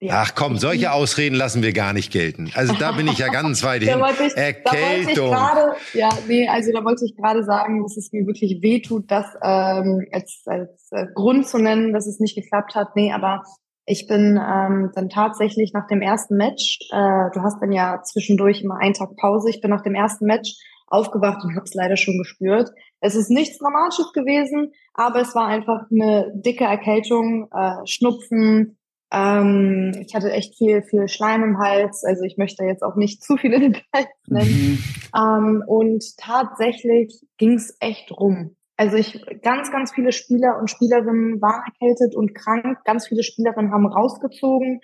Ja. 0.01 0.22
Ach 0.22 0.35
komm, 0.37 0.59
solche 0.59 0.92
Ausreden 0.92 1.35
lassen 1.35 1.62
wir 1.62 1.72
gar 1.72 1.92
nicht 1.92 2.12
gelten. 2.12 2.53
Also 2.55 2.72
da 2.74 2.92
bin 2.92 3.09
ich 3.09 3.18
ja 3.18 3.29
ganz 3.29 3.64
weit 3.64 3.83
hin. 3.85 4.01
Ich, 4.27 4.37
Erkältung. 4.37 5.31
Grade, 5.31 5.72
ja, 5.92 6.09
nee, 6.29 6.48
also 6.48 6.70
da 6.72 6.85
wollte 6.85 7.05
ich 7.05 7.16
gerade 7.16 7.42
sagen, 7.42 7.83
dass 7.83 7.96
es 7.96 8.12
mir 8.12 8.24
wirklich 8.27 8.62
wehtut, 8.62 9.11
das 9.11 9.27
ähm, 9.42 10.07
als, 10.12 10.42
als 10.46 10.88
äh, 10.92 11.07
Grund 11.14 11.48
zu 11.48 11.59
nennen, 11.59 11.92
dass 11.92 12.07
es 12.07 12.20
nicht 12.20 12.37
geklappt 12.37 12.77
hat. 12.77 12.94
Nee, 12.94 13.12
aber 13.12 13.42
ich 13.88 14.07
bin 14.07 14.38
ähm, 14.38 14.90
dann 14.94 15.09
tatsächlich 15.09 15.72
nach 15.72 15.87
dem 15.87 16.03
ersten 16.03 16.37
Match, 16.37 16.79
äh, 16.92 17.31
du 17.33 17.40
hast 17.42 17.61
dann 17.61 17.72
ja 17.72 18.03
zwischendurch 18.03 18.62
immer 18.62 18.77
einen 18.77 18.94
Tag 18.94 19.16
Pause, 19.16 19.48
ich 19.48 19.61
bin 19.61 19.70
nach 19.70 19.83
dem 19.83 19.94
ersten 19.94 20.27
Match 20.27 20.57
aufgewacht 20.87 21.42
und 21.44 21.55
habe 21.55 21.64
es 21.64 21.74
leider 21.74 21.96
schon 21.96 22.18
gespürt. 22.18 22.70
Es 23.01 23.14
ist 23.14 23.31
nichts 23.31 23.59
Dramatisches 23.59 24.12
gewesen, 24.12 24.72
aber 24.94 25.20
es 25.20 25.35
war 25.35 25.46
einfach 25.46 25.87
eine 25.90 26.31
dicke 26.35 26.64
Erkältung, 26.64 27.48
äh, 27.51 27.87
Schnupfen. 27.87 28.77
Ähm, 29.11 29.92
ich 30.07 30.14
hatte 30.14 30.33
echt 30.33 30.57
viel, 30.57 30.83
viel 30.83 31.09
Schleim 31.09 31.42
im 31.42 31.59
Hals. 31.59 32.05
Also 32.05 32.24
ich 32.24 32.37
möchte 32.37 32.64
jetzt 32.64 32.83
auch 32.83 32.96
nicht 32.96 33.22
zu 33.22 33.37
viele 33.38 33.59
Details 33.61 34.09
nennen. 34.27 34.51
Mhm. 34.51 34.85
Ähm, 35.16 35.64
und 35.66 36.05
tatsächlich 36.18 37.22
ging 37.38 37.55
es 37.55 37.74
echt 37.81 38.12
rum. 38.12 38.55
Also 38.79 38.97
ich, 38.97 39.21
ganz, 39.43 39.73
ganz 39.73 39.93
viele 39.93 40.12
Spieler 40.12 40.57
und 40.59 40.71
Spielerinnen 40.71 41.43
waren 41.43 41.64
erkältet 41.67 42.14
und 42.14 42.33
krank. 42.33 42.79
Ganz 42.85 43.09
viele 43.09 43.25
Spielerinnen 43.25 43.73
haben 43.73 43.87
rausgezogen. 43.87 44.81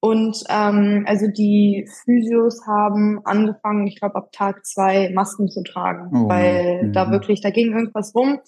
Und 0.00 0.44
ähm, 0.50 1.04
also 1.08 1.26
die 1.26 1.88
Physios 2.04 2.66
haben 2.66 3.20
angefangen, 3.24 3.86
ich 3.86 3.98
glaube 3.98 4.16
ab 4.16 4.30
Tag 4.32 4.64
zwei 4.64 5.10
Masken 5.12 5.48
zu 5.48 5.62
tragen, 5.64 6.10
oh, 6.14 6.28
weil 6.28 6.84
mhm. 6.84 6.92
da 6.92 7.10
wirklich, 7.10 7.40
da 7.40 7.50
ging 7.50 7.72
irgendwas 7.72 8.14
rum. 8.14 8.38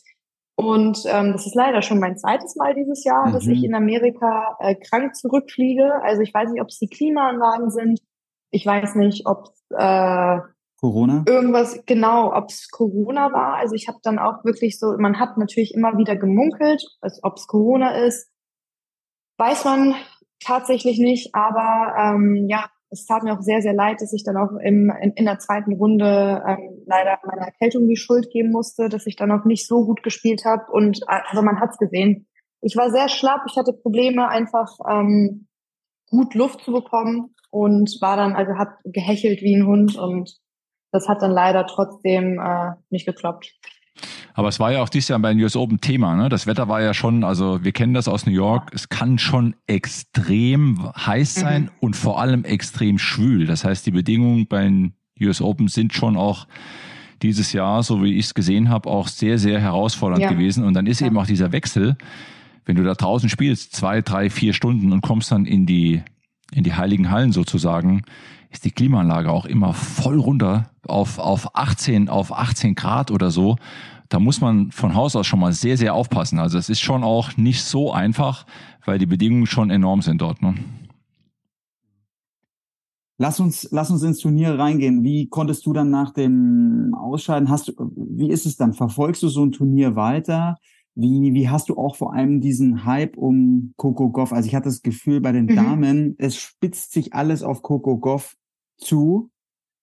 Und 0.54 1.02
ähm, 1.06 1.32
das 1.32 1.46
ist 1.46 1.54
leider 1.54 1.80
schon 1.80 1.98
mein 1.98 2.18
zweites 2.18 2.54
Mal 2.56 2.74
dieses 2.74 3.02
Jahr, 3.02 3.28
mhm. 3.28 3.32
dass 3.32 3.46
ich 3.46 3.64
in 3.64 3.74
Amerika 3.74 4.58
äh, 4.60 4.74
krank 4.74 5.16
zurückfliege. 5.16 5.90
Also 6.02 6.20
ich 6.20 6.34
weiß 6.34 6.50
nicht, 6.50 6.60
ob 6.60 6.68
es 6.68 6.78
die 6.78 6.88
Klimaanlagen 6.88 7.70
sind. 7.70 8.00
Ich 8.50 8.66
weiß 8.66 8.96
nicht, 8.96 9.26
ob 9.26 9.54
äh, 9.70 10.38
Corona? 10.80 11.24
Irgendwas, 11.28 11.84
genau, 11.84 12.34
ob 12.34 12.48
es 12.48 12.68
Corona 12.70 13.32
war. 13.32 13.56
Also 13.56 13.74
ich 13.74 13.86
habe 13.86 13.98
dann 14.02 14.18
auch 14.18 14.44
wirklich 14.44 14.78
so, 14.78 14.96
man 14.98 15.18
hat 15.20 15.36
natürlich 15.36 15.74
immer 15.74 15.98
wieder 15.98 16.16
gemunkelt, 16.16 16.82
also 17.00 17.20
ob 17.22 17.36
es 17.36 17.46
Corona 17.46 17.96
ist. 18.06 18.30
Weiß 19.36 19.64
man 19.64 19.94
tatsächlich 20.42 20.98
nicht, 20.98 21.34
aber 21.34 21.94
ähm, 21.98 22.46
ja, 22.48 22.70
es 22.90 23.06
tat 23.06 23.22
mir 23.22 23.34
auch 23.34 23.42
sehr, 23.42 23.62
sehr 23.62 23.74
leid, 23.74 24.00
dass 24.00 24.12
ich 24.12 24.24
dann 24.24 24.36
auch 24.36 24.52
im, 24.62 24.90
in, 25.00 25.12
in 25.12 25.24
der 25.26 25.38
zweiten 25.38 25.74
Runde 25.74 26.42
ähm, 26.46 26.82
leider 26.86 27.18
meiner 27.24 27.46
Erkältung 27.46 27.86
die 27.86 27.96
Schuld 27.96 28.30
geben 28.32 28.50
musste, 28.50 28.88
dass 28.88 29.06
ich 29.06 29.16
dann 29.16 29.30
auch 29.30 29.44
nicht 29.44 29.66
so 29.66 29.84
gut 29.84 30.02
gespielt 30.02 30.44
habe. 30.44 30.64
Und 30.72 31.00
also 31.06 31.42
man 31.42 31.60
hat's 31.60 31.78
gesehen. 31.78 32.26
Ich 32.62 32.76
war 32.76 32.90
sehr 32.90 33.08
schlapp, 33.08 33.42
ich 33.48 33.56
hatte 33.56 33.72
Probleme, 33.72 34.28
einfach 34.28 34.68
ähm, 34.90 35.46
gut 36.10 36.34
Luft 36.34 36.62
zu 36.62 36.72
bekommen 36.72 37.34
und 37.50 37.96
war 38.00 38.16
dann, 38.16 38.34
also 38.34 38.54
hat 38.54 38.70
gehechelt 38.84 39.40
wie 39.42 39.54
ein 39.54 39.66
Hund 39.66 39.96
und 39.96 40.40
das 40.92 41.08
hat 41.08 41.22
dann 41.22 41.30
leider 41.30 41.66
trotzdem 41.66 42.38
äh, 42.38 42.72
nicht 42.90 43.06
geklappt. 43.06 43.52
Aber 44.34 44.48
es 44.48 44.60
war 44.60 44.72
ja 44.72 44.82
auch 44.82 44.88
dieses 44.88 45.08
Jahr 45.08 45.18
bei 45.18 45.32
den 45.32 45.42
US 45.42 45.56
Open 45.56 45.80
Thema. 45.80 46.14
Ne? 46.14 46.28
Das 46.28 46.46
Wetter 46.46 46.68
war 46.68 46.80
ja 46.80 46.94
schon, 46.94 47.24
also 47.24 47.62
wir 47.62 47.72
kennen 47.72 47.94
das 47.94 48.08
aus 48.08 48.26
New 48.26 48.32
York, 48.32 48.70
es 48.72 48.88
kann 48.88 49.18
schon 49.18 49.54
extrem 49.66 50.90
heiß 50.94 51.36
mhm. 51.36 51.40
sein 51.40 51.62
mhm. 51.62 51.70
und 51.80 51.96
vor 51.96 52.20
allem 52.20 52.44
extrem 52.44 52.98
schwül. 52.98 53.46
Das 53.46 53.64
heißt, 53.64 53.84
die 53.86 53.90
Bedingungen 53.90 54.46
bei 54.46 54.62
den 54.62 54.94
US 55.20 55.42
Open 55.42 55.68
sind 55.68 55.92
schon 55.92 56.16
auch 56.16 56.46
dieses 57.22 57.52
Jahr, 57.52 57.82
so 57.82 58.02
wie 58.02 58.14
ich 58.14 58.26
es 58.26 58.34
gesehen 58.34 58.70
habe, 58.70 58.88
auch 58.88 59.08
sehr, 59.08 59.38
sehr 59.38 59.60
herausfordernd 59.60 60.22
ja. 60.22 60.30
gewesen. 60.30 60.64
Und 60.64 60.74
dann 60.74 60.86
ist 60.86 61.00
ja. 61.00 61.08
eben 61.08 61.18
auch 61.18 61.26
dieser 61.26 61.52
Wechsel, 61.52 61.96
wenn 62.64 62.76
du 62.76 62.82
da 62.82 62.94
draußen 62.94 63.28
spielst, 63.28 63.74
zwei, 63.76 64.00
drei, 64.00 64.30
vier 64.30 64.54
Stunden 64.54 64.92
und 64.92 65.02
kommst 65.02 65.30
dann 65.32 65.44
in 65.44 65.66
die, 65.66 66.02
in 66.52 66.64
die 66.64 66.74
heiligen 66.74 67.10
Hallen 67.10 67.32
sozusagen, 67.32 68.02
ist 68.50 68.64
die 68.64 68.72
Klimaanlage 68.72 69.30
auch 69.30 69.46
immer 69.46 69.72
voll 69.72 70.18
runter 70.18 70.70
auf, 70.86 71.18
auf 71.18 71.54
18, 71.54 72.08
auf 72.08 72.32
18 72.32 72.74
Grad 72.74 73.10
oder 73.10 73.30
so. 73.30 73.56
Da 74.08 74.18
muss 74.18 74.40
man 74.40 74.72
von 74.72 74.94
Haus 74.94 75.14
aus 75.14 75.26
schon 75.26 75.38
mal 75.38 75.52
sehr, 75.52 75.76
sehr 75.76 75.94
aufpassen. 75.94 76.40
Also 76.40 76.58
es 76.58 76.68
ist 76.68 76.80
schon 76.80 77.04
auch 77.04 77.36
nicht 77.36 77.62
so 77.62 77.92
einfach, 77.92 78.44
weil 78.84 78.98
die 78.98 79.06
Bedingungen 79.06 79.46
schon 79.46 79.70
enorm 79.70 80.02
sind 80.02 80.20
dort. 80.20 80.42
Ne? 80.42 80.54
Lass 83.18 83.38
uns, 83.38 83.68
lass 83.70 83.90
uns 83.90 84.02
ins 84.02 84.18
Turnier 84.18 84.58
reingehen. 84.58 85.04
Wie 85.04 85.28
konntest 85.28 85.64
du 85.66 85.72
dann 85.72 85.90
nach 85.90 86.12
dem 86.12 86.92
Ausscheiden, 86.98 87.50
hast 87.50 87.68
du, 87.68 87.72
wie 87.94 88.30
ist 88.30 88.46
es 88.46 88.56
dann? 88.56 88.72
Verfolgst 88.72 89.22
du 89.22 89.28
so 89.28 89.44
ein 89.44 89.52
Turnier 89.52 89.94
weiter? 89.94 90.56
Wie, 90.96 91.32
wie 91.34 91.48
hast 91.48 91.68
du 91.68 91.76
auch 91.76 91.94
vor 91.94 92.14
allem 92.14 92.40
diesen 92.40 92.84
Hype 92.84 93.16
um 93.16 93.74
Coco 93.76 94.10
Goff? 94.10 94.32
Also 94.32 94.48
ich 94.48 94.54
hatte 94.56 94.70
das 94.70 94.82
Gefühl 94.82 95.20
bei 95.20 95.30
den 95.30 95.44
mhm. 95.44 95.54
Damen, 95.54 96.14
es 96.18 96.36
spitzt 96.36 96.92
sich 96.92 97.14
alles 97.14 97.42
auf 97.44 97.62
Coco 97.62 97.98
Goff 97.98 98.36
zu. 98.80 99.30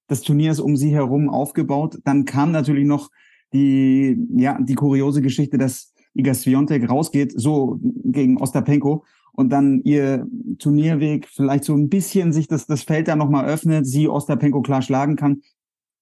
des 0.10 0.22
Turniers 0.22 0.60
um 0.60 0.76
sie 0.78 0.92
herum 0.92 1.30
aufgebaut. 1.30 2.00
Dann 2.04 2.26
kam 2.26 2.52
natürlich 2.52 2.86
noch 2.86 3.10
die, 3.54 4.18
ja, 4.36 4.58
die 4.62 4.76
kuriose 4.76 5.22
Geschichte, 5.22 5.58
dass 5.58 5.94
Iga 6.14 6.34
Swiatek 6.34 6.90
rausgeht, 6.90 7.34
so 7.36 7.80
gegen 7.82 8.38
Ostapenko 8.38 9.04
und 9.34 9.50
dann 9.50 9.82
ihr 9.84 10.28
Turnierweg 10.58 11.28
vielleicht 11.28 11.64
so 11.64 11.76
ein 11.76 11.90
bisschen 11.90 12.34
sich 12.34 12.48
das, 12.48 12.66
das 12.66 12.84
Feld 12.84 13.08
da 13.08 13.16
nochmal 13.16 13.46
öffnet, 13.46 13.86
sie 13.86 14.08
Ostapenko 14.08 14.62
klar 14.62 14.82
schlagen 14.82 15.16
kann. 15.16 15.42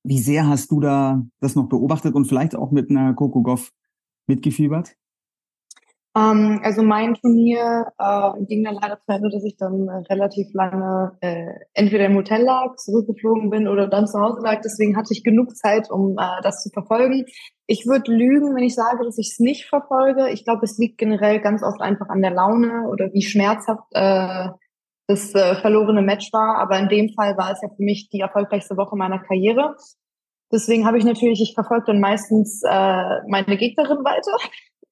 Wie 0.04 0.20
sehr 0.20 0.48
hast 0.48 0.72
du 0.72 0.80
da 0.80 1.26
das 1.40 1.56
noch 1.56 1.68
beobachtet 1.68 2.16
und 2.16 2.26
vielleicht 2.26 2.56
auch 2.56 2.72
mit 2.72 2.90
einer 2.90 3.14
Coco 3.14 3.42
Goff 3.42 3.72
mitgefiebert? 4.28 4.96
Ähm, 6.18 6.62
also 6.64 6.82
mein 6.82 7.16
Turnier 7.16 7.88
äh, 8.00 8.46
ging 8.46 8.64
dann 8.64 8.76
leider 8.76 8.98
zu 9.02 9.12
Ende, 9.12 9.30
dass 9.30 9.44
ich 9.44 9.58
dann 9.58 9.90
äh, 9.90 10.14
relativ 10.14 10.48
lange 10.54 11.12
äh, 11.20 11.52
entweder 11.74 12.06
im 12.06 12.16
Hotel 12.16 12.42
lag, 12.42 12.78
zurückgeflogen 12.78 13.50
bin 13.50 13.68
oder 13.68 13.88
dann 13.88 14.08
zu 14.08 14.20
Hause 14.22 14.40
lag. 14.42 14.62
Deswegen 14.64 14.96
hatte 14.96 15.12
ich 15.12 15.26
genug 15.26 15.58
Zeit, 15.58 15.92
um 15.92 16.18
äh, 16.18 16.42
das 16.42 16.64
zu 16.64 16.70
verfolgen. 16.70 17.26
Ich 17.68 17.86
würde 17.86 18.14
lügen, 18.14 18.56
wenn 18.56 18.64
ich 18.64 18.76
sage, 18.76 19.04
dass 19.04 19.18
ich 19.18 19.32
es 19.32 19.40
nicht 19.40 19.66
verfolge. 19.66 20.30
Ich 20.30 20.46
glaube, 20.46 20.62
es 20.64 20.78
liegt 20.78 20.98
generell 20.98 21.42
ganz 21.42 21.64
oft 21.64 21.82
einfach 21.82 22.08
an 22.08 22.22
der 22.22 22.32
Laune 22.32 22.88
oder 22.88 23.12
wie 23.12 23.24
schmerzhaft 23.24 23.84
äh, 23.92 24.48
das 25.08 25.32
verlorene 25.32 26.02
Match 26.02 26.34
war. 26.34 26.58
Aber 26.58 26.80
in 26.80 26.90
dem 26.90 27.10
Fall 27.10 27.38
war 27.38 27.52
es 27.52 27.62
ja 27.62 27.68
für 27.68 27.84
mich 27.84 28.10
die 28.10 28.22
erfolgreichste 28.22 28.76
Woche 28.76 28.96
meiner 28.96 29.20
Karriere. 29.20 29.76
Deswegen 30.52 30.88
habe 30.88 30.98
ich 30.98 31.04
natürlich, 31.04 31.42
ich 31.42 31.54
verfolge 31.54 31.86
dann 31.88 32.00
meistens 32.00 32.64
meine 32.64 33.56
Gegnerin 33.56 34.04
weiter. 34.04 34.36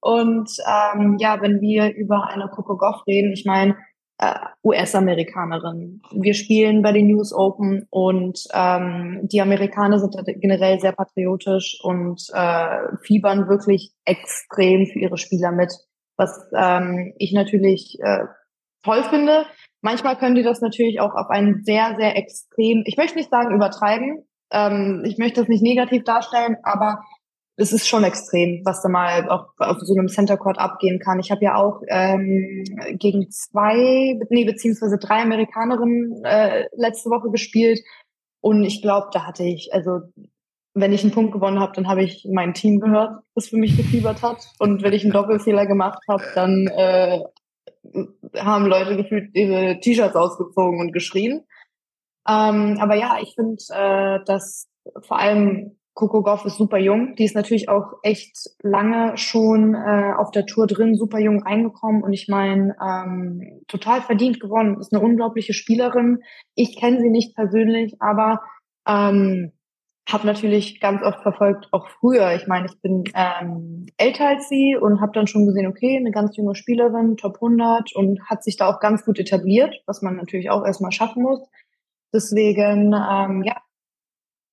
Und 0.04 0.50
ähm, 0.68 1.16
ja, 1.18 1.42
wenn 1.42 1.62
wir 1.62 1.96
über 1.96 2.28
eine 2.28 2.50
Coco 2.50 2.76
Goff 2.76 3.08
reden, 3.08 3.32
ich 3.32 3.46
meine, 3.46 3.78
äh, 4.18 4.36
US-Amerikanerin. 4.66 6.02
Wir 6.12 6.34
spielen 6.34 6.82
bei 6.82 6.92
den 6.92 7.08
News 7.08 7.34
Open 7.34 7.88
und 7.90 8.44
ähm, 8.54 9.22
die 9.32 9.40
Amerikaner 9.40 10.00
sind 10.00 10.14
generell 10.42 10.78
sehr 10.82 10.92
patriotisch 10.92 11.80
und 11.84 12.22
äh, 12.34 12.98
fiebern 13.02 13.48
wirklich 13.48 13.94
extrem 14.04 14.88
für 14.88 15.00
ihre 15.00 15.18
Spieler 15.18 15.54
mit, 15.54 15.74
was 16.18 16.38
ähm, 16.54 17.14
ich 17.18 17.32
natürlich 17.32 17.98
äh, 18.02 18.26
toll 18.84 19.04
finde. 19.10 19.46
Manchmal 19.82 20.18
können 20.18 20.36
die 20.36 20.44
das 20.44 20.60
natürlich 20.60 21.00
auch 21.00 21.16
auf 21.16 21.30
einen 21.30 21.64
sehr, 21.64 21.96
sehr 21.98 22.18
extrem, 22.18 22.84
ich 22.86 22.98
möchte 22.98 23.18
nicht 23.18 23.32
sagen 23.32 23.56
übertreiben, 23.56 24.26
ähm, 24.52 25.04
ich 25.06 25.18
möchte 25.18 25.40
das 25.40 25.48
nicht 25.48 25.64
negativ 25.64 26.04
darstellen, 26.04 26.58
aber 26.64 27.04
es 27.56 27.72
ist 27.72 27.88
schon 27.88 28.04
extrem, 28.04 28.62
was 28.66 28.82
da 28.82 28.90
mal 28.90 29.30
auch 29.30 29.50
auf 29.58 29.78
so 29.80 29.94
einem 29.94 30.08
Center 30.08 30.38
Court 30.38 30.58
abgehen 30.58 31.00
kann. 31.00 31.20
Ich 31.20 31.30
habe 31.30 31.44
ja 31.44 31.56
auch 31.56 31.82
ähm, 31.88 32.64
gegen 32.98 33.30
zwei, 33.30 34.20
nee, 34.30 34.46
beziehungsweise 34.46 34.98
drei 34.98 35.22
Amerikanerinnen 35.22 36.24
äh, 36.26 36.66
letzte 36.76 37.10
Woche 37.10 37.30
gespielt. 37.30 37.80
Und 38.42 38.64
ich 38.64 38.82
glaube, 38.82 39.08
da 39.14 39.28
hatte 39.28 39.44
ich, 39.44 39.72
also 39.72 40.02
wenn 40.74 40.94
ich 40.94 41.04
einen 41.04 41.14
Punkt 41.14 41.32
gewonnen 41.32 41.60
habe, 41.60 41.74
dann 41.76 41.88
habe 41.88 42.04
ich 42.04 42.28
mein 42.32 42.56
Team 42.56 42.80
gehört, 42.80 43.22
das 43.36 43.50
für 43.50 43.58
mich 43.58 43.78
gefiebert 43.78 44.24
hat. 44.24 44.48
Und 44.58 44.82
wenn 44.82 44.94
ich 44.94 45.04
einen 45.04 45.14
Doppelfehler 45.14 45.68
gemacht 45.68 46.02
habe, 46.10 46.24
dann 46.34 46.68
äh, 46.68 47.20
haben 48.38 48.66
Leute 48.66 48.98
gefühlt 48.98 49.30
ihre 49.36 49.80
T-Shirts 49.80 50.16
ausgezogen 50.16 50.80
und 50.80 50.92
geschrien. 50.92 51.46
Ähm, 52.28 52.78
aber 52.80 52.96
ja, 52.96 53.18
ich 53.22 53.36
finde, 53.36 53.62
äh, 53.70 54.24
dass 54.26 54.68
vor 55.02 55.20
allem 55.20 55.78
Coco 55.94 56.24
Goff 56.24 56.46
ist 56.46 56.58
super 56.58 56.78
jung. 56.80 57.16
Die 57.16 57.24
ist 57.24 57.36
natürlich 57.36 57.70
auch 57.70 57.94
echt 58.02 58.36
lange 58.64 59.16
schon 59.18 59.76
äh, 59.76 60.14
auf 60.18 60.32
der 60.32 60.46
Tour 60.46 60.66
drin, 60.66 60.96
super 60.96 61.20
jung 61.20 61.44
reingekommen 61.44 62.04
und 62.04 62.14
ich 62.14 62.28
meine, 62.28 62.76
ähm, 62.82 63.62
total 63.68 64.02
verdient 64.02 64.40
gewonnen. 64.40 64.80
Ist 64.80 64.94
eine 64.94 65.04
unglaubliche 65.04 65.54
Spielerin. 65.54 66.20
Ich 66.56 66.80
kenne 66.80 67.00
sie 67.00 67.10
nicht 67.10 67.36
persönlich, 67.36 67.96
aber 68.00 68.42
ähm, 68.88 69.52
habe 70.10 70.28
natürlich 70.28 70.80
ganz 70.82 71.02
oft 71.04 71.22
verfolgt, 71.22 71.68
auch 71.72 71.88
früher. 71.88 72.34
Ich 72.34 72.48
meine, 72.48 72.66
ich 72.66 72.82
bin 72.82 73.04
ähm, 73.16 73.86
älter 73.98 74.28
als 74.28 74.50
sie 74.50 74.76
und 74.76 75.00
habe 75.00 75.14
dann 75.14 75.28
schon 75.28 75.46
gesehen, 75.46 75.68
okay, 75.68 75.98
eine 75.98 76.12
ganz 76.12 76.36
junge 76.36 76.56
Spielerin, 76.56 77.18
Top 77.18 77.36
100 77.36 77.96
und 77.96 78.20
hat 78.30 78.44
sich 78.44 78.58
da 78.58 78.68
auch 78.68 78.80
ganz 78.80 79.06
gut 79.06 79.20
etabliert, 79.20 79.82
was 79.86 80.02
man 80.02 80.18
natürlich 80.18 80.50
auch 80.50 80.66
erstmal 80.66 80.92
schaffen 80.92 81.24
muss. 81.24 81.40
Deswegen, 82.14 82.94
ähm, 82.94 83.44
ja, 83.44 83.62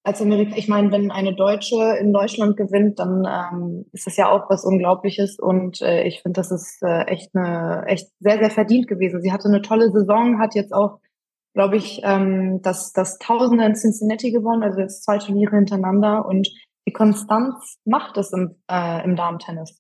als 0.03 0.23
Amerika, 0.23 0.57
ich 0.57 0.69
meine, 0.69 0.91
wenn 0.93 1.11
eine 1.11 1.35
Deutsche 1.35 1.97
in 2.01 2.13
Deutschland 2.13 2.57
gewinnt, 2.57 2.99
dann 2.99 3.27
ähm, 3.27 3.87
ist 3.93 4.07
das 4.07 4.17
ja 4.17 4.31
auch 4.31 4.49
was 4.49 4.65
Unglaubliches 4.65 5.39
und 5.39 5.83
äh, 5.83 6.05
ich 6.05 6.23
finde, 6.23 6.41
das 6.41 6.51
ist 6.51 6.83
äh, 6.83 7.03
echt 7.05 7.35
eine 7.35 7.85
echt 7.87 8.09
sehr 8.21 8.39
sehr 8.39 8.51
verdient 8.51 8.89
gewesen. 8.89 9.21
Sie 9.21 9.33
hatte 9.33 9.49
eine 9.49 9.63
tolle 9.63 9.91
Saison, 9.91 10.39
hat 10.39 10.55
jetzt 10.55 10.73
auch, 10.73 11.01
glaube 11.55 11.77
ich, 11.77 12.01
ähm, 12.03 12.63
das 12.63 12.93
das 12.93 13.19
Tausende 13.19 13.65
in 13.65 13.75
Cincinnati 13.75 14.31
gewonnen, 14.31 14.63
also 14.63 14.81
jetzt 14.81 15.05
zwei 15.05 15.19
Turniere 15.19 15.57
hintereinander 15.57 16.25
und 16.25 16.49
die 16.89 16.93
Konstanz 16.93 17.77
macht 17.85 18.17
es 18.17 18.33
im, 18.33 18.57
äh, 18.71 19.05
im 19.05 19.17
Damentennis. 19.17 19.79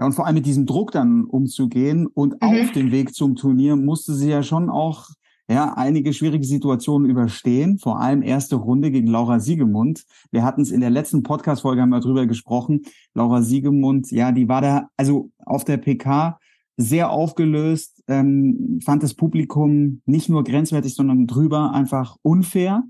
Ja, 0.00 0.06
und 0.06 0.12
vor 0.12 0.26
allem 0.26 0.34
mit 0.34 0.46
diesem 0.46 0.66
Druck 0.66 0.90
dann 0.90 1.24
umzugehen 1.24 2.08
und 2.08 2.34
mhm. 2.42 2.48
auf 2.48 2.72
dem 2.72 2.90
Weg 2.90 3.14
zum 3.14 3.36
Turnier 3.36 3.76
musste 3.76 4.14
sie 4.14 4.30
ja 4.30 4.42
schon 4.42 4.68
auch 4.68 5.06
ja, 5.48 5.74
einige 5.74 6.12
schwierige 6.12 6.44
Situationen 6.46 7.10
überstehen, 7.10 7.78
vor 7.78 8.00
allem 8.00 8.22
erste 8.22 8.56
Runde 8.56 8.90
gegen 8.90 9.08
Laura 9.08 9.40
Siegemund. 9.40 10.04
Wir 10.30 10.42
hatten 10.42 10.62
es 10.62 10.70
in 10.70 10.80
der 10.80 10.90
letzten 10.90 11.22
Podcast-Folge, 11.22 11.82
haben 11.82 11.90
drüber 12.00 12.26
gesprochen. 12.26 12.82
Laura 13.12 13.42
Siegemund, 13.42 14.10
ja, 14.10 14.32
die 14.32 14.48
war 14.48 14.62
da, 14.62 14.88
also 14.96 15.30
auf 15.44 15.64
der 15.64 15.76
PK 15.76 16.38
sehr 16.76 17.10
aufgelöst, 17.10 18.02
ähm, 18.08 18.80
fand 18.84 19.02
das 19.02 19.14
Publikum 19.14 20.02
nicht 20.06 20.28
nur 20.28 20.44
grenzwertig, 20.44 20.94
sondern 20.94 21.26
drüber 21.26 21.72
einfach 21.72 22.16
unfair 22.22 22.82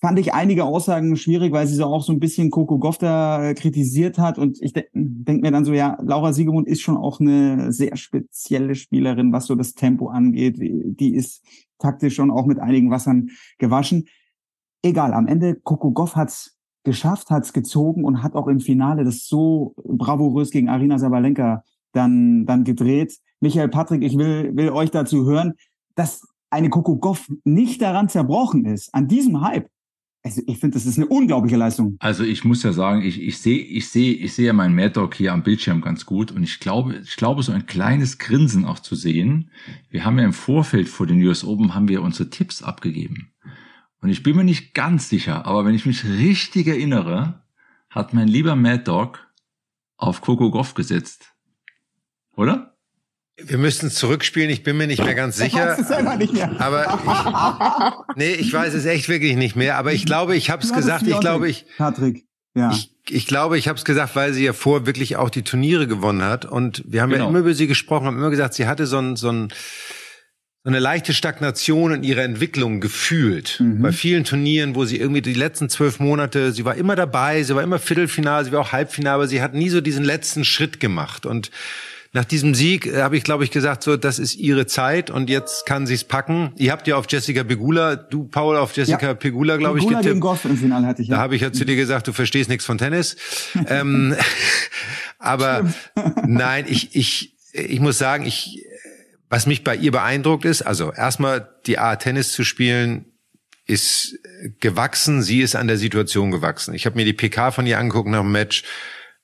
fand 0.00 0.18
ich 0.18 0.32
einige 0.32 0.64
Aussagen 0.64 1.16
schwierig, 1.16 1.52
weil 1.52 1.66
sie 1.66 1.74
so 1.74 1.86
auch 1.86 2.02
so 2.02 2.12
ein 2.12 2.20
bisschen 2.20 2.50
Coco 2.50 2.78
Goff 2.78 2.98
da 2.98 3.52
kritisiert 3.54 4.18
hat. 4.18 4.38
Und 4.38 4.60
ich 4.62 4.72
de 4.72 4.84
denke 4.92 5.42
mir 5.42 5.50
dann 5.50 5.64
so, 5.64 5.72
ja, 5.72 5.98
Laura 6.02 6.32
Siegemund 6.32 6.68
ist 6.68 6.82
schon 6.82 6.96
auch 6.96 7.20
eine 7.20 7.72
sehr 7.72 7.96
spezielle 7.96 8.74
Spielerin, 8.74 9.32
was 9.32 9.46
so 9.46 9.54
das 9.54 9.74
Tempo 9.74 10.08
angeht. 10.08 10.56
Die 10.58 11.14
ist 11.14 11.44
taktisch 11.78 12.14
schon 12.14 12.30
auch 12.30 12.46
mit 12.46 12.60
einigen 12.60 12.90
Wassern 12.90 13.30
gewaschen. 13.58 14.06
Egal, 14.82 15.12
am 15.12 15.26
Ende 15.26 15.56
Coco 15.56 15.90
Goff 15.90 16.14
hat's 16.14 16.56
geschafft, 16.84 17.30
hat's 17.30 17.52
gezogen 17.52 18.04
und 18.04 18.22
hat 18.22 18.34
auch 18.34 18.46
im 18.46 18.60
Finale 18.60 19.04
das 19.04 19.26
so 19.26 19.74
bravourös 19.84 20.50
gegen 20.50 20.68
Arina 20.68 20.98
Sabalenka 20.98 21.62
dann, 21.92 22.46
dann 22.46 22.64
gedreht. 22.64 23.18
Michael 23.40 23.68
Patrick, 23.68 24.02
ich 24.02 24.16
will, 24.16 24.56
will 24.56 24.70
euch 24.70 24.90
dazu 24.90 25.26
hören, 25.26 25.54
dass 25.96 26.22
eine 26.50 26.70
Coco 26.70 26.96
Goff 26.96 27.28
nicht 27.44 27.82
daran 27.82 28.08
zerbrochen 28.08 28.64
ist, 28.64 28.94
an 28.94 29.08
diesem 29.08 29.40
Hype, 29.40 29.68
also 30.22 30.42
ich 30.46 30.58
finde, 30.58 30.74
das 30.74 30.86
ist 30.86 30.98
eine 30.98 31.06
unglaubliche 31.06 31.56
Leistung. 31.56 31.96
Also 32.00 32.24
ich 32.24 32.44
muss 32.44 32.62
ja 32.62 32.72
sagen, 32.72 33.02
ich, 33.02 33.22
ich 33.22 33.38
sehe, 33.38 33.58
ich 33.58 33.88
sehe, 33.88 34.12
ich 34.12 34.34
sehe 34.34 34.46
ja 34.46 34.52
meinen 34.52 34.74
Mad 34.74 34.90
Dog 34.90 35.14
hier 35.14 35.32
am 35.32 35.42
Bildschirm 35.42 35.80
ganz 35.80 36.06
gut 36.06 36.32
und 36.32 36.42
ich 36.42 36.60
glaube, 36.60 36.96
ich 36.96 37.16
glaube, 37.16 37.42
so 37.42 37.52
ein 37.52 37.66
kleines 37.66 38.18
Grinsen 38.18 38.64
auch 38.64 38.80
zu 38.80 38.94
sehen. 38.94 39.50
Wir 39.90 40.04
haben 40.04 40.18
ja 40.18 40.24
im 40.24 40.32
Vorfeld 40.32 40.88
vor 40.88 41.06
den 41.06 41.22
US 41.24 41.44
Open 41.44 41.74
haben 41.74 41.88
wir 41.88 42.02
unsere 42.02 42.30
Tipps 42.30 42.62
abgegeben. 42.62 43.32
Und 44.00 44.10
ich 44.10 44.22
bin 44.22 44.36
mir 44.36 44.44
nicht 44.44 44.74
ganz 44.74 45.08
sicher, 45.08 45.46
aber 45.46 45.64
wenn 45.64 45.74
ich 45.74 45.86
mich 45.86 46.04
richtig 46.04 46.66
erinnere, 46.66 47.42
hat 47.90 48.12
mein 48.12 48.28
lieber 48.28 48.54
Mad 48.56 48.84
Dog 48.84 49.26
auf 49.96 50.20
Coco 50.20 50.50
Goff 50.50 50.74
gesetzt. 50.74 51.34
Oder? 52.36 52.77
Wir 53.40 53.58
müssten 53.58 53.90
zurückspielen, 53.90 54.50
ich 54.50 54.64
bin 54.64 54.76
mir 54.76 54.86
nicht 54.86 55.04
mehr 55.04 55.14
ganz 55.14 55.36
sicher. 55.36 55.72
Ich 55.72 55.78
weiß 55.78 55.78
es 55.78 55.88
selber 55.88 56.16
nicht 56.16 56.32
mehr. 56.32 56.50
Aber 56.58 56.84
ich, 56.84 58.16
nee, 58.16 58.32
ich 58.32 58.52
weiß 58.52 58.74
es 58.74 58.84
echt 58.84 59.08
wirklich 59.08 59.36
nicht 59.36 59.54
mehr. 59.54 59.76
Aber 59.76 59.92
ich 59.92 60.04
glaube, 60.04 60.36
ich 60.36 60.50
habe 60.50 60.62
es 60.62 60.72
gesagt. 60.72 61.06
Ich 61.06 61.20
glaube, 61.20 61.48
ich. 61.48 61.64
Patrick. 61.76 62.26
Ja. 62.54 62.72
Ich, 62.72 62.92
ich 63.08 63.26
glaube, 63.26 63.56
ich 63.56 63.68
habe 63.68 63.78
es 63.78 63.84
gesagt, 63.84 64.16
weil 64.16 64.32
sie 64.32 64.44
ja 64.44 64.52
vor 64.52 64.86
wirklich 64.86 65.16
auch 65.16 65.30
die 65.30 65.42
Turniere 65.42 65.86
gewonnen 65.86 66.22
hat. 66.22 66.44
Und 66.46 66.82
wir 66.86 67.00
haben 67.00 67.10
genau. 67.10 67.24
ja 67.24 67.30
immer 67.30 67.38
über 67.38 67.54
sie 67.54 67.68
gesprochen, 67.68 68.06
haben 68.06 68.18
immer 68.18 68.30
gesagt, 68.30 68.54
sie 68.54 68.66
hatte 68.66 68.86
so 68.86 68.98
ein, 68.98 69.16
so 69.16 69.30
ein 69.30 69.52
so 70.64 70.70
eine 70.70 70.80
leichte 70.80 71.14
Stagnation 71.14 71.94
in 71.94 72.02
ihrer 72.02 72.24
Entwicklung 72.24 72.80
gefühlt. 72.80 73.60
Mhm. 73.60 73.80
Bei 73.80 73.92
vielen 73.92 74.24
Turnieren, 74.24 74.74
wo 74.74 74.84
sie 74.84 74.98
irgendwie 74.98 75.22
die 75.22 75.34
letzten 75.34 75.68
zwölf 75.68 76.00
Monate, 76.00 76.52
sie 76.52 76.64
war 76.64 76.74
immer 76.74 76.96
dabei, 76.96 77.42
sie 77.42 77.54
war 77.54 77.62
immer 77.62 77.78
Viertelfinale, 77.78 78.44
sie 78.44 78.52
war 78.52 78.60
auch 78.60 78.72
Halbfinale, 78.72 79.14
aber 79.14 79.28
sie 79.28 79.40
hat 79.40 79.54
nie 79.54 79.68
so 79.68 79.80
diesen 79.80 80.04
letzten 80.04 80.44
Schritt 80.44 80.80
gemacht. 80.80 81.26
Und 81.26 81.50
nach 82.12 82.24
diesem 82.24 82.54
Sieg 82.54 82.86
äh, 82.86 83.02
habe 83.02 83.16
ich, 83.16 83.24
glaube 83.24 83.44
ich, 83.44 83.50
gesagt, 83.50 83.82
so, 83.82 83.96
das 83.96 84.18
ist 84.18 84.36
ihre 84.36 84.66
Zeit 84.66 85.10
und 85.10 85.28
jetzt 85.28 85.66
kann 85.66 85.86
sie 85.86 85.94
es 85.94 86.04
packen. 86.04 86.52
Ihr 86.56 86.72
habt 86.72 86.86
ja 86.86 86.96
auf 86.96 87.06
Jessica 87.08 87.44
Pegula, 87.44 87.96
du 87.96 88.24
Paul 88.24 88.56
auf 88.56 88.74
Jessica 88.74 89.08
ja. 89.08 89.14
Pegula, 89.14 89.56
glaube 89.56 89.78
ich, 89.78 89.86
getippt. 89.86 90.04
Gegen 90.04 90.20
Goff 90.20 90.44
im 90.44 90.56
Finale 90.56 90.86
hatte 90.86 91.02
ich. 91.02 91.08
Ja. 91.08 91.16
Da 91.16 91.22
habe 91.22 91.36
ich 91.36 91.42
ja 91.42 91.52
zu 91.52 91.64
dir 91.64 91.76
gesagt, 91.76 92.08
du 92.08 92.12
verstehst 92.12 92.48
nichts 92.48 92.64
von 92.64 92.78
Tennis. 92.78 93.16
ähm, 93.68 94.16
aber 95.18 95.68
nein, 96.26 96.64
ich, 96.68 96.96
ich, 96.96 97.34
ich 97.52 97.80
muss 97.80 97.98
sagen, 97.98 98.24
ich, 98.24 98.64
was 99.28 99.46
mich 99.46 99.62
bei 99.62 99.76
ihr 99.76 99.92
beeindruckt 99.92 100.46
ist, 100.46 100.62
also 100.62 100.92
erstmal 100.92 101.48
die 101.66 101.78
Art 101.78 102.02
Tennis 102.02 102.32
zu 102.32 102.44
spielen, 102.44 103.04
ist 103.66 104.18
gewachsen. 104.60 105.20
Sie 105.22 105.42
ist 105.42 105.54
an 105.54 105.66
der 105.66 105.76
Situation 105.76 106.30
gewachsen. 106.30 106.72
Ich 106.72 106.86
habe 106.86 106.96
mir 106.96 107.04
die 107.04 107.12
PK 107.12 107.50
von 107.50 107.66
ihr 107.66 107.78
angeguckt 107.78 108.08
nach 108.08 108.22
dem 108.22 108.32
Match. 108.32 108.64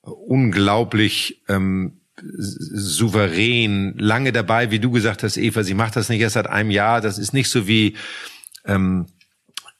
Unglaublich 0.02 1.42
ähm, 1.48 2.02
souverän, 2.38 3.94
lange 3.98 4.32
dabei, 4.32 4.70
wie 4.70 4.78
du 4.78 4.90
gesagt 4.90 5.22
hast, 5.22 5.36
Eva, 5.36 5.62
sie 5.62 5.74
macht 5.74 5.96
das 5.96 6.08
nicht 6.08 6.20
erst 6.20 6.34
seit 6.34 6.46
einem 6.46 6.70
Jahr. 6.70 7.00
Das 7.00 7.18
ist 7.18 7.32
nicht 7.32 7.50
so 7.50 7.66
wie, 7.66 7.96
ähm, 8.64 9.06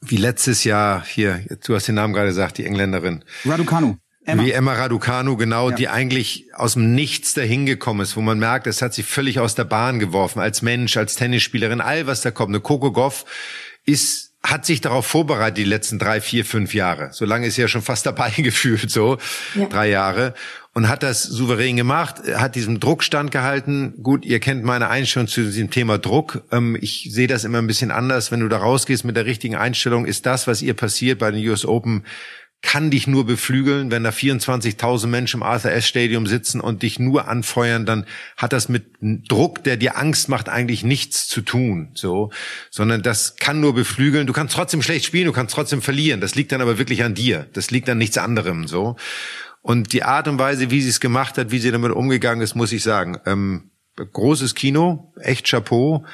wie 0.01 0.16
letztes 0.16 0.64
Jahr 0.64 1.05
hier, 1.05 1.45
du 1.66 1.74
hast 1.74 1.88
den 1.88 1.95
Namen 1.95 2.12
gerade 2.12 2.28
gesagt, 2.28 2.59
die 2.59 2.66
Engländerin. 2.66 3.24
Raducanu. 3.45 3.97
Emma. 4.26 4.42
Wie 4.42 4.53
Emma 4.53 4.72
Raducanu, 4.72 5.36
genau, 5.36 5.68
ja. 5.70 5.76
die 5.76 5.88
eigentlich 5.88 6.47
aus 6.55 6.74
dem 6.74 6.95
Nichts 6.95 7.34
dahin 7.34 7.66
gekommen 7.66 8.01
ist, 8.01 8.16
wo 8.16 8.22
man 8.22 8.38
merkt, 8.38 8.66
es 8.66 8.80
hat 8.80 8.95
sie 8.95 9.03
völlig 9.03 9.38
aus 9.38 9.55
der 9.55 9.64
Bahn 9.64 9.99
geworfen, 9.99 10.40
als 10.40 10.62
Mensch, 10.62 10.97
als 10.97 11.16
Tennisspielerin, 11.16 11.82
all 11.82 12.07
was 12.07 12.22
da 12.22 12.30
kommt. 12.30 12.49
Eine 12.51 12.61
Coco 12.61 12.90
Goff 12.90 13.26
ist 13.84 14.34
hat 14.45 14.66
sich 14.66 14.82
darauf 14.82 15.07
vorbereitet 15.07 15.57
die 15.57 15.64
letzten 15.64 15.99
drei, 15.99 16.20
vier, 16.20 16.45
fünf 16.45 16.74
Jahre. 16.74 17.09
So 17.12 17.24
lange 17.24 17.47
ist 17.47 17.55
sie 17.55 17.62
ja 17.62 17.68
schon 17.68 17.80
fast 17.80 18.05
dabei 18.05 18.30
gefühlt, 18.36 18.90
so 18.90 19.16
ja. 19.55 19.66
drei 19.66 19.88
Jahre 19.88 20.34
und 20.74 20.88
hat 20.88 21.04
das 21.04 21.22
souverän 21.22 21.76
gemacht, 21.76 22.16
hat 22.34 22.56
diesem 22.56 22.80
Druck 22.80 23.04
standgehalten. 23.04 24.02
Gut, 24.02 24.26
ihr 24.26 24.40
kennt 24.40 24.64
meine 24.64 24.88
Einstellung 24.88 25.28
zu 25.28 25.44
diesem 25.44 25.70
Thema 25.70 25.98
Druck. 25.98 26.42
Ähm, 26.50 26.76
ich 26.80 27.08
sehe 27.10 27.28
das 27.28 27.44
immer 27.44 27.58
ein 27.58 27.68
bisschen 27.68 27.92
anders. 27.92 28.32
Wenn 28.32 28.40
du 28.40 28.48
da 28.48 28.58
rausgehst 28.58 29.04
mit 29.04 29.16
der 29.16 29.24
richtigen 29.24 29.54
Einstellung, 29.54 30.04
ist 30.04 30.26
das, 30.26 30.46
was 30.46 30.62
ihr 30.62 30.74
passiert 30.74 31.20
bei 31.20 31.30
den 31.30 31.48
US 31.48 31.64
Open, 31.64 32.04
kann 32.64 32.90
dich 32.90 33.06
nur 33.06 33.26
beflügeln, 33.26 33.90
wenn 33.90 34.04
da 34.04 34.10
24.000 34.10 35.06
Menschen 35.06 35.40
im 35.40 35.42
Arthur 35.42 35.70
S. 35.72 35.86
Stadium 35.86 36.26
sitzen 36.26 36.60
und 36.62 36.82
dich 36.82 36.98
nur 36.98 37.28
anfeuern, 37.28 37.84
dann 37.84 38.06
hat 38.38 38.54
das 38.54 38.70
mit 38.70 38.86
Druck, 39.00 39.62
der 39.64 39.76
dir 39.76 39.98
Angst 39.98 40.30
macht, 40.30 40.48
eigentlich 40.48 40.82
nichts 40.82 41.28
zu 41.28 41.42
tun, 41.42 41.90
so, 41.92 42.30
sondern 42.70 43.02
das 43.02 43.36
kann 43.36 43.60
nur 43.60 43.74
beflügeln. 43.74 44.26
Du 44.26 44.32
kannst 44.32 44.54
trotzdem 44.54 44.80
schlecht 44.80 45.04
spielen, 45.04 45.26
du 45.26 45.32
kannst 45.32 45.54
trotzdem 45.54 45.82
verlieren. 45.82 46.22
Das 46.22 46.36
liegt 46.36 46.52
dann 46.52 46.62
aber 46.62 46.78
wirklich 46.78 47.04
an 47.04 47.14
dir. 47.14 47.46
Das 47.52 47.70
liegt 47.70 47.88
an 47.90 47.98
nichts 47.98 48.16
anderem, 48.16 48.66
so. 48.66 48.96
Und 49.64 49.94
die 49.94 50.02
Art 50.02 50.28
und 50.28 50.38
Weise, 50.38 50.70
wie 50.70 50.82
sie 50.82 50.90
es 50.90 51.00
gemacht 51.00 51.38
hat, 51.38 51.50
wie 51.50 51.58
sie 51.58 51.70
damit 51.70 51.90
umgegangen 51.90 52.42
ist, 52.42 52.54
muss 52.54 52.70
ich 52.70 52.82
sagen, 52.82 53.18
ähm, 53.24 53.70
großes 53.96 54.54
Kino, 54.54 55.10
echt 55.18 55.48
Chapeau. 55.48 56.04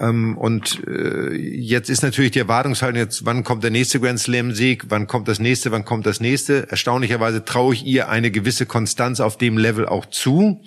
Ähm, 0.00 0.36
und 0.36 0.82
äh, 0.88 1.32
jetzt 1.36 1.88
ist 1.88 2.02
natürlich 2.02 2.32
die 2.32 2.40
Erwartungshaltung 2.40 2.98
jetzt, 2.98 3.24
wann 3.24 3.44
kommt 3.44 3.62
der 3.62 3.70
nächste 3.70 4.00
Grand 4.00 4.18
Slam 4.18 4.50
Sieg, 4.52 4.86
wann 4.88 5.06
kommt 5.06 5.28
das 5.28 5.38
nächste, 5.38 5.70
wann 5.70 5.84
kommt 5.84 6.04
das 6.04 6.18
nächste. 6.18 6.68
Erstaunlicherweise 6.68 7.44
traue 7.44 7.74
ich 7.74 7.86
ihr 7.86 8.08
eine 8.08 8.32
gewisse 8.32 8.66
Konstanz 8.66 9.20
auf 9.20 9.38
dem 9.38 9.56
Level 9.56 9.86
auch 9.86 10.06
zu. 10.06 10.60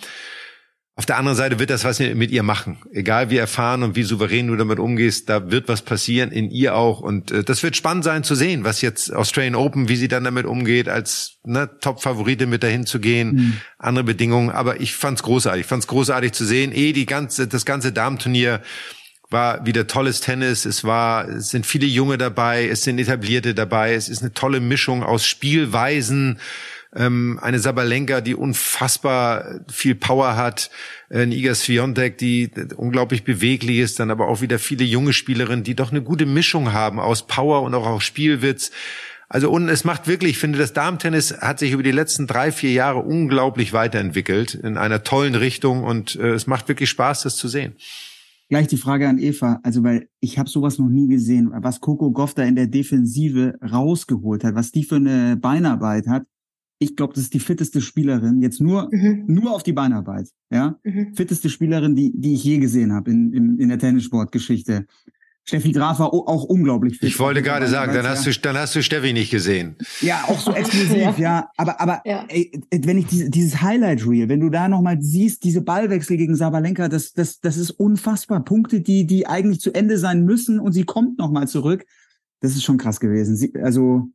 Auf 0.95 1.07
der 1.07 1.17
anderen 1.17 1.35
Seite 1.35 1.57
wird 1.57 1.71
das 1.71 1.85
was 1.85 1.99
mit 1.99 2.29
ihr 2.29 2.43
machen. 2.43 2.77
Egal 2.91 3.31
wie 3.31 3.37
erfahren 3.37 3.81
und 3.81 3.95
wie 3.95 4.03
souverän 4.03 4.47
du 4.47 4.55
damit 4.55 4.77
umgehst, 4.77 5.27
da 5.27 5.49
wird 5.49 5.67
was 5.67 5.81
passieren, 5.81 6.31
in 6.31 6.51
ihr 6.51 6.75
auch. 6.75 6.99
Und 6.99 7.31
äh, 7.31 7.43
das 7.43 7.63
wird 7.63 7.75
spannend 7.75 8.03
sein 8.03 8.23
zu 8.23 8.35
sehen, 8.35 8.63
was 8.63 8.81
jetzt 8.81 9.11
Australian 9.11 9.55
Open, 9.55 9.89
wie 9.89 9.95
sie 9.95 10.07
dann 10.07 10.23
damit 10.23 10.45
umgeht, 10.45 10.87
als 10.87 11.39
ne, 11.43 11.67
Top-Favorite 11.81 12.45
mit 12.45 12.61
dahin 12.61 12.85
zu 12.85 12.99
gehen, 12.99 13.35
mhm. 13.35 13.57
andere 13.79 14.03
Bedingungen. 14.03 14.51
Aber 14.51 14.81
ich 14.81 14.93
fand's 14.93 15.23
großartig. 15.23 15.61
Ich 15.61 15.67
fand's 15.67 15.87
großartig 15.87 16.31
zu 16.31 16.45
sehen. 16.45 16.71
Eh 16.71 16.93
die 16.93 17.07
ganze, 17.07 17.47
das 17.47 17.65
ganze 17.65 17.91
Damenturnier 17.91 18.61
war 19.31 19.65
wieder 19.65 19.87
tolles 19.87 20.21
Tennis. 20.21 20.63
Es 20.63 20.83
war, 20.83 21.27
es 21.27 21.49
sind 21.49 21.65
viele 21.65 21.87
Junge 21.87 22.19
dabei, 22.19 22.67
es 22.67 22.83
sind 22.83 22.99
Etablierte 22.99 23.55
dabei. 23.55 23.95
Es 23.95 24.09
ist 24.09 24.21
eine 24.21 24.33
tolle 24.33 24.59
Mischung 24.59 25.01
aus 25.01 25.25
Spielweisen. 25.25 26.37
Ähm, 26.95 27.39
eine 27.41 27.59
Sabalenka, 27.59 28.21
die 28.21 28.35
unfassbar 28.35 29.61
viel 29.71 29.95
Power 29.95 30.35
hat, 30.35 30.69
ein 31.09 31.31
Iga 31.31 31.55
Swiatek, 31.55 32.17
die 32.17 32.51
unglaublich 32.75 33.23
beweglich 33.23 33.79
ist, 33.79 33.99
dann 33.99 34.11
aber 34.11 34.27
auch 34.27 34.41
wieder 34.41 34.59
viele 34.59 34.83
junge 34.83 35.13
Spielerinnen, 35.13 35.63
die 35.63 35.75
doch 35.75 35.91
eine 35.91 36.03
gute 36.03 36.25
Mischung 36.25 36.73
haben 36.73 36.99
aus 36.99 37.25
Power 37.25 37.63
und 37.63 37.73
auch 37.73 37.87
aus 37.87 38.03
Spielwitz. 38.03 38.71
Also 39.33 39.49
und 39.49 39.67
es 39.69 39.83
macht 39.83 40.07
wirklich, 40.07 40.31
ich 40.31 40.37
finde, 40.37 40.59
das 40.59 40.73
Damentennis 40.73 41.35
hat 41.39 41.57
sich 41.57 41.71
über 41.71 41.81
die 41.81 41.91
letzten 41.91 42.27
drei, 42.27 42.51
vier 42.51 42.71
Jahre 42.71 42.99
unglaublich 42.99 43.73
weiterentwickelt 43.73 44.53
in 44.53 44.77
einer 44.77 45.03
tollen 45.03 45.33
Richtung 45.33 45.83
und 45.83 46.15
äh, 46.15 46.33
es 46.33 46.45
macht 46.45 46.67
wirklich 46.67 46.89
Spaß, 46.91 47.23
das 47.23 47.35
zu 47.35 47.47
sehen. 47.47 47.73
Gleich 48.49 48.67
die 48.67 48.77
Frage 48.77 49.09
an 49.09 49.17
Eva, 49.17 49.59
also 49.63 49.83
weil 49.83 50.09
ich 50.19 50.37
habe 50.37 50.47
sowas 50.47 50.77
noch 50.77 50.89
nie 50.89 51.07
gesehen, 51.07 51.49
was 51.51 51.81
Coco 51.81 52.11
Goff 52.11 52.35
da 52.35 52.43
in 52.43 52.55
der 52.55 52.67
Defensive 52.67 53.55
rausgeholt 53.63 54.43
hat, 54.43 54.53
was 54.53 54.71
die 54.71 54.83
für 54.83 54.97
eine 54.97 55.37
Beinarbeit 55.37 56.05
hat. 56.07 56.23
Ich 56.83 56.95
glaube, 56.95 57.13
das 57.13 57.23
ist 57.23 57.33
die 57.33 57.39
fitteste 57.39 57.81
Spielerin, 57.81 58.41
jetzt 58.41 58.61
nur, 58.61 58.89
mhm. 58.91 59.25
nur 59.27 59.53
auf 59.53 59.63
die 59.63 59.73
Beinarbeit, 59.73 60.29
ja. 60.51 60.77
Mhm. 60.83 61.15
Fitteste 61.15 61.49
Spielerin, 61.49 61.95
die, 61.95 62.11
die 62.13 62.33
ich 62.33 62.43
je 62.43 62.57
gesehen 62.57 62.93
habe 62.93 63.11
in, 63.11 63.33
in, 63.33 63.59
in 63.59 63.69
der 63.69 63.79
Tennissportgeschichte. 63.79 64.85
Steffi 65.45 65.73
Graf 65.73 65.99
war 65.99 66.13
auch 66.13 66.45
unglaublich 66.45 66.99
fit. 66.99 67.09
Ich 67.09 67.19
wollte 67.19 67.41
gerade 67.41 67.67
sagen, 67.67 67.93
dann 67.93 68.07
hast, 68.07 68.25
du, 68.25 68.31
dann 68.31 68.55
hast 68.57 68.75
du 68.75 68.81
Steffi 68.81 69.11
nicht 69.11 69.29
gesehen. 69.29 69.75
Ja, 69.99 70.23
auch 70.27 70.39
so 70.39 70.53
exklusiv, 70.53 70.95
ja. 70.95 71.13
ja. 71.17 71.49
Aber, 71.57 71.81
aber 71.81 72.01
ja. 72.05 72.25
Ey, 72.29 72.49
wenn 72.71 72.97
ich 72.97 73.07
diese, 73.07 73.29
dieses 73.29 73.61
Highlight 73.61 74.07
Reel, 74.07 74.29
wenn 74.29 74.39
du 74.39 74.49
da 74.49 74.69
nochmal 74.69 75.01
siehst, 75.01 75.43
diese 75.43 75.61
Ballwechsel 75.61 76.15
gegen 76.15 76.37
Sabalenka, 76.37 76.87
das, 76.87 77.11
das, 77.11 77.41
das 77.41 77.57
ist 77.57 77.71
unfassbar. 77.71 78.45
Punkte, 78.45 78.79
die, 78.79 79.05
die 79.05 79.27
eigentlich 79.27 79.59
zu 79.59 79.73
Ende 79.73 79.97
sein 79.97 80.23
müssen 80.23 80.59
und 80.59 80.71
sie 80.71 80.85
kommt 80.85 81.17
nochmal 81.17 81.47
zurück. 81.49 81.85
Das 82.39 82.55
ist 82.55 82.63
schon 82.63 82.77
krass 82.77 83.01
gewesen. 83.01 83.35
Sie, 83.35 83.53
also, 83.61 84.07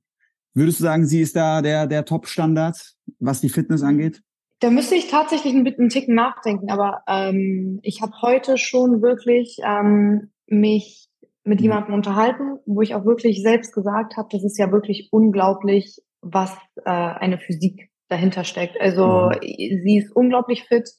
würdest 0.59 0.81
du 0.81 0.85
sagen, 0.85 1.07
sie 1.07 1.21
ist 1.21 1.37
da 1.37 1.63
der, 1.63 1.87
der 1.87 2.05
Top-Standard, 2.05 2.95
was 3.19 3.41
die 3.41 3.49
Fitness 3.49 3.83
angeht? 3.83 4.23
Da 4.61 4.71
müsste 4.71 4.97
ich 4.97 5.09
tatsächlich 5.09 5.55
ein, 5.55 5.65
bisschen 5.65 5.89
Ticken 5.89 6.15
nachdenken, 6.15 6.71
aber 6.71 7.03
ähm, 7.07 7.79
ich 7.83 8.03
habe 8.03 8.13
heute 8.23 8.59
schon 8.59 9.03
wirklich 9.03 9.59
ähm, 9.65 10.31
mich 10.47 11.09
mit 11.45 11.61
jemandem 11.61 11.95
unterhalten, 11.95 12.59
wo 12.67 12.83
ich 12.83 12.95
auch 12.95 13.05
wirklich 13.05 13.43
selbst 13.43 13.73
gesagt 13.73 14.17
habe, 14.17 14.29
das 14.33 14.43
ist 14.43 14.59
ja 14.59 14.73
wirklich 14.73 15.09
unglaublich, 15.13 16.03
was 16.21 16.53
äh, 16.85 16.91
eine 16.91 17.39
Physik 17.39 17.91
dahinter 18.09 18.45
steckt. 18.45 18.81
Also 18.81 19.31
mhm. 19.31 19.39
sie 19.41 19.99
ist 19.99 20.15
unglaublich 20.15 20.65
fit. 20.65 20.91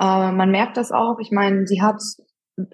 Äh, 0.00 0.32
man 0.32 0.50
merkt 0.50 0.76
das 0.76 0.90
auch. 0.90 1.18
Ich 1.20 1.30
meine, 1.30 1.66
sie 1.66 1.80
hat 1.80 2.02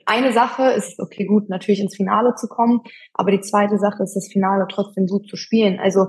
eine 0.06 0.32
Sache 0.32 0.70
ist, 0.70 1.00
okay, 1.00 1.24
gut, 1.26 1.48
natürlich 1.48 1.80
ins 1.80 1.96
Finale 1.96 2.34
zu 2.34 2.48
kommen, 2.48 2.82
aber 3.14 3.30
die 3.30 3.40
zweite 3.40 3.78
Sache 3.78 4.02
ist, 4.02 4.14
das 4.14 4.28
Finale 4.28 4.66
trotzdem 4.68 5.06
gut 5.06 5.28
zu 5.28 5.36
spielen. 5.36 5.80
Also 5.80 6.06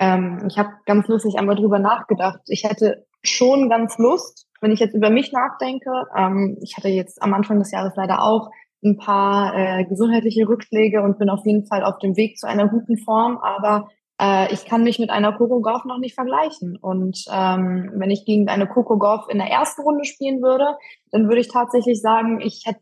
ähm, 0.00 0.44
ich 0.48 0.58
habe 0.58 0.70
ganz 0.86 1.06
lustig 1.08 1.38
einmal 1.38 1.56
drüber 1.56 1.78
nachgedacht. 1.78 2.40
Ich 2.46 2.64
hätte 2.64 3.06
schon 3.22 3.68
ganz 3.68 3.98
Lust, 3.98 4.48
wenn 4.60 4.72
ich 4.72 4.80
jetzt 4.80 4.94
über 4.94 5.10
mich 5.10 5.32
nachdenke. 5.32 5.90
Ähm, 6.16 6.58
ich 6.62 6.76
hatte 6.76 6.88
jetzt 6.88 7.22
am 7.22 7.34
Anfang 7.34 7.58
des 7.58 7.70
Jahres 7.70 7.92
leider 7.96 8.22
auch 8.22 8.50
ein 8.84 8.96
paar 8.96 9.54
äh, 9.56 9.84
gesundheitliche 9.84 10.48
Rückschläge 10.48 11.02
und 11.02 11.18
bin 11.18 11.30
auf 11.30 11.46
jeden 11.46 11.66
Fall 11.66 11.84
auf 11.84 11.98
dem 11.98 12.16
Weg 12.16 12.38
zu 12.38 12.48
einer 12.48 12.68
guten 12.68 12.96
Form. 12.96 13.38
Aber 13.38 13.88
äh, 14.20 14.52
ich 14.52 14.64
kann 14.64 14.82
mich 14.82 14.98
mit 14.98 15.10
einer 15.10 15.32
Coco 15.32 15.60
Golf 15.60 15.84
noch 15.84 15.98
nicht 15.98 16.14
vergleichen. 16.14 16.76
Und 16.80 17.24
ähm, 17.32 17.92
wenn 17.94 18.10
ich 18.10 18.24
gegen 18.24 18.48
eine 18.48 18.66
Coco 18.66 18.98
Golf 18.98 19.26
in 19.28 19.38
der 19.38 19.48
ersten 19.48 19.82
Runde 19.82 20.04
spielen 20.04 20.42
würde, 20.42 20.76
dann 21.10 21.28
würde 21.28 21.40
ich 21.40 21.48
tatsächlich 21.48 22.00
sagen, 22.00 22.40
ich 22.40 22.64
hätte 22.66 22.80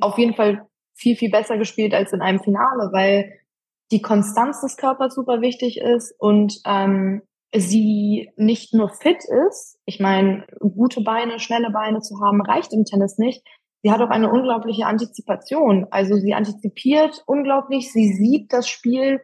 auf 0.00 0.18
jeden 0.18 0.34
Fall 0.34 0.66
viel, 0.94 1.16
viel 1.16 1.30
besser 1.30 1.58
gespielt 1.58 1.94
als 1.94 2.12
in 2.12 2.20
einem 2.20 2.40
Finale, 2.40 2.90
weil 2.92 3.32
die 3.90 4.02
Konstanz 4.02 4.60
des 4.60 4.76
Körpers 4.76 5.14
super 5.14 5.40
wichtig 5.40 5.78
ist 5.80 6.14
und 6.18 6.60
ähm, 6.66 7.22
sie 7.54 8.30
nicht 8.36 8.74
nur 8.74 8.88
fit 8.88 9.22
ist. 9.48 9.78
Ich 9.84 10.00
meine, 10.00 10.46
gute 10.58 11.02
Beine, 11.02 11.38
schnelle 11.38 11.70
Beine 11.70 12.00
zu 12.00 12.20
haben, 12.20 12.40
reicht 12.40 12.72
im 12.72 12.84
Tennis 12.84 13.18
nicht 13.18 13.42
sie 13.84 13.92
hat 13.92 14.00
auch 14.00 14.08
eine 14.08 14.30
unglaubliche 14.30 14.86
Antizipation. 14.86 15.86
Also 15.90 16.16
sie 16.16 16.34
antizipiert 16.34 17.22
unglaublich, 17.26 17.92
sie 17.92 18.14
sieht 18.14 18.52
das 18.52 18.66
Spiel 18.66 19.20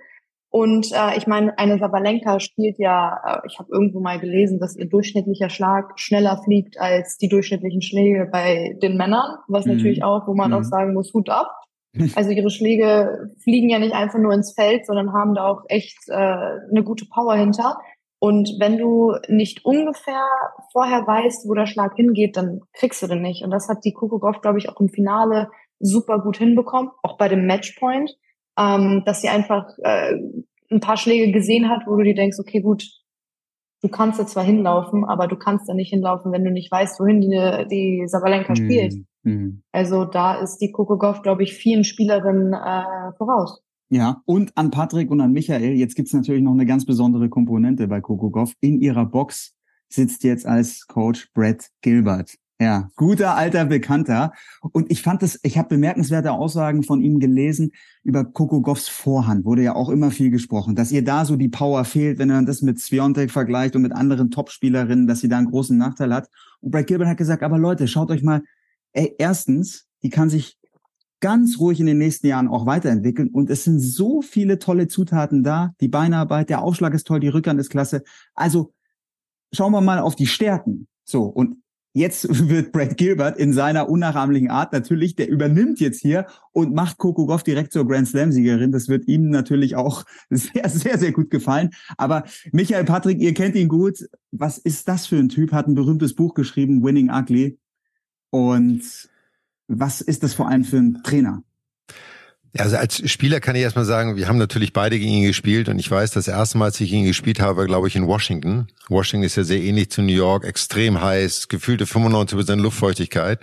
und 0.50 0.90
äh, 0.92 1.16
ich 1.16 1.28
meine, 1.28 1.56
eine 1.58 1.78
Sabalenka 1.78 2.40
spielt 2.40 2.78
ja, 2.78 3.20
äh, 3.24 3.46
ich 3.46 3.60
habe 3.60 3.70
irgendwo 3.70 4.00
mal 4.00 4.18
gelesen, 4.18 4.58
dass 4.58 4.76
ihr 4.76 4.88
durchschnittlicher 4.88 5.48
Schlag 5.48 5.98
schneller 5.98 6.40
fliegt 6.42 6.78
als 6.80 7.18
die 7.18 7.28
durchschnittlichen 7.28 7.82
Schläge 7.82 8.28
bei 8.30 8.76
den 8.82 8.96
Männern, 8.96 9.38
was 9.46 9.64
mhm. 9.64 9.76
natürlich 9.76 10.02
auch, 10.02 10.26
wo 10.26 10.34
man 10.34 10.50
mhm. 10.50 10.56
auch 10.56 10.64
sagen 10.64 10.92
muss, 10.92 11.14
Hut 11.14 11.30
ab. 11.30 11.56
Also 12.14 12.30
ihre 12.30 12.50
Schläge 12.50 13.32
fliegen 13.42 13.68
ja 13.68 13.80
nicht 13.80 13.94
einfach 13.94 14.18
nur 14.18 14.32
ins 14.32 14.52
Feld, 14.52 14.86
sondern 14.86 15.12
haben 15.12 15.34
da 15.34 15.48
auch 15.48 15.62
echt 15.68 15.98
äh, 16.08 16.14
eine 16.14 16.84
gute 16.84 17.06
Power 17.06 17.34
hinter. 17.34 17.78
Und 18.20 18.56
wenn 18.60 18.78
du 18.78 19.16
nicht 19.28 19.64
ungefähr 19.64 20.24
vorher 20.72 21.04
weißt, 21.06 21.48
wo 21.48 21.54
der 21.54 21.66
Schlag 21.66 21.96
hingeht, 21.96 22.36
dann 22.36 22.60
kriegst 22.74 23.02
du 23.02 23.08
den 23.08 23.22
nicht. 23.22 23.42
Und 23.42 23.50
das 23.50 23.68
hat 23.68 23.84
die 23.84 23.92
Kukugow, 23.92 24.40
glaube 24.40 24.58
ich, 24.58 24.68
auch 24.68 24.78
im 24.80 24.88
Finale 24.88 25.48
super 25.80 26.20
gut 26.20 26.36
hinbekommen, 26.36 26.90
auch 27.02 27.16
bei 27.16 27.28
dem 27.28 27.46
Matchpoint, 27.46 28.16
ähm, 28.60 29.02
dass 29.06 29.22
sie 29.22 29.28
einfach 29.28 29.66
äh, 29.82 30.14
ein 30.70 30.80
paar 30.80 30.96
Schläge 30.96 31.32
gesehen 31.32 31.68
hat, 31.68 31.82
wo 31.86 31.96
du 31.96 32.04
dir 32.04 32.14
denkst, 32.14 32.38
okay, 32.38 32.60
gut, 32.60 32.84
du 33.82 33.88
kannst 33.88 34.20
da 34.20 34.26
zwar 34.26 34.44
hinlaufen, 34.44 35.04
aber 35.04 35.26
du 35.26 35.36
kannst 35.36 35.68
da 35.68 35.74
nicht 35.74 35.90
hinlaufen, 35.90 36.32
wenn 36.32 36.44
du 36.44 36.50
nicht 36.50 36.70
weißt, 36.70 37.00
wohin 37.00 37.20
die, 37.20 37.66
die 37.70 38.06
Sabalenka 38.06 38.52
mhm. 38.52 38.56
spielt. 38.56 38.94
Mhm. 39.22 39.62
Also 39.72 40.04
da 40.04 40.34
ist 40.34 40.58
die 40.58 40.72
Kukugow, 40.72 41.22
glaube 41.22 41.42
ich, 41.42 41.54
vielen 41.54 41.84
Spielerinnen 41.84 42.52
äh, 42.52 43.12
voraus. 43.16 43.62
Ja, 43.92 44.22
und 44.24 44.56
an 44.56 44.70
Patrick 44.70 45.10
und 45.10 45.20
an 45.20 45.32
Michael, 45.32 45.72
jetzt 45.72 45.96
gibt's 45.96 46.12
natürlich 46.12 46.42
noch 46.42 46.52
eine 46.52 46.66
ganz 46.66 46.86
besondere 46.86 47.28
Komponente 47.28 47.88
bei 47.88 48.00
Coco 48.00 48.30
Goff. 48.30 48.52
In 48.60 48.80
ihrer 48.80 49.04
Box 49.04 49.56
sitzt 49.88 50.22
jetzt 50.22 50.46
als 50.46 50.86
Coach 50.86 51.32
Brett 51.34 51.70
Gilbert. 51.80 52.36
Ja, 52.62 52.90
guter 52.94 53.36
alter 53.36 53.64
Bekannter. 53.64 54.34
Und 54.60 54.90
ich 54.92 55.00
fand 55.00 55.22
das, 55.22 55.40
ich 55.42 55.56
habe 55.56 55.70
bemerkenswerte 55.70 56.32
Aussagen 56.32 56.82
von 56.82 57.00
ihm 57.00 57.18
gelesen 57.18 57.72
über 58.02 58.22
Coco 58.22 58.60
Goffs 58.60 58.86
Vorhand. 58.86 59.46
Wurde 59.46 59.62
ja 59.62 59.74
auch 59.74 59.88
immer 59.88 60.10
viel 60.10 60.30
gesprochen, 60.30 60.76
dass 60.76 60.92
ihr 60.92 61.02
da 61.02 61.24
so 61.24 61.36
die 61.36 61.48
Power 61.48 61.86
fehlt, 61.86 62.18
wenn 62.18 62.28
man 62.28 62.44
das 62.44 62.60
mit 62.60 62.78
Sviontek 62.78 63.30
vergleicht 63.30 63.76
und 63.76 63.82
mit 63.82 63.92
anderen 63.92 64.30
Topspielerinnen, 64.30 65.06
dass 65.06 65.20
sie 65.20 65.28
da 65.28 65.38
einen 65.38 65.50
großen 65.50 65.74
Nachteil 65.78 66.12
hat. 66.12 66.28
Und 66.60 66.72
Brett 66.72 66.86
Gilbert 66.86 67.08
hat 67.08 67.16
gesagt, 67.16 67.42
aber 67.42 67.56
Leute, 67.56 67.88
schaut 67.88 68.10
euch 68.10 68.22
mal, 68.22 68.42
ey, 68.92 69.14
erstens, 69.16 69.86
die 70.02 70.10
kann 70.10 70.28
sich 70.28 70.58
ganz 71.20 71.58
ruhig 71.60 71.80
in 71.80 71.86
den 71.86 71.96
nächsten 71.96 72.26
Jahren 72.26 72.48
auch 72.48 72.66
weiterentwickeln. 72.66 73.30
Und 73.30 73.48
es 73.48 73.64
sind 73.64 73.80
so 73.80 74.20
viele 74.20 74.58
tolle 74.58 74.86
Zutaten 74.86 75.42
da. 75.42 75.72
Die 75.80 75.88
Beinarbeit, 75.88 76.50
der 76.50 76.60
Aufschlag 76.60 76.92
ist 76.92 77.06
toll, 77.06 77.20
die 77.20 77.28
Rückhand 77.28 77.58
ist 77.58 77.70
klasse. 77.70 78.02
Also 78.34 78.74
schauen 79.50 79.72
wir 79.72 79.80
mal 79.80 79.98
auf 79.98 80.14
die 80.14 80.26
Stärken. 80.26 80.88
So, 81.04 81.22
und 81.24 81.56
jetzt 81.92 82.26
wird 82.48 82.72
Brad 82.72 82.96
Gilbert 82.96 83.38
in 83.38 83.52
seiner 83.52 83.88
unnachahmlichen 83.88 84.50
Art 84.50 84.72
natürlich, 84.72 85.16
der 85.16 85.28
übernimmt 85.28 85.80
jetzt 85.80 86.00
hier 86.00 86.26
und 86.52 86.74
macht 86.74 86.98
Coco 86.98 87.26
Goff 87.26 87.42
direkt 87.42 87.72
zur 87.72 87.86
Grand 87.86 88.08
Slam-Siegerin. 88.08 88.72
Das 88.72 88.88
wird 88.88 89.08
ihm 89.08 89.30
natürlich 89.30 89.76
auch 89.76 90.04
sehr, 90.30 90.68
sehr, 90.68 90.98
sehr 90.98 91.12
gut 91.12 91.30
gefallen. 91.30 91.70
Aber 91.96 92.24
Michael 92.52 92.84
Patrick, 92.84 93.20
ihr 93.20 93.34
kennt 93.34 93.56
ihn 93.56 93.68
gut. 93.68 94.08
Was 94.30 94.58
ist 94.58 94.88
das 94.88 95.06
für 95.06 95.16
ein 95.16 95.28
Typ? 95.28 95.52
Hat 95.52 95.66
ein 95.66 95.74
berühmtes 95.74 96.14
Buch 96.14 96.34
geschrieben, 96.34 96.82
Winning 96.82 97.10
Ugly. 97.10 97.58
Und 98.30 98.82
was 99.66 100.00
ist 100.00 100.22
das 100.22 100.34
vor 100.34 100.48
allem 100.48 100.64
für 100.64 100.78
ein 100.78 101.02
Trainer? 101.02 101.42
Also 102.58 102.76
als 102.76 103.08
Spieler 103.08 103.40
kann 103.40 103.54
ich 103.54 103.62
erstmal 103.62 103.84
sagen, 103.84 104.16
wir 104.16 104.26
haben 104.26 104.38
natürlich 104.38 104.72
beide 104.72 104.98
gegen 104.98 105.12
ihn 105.12 105.26
gespielt 105.26 105.68
und 105.68 105.78
ich 105.78 105.88
weiß, 105.88 106.10
das 106.10 106.26
erste 106.26 106.58
Mal, 106.58 106.66
als 106.66 106.80
ich 106.80 106.90
gegen 106.90 107.02
ihn 107.02 107.08
gespielt 107.08 107.40
habe, 107.40 107.66
glaube 107.66 107.86
ich 107.86 107.94
in 107.94 108.06
Washington. 108.06 108.66
Washington 108.88 109.24
ist 109.24 109.36
ja 109.36 109.44
sehr 109.44 109.60
ähnlich 109.60 109.90
zu 109.90 110.02
New 110.02 110.12
York, 110.12 110.44
extrem 110.44 111.00
heiß, 111.00 111.48
gefühlte 111.48 111.84
95% 111.84 112.56
Luftfeuchtigkeit. 112.56 113.38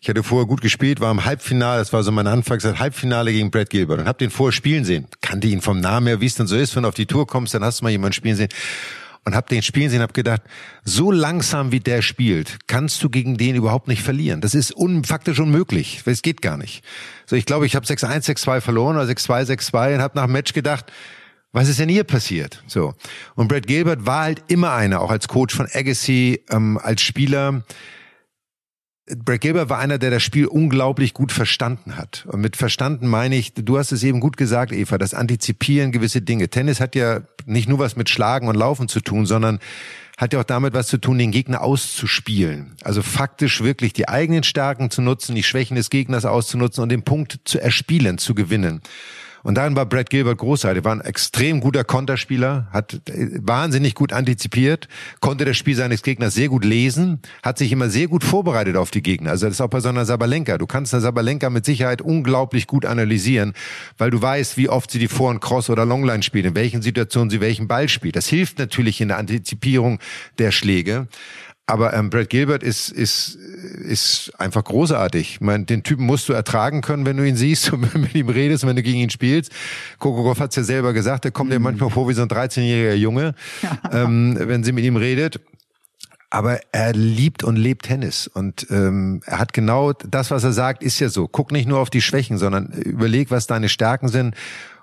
Ich 0.00 0.08
hatte 0.08 0.24
vorher 0.24 0.48
gut 0.48 0.60
gespielt, 0.60 0.98
war 1.00 1.12
im 1.12 1.24
Halbfinale, 1.24 1.78
das 1.78 1.92
war 1.92 2.02
so 2.02 2.10
mein 2.10 2.26
Anfangszeit, 2.26 2.80
Halbfinale 2.80 3.30
gegen 3.30 3.52
Brad 3.52 3.70
Gilbert 3.70 4.00
und 4.00 4.08
habe 4.08 4.18
den 4.18 4.30
vorher 4.30 4.52
spielen 4.52 4.84
sehen. 4.84 5.06
Kannte 5.20 5.46
ihn 5.46 5.60
vom 5.60 5.78
Namen 5.78 6.08
her, 6.08 6.20
wie 6.20 6.26
es 6.26 6.34
dann 6.34 6.48
so 6.48 6.56
ist, 6.56 6.74
wenn 6.74 6.82
du 6.82 6.88
auf 6.88 6.96
die 6.96 7.06
Tour 7.06 7.28
kommst, 7.28 7.54
dann 7.54 7.62
hast 7.62 7.80
du 7.80 7.84
mal 7.84 7.90
jemanden 7.90 8.14
spielen 8.14 8.34
sehen 8.34 8.48
und 9.24 9.34
habe 9.34 9.48
den 9.48 9.62
spielen 9.62 9.90
sehen, 9.90 10.02
habe 10.02 10.12
gedacht, 10.12 10.42
so 10.84 11.12
langsam 11.12 11.70
wie 11.72 11.80
der 11.80 12.02
spielt, 12.02 12.58
kannst 12.66 13.02
du 13.02 13.10
gegen 13.10 13.36
den 13.36 13.54
überhaupt 13.54 13.88
nicht 13.88 14.02
verlieren. 14.02 14.40
Das 14.40 14.54
ist 14.54 14.74
un 14.76 15.04
faktisch 15.04 15.38
unmöglich. 15.38 16.02
Es 16.04 16.22
geht 16.22 16.42
gar 16.42 16.56
nicht. 16.56 16.84
So, 17.26 17.36
ich 17.36 17.46
glaube, 17.46 17.66
ich 17.66 17.76
habe 17.76 17.86
6-1, 17.86 18.24
6-2 18.24 18.60
verloren 18.60 18.96
oder 18.96 19.06
6-2, 19.06 19.44
6-2 19.44 19.94
und 19.94 20.02
habe 20.02 20.16
nach 20.16 20.24
dem 20.24 20.32
Match 20.32 20.52
gedacht, 20.52 20.92
was 21.52 21.68
ist 21.68 21.78
denn 21.78 21.88
hier 21.88 22.04
passiert? 22.04 22.62
So. 22.66 22.94
Und 23.34 23.48
Brad 23.48 23.66
Gilbert 23.66 24.06
war 24.06 24.22
halt 24.22 24.42
immer 24.48 24.72
einer, 24.72 25.00
auch 25.02 25.10
als 25.10 25.28
Coach 25.28 25.54
von 25.54 25.68
Agassi, 25.72 26.42
ähm, 26.50 26.78
als 26.82 27.02
Spieler, 27.02 27.62
Brad 29.16 29.40
Gilbert 29.40 29.68
war 29.68 29.78
einer, 29.78 29.98
der 29.98 30.10
das 30.10 30.22
Spiel 30.22 30.46
unglaublich 30.46 31.14
gut 31.14 31.32
verstanden 31.32 31.96
hat. 31.96 32.26
Und 32.28 32.40
mit 32.40 32.56
verstanden 32.56 33.08
meine 33.08 33.36
ich, 33.36 33.54
du 33.54 33.78
hast 33.78 33.92
es 33.92 34.02
eben 34.02 34.20
gut 34.20 34.36
gesagt, 34.36 34.72
Eva, 34.72 34.98
das 34.98 35.14
Antizipieren 35.14 35.92
gewisse 35.92 36.22
Dinge. 36.22 36.48
Tennis 36.48 36.80
hat 36.80 36.94
ja 36.94 37.22
nicht 37.46 37.68
nur 37.68 37.78
was 37.78 37.96
mit 37.96 38.08
Schlagen 38.08 38.48
und 38.48 38.54
Laufen 38.54 38.88
zu 38.88 39.00
tun, 39.00 39.26
sondern 39.26 39.58
hat 40.18 40.32
ja 40.32 40.40
auch 40.40 40.44
damit 40.44 40.74
was 40.74 40.88
zu 40.88 40.98
tun, 40.98 41.18
den 41.18 41.30
Gegner 41.30 41.62
auszuspielen. 41.62 42.76
Also 42.84 43.02
faktisch 43.02 43.62
wirklich 43.62 43.92
die 43.92 44.08
eigenen 44.08 44.42
Stärken 44.42 44.90
zu 44.90 45.02
nutzen, 45.02 45.34
die 45.34 45.42
Schwächen 45.42 45.74
des 45.74 45.90
Gegners 45.90 46.24
auszunutzen 46.24 46.82
und 46.82 46.90
den 46.90 47.02
Punkt 47.02 47.40
zu 47.44 47.58
erspielen, 47.58 48.18
zu 48.18 48.34
gewinnen. 48.34 48.82
Und 49.42 49.56
darin 49.56 49.74
war 49.76 49.86
Brad 49.86 50.10
Gilbert 50.10 50.38
großartig. 50.38 50.84
War 50.84 50.92
ein 50.92 51.00
extrem 51.00 51.60
guter 51.60 51.84
Konterspieler, 51.84 52.68
hat 52.72 53.00
äh, 53.08 53.28
wahnsinnig 53.40 53.94
gut 53.94 54.12
antizipiert, 54.12 54.88
konnte 55.20 55.44
das 55.44 55.56
Spiel 55.56 55.74
seines 55.74 56.02
Gegners 56.02 56.34
sehr 56.34 56.48
gut 56.48 56.64
lesen, 56.64 57.20
hat 57.42 57.58
sich 57.58 57.72
immer 57.72 57.88
sehr 57.88 58.08
gut 58.08 58.24
vorbereitet 58.24 58.76
auf 58.76 58.90
die 58.90 59.02
Gegner. 59.02 59.30
Also 59.30 59.46
das 59.46 59.54
ist 59.54 59.60
auch 59.60 59.68
bei 59.68 59.80
so 59.80 59.88
einer 59.88 60.04
Sabalenka. 60.04 60.58
Du 60.58 60.66
kannst 60.66 60.94
eine 60.94 61.00
Sabalenka 61.00 61.50
mit 61.50 61.64
Sicherheit 61.64 62.02
unglaublich 62.02 62.66
gut 62.66 62.86
analysieren, 62.86 63.54
weil 63.98 64.10
du 64.10 64.20
weißt, 64.22 64.56
wie 64.56 64.68
oft 64.68 64.90
sie 64.90 64.98
die 64.98 65.08
Vor- 65.08 65.30
und 65.30 65.40
Cross- 65.40 65.70
oder 65.70 65.84
Longline 65.84 66.22
spielt, 66.22 66.46
in 66.46 66.54
welchen 66.54 66.82
Situationen 66.82 67.30
sie 67.30 67.40
welchen 67.40 67.68
Ball 67.68 67.88
spielt. 67.88 68.16
Das 68.16 68.28
hilft 68.28 68.58
natürlich 68.58 69.00
in 69.00 69.08
der 69.08 69.18
Antizipierung 69.18 69.98
der 70.38 70.52
Schläge. 70.52 71.08
Aber 71.66 71.94
ähm, 71.94 72.10
Brad 72.10 72.28
Gilbert 72.28 72.62
ist, 72.62 72.90
ist, 72.90 73.36
ist 73.36 74.32
einfach 74.38 74.64
großartig. 74.64 75.34
Ich 75.34 75.40
meine, 75.40 75.64
den 75.64 75.84
Typen 75.84 76.04
musst 76.06 76.28
du 76.28 76.32
ertragen 76.32 76.80
können, 76.80 77.06
wenn 77.06 77.16
du 77.16 77.26
ihn 77.26 77.36
siehst 77.36 77.72
und 77.72 77.94
mit 77.94 78.14
ihm 78.14 78.28
redest, 78.28 78.66
wenn 78.66 78.76
du 78.76 78.82
gegen 78.82 78.98
ihn 78.98 79.10
spielst. 79.10 79.52
Coco 79.98 80.22
Goff 80.24 80.40
hat's 80.40 80.56
ja 80.56 80.64
selber 80.64 80.92
gesagt, 80.92 81.24
der 81.24 81.30
kommt 81.30 81.50
mhm. 81.50 81.54
dir 81.54 81.60
manchmal 81.60 81.90
vor 81.90 82.08
wie 82.08 82.14
so 82.14 82.22
ein 82.22 82.28
13-jähriger 82.28 82.94
Junge, 82.94 83.34
ähm, 83.92 84.36
wenn 84.38 84.64
sie 84.64 84.72
mit 84.72 84.84
ihm 84.84 84.96
redet. 84.96 85.40
Aber 86.30 86.60
er 86.72 86.94
liebt 86.94 87.44
und 87.44 87.56
lebt 87.56 87.84
Tennis. 87.84 88.26
Und 88.26 88.66
ähm, 88.70 89.20
er 89.26 89.38
hat 89.38 89.52
genau 89.52 89.92
das, 89.92 90.30
was 90.30 90.44
er 90.44 90.52
sagt, 90.52 90.82
ist 90.82 90.98
ja 90.98 91.10
so. 91.10 91.28
Guck 91.28 91.52
nicht 91.52 91.68
nur 91.68 91.78
auf 91.78 91.90
die 91.90 92.00
Schwächen, 92.00 92.38
sondern 92.38 92.68
überleg, 92.68 93.30
was 93.30 93.46
deine 93.46 93.68
Stärken 93.68 94.08
sind 94.08 94.34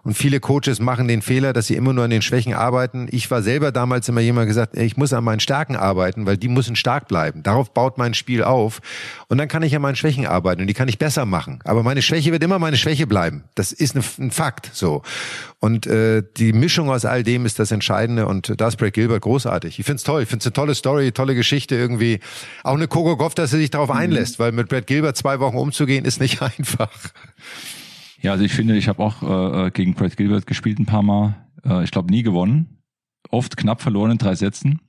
und 0.09 0.15
viele 0.15 0.39
Coaches 0.39 0.79
machen 0.79 1.07
den 1.07 1.21
Fehler, 1.21 1.53
dass 1.53 1.67
sie 1.67 1.75
immer 1.75 1.93
nur 1.93 2.03
an 2.03 2.09
den 2.09 2.23
Schwächen 2.23 2.55
arbeiten. 2.55 3.07
Ich 3.11 3.29
war 3.29 3.43
selber 3.43 3.71
damals 3.71 4.09
immer 4.09 4.21
jemand 4.21 4.47
gesagt, 4.47 4.75
ich 4.75 4.97
muss 4.97 5.13
an 5.13 5.23
meinen 5.23 5.39
Stärken 5.39 5.75
arbeiten, 5.75 6.25
weil 6.25 6.35
die 6.35 6.47
müssen 6.47 6.75
stark 6.75 7.07
bleiben. 7.07 7.43
Darauf 7.43 7.75
baut 7.75 7.99
mein 7.99 8.15
Spiel 8.15 8.43
auf. 8.43 8.81
Und 9.27 9.37
dann 9.37 9.47
kann 9.47 9.61
ich 9.61 9.75
an 9.75 9.83
meinen 9.83 9.95
Schwächen 9.95 10.25
arbeiten 10.25 10.61
und 10.61 10.67
die 10.67 10.73
kann 10.73 10.87
ich 10.87 10.97
besser 10.97 11.27
machen. 11.27 11.59
Aber 11.63 11.83
meine 11.83 12.01
Schwäche 12.01 12.31
wird 12.31 12.43
immer 12.43 12.57
meine 12.57 12.75
Schwäche 12.75 13.05
bleiben. 13.05 13.43
Das 13.53 13.71
ist 13.71 13.95
ein 13.95 14.31
Fakt 14.31 14.71
so. 14.73 15.03
Und 15.59 15.85
äh, 15.85 16.23
die 16.37 16.53
Mischung 16.53 16.89
aus 16.89 17.05
all 17.05 17.21
dem 17.21 17.45
ist 17.45 17.59
das 17.59 17.69
Entscheidende. 17.69 18.25
Und 18.25 18.59
da 18.59 18.67
ist 18.69 18.77
Brad 18.77 18.93
Gilbert 18.93 19.21
großartig. 19.21 19.77
Ich 19.77 19.85
find's 19.85 20.01
toll. 20.01 20.23
Ich 20.23 20.29
find's 20.29 20.47
eine 20.47 20.53
tolle 20.53 20.73
Story, 20.73 21.11
tolle 21.11 21.35
Geschichte 21.35 21.75
irgendwie. 21.75 22.19
Auch 22.63 22.73
eine 22.73 22.87
Coco 22.87 23.15
Goff, 23.15 23.35
dass 23.35 23.53
er 23.53 23.59
sich 23.59 23.69
darauf 23.69 23.89
mhm. 23.89 23.97
einlässt, 23.97 24.39
weil 24.39 24.53
mit 24.53 24.69
Brad 24.69 24.87
Gilbert 24.87 25.17
zwei 25.17 25.39
Wochen 25.39 25.57
umzugehen, 25.57 26.03
ist 26.03 26.19
nicht 26.19 26.41
einfach. 26.59 26.89
Ja, 28.21 28.31
also 28.31 28.43
ich 28.43 28.53
finde, 28.53 28.75
ich 28.75 28.87
habe 28.87 29.01
auch 29.01 29.23
äh, 29.23 29.67
äh, 29.67 29.71
gegen 29.71 29.93
Brad 29.93 30.17
Gilbert 30.17 30.45
gespielt 30.45 30.79
ein 30.79 30.85
paar 30.85 31.03
Mal. 31.03 31.35
Äh, 31.63 31.83
ich 31.83 31.91
glaube 31.91 32.11
nie 32.11 32.23
gewonnen. 32.23 32.81
Oft 33.29 33.57
knapp 33.57 33.81
verloren 33.81 34.11
in 34.11 34.17
drei 34.17 34.35
Sätzen. 34.35 34.81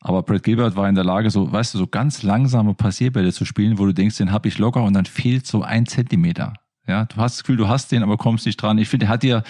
Aber 0.00 0.22
Brad 0.22 0.42
Gilbert 0.42 0.76
war 0.76 0.88
in 0.88 0.94
der 0.94 1.04
Lage, 1.04 1.30
so, 1.30 1.50
weißt 1.50 1.74
du, 1.74 1.78
so 1.78 1.86
ganz 1.86 2.22
langsame 2.22 2.74
Passierbälle 2.74 3.32
zu 3.32 3.44
spielen, 3.44 3.78
wo 3.78 3.86
du 3.86 3.94
denkst, 3.94 4.18
den 4.18 4.32
habe 4.32 4.48
ich 4.48 4.58
locker 4.58 4.82
und 4.82 4.92
dann 4.92 5.06
fehlt 5.06 5.46
so 5.46 5.62
ein 5.62 5.86
Zentimeter. 5.86 6.54
Ja, 6.86 7.06
du 7.06 7.16
hast 7.16 7.36
das 7.36 7.44
Gefühl, 7.44 7.56
du 7.56 7.68
hast 7.68 7.90
den, 7.90 8.02
aber 8.02 8.18
kommst 8.18 8.44
nicht 8.44 8.60
dran. 8.60 8.76
Ich 8.76 8.88
finde, 8.88 9.06
er 9.06 9.10
hat 9.10 9.22
dir 9.22 9.42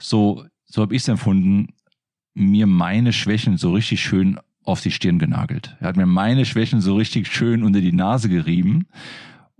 so, 0.00 0.44
so 0.64 0.82
habe 0.82 0.94
ich 0.96 1.02
es 1.02 1.08
empfunden, 1.08 1.74
mir 2.34 2.66
meine 2.66 3.12
Schwächen 3.12 3.58
so 3.58 3.72
richtig 3.72 4.02
schön 4.02 4.40
auf 4.64 4.80
die 4.80 4.90
Stirn 4.90 5.20
genagelt. 5.20 5.76
Er 5.80 5.88
hat 5.88 5.96
mir 5.96 6.06
meine 6.06 6.44
Schwächen 6.44 6.80
so 6.80 6.96
richtig 6.96 7.28
schön 7.28 7.62
unter 7.62 7.80
die 7.80 7.92
Nase 7.92 8.28
gerieben 8.28 8.86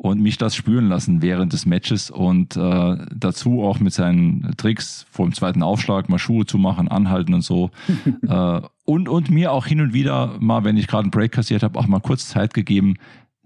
und 0.03 0.21
mich 0.21 0.37
das 0.37 0.57
spüren 0.57 0.89
lassen 0.89 1.23
während 1.23 1.53
des 1.53 1.65
Matches 1.65 2.11
und 2.11 2.57
äh, 2.57 2.97
dazu 3.15 3.63
auch 3.63 3.79
mit 3.79 3.95
seinen 3.95 4.53
Tricks 4.57 5.07
vor 5.09 5.27
dem 5.27 5.33
zweiten 5.33 5.63
Aufschlag 5.63 6.09
mal 6.09 6.19
Schuhe 6.19 6.45
zu 6.45 6.59
machen, 6.59 6.89
anhalten 6.89 7.35
und 7.35 7.43
so. 7.43 7.71
äh, 8.27 8.61
und, 8.85 9.09
und 9.09 9.31
mir 9.31 9.53
auch 9.53 9.65
hin 9.65 9.81
und 9.81 9.95
wieder 9.95 10.35
mal, 10.41 10.65
wenn 10.65 10.77
ich 10.77 10.89
gerade 10.89 11.05
einen 11.05 11.13
Break 11.13 11.31
kassiert 11.31 11.63
habe, 11.63 11.79
auch 11.79 11.87
mal 11.87 12.01
kurz 12.01 12.29
Zeit 12.29 12.53
gegeben, 12.53 12.97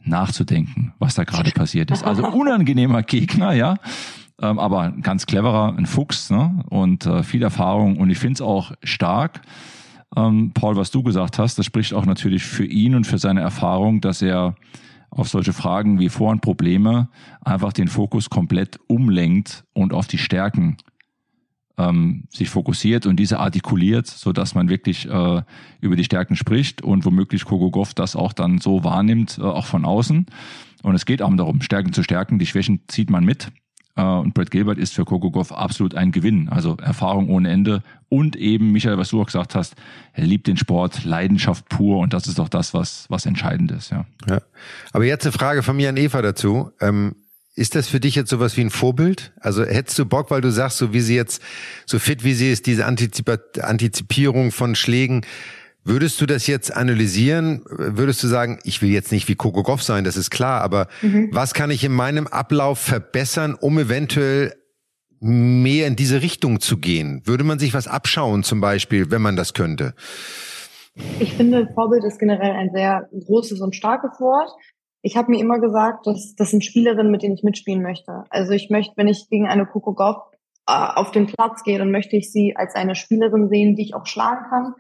nachzudenken, 0.03 0.95
was 0.99 1.15
da 1.15 1.25
gerade 1.25 1.51
passiert 1.51 1.91
ist. 1.91 2.05
Also 2.05 2.27
unangenehmer 2.27 3.03
Gegner, 3.03 3.53
ja. 3.53 3.77
Ähm, 4.41 4.59
aber 4.59 4.81
ein 4.81 5.03
ganz 5.03 5.27
cleverer, 5.27 5.77
ein 5.77 5.85
Fuchs 5.85 6.31
ne? 6.31 6.65
und 6.71 7.05
äh, 7.05 7.23
viel 7.23 7.43
Erfahrung. 7.43 7.99
Und 7.99 8.09
ich 8.09 8.17
finde 8.17 8.33
es 8.35 8.41
auch 8.41 8.73
stark, 8.83 9.43
ähm, 10.17 10.53
Paul, 10.55 10.77
was 10.77 10.91
du 10.91 11.03
gesagt 11.03 11.39
hast, 11.39 11.59
das 11.59 11.67
spricht 11.67 11.93
auch 11.93 12.07
natürlich 12.07 12.45
für 12.45 12.65
ihn 12.65 12.95
und 12.95 13.07
für 13.07 13.19
seine 13.19 13.43
Erfahrung, 13.43 14.01
dass 14.01 14.23
er 14.23 14.55
auf 15.17 15.29
solche 15.29 15.53
Fragen 15.53 15.99
wie 15.99 16.11
Vor- 16.11 16.31
und 16.31 16.43
Probleme 16.43 17.09
einfach 17.41 17.73
den 17.73 17.89
Fokus 17.89 18.29
komplett 18.29 18.79
umlenkt 18.87 19.65
und 19.73 19.95
auf 19.95 20.07
die 20.07 20.19
Stärken 20.19 20.77
ähm, 21.79 22.25
sich 22.31 22.51
fokussiert 22.51 23.07
und 23.07 23.17
diese 23.17 23.39
artikuliert, 23.41 24.07
so 24.07 24.33
dass 24.33 24.55
man 24.55 24.69
wirklich 24.69 25.09
äh, 25.09 25.43
über 25.81 25.97
die 25.97 26.05
Stärken 26.05 26.37
spricht 26.37 26.83
und 26.83 27.05
womöglich 27.05 27.45
Kogogov 27.45 27.95
das 27.95 28.15
auch 28.15 28.33
dann 28.33 28.59
so 28.59 28.85
wahrnimmt, 28.85 29.39
äh, 29.39 29.43
auch 29.43 29.67
von 29.67 29.85
außen. 29.85 30.27
Und 30.83 30.95
es 30.95 31.07
geht 31.07 31.23
auch 31.23 31.35
darum, 31.35 31.63
Stärken 31.63 31.93
zu 31.93 32.03
stärken, 32.03 32.39
die 32.39 32.47
Schwächen 32.47 32.83
zieht 32.89 33.11
man 33.11 33.25
mit. 33.25 33.51
Äh, 33.97 34.03
und 34.03 34.35
Brett 34.35 34.51
Gilbert 34.51 34.79
ist 34.79 34.95
für 34.95 35.05
Kokogov 35.05 35.53
absolut 35.53 35.95
ein 35.95 36.13
Gewinn. 36.13 36.49
Also 36.49 36.77
Erfahrung 36.77 37.29
ohne 37.29 37.51
Ende. 37.51 37.83
Und 38.09 38.37
eben, 38.37 38.73
Michael, 38.73 38.99
was 38.99 39.11
du 39.11 39.21
auch 39.21 39.27
gesagt 39.27 39.55
hast, 39.55 39.75
er 40.13 40.25
liebt 40.25 40.47
den 40.47 40.57
Sport, 40.57 41.05
Leidenschaft 41.05 41.69
pur. 41.69 41.99
Und 41.99 42.13
das 42.13 42.27
ist 42.27 42.39
doch 42.39 42.49
das, 42.49 42.75
was, 42.75 43.07
was 43.09 43.27
entscheidend 43.27 43.73
ist. 43.73 43.91
Ja. 43.91 44.07
ja. 44.29 44.41
Aber 44.93 45.05
jetzt 45.05 45.25
eine 45.25 45.33
Frage 45.33 45.63
von 45.63 45.77
mir 45.77 45.89
an 45.89 45.97
Eva 45.97 46.23
dazu. 46.23 46.71
Ähm 46.81 47.17
ist 47.59 47.75
das 47.75 47.89
für 47.89 48.01
dich 48.01 48.15
jetzt 48.15 48.29
sowas 48.29 48.55
wie 48.59 48.61
ein 48.61 48.69
Vorbild? 48.69 49.33
Also 49.41 49.65
hättest 49.65 49.99
du 49.99 50.05
Bock, 50.05 50.31
weil 50.31 50.43
du 50.43 50.53
sagst, 50.53 50.77
so 50.77 50.93
wie 50.93 51.01
sie 51.01 51.17
jetzt, 51.17 51.41
so 51.87 51.99
fit 51.99 52.23
wie 52.23 52.35
sie 52.35 52.53
ist, 52.53 52.67
diese 52.67 52.85
Antizipierung 52.85 54.53
von 54.53 54.75
Schlägen, 54.75 55.23
Würdest 55.89 56.21
du 56.21 56.27
das 56.27 56.49
jetzt 56.49 56.77
analysieren? 56.77 57.63
Würdest 57.69 58.21
du 58.21 58.27
sagen, 58.27 58.59
ich 58.65 58.83
will 58.83 58.91
jetzt 58.91 59.13
nicht 59.13 59.29
wie 59.29 59.37
Coco 59.37 59.63
Goff 59.63 59.85
sein, 59.85 60.03
das 60.03 60.17
ist 60.17 60.31
klar, 60.31 60.61
aber 60.63 60.89
mhm. 61.01 61.29
was 61.31 61.55
kann 61.55 61.71
ich 61.71 61.85
in 61.85 61.93
meinem 61.93 62.27
Ablauf 62.27 62.81
verbessern, 62.81 63.55
um 63.55 63.79
eventuell 63.79 64.53
mehr 65.21 65.87
in 65.87 65.95
diese 65.95 66.23
Richtung 66.23 66.59
zu 66.59 66.79
gehen? 66.79 67.23
Würde 67.25 67.45
man 67.45 67.61
sich 67.61 67.73
was 67.73 67.87
abschauen 67.87 68.43
zum 68.43 68.61
Beispiel, 68.61 69.13
wenn 69.13 69.23
man 69.23 69.37
das 69.37 69.55
könnte? 69.55 69.95
Ich 71.21 71.35
finde, 71.35 71.69
Vorbild 71.73 72.03
ist 72.03 72.19
generell 72.19 72.51
ein 72.51 72.71
sehr 72.75 73.09
großes 73.13 73.61
und 73.61 73.77
starkes 73.77 74.19
Wort. 74.19 74.51
Ich 75.03 75.17
habe 75.17 75.31
mir 75.31 75.39
immer 75.39 75.61
gesagt, 75.61 76.09
dass 76.09 76.35
das 76.35 76.51
sind 76.51 76.65
Spielerinnen, 76.65 77.13
mit 77.13 77.23
denen 77.23 77.35
ich 77.35 77.45
mitspielen 77.45 77.83
möchte. 77.83 78.25
Also 78.31 78.55
ich 78.55 78.71
möchte, 78.71 78.95
wenn 78.97 79.07
ich 79.07 79.29
gegen 79.31 79.47
eine 79.47 79.67
Coco 79.67 79.95
Goff 79.95 80.17
äh, 80.67 80.73
auf 80.73 81.13
den 81.13 81.29
Platz 81.29 81.63
gehe, 81.63 81.79
dann 81.79 81.93
möchte 81.93 82.17
ich 82.17 82.33
sie 82.33 82.57
als 82.57 82.75
eine 82.75 82.97
Spielerin 82.97 83.49
sehen, 83.49 83.77
die 83.77 83.83
ich 83.83 83.95
auch 83.95 84.07
schlagen 84.07 84.47
kann, 84.51 84.75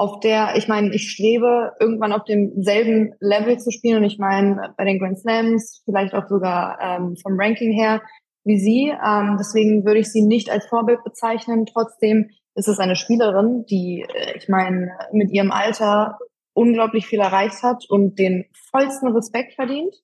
auf 0.00 0.18
der, 0.20 0.56
ich 0.56 0.66
meine, 0.66 0.94
ich 0.94 1.10
strebe 1.10 1.72
irgendwann 1.78 2.14
auf 2.14 2.24
demselben 2.24 3.12
Level 3.20 3.58
zu 3.58 3.70
spielen 3.70 3.98
und 3.98 4.04
ich 4.04 4.16
meine, 4.16 4.72
bei 4.78 4.84
den 4.86 4.98
Grand 4.98 5.18
Slams, 5.18 5.82
vielleicht 5.84 6.14
auch 6.14 6.26
sogar 6.26 6.78
ähm, 6.80 7.16
vom 7.22 7.38
Ranking 7.38 7.70
her, 7.70 8.00
wie 8.44 8.58
sie. 8.58 8.88
Ähm, 8.88 9.36
deswegen 9.38 9.84
würde 9.84 10.00
ich 10.00 10.10
sie 10.10 10.22
nicht 10.22 10.48
als 10.48 10.64
Vorbild 10.64 11.04
bezeichnen. 11.04 11.66
Trotzdem 11.66 12.30
ist 12.54 12.66
es 12.66 12.78
eine 12.78 12.96
Spielerin, 12.96 13.66
die, 13.68 14.06
äh, 14.08 14.38
ich 14.38 14.48
meine, 14.48 14.88
mit 15.12 15.30
ihrem 15.32 15.52
Alter 15.52 16.16
unglaublich 16.54 17.06
viel 17.06 17.20
erreicht 17.20 17.62
hat 17.62 17.84
und 17.90 18.18
den 18.18 18.46
vollsten 18.70 19.08
Respekt 19.08 19.52
verdient. 19.52 19.94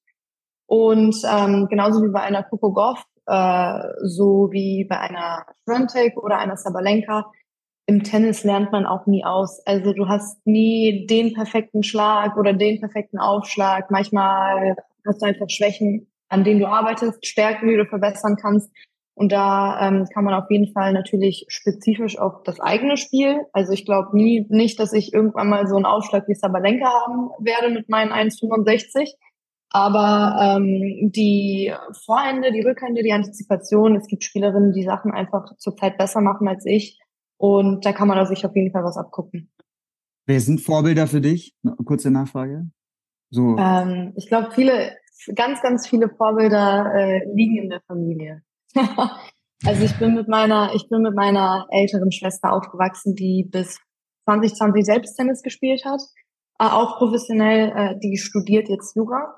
Und 0.67 1.17
ähm, 1.25 1.69
genauso 1.71 2.03
wie 2.03 2.13
bei 2.13 2.21
einer 2.21 2.43
Coco 2.43 2.71
Goff, 2.75 3.03
äh, 3.25 3.81
so 4.03 4.51
wie 4.53 4.85
bei 4.85 5.01
einer 5.01 5.47
Frontek 5.65 6.19
oder 6.19 6.37
einer 6.37 6.59
Sabalenka, 6.59 7.33
im 7.87 8.03
Tennis 8.03 8.43
lernt 8.43 8.73
man 8.73 8.85
auch 8.85 9.07
nie 9.07 9.25
aus. 9.25 9.65
Also 9.65 9.93
du 9.93 10.09
hast 10.09 10.45
nie 10.45 11.07
den 11.07 11.35
perfekten 11.35 11.85
Schlag 11.85 12.37
oder 12.37 12.53
den 12.53 12.81
perfekten 12.81 13.19
Aufschlag. 13.19 13.91
Manchmal 13.91 14.77
hast 15.07 15.23
du 15.23 15.27
einfach 15.27 15.49
Schwächen, 15.49 16.09
an 16.29 16.43
denen 16.43 16.61
du 16.61 16.67
arbeitest, 16.67 17.25
Stärken, 17.25 17.69
die 17.69 17.77
du 17.77 17.87
verbessern 17.87 18.37
kannst. 18.41 18.71
Und 19.15 19.33
da 19.33 19.81
ähm, 19.81 20.07
kann 20.13 20.25
man 20.25 20.35
auf 20.35 20.51
jeden 20.51 20.73
Fall 20.73 20.93
natürlich 20.93 21.47
spezifisch 21.49 22.19
auf 22.19 22.43
das 22.43 22.61
eigene 22.61 22.97
Spiel. 22.97 23.41
Also 23.53 23.73
ich 23.73 23.87
glaube 23.87 24.15
nie 24.17 24.45
nicht, 24.51 24.79
dass 24.79 24.93
ich 24.93 25.15
irgendwann 25.15 25.49
mal 25.49 25.67
so 25.69 25.77
einen 25.77 25.87
Aufschlag 25.87 26.29
wie 26.29 26.35
Sabalenka 26.35 26.87
haben 26.87 27.31
werde 27.39 27.73
mit 27.73 27.89
meinen 27.89 28.13
1,65. 28.13 29.15
Aber 29.71 30.59
ähm, 30.59 31.13
die 31.13 31.73
Vorhände, 32.05 32.53
die 32.53 32.63
Rückhände, 32.63 33.03
die 33.03 33.13
Antizipation, 33.13 33.97
es 33.97 34.07
gibt 34.07 34.25
Spielerinnen, 34.25 34.73
die 34.73 34.85
Sachen 34.85 35.13
einfach 35.13 35.57
zurzeit 35.57 35.97
besser 35.99 36.21
machen 36.21 36.49
als 36.49 36.67
ich. 36.67 36.99
Und 37.39 37.85
da 37.85 37.93
kann 37.93 38.09
man 38.09 38.25
sich 38.27 38.45
auf 38.45 38.55
jeden 38.55 38.73
Fall 38.73 38.85
was 38.85 38.97
abgucken. 38.97 39.51
Wer 40.27 40.41
sind 40.41 40.61
Vorbilder 40.61 41.07
für 41.07 41.21
dich? 41.21 41.55
Kurze 41.85 42.11
Nachfrage. 42.11 42.69
So. 43.31 43.57
Ähm, 43.59 44.13
ich 44.17 44.29
glaube, 44.29 44.51
viele, 44.55 44.97
ganz, 45.35 45.61
ganz 45.61 45.89
viele 45.89 46.09
Vorbilder 46.09 46.93
äh, 46.95 47.35
liegen 47.35 47.63
in 47.63 47.71
der 47.71 47.81
Familie. 47.87 48.43
also 49.65 49.85
ich 49.85 49.97
bin 49.99 50.15
mit 50.15 50.29
meiner, 50.29 50.75
ich 50.75 50.89
bin 50.89 51.03
mit 51.03 51.15
meiner 51.15 51.67
älteren 51.71 52.11
Schwester 52.11 52.53
aufgewachsen, 52.53 53.15
die 53.15 53.45
bis 53.45 53.79
2020 54.25 54.85
selbst 54.85 55.17
Tennis 55.17 55.43
gespielt 55.43 55.85
hat, 55.85 56.01
äh, 56.59 56.65
auch 56.65 56.99
professionell, 56.99 57.73
äh, 57.77 57.99
die 57.99 58.17
studiert 58.17 58.69
jetzt 58.69 58.97
Jura. 58.97 59.37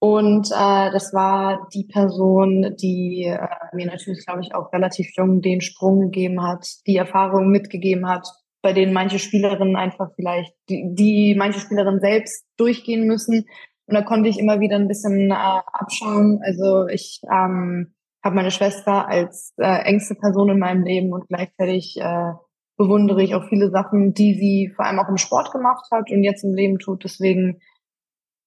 Und 0.00 0.50
äh, 0.52 0.90
das 0.92 1.12
war 1.12 1.68
die 1.74 1.84
Person, 1.84 2.76
die 2.80 3.24
äh, 3.24 3.38
mir 3.72 3.86
natürlich, 3.86 4.24
glaube 4.24 4.42
ich, 4.42 4.54
auch 4.54 4.72
relativ 4.72 5.08
jung 5.16 5.40
den 5.40 5.60
Sprung 5.60 6.00
gegeben 6.00 6.42
hat, 6.42 6.68
die 6.86 6.96
Erfahrung 6.96 7.50
mitgegeben 7.50 8.08
hat, 8.08 8.28
bei 8.62 8.72
denen 8.72 8.92
manche 8.92 9.18
Spielerinnen 9.18 9.74
einfach 9.74 10.10
vielleicht, 10.14 10.54
die, 10.68 10.94
die 10.94 11.34
manche 11.36 11.58
Spielerinnen 11.58 12.00
selbst 12.00 12.46
durchgehen 12.56 13.06
müssen. 13.06 13.46
Und 13.86 13.94
da 13.94 14.02
konnte 14.02 14.28
ich 14.28 14.38
immer 14.38 14.60
wieder 14.60 14.76
ein 14.76 14.86
bisschen 14.86 15.32
äh, 15.32 15.34
abschauen. 15.34 16.40
Also 16.44 16.86
ich 16.86 17.20
ähm, 17.24 17.94
habe 18.22 18.36
meine 18.36 18.52
Schwester 18.52 19.08
als 19.08 19.52
äh, 19.56 19.82
engste 19.82 20.14
Person 20.14 20.50
in 20.50 20.58
meinem 20.60 20.84
Leben 20.84 21.12
und 21.12 21.26
gleichzeitig 21.26 21.96
äh, 22.00 22.32
bewundere 22.76 23.22
ich 23.24 23.34
auch 23.34 23.48
viele 23.48 23.70
Sachen, 23.70 24.14
die 24.14 24.34
sie 24.34 24.72
vor 24.76 24.84
allem 24.84 25.00
auch 25.00 25.08
im 25.08 25.16
Sport 25.16 25.50
gemacht 25.50 25.86
hat 25.90 26.10
und 26.12 26.22
jetzt 26.22 26.44
im 26.44 26.54
Leben 26.54 26.78
tut. 26.78 27.02
Deswegen 27.02 27.60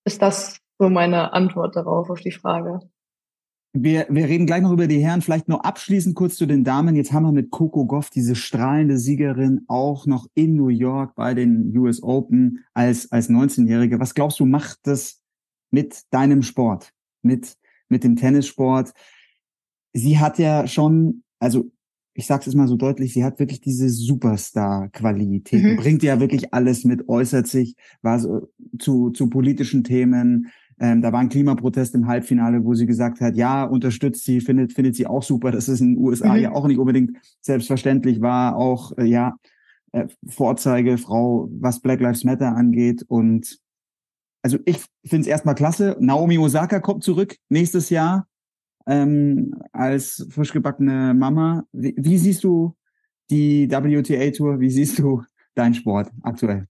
ist 0.05 0.21
das 0.21 0.60
so 0.81 0.89
meine 0.89 1.33
Antwort 1.33 1.75
darauf, 1.75 2.09
auf 2.09 2.19
die 2.19 2.31
Frage. 2.31 2.79
Wir, 3.73 4.05
wir 4.09 4.25
reden 4.25 4.45
gleich 4.45 4.61
noch 4.61 4.73
über 4.73 4.87
die 4.87 4.99
Herren. 4.99 5.21
Vielleicht 5.21 5.47
nur 5.47 5.65
abschließend 5.65 6.15
kurz 6.15 6.35
zu 6.35 6.45
den 6.45 6.65
Damen. 6.65 6.95
Jetzt 6.95 7.13
haben 7.13 7.23
wir 7.23 7.31
mit 7.31 7.51
Coco 7.51 7.85
Goff 7.85 8.09
diese 8.09 8.35
strahlende 8.35 8.97
Siegerin 8.97 9.63
auch 9.67 10.05
noch 10.05 10.27
in 10.33 10.55
New 10.55 10.67
York 10.67 11.15
bei 11.15 11.33
den 11.33 11.75
US 11.77 12.03
Open 12.03 12.65
als, 12.73 13.09
als 13.11 13.29
19-Jährige. 13.29 13.99
Was 13.99 14.13
glaubst 14.13 14.41
du, 14.41 14.45
macht 14.45 14.79
das 14.83 15.21
mit 15.69 16.01
deinem 16.09 16.41
Sport, 16.41 16.91
mit, 17.21 17.55
mit 17.87 18.03
dem 18.03 18.17
Tennissport? 18.17 18.91
sie 19.93 20.19
hat 20.19 20.39
ja 20.39 20.67
schon, 20.67 21.23
also 21.39 21.71
ich 22.13 22.25
sage 22.25 22.43
es 22.45 22.55
mal 22.55 22.67
so 22.67 22.75
deutlich, 22.75 23.13
sie 23.13 23.23
hat 23.23 23.39
wirklich 23.39 23.61
diese 23.61 23.89
Superstar-Qualität, 23.89 25.63
mhm. 25.63 25.77
bringt 25.77 26.03
ja 26.03 26.19
wirklich 26.19 26.53
alles 26.53 26.83
mit, 26.83 27.07
äußert 27.07 27.47
sich 27.47 27.75
war 28.01 28.19
so, 28.19 28.49
zu, 28.79 29.11
zu 29.11 29.29
politischen 29.29 29.83
Themen. 29.83 30.51
Ähm, 30.81 31.03
da 31.03 31.13
war 31.13 31.19
ein 31.19 31.29
Klimaprotest 31.29 31.93
im 31.93 32.07
Halbfinale, 32.07 32.65
wo 32.65 32.73
sie 32.73 32.87
gesagt 32.87 33.21
hat, 33.21 33.35
ja, 33.35 33.63
unterstützt 33.63 34.25
sie, 34.25 34.41
findet, 34.41 34.73
findet 34.73 34.95
sie 34.95 35.05
auch 35.05 35.21
super. 35.21 35.51
Das 35.51 35.69
ist 35.69 35.79
in 35.79 35.93
den 35.93 36.03
USA 36.03 36.33
mhm. 36.33 36.41
ja 36.41 36.51
auch 36.53 36.65
nicht 36.65 36.79
unbedingt 36.79 37.17
selbstverständlich, 37.39 38.19
war 38.19 38.55
auch, 38.55 38.97
äh, 38.97 39.05
ja, 39.05 39.35
äh, 39.91 40.07
Vorzeigefrau, 40.27 41.49
was 41.51 41.81
Black 41.81 41.99
Lives 41.99 42.23
Matter 42.23 42.55
angeht. 42.55 43.05
Und 43.07 43.59
also 44.41 44.57
ich 44.65 44.83
finde 45.05 45.21
es 45.21 45.27
erstmal 45.27 45.53
klasse. 45.53 45.97
Naomi 45.99 46.39
Osaka 46.39 46.79
kommt 46.79 47.03
zurück 47.03 47.35
nächstes 47.49 47.91
Jahr 47.91 48.27
ähm, 48.87 49.53
als 49.71 50.25
frisch 50.31 50.51
gebackene 50.51 51.13
Mama. 51.13 51.63
Wie, 51.71 51.93
wie 51.95 52.17
siehst 52.17 52.43
du 52.43 52.75
die 53.29 53.69
WTA-Tour? 53.69 54.59
Wie 54.59 54.71
siehst 54.71 54.97
du 54.97 55.23
deinen 55.53 55.75
Sport 55.75 56.09
aktuell? 56.23 56.67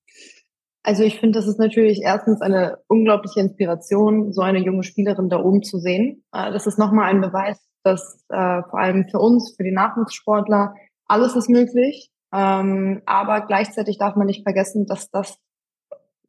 Also 0.84 1.03
ich 1.03 1.19
finde, 1.19 1.38
das 1.38 1.47
ist 1.47 1.59
natürlich 1.59 2.01
erstens 2.01 2.41
eine 2.41 2.79
unglaubliche 2.88 3.39
Inspiration, 3.39 4.34
so 4.34 4.41
eine 4.41 4.59
junge 4.59 4.84
Spielerin 4.84 5.29
da 5.29 5.39
oben 5.39 5.61
zu 5.61 5.77
sehen. 5.77 6.23
Äh, 6.34 6.51
das 6.51 6.65
ist 6.65 6.79
nochmal 6.79 7.09
ein 7.09 7.21
Beweis, 7.21 7.59
dass 7.84 8.23
äh, 8.29 8.63
vor 8.63 8.79
allem 8.79 9.07
für 9.09 9.19
uns, 9.19 9.53
für 9.55 9.63
die 9.63 9.71
Nachwuchssportler, 9.71 10.73
alles 11.05 11.36
ist 11.36 11.49
möglich. 11.49 12.09
Ähm, 12.34 13.01
aber 13.05 13.41
gleichzeitig 13.41 13.97
darf 13.97 14.15
man 14.15 14.25
nicht 14.25 14.43
vergessen, 14.43 14.86
dass 14.88 15.11
das 15.11 15.38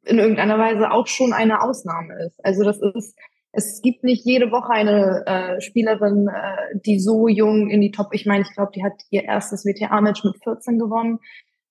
in 0.03 0.19
irgendeiner 0.19 0.59
Weise 0.59 0.91
auch 0.91 1.07
schon 1.07 1.33
eine 1.33 1.61
Ausnahme 1.61 2.25
ist. 2.25 2.43
Also 2.43 2.63
das 2.63 2.79
ist 2.81 3.17
es 3.55 3.83
gibt 3.83 4.03
nicht 4.03 4.25
jede 4.25 4.51
Woche 4.51 4.71
eine 4.71 5.23
äh, 5.27 5.61
Spielerin, 5.61 6.27
die 6.87 6.99
so 6.99 7.27
jung 7.27 7.69
in 7.69 7.81
die 7.81 7.91
Top, 7.91 8.07
ich 8.11 8.25
meine, 8.25 8.41
ich 8.41 8.51
glaube, 8.55 8.71
die 8.73 8.83
hat 8.83 8.93
ihr 9.11 9.25
erstes 9.25 9.63
WTA-Match 9.63 10.23
mit 10.23 10.43
14 10.43 10.79
gewonnen. 10.79 11.19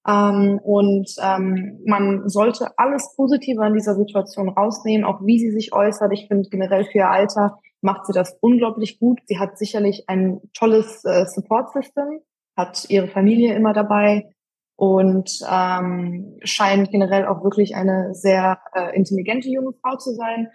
Ähm, 0.07 0.59
und 0.63 1.15
ähm, 1.23 1.81
man 1.87 2.29
sollte 2.29 2.77
alles 2.77 3.15
Positive 3.17 3.63
an 3.63 3.75
dieser 3.75 3.95
Situation 3.95 4.49
rausnehmen, 4.49 5.05
auch 5.05 5.21
wie 5.25 5.39
sie 5.39 5.53
sich 5.53 5.73
äußert. 5.73 6.13
Ich 6.13 6.27
finde 6.29 6.49
generell 6.49 6.85
für 6.85 6.99
ihr 6.99 7.11
Alter 7.11 7.59
macht 7.83 8.07
sie 8.07 8.13
das 8.13 8.37
unglaublich 8.41 8.99
gut. 8.99 9.21
Sie 9.27 9.39
hat 9.39 9.59
sicherlich 9.59 10.05
ein 10.09 10.41
tolles 10.55 11.05
äh, 11.05 11.27
Support-System, 11.27 12.21
hat 12.57 12.87
ihre 12.89 13.09
Familie 13.09 13.55
immer 13.55 13.73
dabei 13.73 14.31
und 14.77 15.31
ähm, 15.49 16.39
scheint 16.43 16.91
generell 16.91 17.27
auch 17.27 17.45
wirklich 17.45 17.77
eine 17.77 18.15
sehr 18.15 18.59
äh, 18.73 18.97
intelligente 18.97 19.49
junge 19.49 19.73
Frau 19.83 19.97
zu 19.97 20.13
sein. 20.13 20.49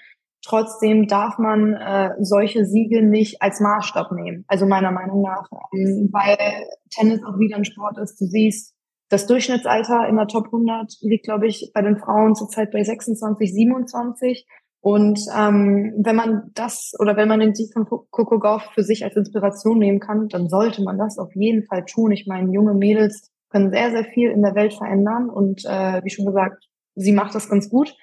Trotzdem 0.44 1.08
darf 1.08 1.38
man 1.38 1.74
äh, 1.74 2.12
solche 2.20 2.66
Siege 2.66 3.02
nicht 3.02 3.42
als 3.42 3.60
Maßstab 3.60 4.12
nehmen. 4.14 4.46
Also 4.48 4.66
meiner 4.66 4.92
Meinung 4.92 5.22
nach, 5.22 5.50
ähm, 5.74 6.10
weil 6.12 6.38
Tennis 6.90 7.22
auch 7.24 7.38
wieder 7.38 7.58
ein 7.58 7.66
Sport 7.66 7.98
ist. 7.98 8.20
Du 8.22 8.26
siehst, 8.26 8.77
das 9.10 9.28
Durchschnittsalter 9.28 10.08
in 10.08 10.18
der 10.18 10.28
Top 10.28 10.46
100 10.46 10.98
liegt, 11.02 11.26
glaube 11.26 11.48
ich, 11.48 11.72
bei 11.74 11.82
den 11.82 11.98
Frauen 11.98 12.36
zurzeit 12.36 12.72
bei 12.72 12.84
26, 12.84 13.54
27. 13.54 14.48
Und 14.82 15.20
ähm, 15.36 15.94
wenn 15.98 16.16
man 16.16 16.52
das 16.54 16.94
oder 17.00 17.18
wenn 17.18 17.28
man 17.28 17.40
den 17.40 17.56
Sieg 17.56 17.74
von 17.74 17.86
Coco 17.86 18.40
Gauff 18.40 18.64
für 18.74 18.84
sich 18.84 19.04
als 19.04 19.16
Inspiration 19.16 19.80
nehmen 19.80 20.00
kann, 20.00 20.28
dann 20.28 20.50
sollte 20.50 20.84
man 20.84 20.98
das 20.98 21.18
auf 21.18 21.34
jeden 21.36 21.64
Fall 21.64 21.86
tun. 21.86 22.12
Ich 22.12 22.28
meine, 22.28 22.52
junge 22.52 22.74
Mädels 22.74 23.32
können 23.50 23.72
sehr, 23.72 23.92
sehr 23.92 24.06
viel 24.06 24.30
in 24.30 24.44
der 24.44 24.56
Welt 24.56 24.74
verändern 24.74 25.30
und 25.30 25.64
äh, 25.66 26.04
wie 26.04 26.10
schon 26.10 26.26
gesagt, 26.26 26.68
sie 26.96 27.12
macht 27.12 27.34
das 27.34 27.50
ganz 27.50 27.70
gut. 27.70 27.96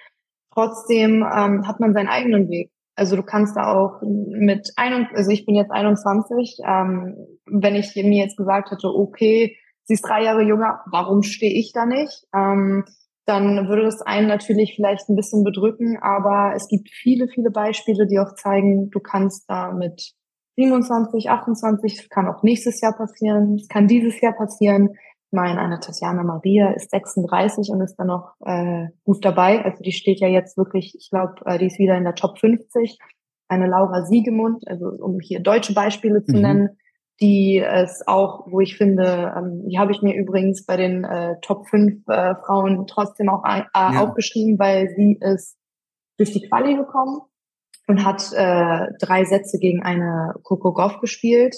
Trotzdem 0.53 1.23
ähm, 1.23 1.67
hat 1.67 1.81
man 1.81 1.93
seinen 1.93 2.09
eigenen 2.09 2.49
Weg. 2.49 2.71
Also 2.97 3.17
du 3.17 3.23
kannst 3.23 3.57
da 3.57 3.73
auch 3.73 4.01
mit 4.03 4.73
ein, 4.77 5.09
also 5.15 5.31
ich 5.31 5.47
bin 5.47 5.57
jetzt 5.57 5.73
21, 5.73 6.59
ähm, 6.67 7.17
wenn 7.47 7.75
ich 7.75 7.95
mir 7.97 8.23
jetzt 8.23 8.37
gesagt 8.37 8.71
hätte, 8.71 8.89
okay, 8.89 9.57
sie 9.85 9.95
ist 9.95 10.03
drei 10.07 10.23
Jahre 10.25 10.43
jünger, 10.43 10.81
warum 10.91 11.23
stehe 11.23 11.53
ich 11.59 11.73
da 11.73 11.87
nicht? 11.87 12.27
Ähm, 12.35 12.85
dann 13.27 13.69
würde 13.69 13.85
das 13.85 14.03
einen 14.03 14.29
natürlich 14.29 14.75
vielleicht 14.77 15.09
ein 15.09 15.17
bisschen 15.17 15.45
bedrücken, 15.45 15.99
aber 16.01 16.53
es 16.55 16.69
gibt 16.69 16.91
viele, 16.91 17.27
viele 17.29 17.51
Beispiele, 17.51 18.07
die 18.07 18.19
auch 18.19 18.35
zeigen, 18.35 18.91
du 18.91 19.01
kannst 19.01 19.49
da 19.49 19.73
mit 19.73 20.13
27, 20.57 21.31
28, 21.31 22.11
kann 22.11 22.29
auch 22.29 22.43
nächstes 22.43 22.81
Jahr 22.81 22.95
passieren, 22.95 23.55
es 23.55 23.69
kann 23.69 23.89
dieses 23.89 24.21
Jahr 24.21 24.35
passieren, 24.35 24.91
meine, 25.35 25.61
eine 25.61 25.81
Tatjana 25.81 26.23
Maria 26.23 26.71
ist 26.71 26.91
36 26.91 27.69
und 27.71 27.83
ist 27.83 27.97
dann 27.97 28.07
noch 28.07 28.35
äh, 28.47 28.87
gut 29.05 29.25
dabei. 29.25 29.63
Also 29.65 29.83
die 29.83 29.93
steht 29.93 30.21
ja 30.21 30.29
jetzt 30.29 30.57
wirklich, 30.57 30.95
ich 30.99 31.11
glaube, 31.11 31.35
äh, 31.45 31.59
die 31.59 31.67
ist 31.67 31.79
wieder 31.79 31.99
in 31.99 32.05
der 32.05 32.15
Top 32.15 32.39
50. 32.39 32.99
Eine 33.49 33.67
Laura 33.67 34.07
Siegemund, 34.07 34.67
also 34.67 34.87
um 34.87 35.19
hier 35.21 35.41
deutsche 35.41 35.75
Beispiele 35.75 36.25
zu 36.25 36.37
mhm. 36.37 36.43
nennen, 36.43 36.69
die 37.21 37.59
es 37.59 38.07
auch, 38.07 38.47
wo 38.51 38.61
ich 38.61 38.77
finde, 38.77 39.33
ähm, 39.37 39.69
die 39.69 39.79
habe 39.79 39.93
ich 39.93 40.03
mir 40.03 40.15
übrigens 40.15 40.67
bei 40.67 40.77
den 40.77 41.05
äh, 41.05 41.37
Top 41.43 41.69
5 41.69 42.07
äh, 42.09 42.35
Frauen 42.45 42.87
trotzdem 42.87 43.29
auch 43.29 43.45
äh, 43.45 43.63
ja. 43.75 44.03
aufgeschrieben, 44.03 44.59
weil 44.59 44.89
sie 44.97 45.19
ist 45.21 45.57
durch 46.19 46.33
die 46.33 46.47
Quali 46.49 46.75
gekommen 46.77 47.21
und 47.87 48.05
hat 48.05 48.33
äh, 48.33 48.89
drei 49.01 49.25
Sätze 49.25 49.59
gegen 49.59 49.83
eine 49.83 50.35
Coco 50.43 50.73
Goff 50.73 51.01
gespielt 51.01 51.55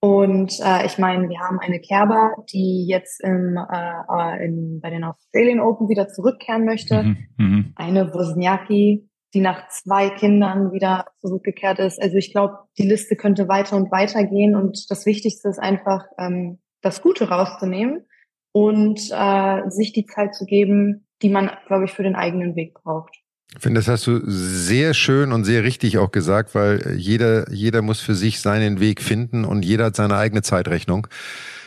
und 0.00 0.60
äh, 0.60 0.86
ich 0.86 0.98
meine, 0.98 1.28
wir 1.28 1.40
haben 1.40 1.58
eine 1.58 1.80
Kerber, 1.80 2.36
die 2.52 2.86
jetzt 2.86 3.20
im, 3.22 3.56
äh, 3.56 4.44
in, 4.44 4.80
bei 4.80 4.90
den 4.90 5.02
Australian 5.02 5.60
Open 5.60 5.88
wieder 5.88 6.08
zurückkehren 6.08 6.64
möchte. 6.64 7.02
Mhm, 7.02 7.16
mh. 7.36 7.64
Eine 7.74 8.14
Wozniacki, 8.14 9.08
die 9.34 9.40
nach 9.40 9.68
zwei 9.68 10.10
Kindern 10.10 10.72
wieder 10.72 11.06
zurückgekehrt 11.20 11.78
ist. 11.78 12.00
Also 12.00 12.16
ich 12.16 12.32
glaube, 12.32 12.58
die 12.78 12.88
Liste 12.88 13.16
könnte 13.16 13.48
weiter 13.48 13.76
und 13.76 13.90
weiter 13.90 14.24
gehen 14.24 14.54
und 14.54 14.90
das 14.90 15.06
Wichtigste 15.06 15.48
ist 15.48 15.58
einfach, 15.58 16.06
ähm, 16.18 16.58
das 16.80 17.02
Gute 17.02 17.28
rauszunehmen 17.28 18.06
und 18.52 19.00
äh, 19.10 19.70
sich 19.70 19.92
die 19.92 20.06
Zeit 20.06 20.34
zu 20.34 20.46
geben, 20.46 21.06
die 21.22 21.28
man, 21.28 21.50
glaube 21.66 21.84
ich, 21.84 21.92
für 21.92 22.02
den 22.02 22.14
eigenen 22.14 22.56
Weg 22.56 22.74
braucht. 22.74 23.14
Ich 23.54 23.62
finde, 23.62 23.80
das 23.80 23.88
hast 23.88 24.06
du 24.06 24.20
sehr 24.24 24.94
schön 24.94 25.32
und 25.32 25.44
sehr 25.44 25.64
richtig 25.64 25.98
auch 25.98 26.12
gesagt, 26.12 26.54
weil 26.54 26.96
jeder, 26.96 27.50
jeder 27.50 27.82
muss 27.82 28.00
für 28.00 28.14
sich 28.14 28.40
seinen 28.40 28.78
Weg 28.78 29.00
finden 29.00 29.44
und 29.44 29.64
jeder 29.64 29.86
hat 29.86 29.96
seine 29.96 30.16
eigene 30.16 30.42
Zeitrechnung. 30.42 31.06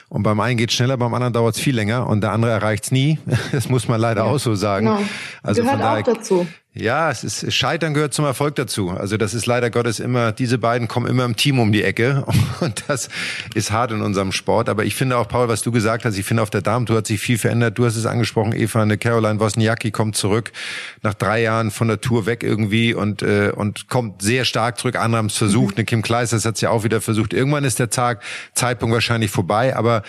Und 0.07 0.23
beim 0.23 0.39
einen 0.41 0.57
geht 0.57 0.71
schneller, 0.73 0.97
beim 0.97 1.13
anderen 1.13 1.33
dauert 1.33 1.55
es 1.55 1.61
viel 1.61 1.73
länger 1.75 2.07
und 2.07 2.21
der 2.21 2.33
andere 2.33 2.51
erreicht 2.51 2.83
es 2.83 2.91
nie. 2.91 3.17
Das 3.51 3.69
muss 3.69 3.87
man 3.87 3.99
leider 3.99 4.25
ja, 4.25 4.27
auch 4.29 4.39
so 4.39 4.55
sagen. 4.55 4.87
Genau. 4.87 5.01
Also 5.41 5.61
Gehört 5.61 5.77
von 5.77 5.81
daher, 5.81 6.01
auch 6.01 6.15
dazu. 6.15 6.47
Ja, 6.73 7.11
es 7.11 7.25
ist 7.25 7.53
Scheitern 7.53 7.93
gehört 7.93 8.13
zum 8.13 8.23
Erfolg 8.23 8.55
dazu. 8.55 8.91
Also 8.91 9.17
das 9.17 9.33
ist 9.33 9.45
leider 9.45 9.69
Gottes 9.69 9.99
immer, 9.99 10.31
diese 10.31 10.57
beiden 10.57 10.87
kommen 10.87 11.05
immer 11.05 11.25
im 11.25 11.35
Team 11.35 11.59
um 11.59 11.73
die 11.73 11.83
Ecke 11.83 12.25
und 12.61 12.85
das 12.87 13.09
ist 13.53 13.71
hart 13.71 13.91
in 13.91 14.01
unserem 14.01 14.31
Sport. 14.31 14.69
Aber 14.69 14.85
ich 14.85 14.95
finde 14.95 15.17
auch, 15.17 15.27
Paul, 15.27 15.49
was 15.49 15.63
du 15.63 15.73
gesagt 15.73 16.05
hast, 16.05 16.17
ich 16.17 16.25
finde 16.25 16.43
auf 16.43 16.49
der 16.49 16.61
Damentour 16.61 16.95
hat 16.95 17.07
sich 17.07 17.19
viel 17.19 17.37
verändert. 17.37 17.77
Du 17.77 17.83
hast 17.85 17.97
es 17.97 18.05
angesprochen, 18.05 18.53
Eva, 18.55 18.81
eine 18.81 18.97
Caroline 18.97 19.41
Wozniacki 19.41 19.91
kommt 19.91 20.15
zurück 20.15 20.53
nach 21.01 21.13
drei 21.13 21.41
Jahren 21.41 21.71
von 21.71 21.89
der 21.89 21.99
Tour 21.99 22.25
weg 22.25 22.41
irgendwie 22.41 22.93
und 22.93 23.21
äh, 23.21 23.51
und 23.53 23.89
kommt 23.89 24.21
sehr 24.21 24.45
stark 24.45 24.79
zurück. 24.79 24.95
Andere 24.95 25.17
haben 25.17 25.25
es 25.25 25.35
versucht, 25.35 25.75
mhm. 25.75 25.79
eine 25.79 25.85
Kim 25.85 26.01
Kleisters 26.01 26.45
hat 26.45 26.55
es 26.55 26.61
ja 26.61 26.69
auch 26.69 26.85
wieder 26.85 27.01
versucht. 27.01 27.33
Irgendwann 27.33 27.65
ist 27.65 27.79
der 27.79 27.89
Tag, 27.89 28.23
Zeitpunkt 28.53 28.93
wahrscheinlich 28.93 29.29
vorbei. 29.29 29.75
Aber 29.75 30.03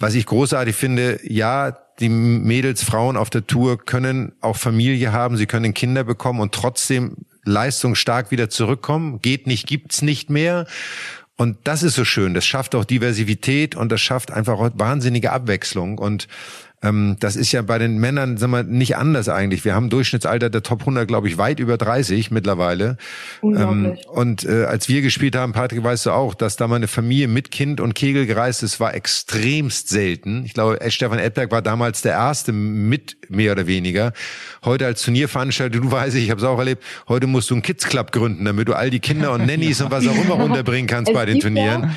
was 0.00 0.14
ich 0.14 0.26
großartig 0.26 0.74
finde, 0.74 1.20
ja, 1.22 1.76
die 2.00 2.08
Mädels, 2.08 2.82
Frauen 2.82 3.16
auf 3.16 3.28
der 3.30 3.46
Tour 3.46 3.78
können 3.78 4.32
auch 4.40 4.56
Familie 4.56 5.12
haben, 5.12 5.36
sie 5.36 5.46
können 5.46 5.74
Kinder 5.74 6.02
bekommen 6.02 6.40
und 6.40 6.52
trotzdem 6.52 7.18
leistungsstark 7.44 8.30
wieder 8.30 8.48
zurückkommen. 8.48 9.20
Geht 9.20 9.46
nicht, 9.46 9.66
gibt's 9.66 10.02
nicht 10.02 10.30
mehr. 10.30 10.66
Und 11.36 11.58
das 11.64 11.82
ist 11.82 11.94
so 11.94 12.04
schön. 12.04 12.34
Das 12.34 12.44
schafft 12.44 12.74
auch 12.74 12.84
Diversität 12.84 13.74
und 13.74 13.92
das 13.92 14.00
schafft 14.00 14.30
einfach 14.30 14.70
wahnsinnige 14.74 15.32
Abwechslung. 15.32 15.98
Und 15.98 16.28
ähm, 16.82 17.16
das 17.20 17.36
ist 17.36 17.52
ja 17.52 17.60
bei 17.60 17.78
den 17.78 17.98
Männern 17.98 18.38
sagen 18.38 18.52
wir, 18.52 18.62
nicht 18.62 18.96
anders 18.96 19.28
eigentlich. 19.28 19.64
Wir 19.64 19.74
haben 19.74 19.90
Durchschnittsalter 19.90 20.48
der 20.48 20.62
Top 20.62 20.80
100, 20.80 21.06
glaube 21.06 21.28
ich, 21.28 21.36
weit 21.36 21.60
über 21.60 21.76
30 21.76 22.30
mittlerweile. 22.30 22.96
Ähm, 23.42 23.98
und 24.08 24.44
äh, 24.44 24.64
als 24.64 24.88
wir 24.88 25.02
gespielt 25.02 25.36
haben, 25.36 25.52
Patrick, 25.52 25.82
weißt 25.84 26.06
du 26.06 26.12
auch, 26.12 26.34
dass 26.34 26.56
da 26.56 26.68
mal 26.68 26.76
eine 26.76 26.88
Familie 26.88 27.28
mit 27.28 27.50
Kind 27.50 27.80
und 27.80 27.94
Kegel 27.94 28.24
gereist 28.24 28.62
ist, 28.62 28.80
war 28.80 28.94
extremst 28.94 29.90
selten. 29.90 30.44
Ich 30.46 30.54
glaube, 30.54 30.78
Stefan 30.88 31.18
Edberg 31.18 31.50
war 31.50 31.60
damals 31.60 32.00
der 32.00 32.12
Erste 32.12 32.52
mit, 32.52 33.18
mehr 33.28 33.52
oder 33.52 33.66
weniger. 33.66 34.14
Heute 34.64 34.86
als 34.86 35.02
Turnierveranstalter, 35.02 35.78
du 35.80 35.92
weißt, 35.92 36.16
ich 36.16 36.30
habe 36.30 36.40
es 36.40 36.46
auch 36.46 36.58
erlebt, 36.58 36.82
heute 37.08 37.26
musst 37.26 37.50
du 37.50 37.54
einen 37.54 37.62
Kids 37.62 37.86
Club 37.86 38.10
gründen, 38.10 38.46
damit 38.46 38.68
du 38.68 38.72
all 38.72 38.88
die 38.88 39.00
Kinder 39.00 39.32
und 39.32 39.46
Nannies 39.46 39.82
und 39.82 39.90
was 39.90 40.06
auch 40.08 40.16
immer 40.16 40.34
runterbringen 40.34 40.86
kannst 40.86 41.12
bei 41.12 41.26
den 41.26 41.40
Turnieren. 41.40 41.82
Ja 41.82 41.90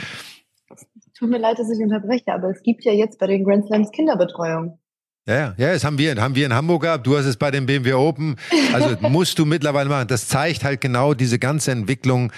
tut 1.23 1.31
mir 1.31 1.39
leid, 1.39 1.57
dass 1.57 1.69
ich 1.69 1.79
unterbreche, 1.81 2.33
aber 2.33 2.49
es 2.49 2.61
gibt 2.63 2.83
ja 2.83 2.91
jetzt 2.91 3.17
bei 3.17 3.27
den 3.27 3.45
Grand 3.45 3.65
Slams 3.65 3.91
Kinderbetreuung. 3.91 4.77
Ja, 5.25 5.53
ja, 5.57 5.71
das 5.71 5.85
haben 5.85 5.97
wir, 5.97 6.13
haben 6.21 6.35
wir 6.35 6.45
in 6.45 6.53
Hamburg 6.53 6.81
gehabt. 6.81 7.07
Du 7.07 7.17
hast 7.17 7.25
es 7.25 7.37
bei 7.37 7.49
dem 7.49 7.65
BMW 7.65 7.93
Open. 7.93 8.35
Also 8.73 8.97
musst 9.09 9.39
du 9.39 9.45
mittlerweile 9.45 9.87
machen. 9.87 10.09
Das 10.09 10.27
zeigt 10.27 10.65
halt 10.65 10.81
genau 10.81 11.13
diese 11.13 11.39
ganze 11.39 11.71
Entwicklung, 11.71 12.33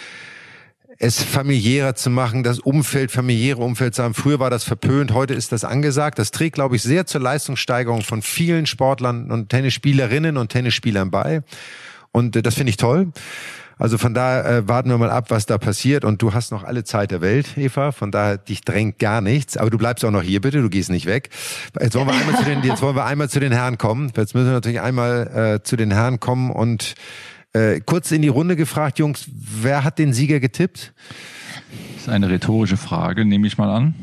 es 0.99 1.21
familiärer 1.21 1.95
zu 1.95 2.11
machen, 2.11 2.43
das 2.43 2.59
Umfeld, 2.59 3.11
familiäre 3.11 3.57
Umfeld 3.57 3.95
zu 3.95 4.03
haben. 4.03 4.13
Früher 4.13 4.39
war 4.39 4.51
das 4.51 4.63
verpönt, 4.63 5.13
heute 5.13 5.33
ist 5.33 5.51
das 5.51 5.63
angesagt. 5.63 6.19
Das 6.19 6.29
trägt, 6.29 6.53
glaube 6.53 6.75
ich, 6.75 6.83
sehr 6.83 7.07
zur 7.07 7.21
Leistungssteigerung 7.21 8.03
von 8.03 8.21
vielen 8.21 8.67
Sportlern 8.67 9.31
und 9.31 9.49
Tennisspielerinnen 9.49 10.37
und 10.37 10.49
Tennisspielern 10.49 11.09
bei. 11.09 11.41
Und 12.11 12.35
äh, 12.35 12.43
das 12.43 12.53
finde 12.53 12.69
ich 12.69 12.77
toll. 12.77 13.11
Also 13.77 13.97
von 13.97 14.13
daher 14.13 14.45
äh, 14.45 14.67
warten 14.67 14.89
wir 14.89 14.97
mal 14.97 15.09
ab, 15.09 15.25
was 15.29 15.45
da 15.45 15.57
passiert. 15.57 16.05
Und 16.05 16.21
du 16.21 16.33
hast 16.33 16.51
noch 16.51 16.63
alle 16.63 16.83
Zeit 16.83 17.11
der 17.11 17.21
Welt, 17.21 17.57
Eva. 17.57 17.91
Von 17.91 18.11
daher 18.11 18.37
dich 18.37 18.61
drängt 18.61 18.99
gar 18.99 19.21
nichts. 19.21 19.57
Aber 19.57 19.69
du 19.69 19.77
bleibst 19.77 20.05
auch 20.05 20.11
noch 20.11 20.23
hier, 20.23 20.41
bitte. 20.41 20.61
Du 20.61 20.69
gehst 20.69 20.89
nicht 20.89 21.05
weg. 21.05 21.29
Jetzt 21.79 21.95
wollen 21.95 22.07
wir 22.07 22.13
einmal 22.13 22.37
zu 22.37 22.45
den, 22.45 22.63
jetzt 22.63 22.81
wollen 22.81 22.95
wir 22.95 23.05
einmal 23.05 23.29
zu 23.29 23.39
den 23.39 23.51
Herren 23.51 23.77
kommen. 23.77 24.11
Jetzt 24.15 24.33
müssen 24.33 24.47
wir 24.47 24.53
natürlich 24.53 24.81
einmal 24.81 25.57
äh, 25.57 25.63
zu 25.63 25.75
den 25.75 25.91
Herren 25.91 26.19
kommen 26.19 26.51
und 26.51 26.95
äh, 27.53 27.79
kurz 27.79 28.11
in 28.11 28.21
die 28.21 28.27
Runde 28.27 28.55
gefragt, 28.55 28.99
Jungs, 28.99 29.29
wer 29.33 29.83
hat 29.83 29.97
den 29.97 30.13
Sieger 30.13 30.39
getippt? 30.39 30.93
Das 31.93 32.03
ist 32.03 32.09
eine 32.09 32.29
rhetorische 32.29 32.77
Frage, 32.77 33.25
nehme 33.25 33.47
ich 33.47 33.57
mal 33.57 33.69
an. 33.69 33.95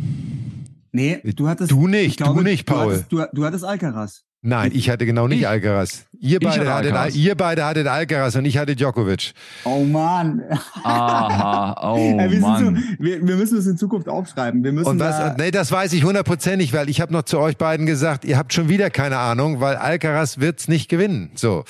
Nee, 0.93 1.21
du 1.25 1.49
hattest. 1.49 1.71
Du 1.71 1.87
nicht, 1.87 2.19
glaube, 2.19 2.43
du 2.43 2.49
nicht, 2.49 2.67
Paul. 2.67 2.85
Du 2.85 2.91
hattest, 2.91 3.13
du, 3.13 3.25
du 3.33 3.45
hattest 3.45 3.65
Alcaraz. 3.65 4.25
Nein, 4.45 4.73
ich 4.75 4.91
hatte 4.91 5.07
genau 5.07 5.29
nicht 5.29 5.43
ich, 5.43 5.49
Alcaraz. 5.49 6.05
Ihr 6.19 6.41
beide, 6.41 6.63
hatte 6.63 6.75
hattet, 6.75 6.93
Alcaraz. 6.93 7.15
ihr 7.15 7.35
beide 7.37 7.65
hattet 7.65 7.87
Alcaraz 7.87 8.35
und 8.35 8.45
ich 8.45 8.59
hatte 8.59 8.75
Djokovic. 8.75 9.35
Oh 9.63 9.85
Mann. 9.85 10.43
Aha, 10.83 11.77
oh 11.95 12.17
ja, 12.19 12.29
wir 12.29 12.41
Mann. 12.41 12.77
So, 12.77 13.05
wir, 13.05 13.25
wir, 13.25 13.37
müssen 13.37 13.59
es 13.59 13.69
in 13.69 13.77
Zukunft 13.77 14.09
aufschreiben. 14.09 14.65
Wir 14.65 14.73
müssen 14.73 14.89
und 14.89 14.99
was, 14.99 15.17
da 15.17 15.37
nee, 15.39 15.53
das 15.53 15.71
weiß 15.71 15.93
ich 15.93 16.03
hundertprozentig, 16.03 16.73
weil 16.73 16.91
ich 16.91 17.01
habe 17.01 17.13
noch 17.13 17.23
zu 17.23 17.39
euch 17.39 17.57
beiden 17.57 17.87
gesagt, 17.87 18.25
ihr 18.25 18.37
habt 18.37 18.53
schon 18.53 18.69
wieder 18.69 18.91
keine 18.91 19.19
Ahnung, 19.19 19.61
weil 19.61 19.77
Alcaraz 19.77 20.39
wird's 20.39 20.67
nicht 20.67 20.89
gewinnen. 20.89 21.31
So. 21.37 21.65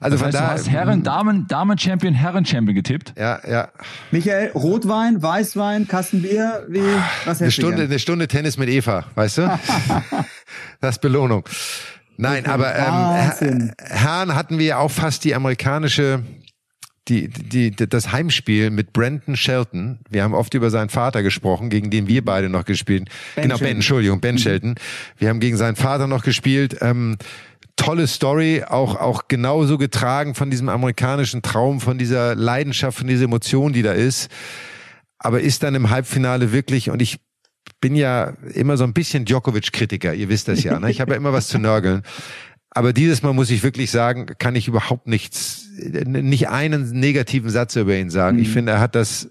Also 0.00 0.16
das 0.16 0.26
heißt, 0.26 0.36
von 0.36 0.44
da, 0.46 0.52
du 0.52 0.58
hast 0.58 0.68
Herren, 0.68 1.04
Damen, 1.04 1.46
Damen-Champion, 1.46 2.12
Herren-Champion 2.12 2.74
getippt? 2.74 3.14
Ja, 3.16 3.38
ja. 3.48 3.68
Michael, 4.10 4.50
Rotwein, 4.50 5.22
Weißwein, 5.22 5.86
Kastenbier, 5.86 6.64
wie, 6.68 6.82
was 7.24 7.40
eine 7.40 7.52
Stunde, 7.52 7.84
eine 7.84 8.00
Stunde 8.00 8.26
Tennis 8.26 8.58
mit 8.58 8.68
Eva, 8.68 9.04
weißt 9.14 9.38
du? 9.38 9.42
das 10.80 10.96
ist 10.96 11.00
Belohnung. 11.00 11.44
Nein, 12.16 12.46
aber 12.46 12.74
ähm, 13.40 13.72
Herrn 13.78 14.34
hatten 14.34 14.58
wir 14.58 14.66
ja 14.66 14.78
auch 14.78 14.90
fast 14.90 15.24
die 15.24 15.34
amerikanische 15.34 16.22
die, 17.08 17.28
die, 17.28 17.70
das 17.70 18.10
Heimspiel 18.10 18.70
mit 18.70 18.92
Brandon 18.92 19.36
Shelton. 19.36 20.00
Wir 20.10 20.24
haben 20.24 20.34
oft 20.34 20.54
über 20.54 20.70
seinen 20.70 20.88
Vater 20.88 21.22
gesprochen, 21.22 21.70
gegen 21.70 21.90
den 21.90 22.08
wir 22.08 22.24
beide 22.24 22.48
noch 22.48 22.64
gespielt. 22.64 23.08
Ben 23.36 23.42
genau, 23.42 23.54
Shelton. 23.54 23.66
Ben, 23.66 23.76
Entschuldigung, 23.76 24.20
Ben. 24.20 24.38
Shelton. 24.38 24.74
Wir 25.16 25.28
haben 25.28 25.40
gegen 25.40 25.56
seinen 25.56 25.76
Vater 25.76 26.08
noch 26.08 26.24
gespielt. 26.24 26.78
Ähm, 26.80 27.16
tolle 27.76 28.06
Story, 28.06 28.64
auch, 28.66 28.96
auch 28.96 29.28
genauso 29.28 29.78
getragen 29.78 30.34
von 30.34 30.50
diesem 30.50 30.68
amerikanischen 30.68 31.42
Traum, 31.42 31.80
von 31.80 31.98
dieser 31.98 32.34
Leidenschaft, 32.34 32.98
von 32.98 33.06
dieser 33.06 33.24
Emotion, 33.24 33.72
die 33.72 33.82
da 33.82 33.92
ist. 33.92 34.28
Aber 35.18 35.40
ist 35.40 35.62
dann 35.62 35.74
im 35.74 35.90
Halbfinale 35.90 36.52
wirklich, 36.52 36.90
und 36.90 37.00
ich 37.00 37.20
bin 37.80 37.94
ja 37.96 38.34
immer 38.54 38.76
so 38.76 38.84
ein 38.84 38.92
bisschen 38.92 39.24
Djokovic-Kritiker, 39.24 40.14
ihr 40.14 40.28
wisst 40.28 40.48
das 40.48 40.62
ja. 40.62 40.78
Ne? 40.78 40.90
Ich 40.90 41.00
habe 41.00 41.12
ja 41.12 41.16
immer 41.16 41.32
was 41.32 41.48
zu 41.48 41.58
nörgeln. 41.58 42.02
Aber 42.70 42.92
dieses 42.92 43.22
Mal 43.22 43.32
muss 43.32 43.50
ich 43.50 43.62
wirklich 43.62 43.90
sagen, 43.90 44.26
kann 44.38 44.54
ich 44.54 44.68
überhaupt 44.68 45.06
nichts, 45.06 45.68
nicht 45.74 46.48
einen 46.48 46.90
negativen 46.90 47.48
Satz 47.48 47.76
über 47.76 47.96
ihn 47.96 48.10
sagen. 48.10 48.36
Mhm. 48.36 48.42
Ich 48.42 48.50
finde, 48.50 48.72
er 48.72 48.80
hat 48.80 48.94
das 48.94 49.30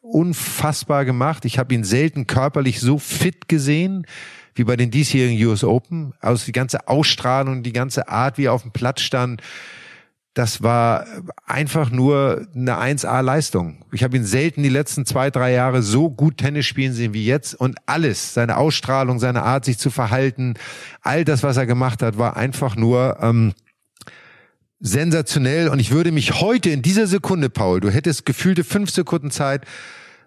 unfassbar 0.00 1.04
gemacht. 1.04 1.44
Ich 1.44 1.58
habe 1.58 1.74
ihn 1.74 1.84
selten 1.84 2.26
körperlich 2.26 2.80
so 2.80 2.98
fit 2.98 3.48
gesehen 3.48 4.06
wie 4.54 4.64
bei 4.64 4.76
den 4.76 4.90
diesjährigen 4.90 5.44
US 5.46 5.62
Open. 5.62 6.14
Also 6.20 6.46
die 6.46 6.52
ganze 6.52 6.88
Ausstrahlung, 6.88 7.62
die 7.62 7.74
ganze 7.74 8.08
Art, 8.08 8.38
wie 8.38 8.44
er 8.44 8.54
auf 8.54 8.62
dem 8.62 8.72
Platz 8.72 9.02
stand 9.02 9.42
das 10.36 10.62
war 10.62 11.06
einfach 11.46 11.90
nur 11.90 12.46
eine 12.54 12.76
1A-Leistung. 12.78 13.78
Ich 13.90 14.04
habe 14.04 14.18
ihn 14.18 14.24
selten 14.26 14.62
die 14.62 14.68
letzten 14.68 15.06
zwei, 15.06 15.30
drei 15.30 15.52
Jahre 15.52 15.80
so 15.80 16.10
gut 16.10 16.36
Tennis 16.36 16.66
spielen 16.66 16.92
sehen 16.92 17.14
wie 17.14 17.24
jetzt. 17.24 17.54
Und 17.54 17.78
alles, 17.86 18.34
seine 18.34 18.58
Ausstrahlung, 18.58 19.18
seine 19.18 19.44
Art, 19.44 19.64
sich 19.64 19.78
zu 19.78 19.88
verhalten, 19.88 20.52
all 21.00 21.24
das, 21.24 21.42
was 21.42 21.56
er 21.56 21.64
gemacht 21.64 22.02
hat, 22.02 22.18
war 22.18 22.36
einfach 22.36 22.76
nur 22.76 23.16
ähm, 23.22 23.54
sensationell. 24.78 25.70
Und 25.70 25.78
ich 25.78 25.90
würde 25.90 26.12
mich 26.12 26.38
heute 26.38 26.68
in 26.68 26.82
dieser 26.82 27.06
Sekunde, 27.06 27.48
Paul, 27.48 27.80
du 27.80 27.88
hättest 27.88 28.26
gefühlte 28.26 28.62
fünf 28.62 28.90
Sekunden 28.90 29.30
Zeit, 29.30 29.64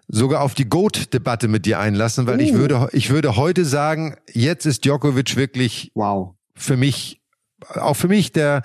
sogar 0.08 0.40
auf 0.40 0.54
die 0.54 0.68
Goat-Debatte 0.68 1.46
mit 1.46 1.66
dir 1.66 1.78
einlassen, 1.78 2.26
weil 2.26 2.38
uh. 2.38 2.42
ich 2.42 2.54
würde, 2.54 2.88
ich 2.90 3.10
würde 3.10 3.36
heute 3.36 3.64
sagen, 3.64 4.16
jetzt 4.32 4.66
ist 4.66 4.84
Djokovic 4.84 5.36
wirklich 5.36 5.92
wow. 5.94 6.34
für 6.56 6.76
mich, 6.76 7.20
auch 7.76 7.94
für 7.94 8.08
mich 8.08 8.32
der 8.32 8.62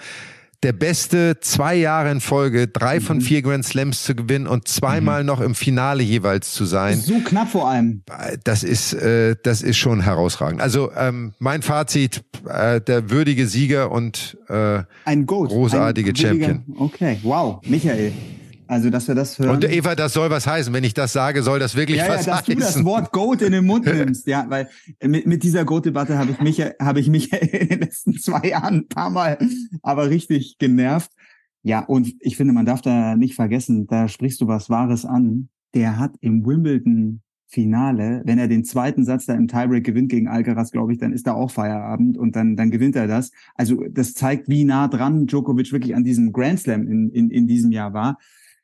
der 0.63 0.73
Beste, 0.73 1.37
zwei 1.41 1.75
Jahre 1.75 2.11
in 2.11 2.21
Folge, 2.21 2.67
drei 2.67 2.99
von 2.99 3.17
mhm. 3.17 3.21
vier 3.21 3.41
Grand 3.41 3.65
Slams 3.65 4.03
zu 4.03 4.15
gewinnen 4.15 4.47
und 4.47 4.67
zweimal 4.67 5.21
mhm. 5.21 5.27
noch 5.27 5.41
im 5.41 5.55
Finale 5.55 6.03
jeweils 6.03 6.53
zu 6.53 6.65
sein. 6.65 6.99
So 6.99 7.19
knapp 7.19 7.49
vor 7.49 7.69
allem. 7.69 8.03
Das 8.43 8.63
ist, 8.63 8.93
äh, 8.93 9.35
das 9.43 9.61
ist 9.61 9.77
schon 9.77 10.01
herausragend. 10.01 10.61
Also 10.61 10.91
ähm, 10.95 11.33
mein 11.39 11.61
Fazit, 11.61 12.23
äh, 12.47 12.81
der 12.81 13.09
würdige 13.09 13.47
Sieger 13.47 13.91
und 13.91 14.37
äh, 14.47 14.83
ein 15.05 15.25
Goat, 15.25 15.49
großartige 15.49 16.11
ein 16.11 16.15
Champion. 16.15 16.63
Okay, 16.77 17.19
wow, 17.23 17.59
Michael. 17.65 18.11
Also, 18.67 18.89
dass 18.89 19.07
wir 19.07 19.15
das 19.15 19.37
hören. 19.37 19.51
Und 19.51 19.69
Eva, 19.69 19.95
das 19.95 20.13
soll 20.13 20.29
was 20.29 20.47
heißen. 20.47 20.73
Wenn 20.73 20.83
ich 20.83 20.93
das 20.93 21.13
sage, 21.13 21.43
soll 21.43 21.59
das 21.59 21.75
wirklich 21.75 21.97
ja, 21.97 22.07
was 22.07 22.25
ja, 22.25 22.33
dass 22.33 22.41
heißen. 22.41 22.59
dass 22.59 22.73
du 22.73 22.79
das 22.79 22.85
Wort 22.85 23.11
Goat 23.11 23.41
in 23.41 23.51
den 23.51 23.65
Mund 23.65 23.85
nimmst. 23.93 24.27
Ja, 24.27 24.45
weil 24.49 24.69
mit, 25.03 25.27
mit 25.27 25.43
dieser 25.43 25.65
Goat-Debatte 25.65 26.17
habe 26.17 26.31
ich 26.31 26.39
mich, 26.39 26.61
habe 26.81 26.99
ich 26.99 27.09
mich 27.09 27.31
in 27.53 27.69
den 27.69 27.79
letzten 27.79 28.17
zwei 28.17 28.49
Jahren 28.49 28.75
ein 28.75 28.87
paar 28.87 29.09
Mal 29.09 29.37
aber 29.81 30.09
richtig 30.09 30.57
genervt. 30.57 31.11
Ja, 31.61 31.79
und 31.79 32.13
ich 32.19 32.37
finde, 32.37 32.53
man 32.53 32.65
darf 32.65 32.81
da 32.81 33.15
nicht 33.15 33.35
vergessen, 33.35 33.87
da 33.87 34.07
sprichst 34.07 34.41
du 34.41 34.47
was 34.47 34.69
Wahres 34.69 35.05
an. 35.05 35.49
Der 35.73 35.97
hat 35.97 36.15
im 36.21 36.45
Wimbledon 36.45 37.21
Finale, 37.47 38.21
wenn 38.25 38.39
er 38.39 38.47
den 38.47 38.65
zweiten 38.65 39.05
Satz 39.05 39.25
da 39.25 39.33
im 39.33 39.47
Tiebreak 39.47 39.85
gewinnt 39.85 40.09
gegen 40.09 40.27
Alcaraz, 40.27 40.71
glaube 40.71 40.93
ich, 40.93 40.99
dann 40.99 41.13
ist 41.13 41.27
da 41.27 41.33
auch 41.33 41.51
Feierabend 41.51 42.17
und 42.17 42.35
dann, 42.35 42.55
dann 42.55 42.71
gewinnt 42.71 42.95
er 42.95 43.07
das. 43.07 43.31
Also 43.55 43.83
das 43.89 44.13
zeigt, 44.13 44.49
wie 44.49 44.65
nah 44.65 44.87
dran 44.87 45.27
Djokovic 45.27 45.71
wirklich 45.71 45.95
an 45.95 46.03
diesem 46.03 46.33
Grand 46.33 46.59
Slam 46.59 46.87
in, 46.87 47.09
in, 47.11 47.29
in 47.29 47.47
diesem 47.47 47.71
Jahr 47.71 47.93
war. 47.93 48.17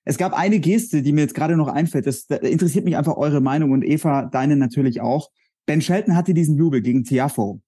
Es 0.03 0.17
gab 0.17 0.33
eine 0.33 0.59
Geste, 0.59 1.01
die 1.01 1.11
mir 1.11 1.21
jetzt 1.21 1.35
gerade 1.35 1.55
noch 1.55 1.67
einfällt. 1.67 2.07
Das, 2.07 2.25
das 2.25 2.39
interessiert 2.39 2.85
mich 2.85 2.97
einfach 2.97 3.17
eure 3.17 3.41
Meinung 3.41 3.71
und 3.71 3.83
Eva, 3.83 4.25
deine 4.25 4.55
natürlich 4.55 5.01
auch. 5.01 5.29
Ben 5.65 5.81
Shelton 5.81 6.15
hatte 6.15 6.33
diesen 6.33 6.57
Jubel 6.57 6.81
gegen 6.81 7.03
Tiafo. 7.03 7.61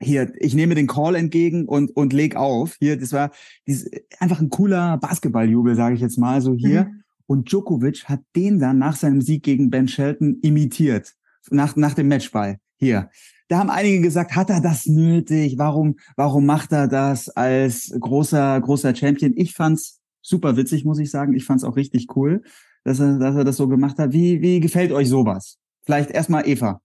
Hier, 0.00 0.32
ich 0.38 0.54
nehme 0.54 0.74
den 0.74 0.88
Call 0.88 1.14
entgegen 1.14 1.66
und, 1.66 1.96
und 1.96 2.12
leg 2.12 2.36
auf. 2.36 2.76
Hier, 2.80 2.98
das 2.98 3.12
war 3.12 3.30
dieses, 3.66 3.88
einfach 4.18 4.40
ein 4.40 4.50
cooler 4.50 4.98
Basketballjubel, 4.98 5.76
sage 5.76 5.94
ich 5.94 6.00
jetzt 6.00 6.18
mal 6.18 6.40
so 6.40 6.54
hier. 6.54 6.84
Mhm. 6.84 7.02
Und 7.26 7.50
Djokovic 7.50 8.04
hat 8.04 8.20
den 8.34 8.58
dann 8.58 8.78
nach 8.78 8.96
seinem 8.96 9.22
Sieg 9.22 9.44
gegen 9.44 9.70
Ben 9.70 9.88
Shelton 9.88 10.38
imitiert. 10.42 11.14
Nach, 11.50 11.76
nach 11.76 11.94
dem 11.94 12.08
Matchball. 12.08 12.58
Hier. 12.76 13.10
Da 13.48 13.58
haben 13.58 13.70
einige 13.70 14.00
gesagt, 14.00 14.34
hat 14.34 14.50
er 14.50 14.60
das 14.60 14.86
nötig? 14.86 15.56
Warum, 15.56 15.96
warum 16.16 16.46
macht 16.46 16.72
er 16.72 16.88
das 16.88 17.28
als 17.28 17.94
großer, 17.98 18.60
großer 18.60 18.94
Champion? 18.94 19.34
Ich 19.36 19.54
fand's 19.54 20.01
super 20.22 20.56
witzig, 20.56 20.84
muss 20.84 20.98
ich 20.98 21.10
sagen. 21.10 21.34
Ich 21.34 21.44
fand's 21.44 21.64
auch 21.64 21.76
richtig 21.76 22.16
cool, 22.16 22.42
dass 22.84 23.00
er, 23.00 23.18
dass 23.18 23.36
er 23.36 23.44
das 23.44 23.56
so 23.56 23.68
gemacht 23.68 23.98
hat. 23.98 24.12
Wie, 24.12 24.40
wie 24.40 24.60
gefällt 24.60 24.92
euch 24.92 25.08
sowas? 25.08 25.58
Vielleicht 25.84 26.10
erstmal 26.10 26.48
Eva. 26.48 26.80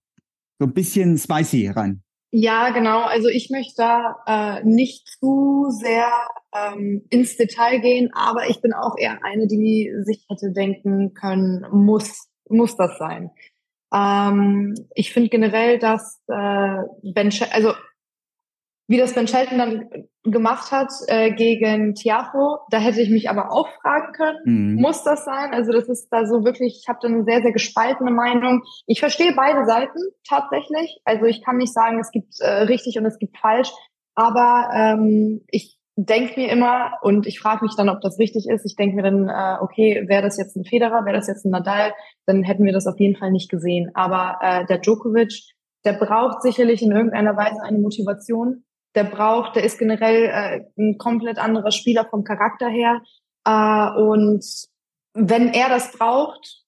So 0.58 0.66
ein 0.66 0.74
bisschen 0.74 1.16
spicy 1.16 1.68
rein. 1.68 2.02
Ja, 2.30 2.70
genau. 2.70 3.02
Also 3.02 3.28
ich 3.28 3.48
möchte 3.48 3.74
da 3.78 4.16
äh, 4.26 4.64
nicht 4.64 5.08
zu 5.18 5.66
sehr 5.70 6.10
ähm, 6.54 7.06
ins 7.08 7.36
Detail 7.36 7.78
gehen, 7.80 8.10
aber 8.12 8.50
ich 8.50 8.60
bin 8.60 8.74
auch 8.74 8.96
eher 8.98 9.18
eine, 9.24 9.46
die 9.46 9.90
sich 10.02 10.26
hätte 10.28 10.52
denken 10.52 11.14
können, 11.14 11.64
muss, 11.72 12.28
muss 12.48 12.76
das 12.76 12.98
sein. 12.98 13.30
Ähm, 13.94 14.74
ich 14.94 15.12
finde 15.12 15.30
generell, 15.30 15.78
dass 15.78 16.20
äh, 16.28 16.82
Ben, 17.14 17.32
also 17.50 17.72
wie 18.88 18.96
das 18.96 19.14
Ben 19.14 19.28
Shelton 19.28 19.58
dann 19.58 19.88
gemacht 20.24 20.72
hat 20.72 20.90
äh, 21.06 21.30
gegen 21.32 21.94
Tiafo, 21.94 22.58
da 22.70 22.78
hätte 22.78 23.02
ich 23.02 23.10
mich 23.10 23.28
aber 23.28 23.52
auch 23.52 23.68
fragen 23.82 24.12
können, 24.12 24.38
mhm. 24.44 24.80
muss 24.80 25.04
das 25.04 25.24
sein? 25.24 25.52
Also 25.52 25.72
das 25.72 25.88
ist 25.88 26.08
da 26.10 26.26
so 26.26 26.44
wirklich, 26.44 26.80
ich 26.82 26.88
habe 26.88 26.98
da 27.02 27.08
eine 27.08 27.24
sehr, 27.24 27.42
sehr 27.42 27.52
gespaltene 27.52 28.10
Meinung. 28.10 28.62
Ich 28.86 29.00
verstehe 29.00 29.34
beide 29.36 29.66
Seiten 29.66 29.98
tatsächlich. 30.26 31.00
Also 31.04 31.26
ich 31.26 31.44
kann 31.44 31.58
nicht 31.58 31.72
sagen, 31.72 32.00
es 32.00 32.10
gibt 32.10 32.40
äh, 32.40 32.62
richtig 32.62 32.98
und 32.98 33.04
es 33.04 33.18
gibt 33.18 33.38
falsch, 33.38 33.70
aber 34.14 34.70
ähm, 34.74 35.42
ich 35.50 35.78
denke 35.96 36.40
mir 36.40 36.50
immer 36.50 36.92
und 37.02 37.26
ich 37.26 37.40
frage 37.40 37.64
mich 37.64 37.74
dann, 37.76 37.88
ob 37.88 38.00
das 38.00 38.18
richtig 38.18 38.48
ist. 38.48 38.64
Ich 38.64 38.76
denke 38.76 38.96
mir 38.96 39.02
dann, 39.02 39.28
äh, 39.28 39.62
okay, 39.62 40.04
wäre 40.06 40.22
das 40.22 40.38
jetzt 40.38 40.56
ein 40.56 40.64
Federer, 40.64 41.04
wäre 41.04 41.16
das 41.16 41.26
jetzt 41.26 41.44
ein 41.44 41.50
Nadal, 41.50 41.92
dann 42.24 42.42
hätten 42.42 42.64
wir 42.64 42.72
das 42.72 42.86
auf 42.86 42.98
jeden 42.98 43.16
Fall 43.16 43.32
nicht 43.32 43.50
gesehen. 43.50 43.90
Aber 43.94 44.38
äh, 44.40 44.64
der 44.66 44.78
Djokovic, 44.78 45.34
der 45.84 45.94
braucht 45.94 46.42
sicherlich 46.42 46.82
in 46.82 46.92
irgendeiner 46.92 47.36
Weise 47.36 47.62
eine 47.62 47.78
Motivation 47.78 48.64
der 48.94 49.04
braucht, 49.04 49.56
der 49.56 49.64
ist 49.64 49.78
generell 49.78 50.24
äh, 50.24 50.64
ein 50.80 50.98
komplett 50.98 51.38
anderer 51.38 51.70
Spieler 51.70 52.06
vom 52.08 52.24
Charakter 52.24 52.68
her. 52.68 53.02
Äh, 53.44 54.00
und 54.00 54.44
wenn 55.14 55.48
er 55.48 55.68
das 55.68 55.92
braucht, 55.92 56.64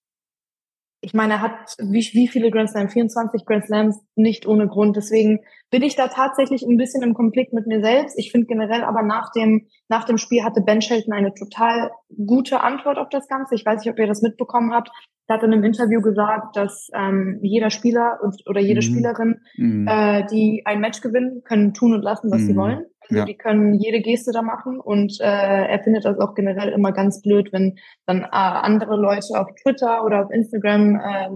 ich 1.03 1.15
meine, 1.15 1.35
er 1.35 1.41
hat 1.41 1.77
wie, 1.79 2.07
wie 2.13 2.29
viele 2.29 2.51
Grand 2.51 2.71
Slams? 2.71 2.93
24 2.93 3.47
Grand 3.47 3.65
Slams 3.65 3.99
nicht 4.17 4.47
ohne 4.47 4.69
Grund. 4.69 4.97
Deswegen 4.97 5.41
bin 5.71 5.83
ich 5.83 5.97
da 5.97 6.09
tatsächlich 6.09 6.63
ein 6.63 6.77
bisschen 6.77 7.03
im 7.03 7.15
Konflikt 7.15 7.55
mit 7.55 7.67
mir 7.67 7.81
selbst. 7.81 8.19
Ich 8.19 8.31
finde 8.31 8.47
generell 8.47 8.85
aber 8.85 9.03
nach 9.03 9.33
dem, 9.33 9.67
nach 9.89 10.05
dem 10.05 10.19
Spiel 10.19 10.45
hatte 10.45 10.61
Ben 10.61 10.83
Shelton 10.83 11.15
eine 11.15 11.33
total 11.33 11.91
gute 12.27 12.61
Antwort 12.61 12.99
auf 12.99 13.09
das 13.09 13.29
Ganze. 13.29 13.55
Ich 13.55 13.65
weiß 13.65 13.83
nicht, 13.83 13.91
ob 13.91 13.99
ihr 13.99 14.07
das 14.07 14.21
mitbekommen 14.21 14.73
habt. 14.73 14.91
Er 15.27 15.37
hat 15.37 15.43
in 15.43 15.53
einem 15.53 15.65
Interview 15.65 16.03
gesagt, 16.03 16.57
dass 16.57 16.89
ähm, 16.93 17.39
jeder 17.41 17.71
Spieler 17.71 18.19
und, 18.23 18.43
oder 18.47 18.61
jede 18.61 18.81
mhm. 18.81 18.83
Spielerin, 18.83 19.41
mhm. 19.57 19.87
Äh, 19.89 20.27
die 20.27 20.63
ein 20.67 20.81
Match 20.81 21.01
gewinnen, 21.01 21.43
können 21.45 21.73
tun 21.73 21.95
und 21.95 22.03
lassen, 22.03 22.31
was 22.31 22.43
mhm. 22.43 22.47
sie 22.47 22.57
wollen. 22.57 22.85
Ja. 23.11 23.25
die 23.25 23.37
können 23.37 23.75
jede 23.75 24.01
Geste 24.01 24.33
da 24.33 24.43
machen 24.43 24.81
und 24.81 25.21
äh, 25.21 25.25
er 25.25 25.83
findet 25.83 26.05
das 26.05 26.19
auch 26.19 26.35
generell 26.35 26.71
immer 26.71 26.93
ganz 26.93 27.23
blöd, 27.23 27.53
wenn 27.53 27.79
dann 28.07 28.23
äh, 28.23 28.29
andere 28.31 28.97
Leute 28.97 29.39
auf 29.39 29.49
Twitter 29.63 30.05
oder 30.05 30.25
auf 30.25 30.31
Instagram 30.31 30.97
äh, 30.97 31.29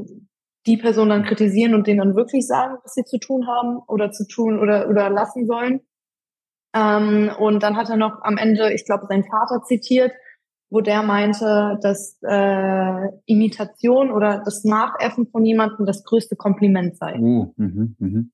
die 0.67 0.77
Person 0.77 1.11
dann 1.11 1.25
kritisieren 1.25 1.75
und 1.75 1.87
denen 1.87 1.99
dann 1.99 2.17
wirklich 2.17 2.47
sagen, 2.47 2.79
was 2.83 2.95
sie 2.95 3.05
zu 3.05 3.19
tun 3.19 3.47
haben 3.47 3.79
oder 3.87 4.11
zu 4.11 4.27
tun 4.27 4.59
oder, 4.59 4.89
oder 4.89 5.11
lassen 5.11 5.47
sollen. 5.47 5.81
Ähm, 6.75 7.31
und 7.39 7.63
dann 7.63 7.77
hat 7.77 7.91
er 7.91 7.97
noch 7.97 8.23
am 8.23 8.37
Ende, 8.37 8.73
ich 8.73 8.85
glaube, 8.85 9.07
seinen 9.07 9.25
Vater 9.25 9.63
zitiert, 9.65 10.13
wo 10.71 10.81
der 10.81 11.03
meinte, 11.03 11.79
dass 11.83 12.19
äh, 12.23 13.09
Imitation 13.27 14.11
oder 14.11 14.43
das 14.45 14.65
Nachäffen 14.65 15.29
von 15.29 15.45
jemandem 15.45 15.87
das 15.87 16.03
größte 16.03 16.35
Kompliment 16.35 16.97
sei. 16.97 17.17
Oh, 17.21 17.53
mh, 17.57 17.89
mh. 17.99 18.25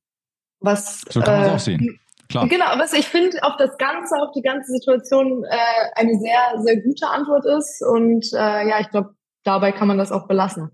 Was, 0.60 1.02
so 1.08 1.20
kann 1.20 1.34
man 1.34 1.42
es 1.42 1.48
äh, 1.48 1.54
auch 1.54 1.58
sehen. 1.58 2.00
Klar. 2.30 2.46
Genau, 2.48 2.66
was 2.78 2.92
ich 2.92 3.08
finde, 3.08 3.42
auf 3.42 3.56
das 3.58 3.76
Ganze, 3.76 4.14
auf 4.22 4.30
die 4.36 4.42
ganze 4.42 4.70
Situation 4.70 5.44
äh, 5.44 5.56
eine 5.96 6.16
sehr, 6.18 6.62
sehr 6.62 6.80
gute 6.80 7.08
Antwort 7.08 7.44
ist. 7.44 7.82
Und 7.82 8.32
äh, 8.32 8.68
ja, 8.68 8.80
ich 8.80 8.88
glaube, 8.90 9.14
dabei 9.42 9.72
kann 9.72 9.88
man 9.88 9.98
das 9.98 10.12
auch 10.12 10.28
belassen. 10.28 10.70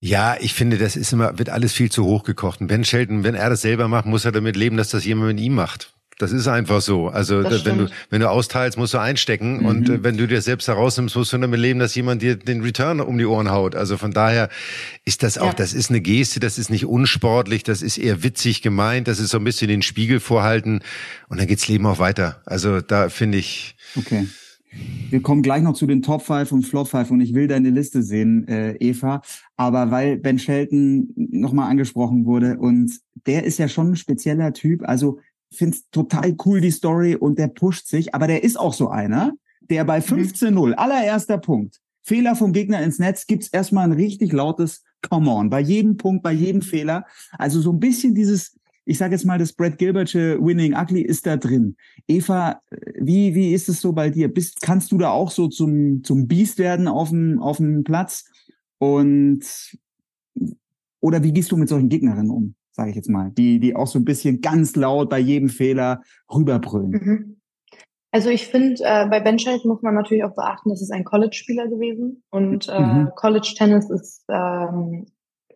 Ja, 0.00 0.36
ich 0.40 0.54
finde, 0.54 0.78
das 0.78 0.96
ist 0.96 1.12
immer, 1.12 1.38
wird 1.38 1.50
alles 1.50 1.74
viel 1.74 1.90
zu 1.90 2.06
hoch 2.06 2.22
gekocht. 2.22 2.60
Und 2.60 2.68
Ben 2.68 2.84
Shelton, 2.84 3.22
wenn 3.22 3.34
er 3.34 3.50
das 3.50 3.62
selber 3.62 3.86
macht, 3.88 4.06
muss 4.06 4.24
er 4.24 4.32
damit 4.32 4.56
leben, 4.56 4.76
dass 4.76 4.90
das 4.90 5.04
jemand 5.04 5.28
mit 5.28 5.40
ihm 5.40 5.54
macht. 5.54 5.92
Das 6.18 6.32
ist 6.32 6.48
einfach 6.48 6.80
so. 6.80 7.08
Also 7.08 7.42
das 7.42 7.64
wenn 7.64 7.78
du 7.78 7.88
wenn 8.10 8.20
du 8.20 8.28
austeilst, 8.28 8.76
musst 8.76 8.92
du 8.92 8.98
einstecken 8.98 9.60
mhm. 9.60 9.66
und 9.66 9.88
äh, 9.88 10.02
wenn 10.02 10.16
du 10.16 10.26
dir 10.26 10.42
selbst 10.42 10.66
herausnimmst, 10.66 11.16
musst 11.16 11.32
du 11.32 11.38
damit 11.38 11.60
leben, 11.60 11.78
dass 11.78 11.94
jemand 11.94 12.22
dir 12.22 12.36
den 12.36 12.62
Return 12.62 13.00
um 13.00 13.16
die 13.18 13.24
Ohren 13.24 13.50
haut. 13.50 13.76
Also 13.76 13.96
von 13.96 14.10
daher 14.10 14.48
ist 15.04 15.22
das 15.22 15.38
auch, 15.38 15.46
ja. 15.46 15.52
das 15.52 15.72
ist 15.72 15.90
eine 15.90 16.00
Geste, 16.00 16.40
das 16.40 16.58
ist 16.58 16.70
nicht 16.70 16.86
unsportlich, 16.86 17.62
das 17.62 17.82
ist 17.82 17.98
eher 17.98 18.24
witzig 18.24 18.62
gemeint, 18.62 19.06
das 19.06 19.20
ist 19.20 19.30
so 19.30 19.38
ein 19.38 19.44
bisschen 19.44 19.68
den 19.68 19.82
Spiegel 19.82 20.18
vorhalten 20.18 20.80
und 21.28 21.38
dann 21.38 21.46
geht's 21.46 21.68
Leben 21.68 21.86
auch 21.86 22.00
weiter. 22.00 22.42
Also 22.46 22.80
da 22.80 23.08
finde 23.08 23.38
ich. 23.38 23.76
Okay. 23.96 24.26
Wir 25.10 25.22
kommen 25.22 25.42
gleich 25.42 25.62
noch 25.62 25.72
zu 25.74 25.86
den 25.86 26.02
Top 26.02 26.22
5 26.22 26.52
und 26.52 26.62
Flop 26.62 26.88
5 26.88 27.10
und 27.10 27.20
ich 27.20 27.32
will 27.32 27.48
deine 27.48 27.70
Liste 27.70 28.02
sehen, 28.02 28.46
äh, 28.48 28.74
Eva. 28.74 29.22
Aber 29.56 29.90
weil 29.90 30.18
Ben 30.18 30.38
Shelton 30.38 31.08
nochmal 31.16 31.70
angesprochen 31.70 32.26
wurde 32.26 32.58
und 32.58 32.92
der 33.26 33.44
ist 33.44 33.58
ja 33.58 33.68
schon 33.68 33.92
ein 33.92 33.96
spezieller 33.96 34.52
Typ. 34.52 34.82
Also 34.86 35.20
finde 35.50 35.78
total 35.90 36.36
cool 36.44 36.60
die 36.60 36.70
Story 36.70 37.16
und 37.16 37.38
der 37.38 37.48
pusht 37.48 37.86
sich, 37.86 38.14
aber 38.14 38.26
der 38.26 38.44
ist 38.44 38.58
auch 38.58 38.74
so 38.74 38.88
einer, 38.88 39.32
der 39.60 39.84
bei 39.84 39.98
15-0, 39.98 40.50
mhm. 40.50 40.74
allererster 40.76 41.38
Punkt, 41.38 41.80
Fehler 42.02 42.36
vom 42.36 42.52
Gegner 42.52 42.82
ins 42.82 42.98
Netz, 42.98 43.26
gibt's 43.26 43.48
erstmal 43.48 43.84
ein 43.84 43.92
richtig 43.92 44.32
lautes 44.32 44.82
Come 45.02 45.30
on, 45.30 45.50
bei 45.50 45.60
jedem 45.60 45.96
Punkt, 45.96 46.22
bei 46.22 46.32
jedem 46.32 46.62
Fehler. 46.62 47.04
Also 47.32 47.60
so 47.60 47.72
ein 47.72 47.78
bisschen 47.78 48.14
dieses, 48.14 48.56
ich 48.84 48.98
sage 48.98 49.14
jetzt 49.14 49.24
mal, 49.24 49.38
das 49.38 49.52
Brad 49.52 49.78
Gilbertsche 49.78 50.38
Winning 50.40 50.74
Ugly 50.74 51.02
ist 51.02 51.26
da 51.26 51.36
drin. 51.36 51.76
Eva, 52.08 52.60
wie, 52.98 53.34
wie 53.34 53.52
ist 53.52 53.68
es 53.68 53.80
so 53.80 53.92
bei 53.92 54.10
dir? 54.10 54.32
Bist, 54.32 54.60
kannst 54.60 54.90
du 54.90 54.98
da 54.98 55.10
auch 55.10 55.30
so 55.30 55.48
zum, 55.48 56.02
zum 56.02 56.26
Biest 56.26 56.58
werden 56.58 56.88
auf 56.88 57.10
dem, 57.10 57.38
auf 57.38 57.58
dem 57.58 57.84
Platz? 57.84 58.24
Und, 58.78 59.44
oder 61.00 61.22
wie 61.22 61.32
gehst 61.32 61.52
du 61.52 61.56
mit 61.56 61.68
solchen 61.68 61.88
Gegnerinnen 61.88 62.30
um? 62.30 62.54
Sage 62.78 62.90
ich 62.90 62.96
jetzt 62.96 63.10
mal, 63.10 63.32
die, 63.36 63.58
die 63.58 63.74
auch 63.74 63.88
so 63.88 63.98
ein 63.98 64.04
bisschen 64.04 64.40
ganz 64.40 64.76
laut 64.76 65.10
bei 65.10 65.18
jedem 65.18 65.48
Fehler 65.48 66.00
rüberbrüllen. 66.32 66.90
Mhm. 66.90 67.40
Also 68.12 68.30
ich 68.30 68.46
finde, 68.46 68.82
äh, 68.84 69.06
bei 69.08 69.20
Ben 69.20 69.38
Shelton 69.38 69.68
muss 69.68 69.82
man 69.82 69.94
natürlich 69.94 70.22
auch 70.22 70.34
beachten, 70.34 70.70
das 70.70 70.80
ist 70.80 70.92
ein 70.92 71.04
College-Spieler 71.04 71.66
gewesen 71.66 72.22
und 72.30 72.68
äh, 72.68 72.80
mhm. 72.80 73.10
College-Tennis 73.16 73.90
ist, 73.90 74.24
ähm, 74.30 75.06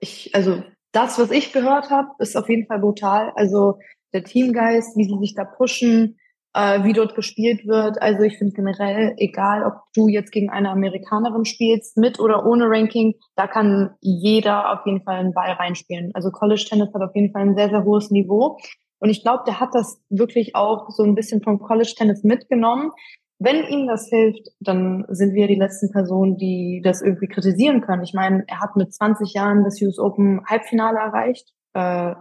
ich, 0.00 0.34
also 0.34 0.62
das, 0.90 1.18
was 1.18 1.30
ich 1.30 1.52
gehört 1.52 1.90
habe, 1.90 2.08
ist 2.18 2.36
auf 2.36 2.48
jeden 2.48 2.66
Fall 2.66 2.80
brutal. 2.80 3.32
Also 3.36 3.78
der 4.12 4.24
Teamgeist, 4.24 4.96
wie 4.96 5.04
sie 5.04 5.18
sich 5.20 5.34
da 5.34 5.44
pushen, 5.44 6.18
äh, 6.54 6.84
wie 6.84 6.92
dort 6.92 7.14
gespielt 7.14 7.66
wird. 7.66 8.00
Also 8.00 8.22
ich 8.22 8.38
finde 8.38 8.54
generell, 8.54 9.14
egal 9.16 9.64
ob 9.64 9.74
du 9.94 10.08
jetzt 10.08 10.32
gegen 10.32 10.50
eine 10.50 10.70
Amerikanerin 10.70 11.44
spielst, 11.44 11.96
mit 11.96 12.20
oder 12.20 12.46
ohne 12.46 12.68
Ranking, 12.68 13.14
da 13.36 13.46
kann 13.46 13.94
jeder 14.00 14.72
auf 14.72 14.86
jeden 14.86 15.02
Fall 15.02 15.16
einen 15.16 15.34
Ball 15.34 15.52
reinspielen. 15.52 16.10
Also 16.14 16.30
College 16.30 16.64
Tennis 16.68 16.92
hat 16.94 17.02
auf 17.02 17.14
jeden 17.14 17.32
Fall 17.32 17.42
ein 17.42 17.56
sehr, 17.56 17.70
sehr 17.70 17.84
hohes 17.84 18.10
Niveau. 18.10 18.58
Und 18.98 19.10
ich 19.10 19.22
glaube, 19.22 19.42
der 19.46 19.58
hat 19.58 19.70
das 19.72 20.00
wirklich 20.10 20.54
auch 20.54 20.90
so 20.90 21.02
ein 21.02 21.14
bisschen 21.14 21.42
vom 21.42 21.58
College 21.58 21.94
Tennis 21.96 22.22
mitgenommen. 22.22 22.92
Wenn 23.38 23.64
ihm 23.64 23.88
das 23.88 24.08
hilft, 24.08 24.46
dann 24.60 25.04
sind 25.08 25.34
wir 25.34 25.48
die 25.48 25.56
letzten 25.56 25.90
Personen, 25.90 26.36
die 26.36 26.80
das 26.84 27.02
irgendwie 27.02 27.26
kritisieren 27.26 27.80
können. 27.80 28.04
Ich 28.04 28.14
meine, 28.14 28.44
er 28.46 28.60
hat 28.60 28.76
mit 28.76 28.94
20 28.94 29.34
Jahren 29.34 29.64
das 29.64 29.82
US 29.82 29.98
Open 29.98 30.42
Halbfinale 30.46 30.98
erreicht, 30.98 31.52
äh, 31.74 32.14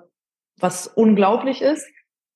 was 0.59 0.87
unglaublich 0.87 1.61
ist. 1.61 1.85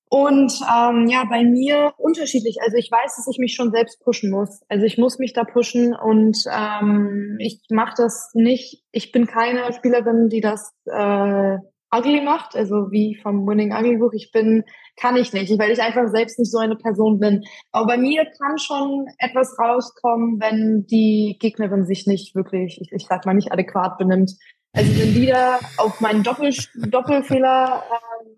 Und 0.10 0.54
ähm, 0.62 1.08
ja, 1.08 1.24
bei 1.30 1.44
mir 1.44 1.94
unterschiedlich. 1.98 2.58
Also 2.62 2.78
ich 2.78 2.92
weiß, 2.92 3.16
dass 3.16 3.28
ich 3.28 3.40
mich 3.40 3.56
schon 3.56 3.72
selbst 3.72 4.00
pushen 4.04 4.32
muss. 4.32 4.62
Also 4.70 4.86
ich 4.86 4.98
muss 4.98 5.18
mich 5.18 5.34
da 5.34 5.44
pushen 5.44 5.96
und 5.96 6.38
ähm, 6.52 7.38
ich 7.40 7.62
mache 7.70 7.96
das 7.98 8.30
nicht. 8.34 8.84
Ich 8.92 9.12
bin 9.12 9.26
keine 9.26 9.74
Spielerin, 9.74 10.30
die 10.30 10.42
das 10.42 10.74
äh, 10.86 11.58
ugly 11.96 12.22
macht, 12.22 12.56
also 12.56 12.92
wie 12.92 13.16
vom 13.22 13.48
Winning 13.48 13.74
Ugly 13.74 13.98
Book. 13.98 14.14
Ich 14.14 14.32
bin, 14.32 14.64
kann 14.96 15.16
ich 15.16 15.34
nicht, 15.34 15.58
weil 15.58 15.72
ich 15.72 15.82
einfach 15.82 16.08
selbst 16.08 16.38
nicht 16.40 16.52
so 16.52 16.60
eine 16.60 16.76
Person 16.76 17.20
bin. 17.20 17.44
Aber 17.72 17.88
bei 17.88 17.98
mir 17.98 18.26
kann 18.26 18.58
schon 18.58 19.08
etwas 19.18 19.58
rauskommen, 19.60 20.40
wenn 20.40 20.86
die 20.86 21.38
Gegnerin 21.40 21.86
sich 21.86 22.06
nicht 22.06 22.36
wirklich, 22.36 22.80
ich, 22.82 22.92
ich 22.92 23.06
sag 23.08 23.26
mal, 23.26 23.34
nicht 23.34 23.52
adäquat 23.52 23.98
benimmt. 23.98 24.34
Also 24.74 24.92
wenn 25.00 25.14
die 25.14 25.28
da 25.28 25.60
auf 25.78 26.02
meinen 26.02 26.24
Doppel 26.24 26.54
Doppelfehler 26.76 27.84
äh, 27.90 28.35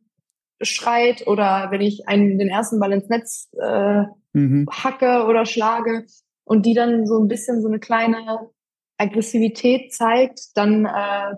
schreit 0.61 1.27
oder 1.27 1.67
wenn 1.71 1.81
ich 1.81 2.07
einen, 2.07 2.37
den 2.37 2.49
ersten 2.49 2.79
Ball 2.79 2.93
ins 2.93 3.09
Netz 3.09 3.49
äh, 3.61 4.03
mhm. 4.33 4.67
hacke 4.71 5.25
oder 5.25 5.45
schlage 5.45 6.05
und 6.43 6.65
die 6.65 6.73
dann 6.73 7.05
so 7.05 7.19
ein 7.19 7.27
bisschen 7.27 7.61
so 7.61 7.67
eine 7.67 7.79
kleine 7.79 8.49
Aggressivität 8.97 9.93
zeigt, 9.93 10.55
dann 10.55 10.85
äh, 10.85 11.35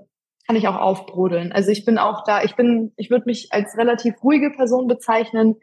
kann 0.48 0.56
ich 0.56 0.68
auch 0.68 0.78
aufbrodeln. 0.78 1.52
Also 1.52 1.72
ich 1.72 1.86
bin 1.86 1.98
auch 1.98 2.24
da, 2.24 2.44
ich 2.44 2.56
bin, 2.56 2.94
ich 2.96 3.10
würde 3.10 3.26
mich 3.26 3.50
als 3.52 3.78
relativ 3.78 4.24
ruhige 4.24 4.52
Person 4.52 4.88
bezeichnen, 4.88 5.56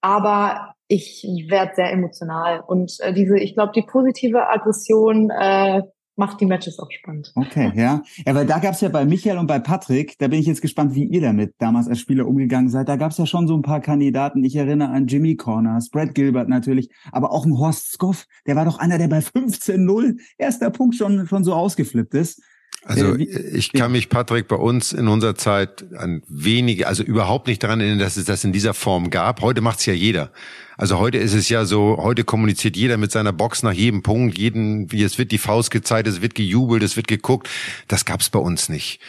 aber 0.00 0.74
ich 0.88 1.24
werde 1.48 1.74
sehr 1.76 1.92
emotional. 1.92 2.60
Und 2.60 2.98
äh, 3.00 3.12
diese, 3.12 3.38
ich 3.38 3.54
glaube, 3.54 3.72
die 3.74 3.82
positive 3.82 4.48
Aggression 4.48 5.30
äh, 5.30 5.82
macht 6.16 6.40
die 6.40 6.46
Matches 6.46 6.78
auch 6.78 6.90
spannend. 6.90 7.32
Okay, 7.34 7.72
ja. 7.74 8.02
Ja, 8.26 8.34
weil 8.34 8.46
da 8.46 8.58
gab 8.58 8.74
es 8.74 8.80
ja 8.80 8.88
bei 8.88 9.04
Michael 9.04 9.38
und 9.38 9.46
bei 9.46 9.58
Patrick, 9.58 10.18
da 10.18 10.28
bin 10.28 10.40
ich 10.40 10.46
jetzt 10.46 10.62
gespannt, 10.62 10.94
wie 10.94 11.04
ihr 11.04 11.20
damit 11.20 11.54
damals 11.58 11.88
als 11.88 12.00
Spieler 12.00 12.26
umgegangen 12.26 12.68
seid. 12.68 12.88
Da 12.88 12.96
gab 12.96 13.12
es 13.12 13.18
ja 13.18 13.26
schon 13.26 13.48
so 13.48 13.54
ein 13.56 13.62
paar 13.62 13.80
Kandidaten. 13.80 14.44
Ich 14.44 14.56
erinnere 14.56 14.90
an 14.90 15.06
Jimmy 15.06 15.36
Corners, 15.36 15.90
Brad 15.90 16.14
Gilbert 16.14 16.48
natürlich, 16.48 16.90
aber 17.12 17.32
auch 17.32 17.46
ein 17.46 17.58
Horst 17.58 17.92
Skoff, 17.92 18.26
der 18.46 18.56
war 18.56 18.64
doch 18.64 18.78
einer, 18.78 18.98
der 18.98 19.08
bei 19.08 19.18
15-0 19.18 20.18
erster 20.38 20.70
Punkt 20.70 20.96
schon, 20.96 21.26
schon 21.26 21.44
so 21.44 21.54
ausgeflippt 21.54 22.14
ist. 22.14 22.42
Also 22.84 23.14
äh, 23.14 23.22
ich 23.22 23.72
kann 23.72 23.92
mich, 23.92 24.08
Patrick, 24.08 24.48
bei 24.48 24.56
uns 24.56 24.92
in 24.92 25.08
unserer 25.08 25.34
Zeit 25.34 25.84
an 25.96 26.22
wenige, 26.28 26.86
also 26.86 27.02
überhaupt 27.02 27.46
nicht 27.46 27.62
daran 27.62 27.80
erinnern, 27.80 27.98
dass 27.98 28.16
es 28.16 28.24
das 28.24 28.44
in 28.44 28.52
dieser 28.52 28.74
Form 28.74 29.10
gab. 29.10 29.40
Heute 29.40 29.60
macht's 29.60 29.86
ja 29.86 29.92
jeder. 29.92 30.32
Also 30.76 30.98
heute 30.98 31.18
ist 31.18 31.34
es 31.34 31.48
ja 31.48 31.64
so, 31.64 31.98
heute 32.00 32.24
kommuniziert 32.24 32.76
jeder 32.76 32.96
mit 32.96 33.12
seiner 33.12 33.32
Box 33.32 33.62
nach 33.62 33.72
jedem 33.72 34.02
Punkt, 34.02 34.38
jeden, 34.38 34.88
es 34.92 35.18
wird 35.18 35.30
die 35.30 35.38
Faust 35.38 35.70
gezeigt, 35.70 36.08
es 36.08 36.22
wird 36.22 36.34
gejubelt, 36.34 36.82
es 36.82 36.96
wird 36.96 37.08
geguckt. 37.08 37.48
Das 37.88 38.04
gab's 38.04 38.30
bei 38.30 38.38
uns 38.38 38.68
nicht. 38.68 39.00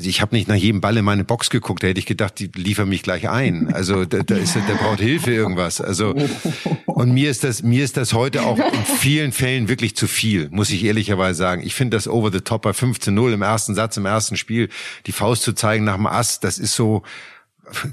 Also 0.00 0.08
ich 0.08 0.22
habe 0.22 0.34
nicht 0.34 0.48
nach 0.48 0.56
jedem 0.56 0.80
Ball 0.80 0.96
in 0.96 1.04
meine 1.04 1.24
Box 1.24 1.50
geguckt, 1.50 1.82
da 1.82 1.88
hätte 1.88 2.00
ich 2.00 2.06
gedacht, 2.06 2.38
die 2.38 2.50
liefern 2.56 2.88
mich 2.88 3.02
gleich 3.02 3.28
ein. 3.28 3.70
Also 3.74 4.06
da, 4.06 4.20
da 4.20 4.34
ist, 4.34 4.54
der 4.54 4.62
braucht 4.76 4.98
Hilfe 4.98 5.30
irgendwas. 5.30 5.82
Also 5.82 6.14
und 6.86 7.12
mir 7.12 7.30
ist 7.30 7.44
das, 7.44 7.62
mir 7.62 7.84
ist 7.84 7.98
das 7.98 8.14
heute 8.14 8.44
auch 8.44 8.56
in 8.56 8.84
vielen 8.96 9.30
Fällen 9.30 9.68
wirklich 9.68 9.94
zu 9.96 10.06
viel, 10.06 10.48
muss 10.52 10.70
ich 10.70 10.84
ehrlicherweise 10.84 11.36
sagen. 11.36 11.62
Ich 11.62 11.74
finde 11.74 11.98
das 11.98 12.08
Over 12.08 12.32
the 12.32 12.40
Top 12.40 12.62
bei 12.62 12.70
15-0 12.70 13.34
im 13.34 13.42
ersten 13.42 13.74
Satz, 13.74 13.98
im 13.98 14.06
ersten 14.06 14.38
Spiel, 14.38 14.70
die 15.04 15.12
Faust 15.12 15.42
zu 15.42 15.52
zeigen 15.52 15.84
nach 15.84 15.96
dem 15.96 16.06
Ass, 16.06 16.40
das 16.40 16.58
ist 16.58 16.74
so, 16.74 17.02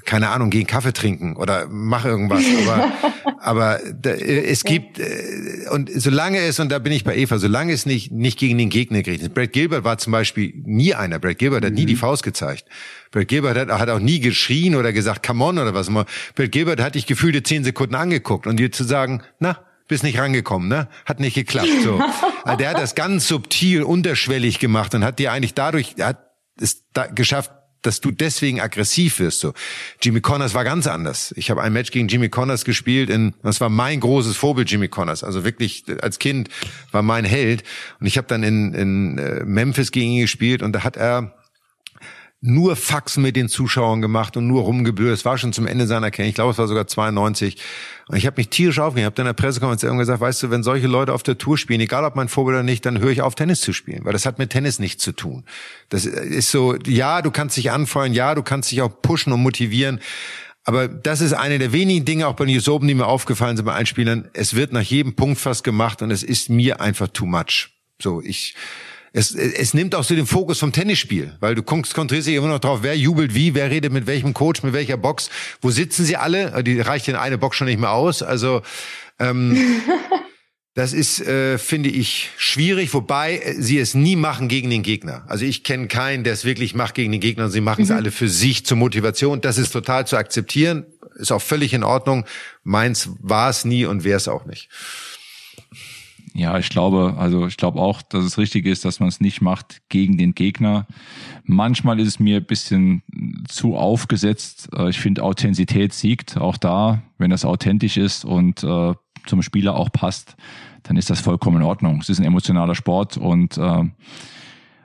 keine 0.05 0.29
Ahnung, 0.29 0.49
geh 0.49 0.59
einen 0.59 0.67
Kaffee 0.67 0.93
trinken 0.93 1.35
oder 1.35 1.67
mach 1.69 2.05
irgendwas. 2.05 2.43
Aber, 2.67 2.91
aber 3.39 3.79
da, 3.93 4.09
es 4.11 4.63
gibt, 4.63 4.99
äh, 4.99 5.67
und 5.71 5.89
solange 5.93 6.39
es, 6.39 6.59
und 6.59 6.71
da 6.71 6.79
bin 6.79 6.91
ich 6.91 7.03
bei 7.03 7.15
Eva, 7.15 7.37
solange 7.37 7.71
es 7.71 7.85
nicht, 7.85 8.11
nicht 8.11 8.39
gegen 8.39 8.57
den 8.57 8.69
Gegner 8.69 9.03
gerichtet 9.03 9.29
ist. 9.29 9.35
Brad 9.35 9.53
Gilbert 9.53 9.83
war 9.83 9.97
zum 9.97 10.11
Beispiel 10.11 10.53
nie 10.65 10.93
einer. 10.93 11.19
Brad 11.19 11.37
Gilbert 11.37 11.63
hat 11.63 11.71
mhm. 11.71 11.77
nie 11.77 11.85
die 11.85 11.95
Faust 11.95 12.23
gezeigt. 12.23 12.65
Brad 13.11 13.27
Gilbert 13.27 13.57
hat, 13.57 13.69
hat 13.79 13.89
auch 13.89 13.99
nie 13.99 14.19
geschrien 14.19 14.75
oder 14.75 14.91
gesagt, 14.91 15.25
come 15.25 15.43
on 15.43 15.59
oder 15.59 15.73
was 15.73 15.87
immer. 15.87 16.05
Brad 16.35 16.51
Gilbert 16.51 16.81
hat 16.81 16.95
dich 16.95 17.05
gefühlte 17.05 17.43
zehn 17.43 17.63
Sekunden 17.63 17.95
angeguckt 17.95 18.47
und 18.47 18.57
dir 18.57 18.71
zu 18.71 18.83
sagen, 18.83 19.21
na, 19.39 19.59
bist 19.87 20.03
nicht 20.03 20.19
rangekommen, 20.19 20.67
ne? 20.67 20.87
Hat 21.05 21.19
nicht 21.19 21.35
geklappt, 21.35 21.69
so. 21.83 22.01
Also 22.43 22.57
der 22.59 22.69
hat 22.69 22.77
das 22.77 22.95
ganz 22.95 23.27
subtil, 23.27 23.83
unterschwellig 23.83 24.59
gemacht 24.59 24.95
und 24.95 25.03
hat 25.03 25.19
dir 25.19 25.33
eigentlich 25.33 25.53
dadurch, 25.53 25.95
hat 25.99 26.19
es 26.59 26.85
da 26.93 27.07
geschafft, 27.07 27.51
dass 27.87 28.01
du 28.01 28.11
deswegen 28.11 28.59
aggressiv 28.59 29.19
wirst. 29.19 29.39
So. 29.39 29.53
Jimmy 30.01 30.21
Connors 30.21 30.53
war 30.53 30.63
ganz 30.63 30.85
anders. 30.85 31.33
Ich 31.37 31.49
habe 31.49 31.61
ein 31.63 31.73
Match 31.73 31.91
gegen 31.91 32.07
Jimmy 32.07 32.29
Connors 32.29 32.65
gespielt. 32.65 33.09
In, 33.09 33.33
das 33.41 33.61
war 33.61 33.69
mein 33.69 33.99
großes 33.99 34.35
Vorbild, 34.35 34.69
Jimmy 34.69 34.89
Connors. 34.89 35.23
Also 35.23 35.43
wirklich 35.43 35.85
als 36.01 36.19
Kind 36.19 36.49
war 36.91 37.01
mein 37.01 37.25
Held. 37.25 37.63
Und 37.99 38.05
ich 38.05 38.17
habe 38.17 38.27
dann 38.27 38.43
in, 38.43 38.73
in 38.73 39.17
äh, 39.17 39.43
Memphis 39.45 39.91
gegen 39.91 40.11
ihn 40.11 40.21
gespielt 40.21 40.61
und 40.61 40.73
da 40.73 40.83
hat 40.83 40.97
er 40.97 41.33
nur 42.39 42.75
Faxen 42.75 43.23
mit 43.23 43.35
den 43.35 43.49
Zuschauern 43.49 44.01
gemacht 44.01 44.37
und 44.37 44.47
nur 44.47 44.61
rumgebührt. 44.63 45.13
Es 45.13 45.25
war 45.25 45.37
schon 45.37 45.53
zum 45.53 45.65
Ende 45.65 45.87
seiner 45.87 46.11
Karriere. 46.11 46.29
Ich 46.29 46.35
glaube, 46.35 46.51
es 46.51 46.57
war 46.57 46.67
sogar 46.67 46.85
92. 46.85 47.57
Und 48.07 48.17
ich 48.17 48.25
habe 48.25 48.35
mich 48.37 48.49
tierisch 48.49 48.79
aufgeregt. 48.79 49.01
Ich 49.01 49.05
habe 49.05 49.15
dann 49.15 49.25
in 49.25 49.35
der 49.35 49.41
Pressekonferenz 49.41 49.83
irgendwann 49.83 49.99
gesagt, 49.99 50.21
weißt 50.21 50.43
du, 50.43 50.49
wenn 50.49 50.63
solche 50.63 50.87
Leute 50.87 51.13
auf 51.13 51.23
der 51.23 51.37
Tour 51.37 51.57
spielen, 51.57 51.81
egal 51.81 52.05
ob 52.05 52.15
mein 52.15 52.29
Vorbild 52.29 52.55
oder 52.55 52.63
nicht, 52.63 52.85
dann 52.85 52.99
höre 52.99 53.11
ich 53.11 53.21
auf, 53.21 53.35
Tennis 53.35 53.61
zu 53.61 53.73
spielen. 53.73 54.05
Weil 54.05 54.13
das 54.13 54.25
hat 54.25 54.39
mit 54.39 54.49
Tennis 54.49 54.79
nichts 54.79 55.03
zu 55.03 55.11
tun. 55.11 55.43
Das 55.89 56.05
ist 56.05 56.51
so, 56.51 56.75
ja, 56.85 57.21
du 57.21 57.31
kannst 57.31 57.57
dich 57.57 57.71
anfeuern, 57.71 58.13
ja, 58.13 58.33
du 58.33 58.43
kannst 58.43 58.71
dich 58.71 58.81
auch 58.81 58.91
pushen 59.01 59.33
und 59.33 59.41
motivieren. 59.41 59.99
Aber 60.63 60.87
das 60.87 61.21
ist 61.21 61.33
eine 61.33 61.59
der 61.59 61.71
wenigen 61.71 62.05
Dinge 62.05 62.27
auch 62.27 62.33
bei 62.33 62.45
News 62.45 62.67
Open, 62.67 62.87
die 62.87 62.93
mir 62.93 63.07
aufgefallen 63.07 63.55
sind 63.55 63.65
bei 63.65 63.73
Einspielern. 63.73 64.29
Es 64.33 64.53
wird 64.53 64.73
nach 64.73 64.81
jedem 64.81 65.15
Punkt 65.15 65.39
fast 65.39 65.63
gemacht 65.63 66.01
und 66.01 66.11
es 66.11 66.23
ist 66.23 66.49
mir 66.49 66.81
einfach 66.81 67.07
too 67.07 67.25
much. 67.25 67.69
So, 68.01 68.21
ich, 68.21 68.53
es, 69.17 69.33
es 69.33 69.73
nimmt 69.73 69.95
auch 69.95 70.03
so 70.03 70.13
den 70.13 70.27
Fokus 70.27 70.59
vom 70.59 70.71
Tennisspiel, 70.71 71.35
weil 71.39 71.55
du 71.55 71.63
konzentrierst 71.63 72.27
dich 72.27 72.35
immer 72.35 72.49
noch 72.49 72.59
drauf, 72.59 72.79
wer 72.83 72.95
jubelt 72.95 73.33
wie, 73.33 73.55
wer 73.55 73.71
redet 73.71 73.91
mit 73.91 74.05
welchem 74.05 74.35
Coach, 74.35 74.61
mit 74.61 74.73
welcher 74.73 74.95
Box, 74.95 75.31
wo 75.59 75.71
sitzen 75.71 76.05
sie 76.05 76.17
alle? 76.17 76.63
Die 76.63 76.79
reicht 76.79 77.07
in 77.07 77.15
eine 77.15 77.39
Box 77.39 77.57
schon 77.57 77.65
nicht 77.65 77.79
mehr 77.79 77.93
aus. 77.93 78.21
Also 78.21 78.61
ähm, 79.17 79.81
das 80.75 80.93
ist, 80.93 81.19
äh, 81.21 81.57
finde 81.57 81.89
ich, 81.89 82.29
schwierig, 82.37 82.93
wobei 82.93 83.39
äh, 83.39 83.55
sie 83.59 83.79
es 83.79 83.95
nie 83.95 84.15
machen 84.15 84.49
gegen 84.49 84.69
den 84.69 84.83
Gegner. 84.83 85.25
Also 85.27 85.45
ich 85.45 85.63
kenne 85.63 85.87
keinen, 85.87 86.23
der 86.23 86.33
es 86.33 86.45
wirklich 86.45 86.75
macht 86.75 86.93
gegen 86.93 87.11
den 87.11 87.21
Gegner. 87.21 87.49
Sie 87.49 87.61
machen 87.61 87.81
es 87.85 87.89
mhm. 87.89 87.95
alle 87.95 88.11
für 88.11 88.29
sich 88.29 88.67
zur 88.67 88.77
Motivation. 88.77 89.41
Das 89.41 89.57
ist 89.57 89.71
total 89.71 90.05
zu 90.05 90.15
akzeptieren, 90.15 90.85
ist 91.15 91.31
auch 91.31 91.41
völlig 91.41 91.73
in 91.73 91.83
Ordnung. 91.83 92.23
Meins 92.63 93.09
war 93.19 93.49
es 93.49 93.65
nie 93.65 93.85
und 93.85 94.03
wäre 94.03 94.17
es 94.17 94.27
auch 94.27 94.45
nicht. 94.45 94.69
Ja, 96.37 96.59
ich 96.59 96.69
glaube, 96.69 97.15
also 97.17 97.47
ich 97.47 97.57
glaube 97.57 97.79
auch, 97.79 98.03
dass 98.03 98.23
es 98.23 98.37
richtig 98.37 98.67
ist, 98.67 98.85
dass 98.85 98.99
man 98.99 99.09
es 99.09 99.19
nicht 99.19 99.41
macht 99.41 99.81
gegen 99.89 100.19
den 100.19 100.35
Gegner. 100.35 100.85
Manchmal 101.43 101.99
ist 101.99 102.07
es 102.07 102.19
mir 102.19 102.37
ein 102.37 102.45
bisschen 102.45 103.01
zu 103.47 103.75
aufgesetzt. 103.75 104.69
Äh, 104.77 104.91
ich 104.91 104.99
finde, 104.99 105.23
Authentizität 105.23 105.93
siegt 105.93 106.37
auch 106.37 106.57
da, 106.57 107.01
wenn 107.17 107.31
das 107.31 107.43
authentisch 107.43 107.97
ist 107.97 108.23
und 108.23 108.63
äh, 108.63 108.93
zum 109.25 109.41
Spieler 109.41 109.75
auch 109.75 109.91
passt, 109.91 110.35
dann 110.83 110.95
ist 110.95 111.09
das 111.09 111.21
vollkommen 111.21 111.57
in 111.57 111.63
Ordnung. 111.63 112.01
Es 112.01 112.09
ist 112.09 112.19
ein 112.19 112.25
emotionaler 112.25 112.75
Sport 112.75 113.17
und 113.17 113.57
äh, 113.57 113.85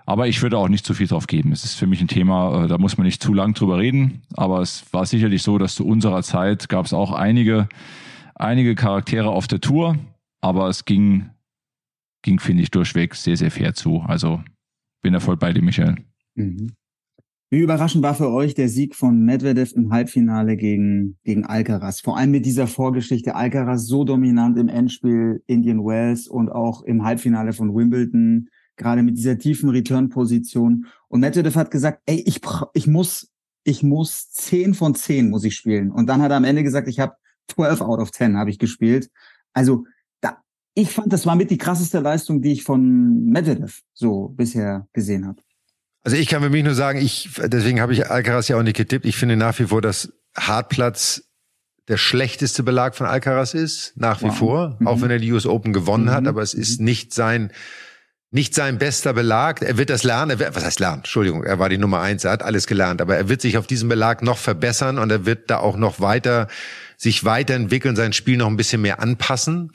aber 0.06 0.28
ich 0.28 0.40
würde 0.40 0.56
auch 0.56 0.68
nicht 0.68 0.86
zu 0.86 0.94
viel 0.94 1.06
drauf 1.06 1.26
geben. 1.26 1.52
Es 1.52 1.64
ist 1.64 1.74
für 1.74 1.86
mich 1.86 2.00
ein 2.00 2.08
Thema, 2.08 2.64
äh, 2.64 2.66
da 2.66 2.78
muss 2.78 2.96
man 2.96 3.04
nicht 3.04 3.22
zu 3.22 3.34
lang 3.34 3.52
drüber 3.52 3.76
reden. 3.76 4.22
Aber 4.38 4.62
es 4.62 4.86
war 4.90 5.04
sicherlich 5.04 5.42
so, 5.42 5.58
dass 5.58 5.74
zu 5.74 5.86
unserer 5.86 6.22
Zeit 6.22 6.70
gab 6.70 6.86
es 6.86 6.94
auch 6.94 7.12
einige, 7.12 7.68
einige 8.34 8.74
Charaktere 8.74 9.28
auf 9.28 9.48
der 9.48 9.60
Tour, 9.60 9.98
aber 10.40 10.68
es 10.68 10.86
ging 10.86 11.28
ging, 12.22 12.38
finde 12.40 12.62
ich, 12.62 12.70
durchweg 12.70 13.14
sehr, 13.14 13.36
sehr 13.36 13.50
fair 13.50 13.74
zu. 13.74 14.00
Also 14.00 14.42
bin 15.02 15.12
da 15.12 15.20
voll 15.20 15.36
bei 15.36 15.52
dir, 15.52 15.62
Michael. 15.62 15.96
Mhm. 16.34 16.72
Wie 17.50 17.60
überraschend 17.60 18.02
war 18.02 18.14
für 18.14 18.30
euch 18.30 18.54
der 18.54 18.70
Sieg 18.70 18.94
von 18.94 19.26
Medvedev 19.26 19.74
im 19.74 19.92
Halbfinale 19.92 20.56
gegen, 20.56 21.18
gegen 21.22 21.44
Alcaraz? 21.44 22.00
Vor 22.00 22.16
allem 22.16 22.30
mit 22.30 22.46
dieser 22.46 22.66
Vorgeschichte. 22.66 23.34
Alcaraz 23.34 23.84
so 23.84 24.04
dominant 24.04 24.56
im 24.56 24.68
Endspiel 24.68 25.42
Indian 25.46 25.84
Wells 25.84 26.28
und 26.28 26.48
auch 26.48 26.82
im 26.82 27.04
Halbfinale 27.04 27.52
von 27.52 27.74
Wimbledon, 27.74 28.48
gerade 28.76 29.02
mit 29.02 29.18
dieser 29.18 29.36
tiefen 29.36 29.68
Return-Position. 29.68 30.86
Und 31.08 31.20
Medvedev 31.20 31.54
hat 31.56 31.70
gesagt, 31.70 32.00
ey, 32.06 32.22
ich, 32.24 32.40
ich 32.72 32.86
muss, 32.86 33.30
ich 33.64 33.82
muss 33.82 34.30
10 34.30 34.72
von 34.72 34.94
10 34.94 35.28
muss 35.28 35.44
ich 35.44 35.54
spielen. 35.54 35.90
Und 35.90 36.06
dann 36.08 36.22
hat 36.22 36.30
er 36.30 36.38
am 36.38 36.44
Ende 36.44 36.62
gesagt, 36.62 36.88
ich 36.88 37.00
habe 37.00 37.16
12 37.48 37.82
out 37.82 38.00
of 38.00 38.12
10 38.12 38.38
habe 38.38 38.48
ich 38.48 38.58
gespielt. 38.58 39.10
Also 39.52 39.84
ich 40.74 40.90
fand, 40.90 41.12
das 41.12 41.26
war 41.26 41.36
mit 41.36 41.50
die 41.50 41.58
krasseste 41.58 42.00
Leistung, 42.00 42.40
die 42.40 42.52
ich 42.52 42.64
von 42.64 43.24
Medvedev 43.26 43.82
so 43.92 44.28
bisher 44.28 44.86
gesehen 44.92 45.26
habe. 45.26 45.42
Also 46.04 46.16
ich 46.16 46.28
kann 46.28 46.42
für 46.42 46.50
mich 46.50 46.64
nur 46.64 46.74
sagen, 46.74 46.98
ich, 47.00 47.30
deswegen 47.44 47.80
habe 47.80 47.92
ich 47.92 48.10
Alcaraz 48.10 48.48
ja 48.48 48.56
auch 48.56 48.62
nicht 48.62 48.76
getippt. 48.76 49.06
Ich 49.06 49.16
finde 49.16 49.36
nach 49.36 49.58
wie 49.58 49.66
vor, 49.66 49.80
dass 49.80 50.12
Hartplatz 50.36 51.24
der 51.88 51.96
schlechteste 51.96 52.62
Belag 52.62 52.94
von 52.94 53.06
Alcaraz 53.06 53.54
ist, 53.54 53.92
nach 53.96 54.20
wie 54.20 54.26
wow. 54.26 54.36
vor, 54.36 54.76
mhm. 54.78 54.86
auch 54.86 55.00
wenn 55.00 55.10
er 55.10 55.18
die 55.18 55.30
US 55.32 55.46
Open 55.46 55.72
gewonnen 55.72 56.06
mhm. 56.06 56.10
hat, 56.10 56.26
aber 56.26 56.42
es 56.42 56.54
ist 56.54 56.80
mhm. 56.80 56.86
nicht 56.86 57.14
sein, 57.14 57.52
nicht 58.30 58.54
sein 58.54 58.78
bester 58.78 59.12
Belag. 59.12 59.62
Er 59.62 59.76
wird 59.78 59.90
das 59.90 60.04
lernen. 60.04 60.30
Er 60.30 60.38
wird, 60.38 60.56
was 60.56 60.64
heißt 60.64 60.80
lernen? 60.80 60.98
Entschuldigung, 60.98 61.44
er 61.44 61.58
war 61.58 61.68
die 61.68 61.78
Nummer 61.78 62.00
eins. 62.00 62.24
Er 62.24 62.32
hat 62.32 62.42
alles 62.42 62.66
gelernt, 62.66 63.00
aber 63.00 63.16
er 63.16 63.28
wird 63.28 63.42
sich 63.42 63.58
auf 63.58 63.66
diesem 63.66 63.88
Belag 63.88 64.22
noch 64.22 64.38
verbessern 64.38 64.98
und 64.98 65.10
er 65.10 65.26
wird 65.26 65.50
da 65.50 65.58
auch 65.58 65.76
noch 65.76 66.00
weiter 66.00 66.48
sich 66.96 67.24
weiterentwickeln, 67.24 67.96
sein 67.96 68.12
Spiel 68.12 68.36
noch 68.36 68.46
ein 68.46 68.56
bisschen 68.56 68.80
mehr 68.80 69.00
anpassen. 69.00 69.72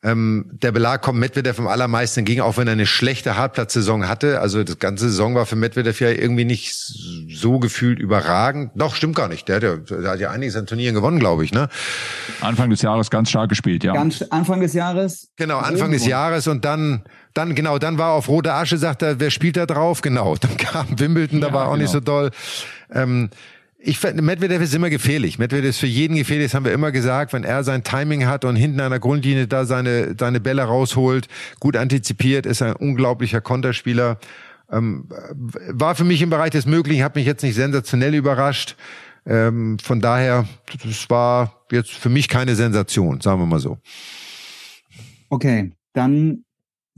Ähm, 0.00 0.50
der 0.52 0.70
Belag 0.70 1.02
kommt 1.02 1.18
Medvedev 1.18 1.58
am 1.58 1.66
allermeisten 1.66 2.20
entgegen, 2.20 2.40
auch 2.40 2.56
wenn 2.56 2.68
er 2.68 2.74
eine 2.74 2.86
schlechte 2.86 3.36
Hartplatzsaison 3.36 4.06
hatte. 4.08 4.40
Also 4.40 4.62
das 4.62 4.78
ganze 4.78 5.08
Saison 5.08 5.34
war 5.34 5.44
für 5.44 5.56
Medvedev 5.56 6.00
ja 6.00 6.10
irgendwie 6.10 6.44
nicht 6.44 6.72
so 6.72 7.58
gefühlt 7.58 7.98
überragend. 7.98 8.76
Noch 8.76 8.94
stimmt 8.94 9.16
gar 9.16 9.26
nicht. 9.26 9.48
Der 9.48 9.56
hat 9.56 9.62
ja, 9.64 9.76
der 9.76 10.10
hat 10.10 10.20
ja 10.20 10.30
einiges 10.30 10.54
an 10.54 10.66
Turnieren 10.66 10.94
gewonnen, 10.94 11.18
glaube 11.18 11.44
ich. 11.44 11.52
Ne? 11.52 11.68
Anfang 12.40 12.70
des 12.70 12.80
Jahres 12.80 13.10
ganz 13.10 13.30
stark 13.30 13.48
gespielt, 13.48 13.82
ja. 13.82 13.92
Ganz 13.92 14.22
Anfang 14.30 14.60
des 14.60 14.72
Jahres. 14.72 15.30
Genau, 15.34 15.58
Anfang 15.58 15.90
des 15.90 16.06
Jahres 16.06 16.46
und 16.46 16.64
dann 16.64 17.02
dann 17.34 17.56
genau, 17.56 17.78
dann 17.78 17.98
war 17.98 18.12
auf 18.12 18.28
rote 18.28 18.52
Asche, 18.52 18.78
sagt 18.78 19.02
er, 19.02 19.18
wer 19.18 19.30
spielt 19.30 19.56
da 19.56 19.66
drauf? 19.66 20.00
Genau, 20.00 20.36
dann 20.40 20.56
kam 20.56 20.86
Wimbledon, 20.98 21.40
da 21.40 21.48
ja, 21.48 21.52
war 21.52 21.66
auch 21.66 21.72
genau. 21.72 21.82
nicht 21.82 21.92
so 21.92 22.00
doll. 22.00 22.30
Ähm, 22.92 23.30
ich 23.80 23.98
finde, 23.98 24.22
Medvedev 24.22 24.60
ist 24.60 24.74
immer 24.74 24.90
gefährlich. 24.90 25.38
Medvedev 25.38 25.70
ist 25.70 25.78
für 25.78 25.86
jeden 25.86 26.16
gefährlich, 26.16 26.46
das 26.46 26.54
haben 26.54 26.64
wir 26.64 26.72
immer 26.72 26.90
gesagt. 26.90 27.32
Wenn 27.32 27.44
er 27.44 27.62
sein 27.62 27.84
Timing 27.84 28.26
hat 28.26 28.44
und 28.44 28.56
hinten 28.56 28.80
an 28.80 28.90
der 28.90 28.98
Grundlinie 28.98 29.46
da 29.46 29.64
seine, 29.64 30.16
seine 30.18 30.40
Bälle 30.40 30.62
rausholt, 30.62 31.28
gut 31.60 31.76
antizipiert, 31.76 32.44
ist 32.44 32.60
er 32.60 32.68
ein 32.68 32.76
unglaublicher 32.76 33.40
Konterspieler. 33.40 34.18
Ähm, 34.70 35.08
war 35.68 35.94
für 35.94 36.04
mich 36.04 36.20
im 36.22 36.30
Bereich 36.30 36.50
des 36.50 36.66
Möglichen, 36.66 37.04
hat 37.04 37.14
mich 37.14 37.24
jetzt 37.24 37.42
nicht 37.42 37.54
sensationell 37.54 38.14
überrascht. 38.14 38.76
Ähm, 39.24 39.78
von 39.78 40.00
daher, 40.00 40.46
das 40.84 41.08
war 41.08 41.64
jetzt 41.70 41.90
für 41.90 42.08
mich 42.08 42.28
keine 42.28 42.56
Sensation, 42.56 43.20
sagen 43.20 43.40
wir 43.40 43.46
mal 43.46 43.60
so. 43.60 43.78
Okay, 45.28 45.72
dann 45.92 46.44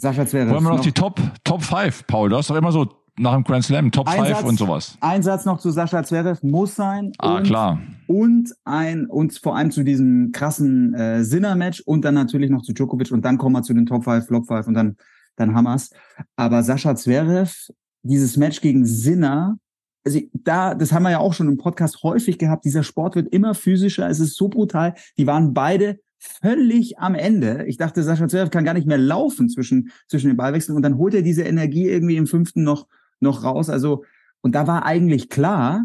Sascha 0.01 0.27
Zverev. 0.27 0.51
Wollen 0.51 0.65
wir 0.65 0.71
noch, 0.71 0.77
noch 0.79 0.85
die 0.85 0.93
Top, 0.93 1.21
Top 1.45 1.63
5, 1.63 2.07
Paul? 2.07 2.31
Du 2.31 2.37
hast 2.37 2.49
doch 2.49 2.57
immer 2.57 2.73
so 2.73 3.00
nach 3.21 3.35
dem 3.35 3.45
Grand 3.45 3.65
Slam, 3.65 3.93
Top 3.93 4.09
5 4.09 4.43
und 4.45 4.59
sowas. 4.59 4.97
Ein 5.01 5.23
Satz 5.23 5.45
noch 5.45 5.61
zu 5.61 5.71
Sascha 5.71 6.03
Zverev 6.03 6.43
muss 6.43 6.75
sein. 6.75 7.13
Ah, 7.19 7.37
und, 7.37 7.43
klar. 7.45 7.81
Und 8.07 8.55
ein, 8.65 9.07
und 9.07 9.39
vor 9.39 9.57
allem 9.57 9.71
zu 9.71 9.85
diesem 9.85 10.33
krassen 10.33 10.95
äh, 10.95 11.23
Sinner-Match 11.23 11.81
und 11.81 12.05
dann 12.05 12.15
natürlich 12.15 12.51
noch 12.51 12.63
zu 12.63 12.73
Djokovic 12.73 13.13
und 13.13 13.25
dann 13.25 13.39
kommen 13.39 13.55
wir 13.55 13.63
zu 13.63 13.75
den 13.75 13.87
Top 13.87 14.05
5, 14.05 14.27
Flop 14.27 14.47
5 14.47 14.67
und 14.67 14.75
dann, 14.75 14.97
dann 15.37 15.55
Hammers. 15.55 15.91
Aber 16.37 16.63
Sascha 16.63 16.97
Zverev, 16.97 17.55
dieses 18.03 18.37
Match 18.37 18.61
gegen 18.63 18.87
Sinner, 18.87 19.59
also 20.05 20.19
da, 20.33 20.75
das 20.75 20.93
haben 20.93 21.03
wir 21.03 21.11
ja 21.11 21.19
auch 21.19 21.35
schon 21.35 21.49
im 21.49 21.59
Podcast 21.59 22.03
häufig 22.03 22.39
gehabt, 22.39 22.65
dieser 22.65 22.83
Sport 22.83 23.17
wird 23.17 23.29
immer 23.29 23.55
physischer, 23.55 24.09
es 24.09 24.19
ist 24.19 24.35
so 24.37 24.49
brutal. 24.49 24.95
Die 25.19 25.27
waren 25.27 25.53
beide 25.53 26.01
völlig 26.19 26.99
am 26.99 27.15
Ende. 27.15 27.65
Ich 27.67 27.77
dachte, 27.77 28.03
Sascha 28.03 28.29
Zverev 28.29 28.51
kann 28.51 28.65
gar 28.65 28.75
nicht 28.75 28.87
mehr 28.87 28.99
laufen 28.99 29.51
zwischen, 29.51 29.91
zwischen 30.09 30.29
den 30.29 30.37
Ballwechseln 30.39 30.75
und 30.75 30.83
dann 30.83 30.97
holt 30.97 31.15
er 31.15 31.23
diese 31.23 31.43
Energie 31.43 31.89
irgendwie 31.89 32.17
im 32.17 32.27
fünften 32.27 32.63
noch, 32.63 32.87
noch 33.23 33.45
raus. 33.45 33.69
Also, 33.71 34.05
und 34.41 34.55
da 34.55 34.67
war 34.67 34.85
eigentlich 34.85 35.29
klar, 35.29 35.85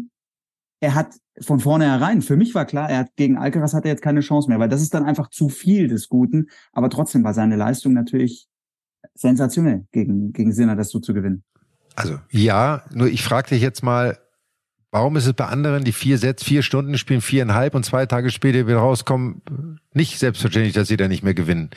er 0.80 0.94
hat 0.94 1.14
von 1.40 1.60
vornherein, 1.60 2.22
für 2.22 2.36
mich 2.36 2.54
war 2.54 2.64
klar, 2.64 2.88
er 2.88 2.98
hat 2.98 3.16
gegen 3.16 3.36
Alcaraz 3.36 3.74
hat 3.74 3.84
er 3.84 3.90
jetzt 3.90 4.02
keine 4.02 4.20
Chance 4.20 4.48
mehr, 4.48 4.58
weil 4.58 4.68
das 4.68 4.82
ist 4.82 4.94
dann 4.94 5.04
einfach 5.04 5.28
zu 5.30 5.48
viel 5.48 5.88
des 5.88 6.08
Guten. 6.08 6.48
Aber 6.72 6.90
trotzdem 6.90 7.24
war 7.24 7.34
seine 7.34 7.56
Leistung 7.56 7.92
natürlich 7.92 8.48
sensationell, 9.14 9.86
gegen, 9.92 10.32
gegen 10.32 10.52
Sinner 10.52 10.76
das 10.76 10.90
so 10.90 10.98
zu 10.98 11.14
gewinnen. 11.14 11.44
Also 11.94 12.18
ja, 12.30 12.84
nur 12.92 13.08
ich 13.08 13.22
frage 13.22 13.50
dich 13.50 13.62
jetzt 13.62 13.82
mal, 13.82 14.18
Warum 14.96 15.14
ist 15.16 15.26
es 15.26 15.34
bei 15.34 15.44
anderen, 15.44 15.84
die 15.84 15.92
vier 15.92 16.16
Sätze, 16.16 16.42
vier 16.42 16.62
Stunden 16.62 16.96
spielen, 16.96 17.20
viereinhalb 17.20 17.74
und 17.74 17.84
zwei 17.84 18.06
Tage 18.06 18.30
später 18.30 18.66
wieder 18.66 18.78
rauskommen, 18.78 19.42
nicht 19.92 20.18
selbstverständlich, 20.18 20.72
dass 20.72 20.88
sie 20.88 20.96
da 20.96 21.06
nicht 21.06 21.22
mehr 21.22 21.34
gewinnen? 21.34 21.68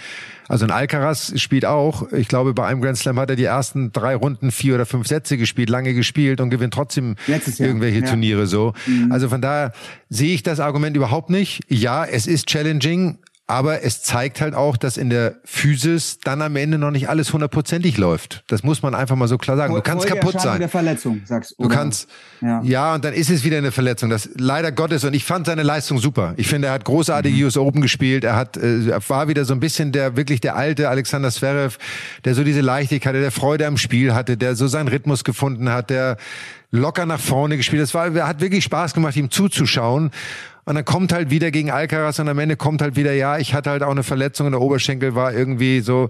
Also 0.47 0.63
ein 0.63 0.71
Alcaraz 0.71 1.33
spielt 1.35 1.65
auch, 1.65 2.13
ich 2.13 2.29
glaube, 2.29 2.53
bei 2.53 2.65
einem 2.65 2.81
Grand 2.81 2.97
Slam 2.97 3.19
hat 3.19 3.29
er 3.29 3.35
die 3.35 3.43
ersten 3.43 3.91
drei 3.91 4.15
Runden 4.15 4.51
vier 4.51 4.75
oder 4.75 4.85
fünf 4.85 5.05
Sätze 5.05 5.35
gespielt, 5.35 5.69
lange 5.69 5.93
gespielt 5.93 6.39
und 6.39 6.49
gewinnt 6.49 6.73
trotzdem 6.73 7.17
irgendwelche 7.27 7.99
ja. 7.99 8.07
Turniere 8.07 8.47
so. 8.47 8.71
Mhm. 8.87 9.11
Also 9.11 9.27
von 9.27 9.41
daher 9.41 9.73
sehe 10.07 10.33
ich 10.33 10.41
das 10.41 10.61
Argument 10.61 10.95
überhaupt 10.95 11.29
nicht. 11.29 11.59
Ja, 11.67 12.05
es 12.05 12.25
ist 12.25 12.47
challenging, 12.47 13.17
aber 13.49 13.83
es 13.83 14.03
zeigt 14.03 14.41
halt 14.41 14.53
auch, 14.53 14.77
dass 14.77 14.95
in 14.95 15.09
der 15.09 15.37
Physis 15.43 16.19
dann 16.19 16.43
am 16.43 16.55
Ende 16.55 16.77
noch 16.77 16.91
nicht 16.91 17.09
alles 17.09 17.33
hundertprozentig 17.33 17.97
läuft. 17.97 18.43
Das 18.45 18.61
muss 18.61 18.83
man 18.83 18.93
einfach 18.93 19.15
mal 19.15 19.27
so 19.27 19.39
klar 19.39 19.57
sagen. 19.57 19.73
Du 19.73 19.81
kannst 19.81 20.05
kaputt 20.05 20.39
sein. 20.39 20.59
der 20.59 20.69
Verletzung, 20.69 21.21
sagst 21.25 21.55
du. 21.57 21.63
Du 21.63 21.69
kannst, 21.69 22.07
ja. 22.41 22.61
ja, 22.61 22.93
und 22.93 23.03
dann 23.03 23.15
ist 23.15 23.31
es 23.31 23.43
wieder 23.43 23.57
eine 23.57 23.71
Verletzung. 23.71 24.11
Das 24.11 24.29
leider 24.37 24.71
Gottes. 24.71 25.03
Und 25.03 25.15
ich 25.15 25.25
fand 25.25 25.47
seine 25.47 25.63
Leistung 25.63 25.97
super. 25.97 26.35
Ich 26.37 26.47
finde, 26.47 26.67
er 26.67 26.73
hat 26.75 26.85
großartige 26.85 27.35
mhm. 27.35 27.45
US 27.45 27.57
Open 27.57 27.81
gespielt. 27.81 28.23
Er 28.23 28.35
hat, 28.35 28.55
äh, 28.55 28.91
war 29.09 29.27
wieder 29.29 29.43
so 29.45 29.55
ein 29.55 29.59
bisschen 29.59 29.91
der, 29.91 30.15
wirklich 30.15 30.41
der 30.41 30.55
alte 30.55 30.87
Alexander 30.87 31.31
Zverev, 31.31 31.79
der 32.25 32.35
so 32.35 32.43
diese 32.43 32.61
Leichtigkeit, 32.61 33.15
der 33.15 33.31
Freude 33.31 33.65
am 33.65 33.77
Spiel 33.77 34.13
hatte, 34.13 34.37
der 34.37 34.55
so 34.55 34.67
seinen 34.67 34.89
Rhythmus 34.89 35.23
gefunden 35.23 35.69
hat, 35.69 35.89
der 35.89 36.17
locker 36.71 37.05
nach 37.05 37.19
vorne 37.19 37.57
gespielt. 37.57 37.81
Das 37.81 37.93
war, 37.93 38.13
hat 38.27 38.41
wirklich 38.41 38.63
Spaß 38.63 38.93
gemacht, 38.93 39.15
ihm 39.15 39.31
zuzuschauen. 39.31 40.11
Und 40.69 40.75
dann 40.75 40.85
kommt 40.85 41.13
halt 41.13 41.31
wieder 41.31 41.49
gegen 41.49 41.71
Alcaraz 41.71 42.19
und 42.19 42.29
am 42.29 42.37
Ende 42.37 42.55
kommt 42.55 42.83
halt 42.83 42.95
wieder, 42.95 43.11
ja, 43.11 43.39
ich 43.39 43.55
hatte 43.55 43.71
halt 43.71 43.81
auch 43.81 43.89
eine 43.89 44.03
Verletzung 44.03 44.45
und 44.45 44.51
der 44.51 44.61
Oberschenkel 44.61 45.15
war 45.15 45.33
irgendwie 45.33 45.79
so, 45.79 46.09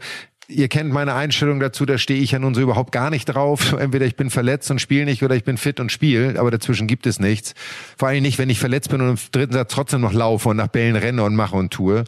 ihr 0.49 0.67
kennt 0.67 0.91
meine 0.91 1.13
Einstellung 1.13 1.61
dazu, 1.61 1.85
da 1.85 1.97
stehe 1.97 2.19
ich 2.19 2.31
ja 2.31 2.39
nun 2.39 2.53
so 2.53 2.59
überhaupt 2.59 2.91
gar 2.91 3.09
nicht 3.09 3.23
drauf. 3.23 3.71
Entweder 3.79 4.05
ich 4.05 4.17
bin 4.17 4.29
verletzt 4.29 4.69
und 4.69 4.81
spiele 4.81 5.05
nicht 5.05 5.23
oder 5.23 5.33
ich 5.33 5.45
bin 5.45 5.55
fit 5.55 5.79
und 5.79 5.93
spiele, 5.93 6.37
aber 6.37 6.51
dazwischen 6.51 6.87
gibt 6.87 7.07
es 7.07 7.21
nichts. 7.21 7.53
Vor 7.97 8.09
allem 8.09 8.21
nicht, 8.21 8.37
wenn 8.37 8.49
ich 8.49 8.59
verletzt 8.59 8.89
bin 8.89 8.99
und 8.99 9.09
im 9.11 9.17
dritten 9.31 9.53
Satz 9.53 9.71
trotzdem 9.71 10.01
noch 10.01 10.11
laufe 10.11 10.49
und 10.49 10.57
nach 10.57 10.67
Bällen 10.67 10.97
renne 10.97 11.23
und 11.23 11.37
mache 11.37 11.55
und 11.55 11.71
tue. 11.71 12.03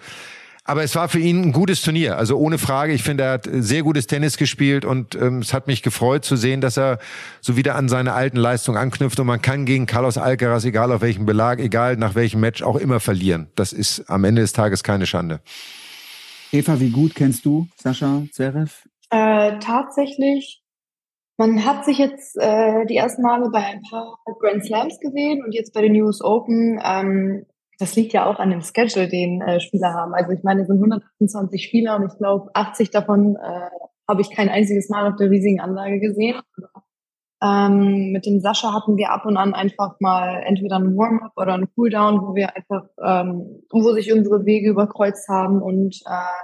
Aber 0.71 0.83
es 0.83 0.95
war 0.95 1.09
für 1.09 1.19
ihn 1.19 1.41
ein 1.41 1.51
gutes 1.51 1.81
Turnier. 1.81 2.17
Also 2.17 2.37
ohne 2.37 2.57
Frage. 2.57 2.93
Ich 2.93 3.03
finde, 3.03 3.25
er 3.25 3.31
hat 3.33 3.49
sehr 3.51 3.83
gutes 3.83 4.07
Tennis 4.07 4.37
gespielt 4.37 4.85
und 4.85 5.15
ähm, 5.15 5.39
es 5.39 5.53
hat 5.53 5.67
mich 5.67 5.83
gefreut 5.83 6.23
zu 6.23 6.37
sehen, 6.37 6.61
dass 6.61 6.77
er 6.77 6.99
so 7.41 7.57
wieder 7.57 7.75
an 7.75 7.89
seine 7.89 8.13
alten 8.13 8.37
Leistungen 8.37 8.77
anknüpft. 8.77 9.19
Und 9.19 9.27
man 9.27 9.41
kann 9.41 9.65
gegen 9.65 9.85
Carlos 9.85 10.17
Alcaraz, 10.17 10.63
egal 10.63 10.93
auf 10.93 11.01
welchem 11.01 11.25
Belag, 11.25 11.59
egal 11.59 11.97
nach 11.97 12.15
welchem 12.15 12.39
Match, 12.39 12.63
auch 12.63 12.77
immer 12.77 13.01
verlieren. 13.01 13.49
Das 13.55 13.73
ist 13.73 14.09
am 14.09 14.23
Ende 14.23 14.43
des 14.43 14.53
Tages 14.53 14.81
keine 14.81 15.05
Schande. 15.05 15.41
Eva, 16.53 16.79
wie 16.79 16.91
gut 16.91 17.15
kennst 17.15 17.43
du 17.43 17.67
Sascha 17.75 18.23
Zverev? 18.31 18.71
Äh, 19.09 19.59
tatsächlich, 19.59 20.63
man 21.35 21.65
hat 21.65 21.83
sich 21.83 21.97
jetzt 21.97 22.37
äh, 22.37 22.85
die 22.85 22.95
ersten 22.95 23.23
Male 23.23 23.49
bei 23.51 23.59
ein 23.59 23.81
paar 23.89 24.19
Grand 24.39 24.63
Slams 24.63 25.01
gesehen 25.01 25.43
und 25.43 25.51
jetzt 25.51 25.73
bei 25.73 25.81
den 25.81 26.01
US 26.01 26.21
Open 26.21 26.79
ähm, 26.81 27.45
das 27.81 27.95
liegt 27.95 28.13
ja 28.13 28.25
auch 28.25 28.39
an 28.39 28.51
dem 28.51 28.61
Schedule, 28.61 29.07
den 29.07 29.41
äh, 29.41 29.59
Spieler 29.59 29.93
haben. 29.93 30.13
Also 30.13 30.31
ich 30.31 30.43
meine, 30.43 30.61
es 30.61 30.67
sind 30.67 30.77
128 30.77 31.63
Spieler 31.63 31.95
und 31.95 32.11
ich 32.11 32.17
glaube, 32.17 32.51
80 32.53 32.91
davon 32.91 33.35
äh, 33.35 33.69
habe 34.07 34.21
ich 34.21 34.29
kein 34.29 34.49
einziges 34.49 34.89
Mal 34.89 35.09
auf 35.09 35.15
der 35.15 35.31
riesigen 35.31 35.59
Anlage 35.59 35.99
gesehen. 35.99 36.39
Ähm, 37.43 38.11
mit 38.11 38.27
dem 38.27 38.39
Sascha 38.39 38.73
hatten 38.73 38.97
wir 38.97 39.09
ab 39.09 39.25
und 39.25 39.35
an 39.35 39.55
einfach 39.55 39.95
mal 39.99 40.43
entweder 40.45 40.77
ein 40.77 40.95
Warm-up 40.95 41.31
oder 41.35 41.55
ein 41.55 41.67
Cooldown, 41.75 42.21
wo 42.21 42.35
wir 42.35 42.55
einfach, 42.55 42.83
ähm, 43.03 43.63
wo 43.71 43.81
sich 43.93 44.13
unsere 44.13 44.45
Wege 44.45 44.69
überkreuzt 44.69 45.27
haben 45.27 45.59
und 45.59 46.01
äh, 46.05 46.43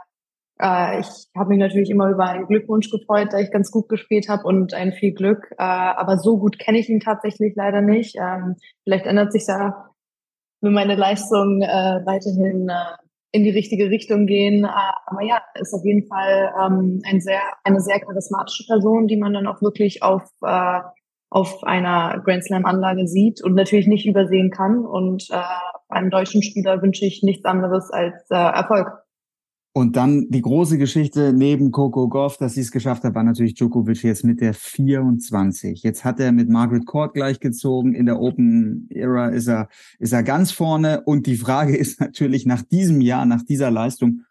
äh, 0.60 1.02
ich 1.02 1.08
habe 1.38 1.50
mich 1.50 1.60
natürlich 1.60 1.92
immer 1.92 2.10
über 2.10 2.26
einen 2.26 2.48
Glückwunsch 2.48 2.90
gefreut, 2.90 3.28
da 3.32 3.38
ich 3.38 3.52
ganz 3.52 3.70
gut 3.70 3.90
gespielt 3.90 4.28
habe 4.28 4.44
und 4.44 4.74
ein 4.74 4.92
viel 4.92 5.14
Glück. 5.14 5.52
Äh, 5.52 5.64
aber 5.64 6.18
so 6.18 6.40
gut 6.40 6.58
kenne 6.58 6.80
ich 6.80 6.90
ihn 6.90 7.00
tatsächlich 7.00 7.54
leider 7.56 7.82
nicht. 7.82 8.16
Ähm, 8.20 8.56
vielleicht 8.84 9.06
ändert 9.06 9.32
sich 9.32 9.46
da 9.46 9.92
will 10.62 10.72
meine 10.72 10.96
Leistung 10.96 11.62
äh, 11.62 12.02
weiterhin 12.06 12.70
äh, 12.70 12.98
in 13.32 13.44
die 13.44 13.52
richtige 13.52 13.90
Richtung 13.90 14.26
gehen. 14.26 14.64
Äh, 14.66 14.92
aber 15.06 15.22
ja, 15.24 15.42
ist 15.60 15.74
auf 15.74 15.84
jeden 15.84 16.08
Fall 16.08 16.54
ähm, 16.60 17.02
ein 17.06 17.22
sehr, 17.22 17.42
eine 17.64 17.80
sehr 17.80 18.00
charismatische 18.00 18.66
Person, 18.68 19.08
die 19.08 19.18
man 19.18 19.34
dann 19.34 19.48
auch 19.48 19.62
wirklich 19.62 20.04
auf, 20.04 20.24
äh, 20.42 20.80
auf 21.30 21.64
einer 21.64 22.22
Grand 22.24 22.44
Slam-Anlage 22.44 23.08
sieht 23.08 23.44
und 23.44 23.56
natürlich 23.56 23.88
nicht 23.88 24.08
übersehen 24.08 24.52
kann. 24.52 24.86
Und 24.86 25.28
äh, 25.32 25.42
einem 25.90 26.10
deutschen 26.10 26.42
Spieler 26.44 26.82
wünsche 26.82 27.06
ich 27.06 27.24
nichts 27.24 27.46
anderes 27.46 27.92
als 27.92 28.30
äh, 28.30 28.36
Erfolg. 28.36 29.07
Und 29.78 29.96
dann 29.96 30.28
die 30.32 30.42
große 30.42 30.80
Geschichte 30.80 31.34
neben 31.34 31.70
Coco 31.70 32.10
Goff, 32.10 32.38
dass 32.38 32.56
sie 32.56 32.62
es 32.62 32.72
geschafft 32.72 33.04
hat, 33.04 33.14
war 33.14 33.22
natürlich 33.22 33.54
Djokovic 33.54 34.02
jetzt 34.02 34.24
mit 34.24 34.42
der 34.42 34.56
24. 34.56 35.84
Jetzt 35.84 36.04
hat 36.04 36.20
er 36.20 36.32
mit 36.32 36.50
Margaret 36.50 36.88
Court 36.88 37.14
gleichgezogen. 37.14 37.94
In 37.94 38.08
der 38.08 38.20
Open 38.20 38.88
Era 38.90 39.28
ist 39.28 39.46
er, 39.46 39.70
ist 40.00 40.14
er 40.14 40.24
ganz 40.24 40.52
vorne. 40.52 41.04
Und 41.04 41.28
die 41.28 41.38
Frage 41.38 41.78
ist 41.78 42.00
natürlich 42.00 42.48
nach 42.48 42.64
diesem 42.64 43.02
Jahr, 43.02 43.28
nach 43.28 43.44
dieser 43.44 43.70
Leistung, 43.70 44.22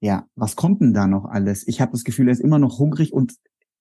ja, 0.00 0.26
was 0.34 0.56
kommt 0.56 0.80
denn 0.80 0.92
da 0.92 1.06
noch 1.06 1.24
alles? 1.24 1.68
Ich 1.68 1.80
habe 1.80 1.92
das 1.92 2.02
Gefühl, 2.02 2.26
er 2.26 2.32
ist 2.32 2.40
immer 2.40 2.58
noch 2.58 2.80
hungrig 2.80 3.12
und 3.12 3.34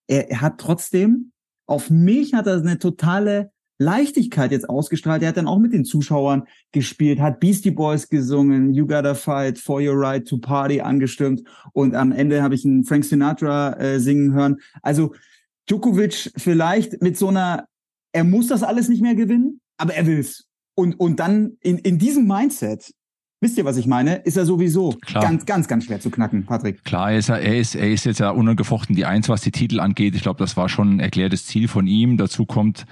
er, 0.05 0.29
er 0.29 0.41
hat 0.41 0.59
trotzdem, 0.59 1.31
auf 1.65 1.89
mich 1.89 2.35
hat 2.35 2.45
er 2.45 2.57
eine 2.57 2.77
totale 2.77 3.49
Leichtigkeit 3.79 4.51
jetzt 4.51 4.69
ausgestrahlt. 4.69 5.23
Er 5.23 5.29
hat 5.29 5.37
dann 5.37 5.47
auch 5.47 5.57
mit 5.57 5.73
den 5.73 5.85
Zuschauern 5.85 6.43
gespielt, 6.71 7.19
hat 7.19 7.39
Beastie 7.39 7.71
Boys 7.71 8.09
gesungen, 8.09 8.73
You 8.73 8.85
Gotta 8.85 9.15
Fight 9.15 9.57
for 9.57 9.81
Your 9.81 9.95
Right 9.95 10.27
to 10.27 10.37
Party 10.37 10.81
angestimmt 10.81 11.43
und 11.71 11.95
am 11.95 12.11
Ende 12.11 12.43
habe 12.43 12.55
ich 12.55 12.65
einen 12.65 12.83
Frank 12.83 13.05
Sinatra 13.05 13.73
äh, 13.79 13.99
singen 13.99 14.33
hören. 14.33 14.57
Also 14.81 15.13
Djokovic 15.67 16.31
vielleicht 16.35 17.01
mit 17.01 17.17
so 17.17 17.29
einer, 17.29 17.67
er 18.11 18.25
muss 18.25 18.47
das 18.47 18.63
alles 18.63 18.89
nicht 18.89 19.01
mehr 19.01 19.15
gewinnen, 19.15 19.61
aber 19.77 19.93
er 19.93 20.05
will's. 20.05 20.45
Und, 20.75 20.99
und 20.99 21.19
dann 21.19 21.57
in, 21.61 21.77
in 21.77 21.97
diesem 21.97 22.27
Mindset, 22.27 22.91
Wisst 23.41 23.57
ihr, 23.57 23.63
was 23.63 23.77
ich 23.77 23.87
meine? 23.87 24.15
Ist 24.17 24.35
er 24.35 24.45
sowieso 24.45 24.97
Klar. 25.01 25.23
ganz, 25.23 25.45
ganz, 25.45 25.69
ganz 25.69 25.85
schwer 25.85 26.01
zu 26.01 26.09
knacken, 26.09 26.45
Patrick. 26.45 26.83
Klar, 26.83 27.13
er 27.13 27.19
ist, 27.19 27.29
er, 27.29 27.57
ist, 27.57 27.73
er 27.73 27.89
ist 27.89 28.03
jetzt 28.03 28.19
ja 28.19 28.31
unangefochten 28.31 28.97
die 28.97 29.05
Eins, 29.05 29.29
was 29.29 29.39
die 29.39 29.51
Titel 29.51 29.79
angeht. 29.79 30.13
Ich 30.15 30.23
glaube, 30.23 30.39
das 30.39 30.57
war 30.57 30.67
schon 30.67 30.97
ein 30.97 30.99
erklärtes 30.99 31.45
Ziel 31.45 31.69
von 31.69 31.87
ihm. 31.87 32.17
Dazu 32.17 32.45
kommt, 32.45 32.85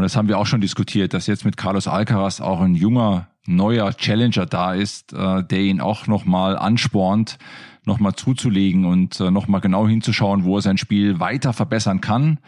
und 0.00 0.04
das 0.04 0.16
haben 0.16 0.28
wir 0.28 0.38
auch 0.38 0.46
schon 0.46 0.62
diskutiert, 0.62 1.12
dass 1.12 1.26
jetzt 1.26 1.44
mit 1.44 1.58
Carlos 1.58 1.86
Alcaraz 1.86 2.40
auch 2.40 2.62
ein 2.62 2.74
junger, 2.74 3.28
neuer 3.44 3.92
Challenger 3.92 4.46
da 4.46 4.72
ist, 4.72 5.12
äh, 5.12 5.44
der 5.44 5.60
ihn 5.60 5.82
auch 5.82 6.06
nochmal 6.06 6.56
anspornt, 6.56 7.36
nochmal 7.84 8.14
zuzulegen 8.14 8.86
und 8.86 9.20
äh, 9.20 9.30
nochmal 9.30 9.60
genau 9.60 9.86
hinzuschauen, 9.86 10.44
wo 10.44 10.56
er 10.56 10.62
sein 10.62 10.78
Spiel 10.78 11.20
weiter 11.20 11.52
verbessern 11.52 12.00
kann. 12.00 12.38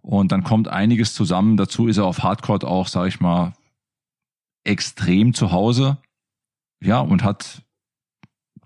Und 0.00 0.32
dann 0.32 0.44
kommt 0.44 0.68
einiges 0.68 1.12
zusammen. 1.12 1.58
Dazu 1.58 1.88
ist 1.88 1.98
er 1.98 2.06
auf 2.06 2.22
Hardcore 2.22 2.66
auch, 2.66 2.88
sage 2.88 3.08
ich 3.08 3.20
mal, 3.20 3.52
extrem 4.64 5.34
zu 5.34 5.52
Hause. 5.52 5.98
Ja, 6.82 7.00
und 7.00 7.22
hat 7.22 7.60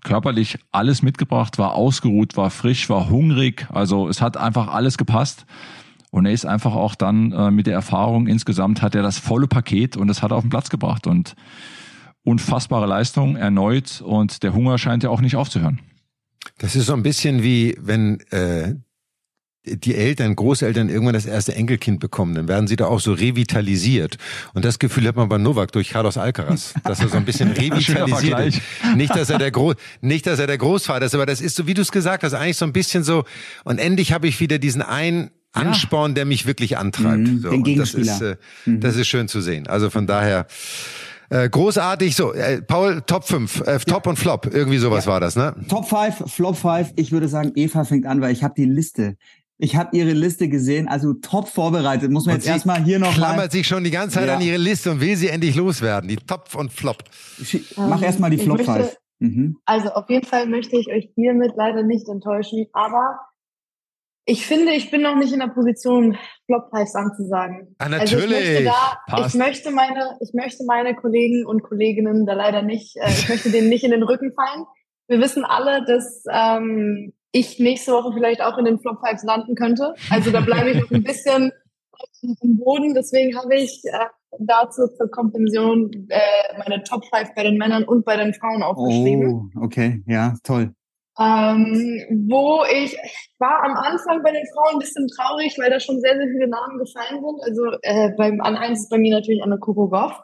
körperlich 0.01 0.59
alles 0.71 1.01
mitgebracht, 1.01 1.57
war 1.57 1.73
ausgeruht, 1.73 2.37
war 2.37 2.51
frisch, 2.51 2.89
war 2.89 3.09
hungrig. 3.09 3.67
Also 3.69 4.07
es 4.07 4.21
hat 4.21 4.37
einfach 4.37 4.69
alles 4.69 4.97
gepasst. 4.97 5.45
Und 6.11 6.25
er 6.25 6.31
ist 6.31 6.45
einfach 6.45 6.73
auch 6.73 6.95
dann 6.95 7.31
äh, 7.31 7.51
mit 7.51 7.67
der 7.67 7.73
Erfahrung 7.73 8.27
insgesamt 8.27 8.81
hat 8.81 8.95
er 8.95 9.03
das 9.03 9.19
volle 9.19 9.47
Paket 9.47 9.95
und 9.95 10.07
das 10.07 10.21
hat 10.21 10.31
er 10.31 10.37
auf 10.37 10.43
den 10.43 10.49
Platz 10.49 10.69
gebracht 10.69 11.05
und 11.05 11.35
unfassbare 12.23 12.87
Leistung 12.87 13.35
erneut 13.35 14.01
und 14.01 14.43
der 14.43 14.53
Hunger 14.53 14.77
scheint 14.77 15.03
ja 15.03 15.09
auch 15.09 15.21
nicht 15.21 15.35
aufzuhören. 15.35 15.79
Das 16.57 16.75
ist 16.75 16.87
so 16.87 16.93
ein 16.93 17.03
bisschen 17.03 17.43
wie 17.43 17.77
wenn 17.79 18.19
äh, 18.31 18.75
die 19.65 19.95
Eltern, 19.95 20.35
Großeltern 20.35 20.89
irgendwann 20.89 21.13
das 21.13 21.25
erste 21.25 21.53
Enkelkind 21.53 21.99
bekommen, 21.99 22.33
dann 22.33 22.47
werden 22.47 22.67
sie 22.67 22.75
da 22.75 22.85
auch 22.85 22.99
so 22.99 23.13
revitalisiert. 23.13 24.17
Und 24.53 24.65
das 24.65 24.79
Gefühl 24.79 25.07
hat 25.07 25.15
man 25.15 25.29
bei 25.29 25.37
Novak 25.37 25.71
durch 25.73 25.89
Carlos 25.89 26.17
Alcaraz, 26.17 26.73
dass 26.83 27.01
er 27.01 27.09
so 27.09 27.17
ein 27.17 27.25
bisschen 27.25 27.51
revitalisiert 27.51 28.39
ist. 28.39 28.61
Nicht, 28.95 29.15
dass 29.15 29.29
er 29.29 29.37
der 29.37 29.51
Groß, 29.51 29.75
nicht, 30.01 30.25
dass 30.25 30.39
er 30.39 30.47
der 30.47 30.57
Großvater 30.57 31.05
ist, 31.05 31.13
aber 31.13 31.25
das 31.25 31.41
ist 31.41 31.55
so, 31.55 31.67
wie 31.67 31.73
du 31.73 31.81
es 31.81 31.91
gesagt 31.91 32.23
hast, 32.23 32.33
eigentlich 32.33 32.57
so 32.57 32.65
ein 32.65 32.73
bisschen 32.73 33.03
so. 33.03 33.25
Und 33.63 33.79
endlich 33.79 34.13
habe 34.13 34.27
ich 34.27 34.39
wieder 34.39 34.59
diesen 34.59 34.81
einen 34.81 35.29
Ansporn, 35.53 36.15
der 36.15 36.25
mich 36.25 36.45
wirklich 36.45 36.77
antreibt. 36.77 37.17
Mhm, 37.27 37.39
so, 37.39 37.49
den 37.49 37.59
und 37.59 37.67
das 37.77 37.93
Gegenspieler. 37.93 38.13
ist, 38.13 38.21
äh, 38.21 38.35
Mhm. 38.65 38.79
das 38.81 38.95
ist 38.95 39.07
schön 39.07 39.27
zu 39.27 39.41
sehen. 39.41 39.67
Also 39.67 39.89
von 39.89 40.07
daher. 40.07 40.45
Äh, 41.31 41.47
großartig, 41.47 42.15
so, 42.15 42.33
äh, 42.33 42.59
Paul, 42.61 43.03
Top 43.05 43.23
5, 43.23 43.61
äh, 43.67 43.77
Top 43.79 44.07
und 44.07 44.17
Flop, 44.17 44.47
irgendwie 44.51 44.79
sowas 44.79 45.05
war 45.05 45.19
das, 45.19 45.35
ne? 45.35 45.55
Top 45.67 45.87
5, 45.87 46.23
Flop 46.25 46.55
5. 46.57 46.91
Ich 46.95 47.11
würde 47.11 47.27
sagen, 47.27 47.51
Eva 47.53 47.83
fängt 47.83 48.07
an, 48.07 48.19
weil 48.19 48.31
ich 48.33 48.43
habe 48.43 48.55
die 48.57 48.65
Liste. 48.65 49.15
Ich 49.59 49.75
habe 49.75 49.95
ihre 49.95 50.13
Liste 50.13 50.49
gesehen, 50.49 50.87
also 50.87 51.13
top 51.13 51.47
vorbereitet. 51.49 52.09
Muss 52.09 52.25
man 52.25 52.35
Und 52.35 52.41
jetzt 52.41 52.47
erstmal 52.47 52.83
hier 52.83 52.97
noch 52.97 53.13
klammert 53.13 53.37
mal, 53.37 53.51
sich 53.51 53.67
schon 53.67 53.83
die 53.83 53.91
ganze 53.91 54.15
Zeit 54.15 54.27
Ja. 54.27 54.37
an 54.37 54.41
ihre 54.41 54.57
Liste 54.57 54.89
und 54.89 55.01
will 55.01 55.15
sie 55.17 55.27
endlich 55.27 55.53
loswerden. 55.55 56.07
Die 56.09 56.15
Top 56.15 56.55
und 56.55 56.71
Flop. 56.73 57.03
Schi- 57.43 57.63
Mach 57.75 57.97
Ähm, 57.99 58.03
erstmal 58.05 58.29
die 58.31 58.37
ich 58.37 58.43
Flop 58.43 58.57
möchte- 58.57 58.73
5. 58.73 58.95
Mhm. 59.19 59.57
Also 59.65 59.89
auf 59.89 60.09
jeden 60.09 60.25
Fall 60.25 60.47
möchte 60.47 60.77
ich 60.77 60.87
euch 60.87 61.09
hiermit 61.13 61.51
leider 61.57 61.83
nicht 61.83 62.07
enttäuschen, 62.07 62.65
aber 62.73 63.19
ich 64.29 64.45
finde, 64.45 64.73
ich 64.73 64.91
bin 64.91 65.01
noch 65.01 65.15
nicht 65.15 65.33
in 65.33 65.39
der 65.39 65.47
Position, 65.47 66.15
Flop 66.45 66.69
5 66.71 66.93
anzusagen. 66.93 67.75
Ah, 67.79 67.87
Also 67.91 68.17
ich 68.19 68.29
möchte 68.29 68.63
natürlich. 68.63 68.71
da, 69.07 69.25
ich 69.25 69.33
möchte 69.33 69.71
meine, 69.71 70.17
ich 70.21 70.33
möchte 70.33 70.63
meine 70.65 70.95
Kollegen 70.95 71.45
und 71.47 71.63
Kolleginnen 71.63 72.27
da 72.27 72.33
leider 72.33 72.61
nicht, 72.61 72.95
äh, 72.97 73.09
ich 73.09 73.27
möchte 73.27 73.49
denen 73.49 73.69
nicht 73.69 73.83
in 73.83 73.91
den 73.91 74.03
Rücken 74.03 74.31
fallen. 74.33 74.65
Wir 75.07 75.19
wissen 75.19 75.43
alle, 75.45 75.83
dass 75.83 76.23
ähm, 76.31 77.13
ich 77.31 77.59
nächste 77.59 77.91
Woche 77.91 78.13
vielleicht 78.13 78.41
auch 78.41 78.59
in 78.59 78.65
den 78.65 78.79
Flop 78.79 78.99
5 79.03 79.23
landen 79.23 79.55
könnte. 79.55 79.95
Also 80.11 80.29
da 80.29 80.41
bleibe 80.41 80.69
ich 80.69 80.81
noch 80.81 80.91
ein 80.91 81.03
bisschen 81.03 81.51
auf 81.91 82.39
dem 82.43 82.59
Boden. 82.59 82.93
Deswegen 82.93 83.35
habe 83.35 83.55
ich 83.55 83.81
äh, 83.85 84.05
dazu 84.37 84.87
zur 84.95 85.09
Kompensation 85.09 85.89
äh, 86.09 86.19
meine 86.59 86.83
Top 86.83 87.03
5 87.05 87.33
bei 87.35 87.43
den 87.43 87.57
Männern 87.57 87.83
und 87.83 88.05
bei 88.05 88.15
den 88.15 88.35
Frauen 88.35 88.61
aufgeschrieben. 88.61 89.51
Oh, 89.55 89.63
okay, 89.63 90.03
ja, 90.05 90.35
toll. 90.43 90.75
Ähm, 91.19 92.27
wo 92.29 92.63
ich, 92.63 92.93
ich 92.93 93.29
war 93.39 93.63
am 93.63 93.75
Anfang 93.75 94.23
bei 94.23 94.31
den 94.31 94.45
Frauen 94.53 94.75
ein 94.75 94.79
bisschen 94.79 95.07
traurig, 95.07 95.57
weil 95.59 95.69
da 95.69 95.79
schon 95.79 95.99
sehr, 95.99 96.15
sehr 96.15 96.27
viele 96.27 96.47
Namen 96.47 96.77
gefallen 96.77 97.21
sind. 97.21 97.43
Also 97.43 97.77
äh, 97.81 98.11
beim, 98.15 98.39
an 98.39 98.55
eins 98.55 98.83
ist 98.83 98.89
bei 98.89 98.97
mir 98.97 99.13
natürlich 99.13 99.43
Anne 99.43 99.59
Coco 99.59 99.89
Goff. 99.89 100.17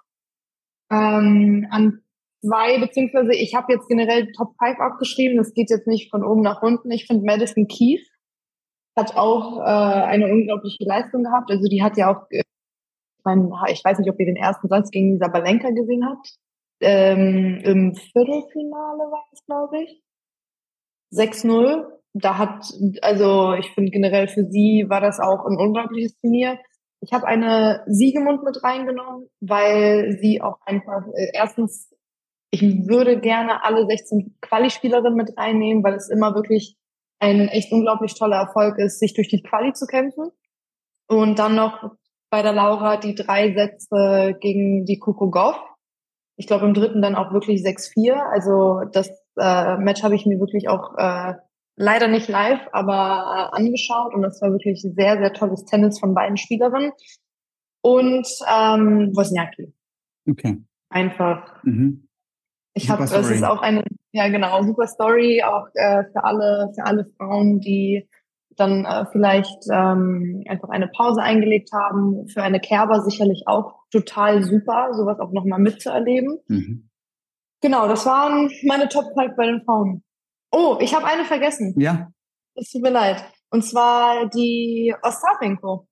Ähm, 0.90 1.68
an 1.70 2.02
zwei, 2.40 2.80
beziehungsweise 2.80 3.34
ich 3.34 3.56
habe 3.56 3.74
jetzt 3.74 3.90
generell 3.90 4.32
Top 4.32 4.56
5 4.64 4.80
abgeschrieben. 4.80 5.38
Das 5.38 5.54
geht 5.54 5.70
jetzt 5.70 5.88
nicht 5.88 6.10
von 6.12 6.24
oben 6.24 6.42
nach 6.42 6.62
unten. 6.62 6.90
Ich 6.92 7.08
finde 7.08 7.26
Madison 7.26 7.68
Keith 7.68 8.08
hat 8.98 9.18
auch 9.18 9.60
äh, 9.60 9.64
eine 9.64 10.32
unglaubliche 10.32 10.86
Leistung 10.86 11.24
gehabt. 11.24 11.52
Also 11.52 11.68
die 11.68 11.84
hat 11.84 11.98
ja 11.98 12.16
auch, 12.16 12.28
äh, 12.30 12.40
ich, 12.40 13.26
mein, 13.26 13.52
ich 13.70 13.84
weiß 13.84 14.00
nicht, 14.00 14.10
ob 14.10 14.20
ihr 14.20 14.28
den 14.28 14.38
ersten 14.38 14.70
Satz 14.70 14.92
gegen 14.92 15.20
Sabalenka 15.20 15.72
gesehen 15.72 16.06
habt. 16.08 16.38
Ähm, 16.80 17.60
Im 17.64 17.96
Viertelfinale 17.96 19.12
war 19.12 19.26
es, 19.34 19.46
glaube 19.46 19.84
ich. 19.84 20.05
6-0. 21.16 21.86
Da 22.14 22.38
hat, 22.38 22.66
also 23.02 23.54
ich 23.54 23.72
finde 23.72 23.92
generell 23.92 24.28
für 24.28 24.46
sie 24.46 24.86
war 24.88 25.02
das 25.02 25.20
auch 25.20 25.46
ein 25.46 25.58
unglaubliches 25.58 26.18
Turnier. 26.20 26.60
Ich 27.02 27.14
habe 27.14 27.28
eine 27.28 27.84
Siegemund 27.88 28.44
mit 28.44 28.64
reingenommen, 28.64 29.28
weil 29.42 30.18
sie 30.22 30.42
auch 30.42 30.58
einfach, 30.66 31.06
äh, 31.14 31.32
erstens, 31.34 31.94
ich 32.52 32.62
würde 32.88 33.20
gerne 33.20 33.64
alle 33.64 33.86
16 33.86 34.38
Quali-Spielerinnen 34.42 35.16
mit 35.16 35.38
reinnehmen, 35.38 35.84
weil 35.84 35.96
es 35.96 36.10
immer 36.10 36.34
wirklich 36.36 36.78
ein 37.20 37.48
echt 37.50 37.72
unglaublich 37.72 38.16
toller 38.16 38.38
Erfolg 38.38 38.78
ist, 38.78 39.00
sich 39.00 39.14
durch 39.14 39.28
die 39.28 39.44
Quali 39.44 39.74
zu 39.74 39.86
kämpfen. 39.88 40.32
Und 41.08 41.40
dann 41.40 41.56
noch 41.56 41.92
bei 42.30 42.42
der 42.42 42.54
Laura 42.54 42.98
die 42.98 43.16
drei 43.16 43.54
Sätze 43.54 44.36
gegen 44.40 44.86
die 44.86 45.00
Coco 45.00 45.30
Goff. 45.30 45.58
Ich 46.38 46.48
glaube 46.48 46.66
im 46.66 46.74
dritten 46.74 47.02
dann 47.02 47.16
auch 47.16 47.32
wirklich 47.32 47.62
6-4. 47.62 48.14
Also 48.14 48.82
das 48.92 49.10
äh, 49.38 49.78
Match 49.78 50.04
habe 50.04 50.16
ich 50.16 50.26
mir 50.26 50.40
wirklich 50.40 50.70
auch 50.70 50.98
äh, 50.98 51.34
leider 51.76 52.08
nicht 52.08 52.28
live, 52.28 52.62
aber 52.72 53.52
äh, 53.54 53.58
angeschaut 53.58 54.14
und 54.14 54.22
das 54.22 54.42
war 54.42 54.52
wirklich 54.52 54.82
sehr, 54.82 55.18
sehr 55.18 55.34
tolles 55.34 55.66
Tennis 55.66 56.00
von 56.00 56.14
beiden 56.14 56.38
Spielerinnen. 56.38 56.92
Und 57.82 58.28
ähm, 58.52 59.12
Wozniacki. 59.16 59.72
Okay. 60.28 60.58
Einfach. 60.90 61.64
Mhm. 61.64 62.08
Ich 62.74 62.90
habe, 62.90 63.04
es 63.04 63.12
ist 63.12 63.44
auch 63.44 63.62
eine, 63.62 63.84
ja 64.12 64.28
genau, 64.28 64.64
super 64.64 64.88
Story, 64.88 65.44
auch 65.44 65.68
äh, 65.76 66.04
für 66.12 66.24
alle, 66.24 66.72
für 66.76 66.84
alle 66.84 67.06
Frauen, 67.18 67.60
die 67.60 68.10
dann 68.58 68.86
äh, 68.86 69.06
vielleicht 69.12 69.66
ähm, 69.72 70.44
einfach 70.48 70.70
eine 70.70 70.88
Pause 70.88 71.22
eingelegt 71.22 71.72
haben. 71.74 72.28
Für 72.28 72.42
eine 72.42 72.60
Kerber 72.60 73.02
sicherlich 73.02 73.44
auch 73.46 73.76
total 73.92 74.44
super, 74.44 74.94
sowas 74.94 75.20
auch 75.20 75.32
nochmal 75.32 75.60
mitzuerleben. 75.60 76.40
Mhm. 76.48 76.90
Genau, 77.66 77.88
das 77.88 78.06
waren 78.06 78.52
meine 78.62 78.88
Top 78.90 79.06
5 79.18 79.36
bei 79.36 79.48
den 79.48 79.64
Frauen. 79.64 80.04
Oh, 80.52 80.78
ich 80.80 80.94
habe 80.94 81.08
eine 81.08 81.26
vergessen. 81.26 81.74
Ja, 81.80 82.12
Es 82.54 82.70
tut 82.70 82.84
mir 82.84 82.92
leid. 82.92 83.26
Und 83.50 83.64
zwar 83.66 84.30
die 84.30 84.94
Ostapenko. 85.02 85.88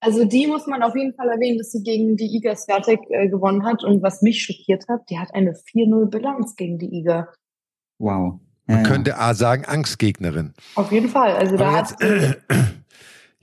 Also 0.00 0.24
die 0.24 0.46
muss 0.46 0.66
man 0.66 0.82
auf 0.82 0.96
jeden 0.96 1.14
Fall 1.14 1.28
erwähnen, 1.28 1.58
dass 1.58 1.72
sie 1.72 1.82
gegen 1.82 2.16
die 2.16 2.34
Iga 2.34 2.56
Swiatek 2.56 3.00
äh, 3.10 3.28
gewonnen 3.28 3.66
hat. 3.66 3.84
Und 3.84 4.02
was 4.02 4.22
mich 4.22 4.42
schockiert 4.42 4.88
hat, 4.88 5.02
die 5.10 5.18
hat 5.18 5.34
eine 5.34 5.52
4-0 5.52 6.06
Bilanz 6.08 6.56
gegen 6.56 6.78
die 6.78 7.00
Iga. 7.00 7.28
wow. 7.98 8.40
Man 8.66 8.78
ja. 8.78 8.82
könnte 8.82 9.18
A 9.18 9.34
sagen, 9.34 9.66
Angstgegnerin. 9.66 10.54
Auf 10.76 10.90
jeden 10.90 11.10
Fall. 11.10 11.36
Also 11.36 11.58
da 11.58 11.68
Aber 11.68 11.76
hat 11.76 11.94
jetzt, 12.00 12.38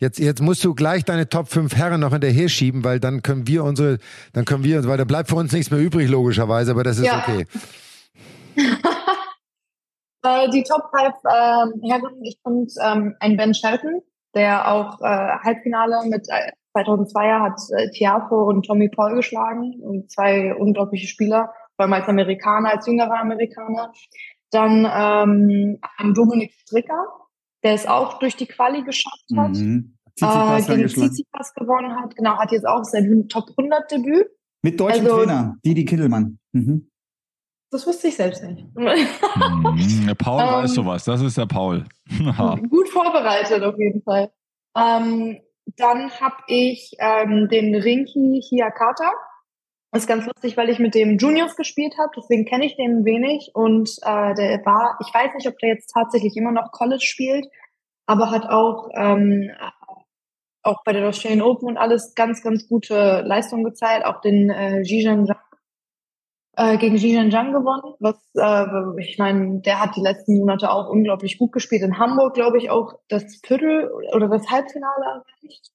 jetzt, 0.04 0.20
jetzt 0.20 0.42
musst 0.42 0.64
du 0.64 0.76
gleich 0.76 1.04
deine 1.06 1.28
Top 1.28 1.48
5 1.48 1.76
Herren 1.76 2.02
noch 2.02 2.12
hinterher 2.12 2.50
schieben, 2.50 2.84
weil 2.84 3.00
dann 3.00 3.24
können 3.24 3.48
wir 3.48 3.64
unsere, 3.64 3.98
dann 4.34 4.46
können 4.46 4.64
wir, 4.64 4.86
weil 4.88 4.98
da 4.98 5.06
bleibt 5.06 5.30
für 5.30 5.36
uns 5.36 5.52
nichts 5.52 5.72
mehr 5.72 5.80
übrig, 5.80 6.10
logischerweise, 6.10 6.72
aber 6.72 6.84
das 6.84 7.00
ist 7.00 7.06
Ja. 7.06 7.24
okay. 7.24 7.48
äh, 10.24 10.50
die 10.50 10.64
Top 10.64 10.84
5 10.96 11.06
ähm, 11.06 11.82
Herren, 11.90 12.22
ich 12.24 12.38
finde 12.44 12.72
ähm, 12.84 13.16
ein 13.20 13.38
Ben 13.38 13.54
Shelton, 13.54 14.02
der 14.36 14.72
auch 14.72 15.00
äh, 15.02 15.38
Halbfinale 15.44 16.08
mit 16.10 16.28
äh, 16.30 16.52
2002er 16.76 17.40
hat 17.40 17.60
äh, 17.78 17.90
Tiafo 17.92 18.44
und 18.44 18.66
Tommy 18.66 18.90
Paul 18.90 19.16
geschlagen. 19.16 19.80
Und 19.82 20.12
zwei 20.12 20.54
unglaubliche 20.56 21.08
Spieler, 21.08 21.54
vor 21.76 21.84
allem 21.86 21.94
als 21.94 22.08
Amerikaner, 22.08 22.72
als 22.72 22.88
jüngerer 22.88 23.20
Amerikaner. 23.20 23.94
Dann 24.52 24.86
ähm, 24.86 25.80
ein 25.98 26.14
Dominik 26.14 26.54
Stricker, 26.54 27.08
der 27.64 27.74
es 27.74 27.88
auch 27.88 28.20
durch 28.20 28.36
die 28.36 28.46
Quali 28.46 28.84
geschafft 28.84 29.26
hat. 29.36 29.54
Mhm. 29.54 29.93
Äh, 30.22 30.26
Tsitsipas 30.26 30.68
gegen 30.68 30.74
angeschlagen. 30.80 31.10
Tsitsipas 31.10 31.54
gewonnen 31.54 31.96
hat. 31.96 32.16
Genau, 32.16 32.38
hat 32.38 32.52
jetzt 32.52 32.68
auch 32.68 32.84
sein 32.84 33.28
Top 33.30 33.50
100 33.58 33.92
Debüt. 33.92 34.28
Mit 34.62 34.80
deutschem 34.80 35.06
Also- 35.06 35.18
Trainer, 35.20 35.56
Didi 35.66 35.86
Kittelmann. 35.86 36.40
Mhm. 36.54 36.90
Das 37.72 37.88
wusste 37.88 38.08
ich 38.08 38.16
selbst 38.16 38.44
nicht. 38.44 38.66
Mhm. 38.76 40.06
Der 40.08 40.14
Paul 40.16 40.42
Ähm, 40.42 40.48
weiß 40.48 40.74
sowas. 40.76 41.04
Das 41.06 41.22
ist 41.22 41.38
der 41.38 41.48
Paul. 41.48 41.86
Gut 42.70 42.90
vorbereitet 42.90 43.64
auf 43.64 43.78
jeden 43.80 44.04
Fall. 44.04 44.32
Ähm, 44.78 45.40
dann 45.78 46.12
habe 46.20 46.36
ich 46.48 46.92
ähm, 47.00 47.48
den 47.50 47.74
Rinki 47.74 48.42
Hiakata. 48.48 49.12
Das 49.92 50.04
ist 50.04 50.08
ganz 50.08 50.26
lustig, 50.26 50.56
weil 50.58 50.70
ich 50.70 50.80
mit 50.80 50.94
dem 50.96 51.18
Juniors 51.18 51.56
gespielt 51.56 51.96
habe, 52.00 52.12
deswegen 52.18 52.46
kenne 52.46 52.66
ich 52.66 52.76
den 52.76 53.06
wenig. 53.06 53.52
Und 53.54 53.90
äh, 54.04 54.34
der 54.36 54.64
war, 54.66 54.98
ich 55.02 55.14
weiß 55.14 55.34
nicht, 55.36 55.48
ob 55.48 55.58
der 55.60 55.70
jetzt 55.70 55.92
tatsächlich 55.94 56.36
immer 56.36 56.52
noch 56.52 56.72
College 56.72 57.04
spielt, 57.06 57.46
aber 58.08 58.30
hat 58.32 58.46
auch 58.50 58.90
ähm, 58.96 59.50
auch 60.64 60.84
bei 60.84 60.94
der 60.94 61.08
Australian 61.08 61.42
Open 61.42 61.68
und 61.68 61.78
alles 61.78 62.16
ganz, 62.16 62.42
ganz 62.42 62.68
gute 62.68 63.22
Leistungen 63.22 63.64
gezeigt. 63.64 64.06
Auch 64.06 64.22
den 64.22 64.50
äh, 64.50 64.84
Zhang 64.84 65.28
äh, 66.56 66.78
gegen 66.78 66.98
Zhejiang 66.98 67.32
Zhang 67.32 67.52
gewonnen. 67.52 67.96
Was 68.00 68.18
äh, 68.36 69.02
ich 69.02 69.18
meine, 69.18 69.62
der 69.62 69.80
hat 69.80 69.96
die 69.96 70.02
letzten 70.02 70.38
Monate 70.38 70.72
auch 70.72 70.90
unglaublich 70.90 71.38
gut 71.38 71.52
gespielt. 71.52 71.82
In 71.82 72.00
Hamburg, 72.00 72.34
glaube 72.34 72.58
ich, 72.58 72.70
auch 72.70 72.94
das 73.10 73.40
Viertel 73.46 73.92
oder 74.14 74.28
das 74.28 74.50
Halbfinale 74.50 75.06
erreicht. 75.06 75.72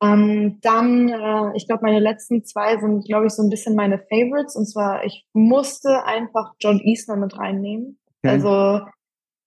Ähm, 0.00 0.58
dann, 0.62 1.08
äh, 1.08 1.56
ich 1.56 1.66
glaube, 1.66 1.82
meine 1.82 1.98
letzten 1.98 2.44
zwei 2.44 2.78
sind, 2.78 3.04
glaube 3.04 3.26
ich, 3.26 3.32
so 3.32 3.42
ein 3.42 3.50
bisschen 3.50 3.74
meine 3.74 3.98
Favorites. 3.98 4.56
Und 4.56 4.66
zwar, 4.66 5.04
ich 5.04 5.26
musste 5.32 6.04
einfach 6.04 6.54
John 6.60 6.80
Isner 6.80 7.16
mit 7.16 7.36
reinnehmen. 7.36 7.98
Okay. 8.22 8.34
Also 8.34 8.86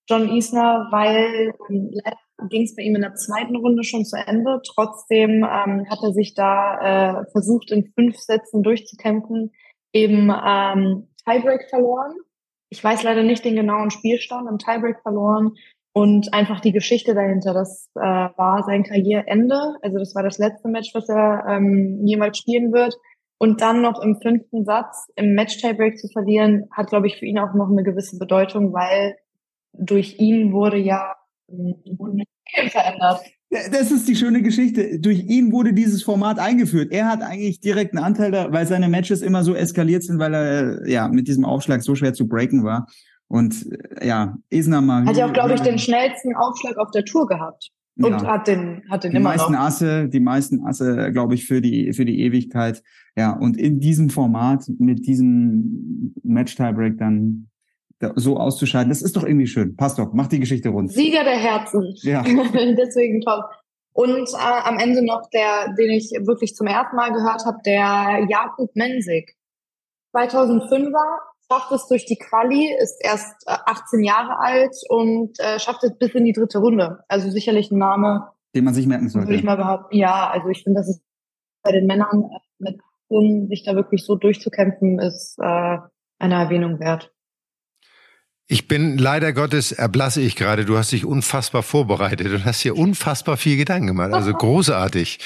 John 0.10 0.30
Isner, 0.30 0.88
weil 0.92 1.54
ähm, 1.70 1.90
leider 1.92 2.18
ging 2.50 2.64
es 2.64 2.76
bei 2.76 2.84
ihm 2.84 2.96
in 2.96 3.02
der 3.02 3.16
zweiten 3.16 3.56
Runde 3.56 3.84
schon 3.84 4.06
zu 4.06 4.18
Ende. 4.18 4.62
Trotzdem 4.66 5.44
ähm, 5.44 5.90
hat 5.90 6.00
er 6.04 6.14
sich 6.14 6.34
da 6.34 7.22
äh, 7.22 7.26
versucht, 7.32 7.72
in 7.72 7.92
fünf 7.94 8.18
Sätzen 8.18 8.64
durchzukämpfen, 8.64 9.52
eben 9.94 10.30
ähm, 10.30 11.08
Tiebreak 11.26 11.70
verloren. 11.70 12.14
Ich 12.70 12.84
weiß 12.84 13.04
leider 13.04 13.24
nicht 13.24 13.44
den 13.44 13.56
genauen 13.56 13.92
Spielstand, 13.92 14.50
im 14.50 14.58
Tiebreak 14.58 15.02
verloren 15.02 15.56
und 15.94 16.34
einfach 16.34 16.62
die 16.62 16.72
Geschichte 16.72 17.14
dahinter. 17.14 17.54
Das 17.54 17.90
äh, 17.96 18.00
war 18.00 18.64
sein 18.64 18.84
Karriereende. 18.84 19.76
Also 19.82 19.98
das 19.98 20.16
war 20.16 20.24
das 20.24 20.38
letzte 20.38 20.70
Match, 20.70 20.92
was 20.94 21.10
er 21.10 21.46
ähm, 21.50 22.02
jemals 22.06 22.38
spielen 22.38 22.72
wird. 22.72 22.96
Und 23.38 23.62
dann 23.62 23.82
noch 23.82 24.00
im 24.02 24.22
fünften 24.22 24.66
Satz 24.66 25.08
im 25.16 25.34
Match-Tiebreak 25.34 25.98
zu 25.98 26.08
verlieren, 26.10 26.70
hat, 26.72 26.90
glaube 26.90 27.08
ich, 27.08 27.18
für 27.18 27.26
ihn 27.26 27.40
auch 27.40 27.56
noch 27.56 27.70
eine 27.70 27.84
gewisse 27.84 28.20
Bedeutung, 28.20 28.72
weil 28.72 29.16
durch 29.74 30.20
ihn 30.20 30.54
wurde 30.54 30.78
ja 30.78 31.16
verändert. 32.70 33.22
Das 33.50 33.92
ist 33.92 34.08
die 34.08 34.16
schöne 34.16 34.42
Geschichte. 34.42 35.00
Durch 35.00 35.20
ihn 35.20 35.52
wurde 35.52 35.74
dieses 35.74 36.04
Format 36.04 36.40
eingeführt. 36.40 36.92
Er 36.92 37.08
hat 37.08 37.22
eigentlich 37.22 37.60
direkt 37.60 37.94
einen 37.94 38.04
Anteil 38.04 38.32
da, 38.32 38.52
weil 38.54 38.66
seine 38.66 38.88
Matches 38.88 39.22
immer 39.22 39.44
so 39.44 39.54
eskaliert 39.54 40.04
sind, 40.04 40.20
weil 40.20 40.34
er 40.34 40.88
ja 40.88 41.10
mit 41.10 41.28
diesem 41.28 41.44
Aufschlag 41.44 41.84
so 41.84 41.94
schwer 41.96 42.14
zu 42.14 42.30
breaken 42.30 42.64
war. 42.64 42.88
Und 43.28 43.66
ja, 44.02 44.38
Isner 44.50 44.82
mal. 44.82 45.06
Hat 45.06 45.18
ja 45.18 45.26
auch, 45.26 45.34
glaube 45.34 45.54
ich, 45.54 45.62
den 45.62 45.80
schnellsten 45.80 46.36
Aufschlag 46.36 46.78
auf 46.78 46.92
der 46.92 47.04
Tour 47.04 47.28
gehabt. 47.28 47.72
Und 47.98 48.22
ja. 48.22 48.26
hat 48.26 48.48
den, 48.48 48.84
hat 48.90 49.04
den 49.04 49.12
die 49.12 49.18
immer 49.18 49.30
meisten 49.30 49.52
noch. 49.52 49.60
Asse, 49.60 50.08
die 50.08 50.20
meisten 50.22 50.66
Asse, 50.66 51.12
glaube 51.12 51.36
ich, 51.36 51.46
für 51.46 51.62
die, 51.62 51.92
für 51.94 52.06
die 52.06 52.22
Ewigkeit. 52.22 52.82
Ja, 53.18 53.34
und 53.34 53.58
in 53.58 53.80
diesem 53.80 54.10
Format, 54.10 54.64
mit 54.80 55.06
diesem 55.06 56.14
Match-Tiebreak 56.24 56.98
dann 56.98 57.51
so 58.16 58.38
auszuscheiden, 58.38 58.90
das 58.90 59.02
ist 59.02 59.16
doch 59.16 59.24
irgendwie 59.24 59.48
schön. 59.48 59.76
Passt 59.76 60.00
doch, 60.00 60.14
macht 60.14 60.32
die 60.32 60.40
Geschichte 60.40 60.70
rund. 60.70 60.92
Sieger 60.92 61.24
der 61.24 61.38
Herzen. 61.38 61.96
Ja. 62.02 62.24
Deswegen 62.24 63.22
top. 63.22 63.46
Und 63.94 64.30
äh, 64.34 64.64
am 64.64 64.80
Ende 64.80 65.06
noch 65.06 65.30
der, 65.34 65.74
den 65.78 65.92
ich 65.92 66.12
wirklich 66.26 66.56
zum 66.56 66.68
ersten 66.68 66.96
Mal 66.96 67.12
gehört 67.12 67.46
habe, 67.46 67.58
der 67.66 68.26
Jakub 68.30 68.76
Mensig. 68.76 69.36
2005er, 70.14 71.20
schafft 71.52 71.72
es 71.72 71.88
durch 71.88 72.06
die 72.06 72.18
Quali, 72.18 72.74
ist 72.82 72.98
erst 73.04 73.44
äh, 73.48 73.56
18 73.66 74.04
Jahre 74.04 74.40
alt 74.40 74.76
und 74.90 75.40
äh, 75.40 75.60
schafft 75.60 75.84
es 75.84 75.98
bis 75.98 76.12
in 76.12 76.26
die 76.26 76.34
dritte 76.34 76.60
Runde. 76.60 77.04
Also 77.08 77.30
sicherlich 77.30 77.72
ein 77.72 77.78
Name, 77.78 78.30
Den 78.56 78.64
man 78.64 78.74
sich 78.74 78.88
merken 78.88 79.10
sollte. 79.10 79.28
würde 79.28 79.38
ich 79.38 79.44
mal 79.44 79.58
behaupten. 79.58 79.96
Ja, 79.96 80.30
also 80.30 80.48
ich 80.50 80.64
finde, 80.64 80.80
dass 80.80 80.90
es 80.90 81.02
bei 81.64 81.72
den 81.72 81.86
Männern 81.86 82.30
äh, 82.32 82.40
mit 82.60 82.80
18 83.12 83.48
sich 83.48 83.64
da 83.64 83.76
wirklich 83.76 84.06
so 84.06 84.16
durchzukämpfen, 84.16 85.00
ist 85.00 85.38
äh, 85.40 85.78
eine 86.20 86.36
Erwähnung 86.36 86.80
wert. 86.80 87.12
Ich 88.52 88.68
bin 88.68 88.98
leider 88.98 89.32
Gottes 89.32 89.72
erblasse 89.72 90.20
ich 90.20 90.36
gerade. 90.36 90.66
Du 90.66 90.78
hast 90.78 90.92
dich 90.92 91.06
unfassbar 91.06 91.64
vorbereitet 91.64 92.28
und 92.34 92.44
hast 92.44 92.60
hier 92.60 92.76
unfassbar 92.76 93.38
viel 93.38 93.56
Gedanken 93.56 93.88
gemacht. 93.88 94.12
Also 94.12 94.34
großartig. 94.38 95.20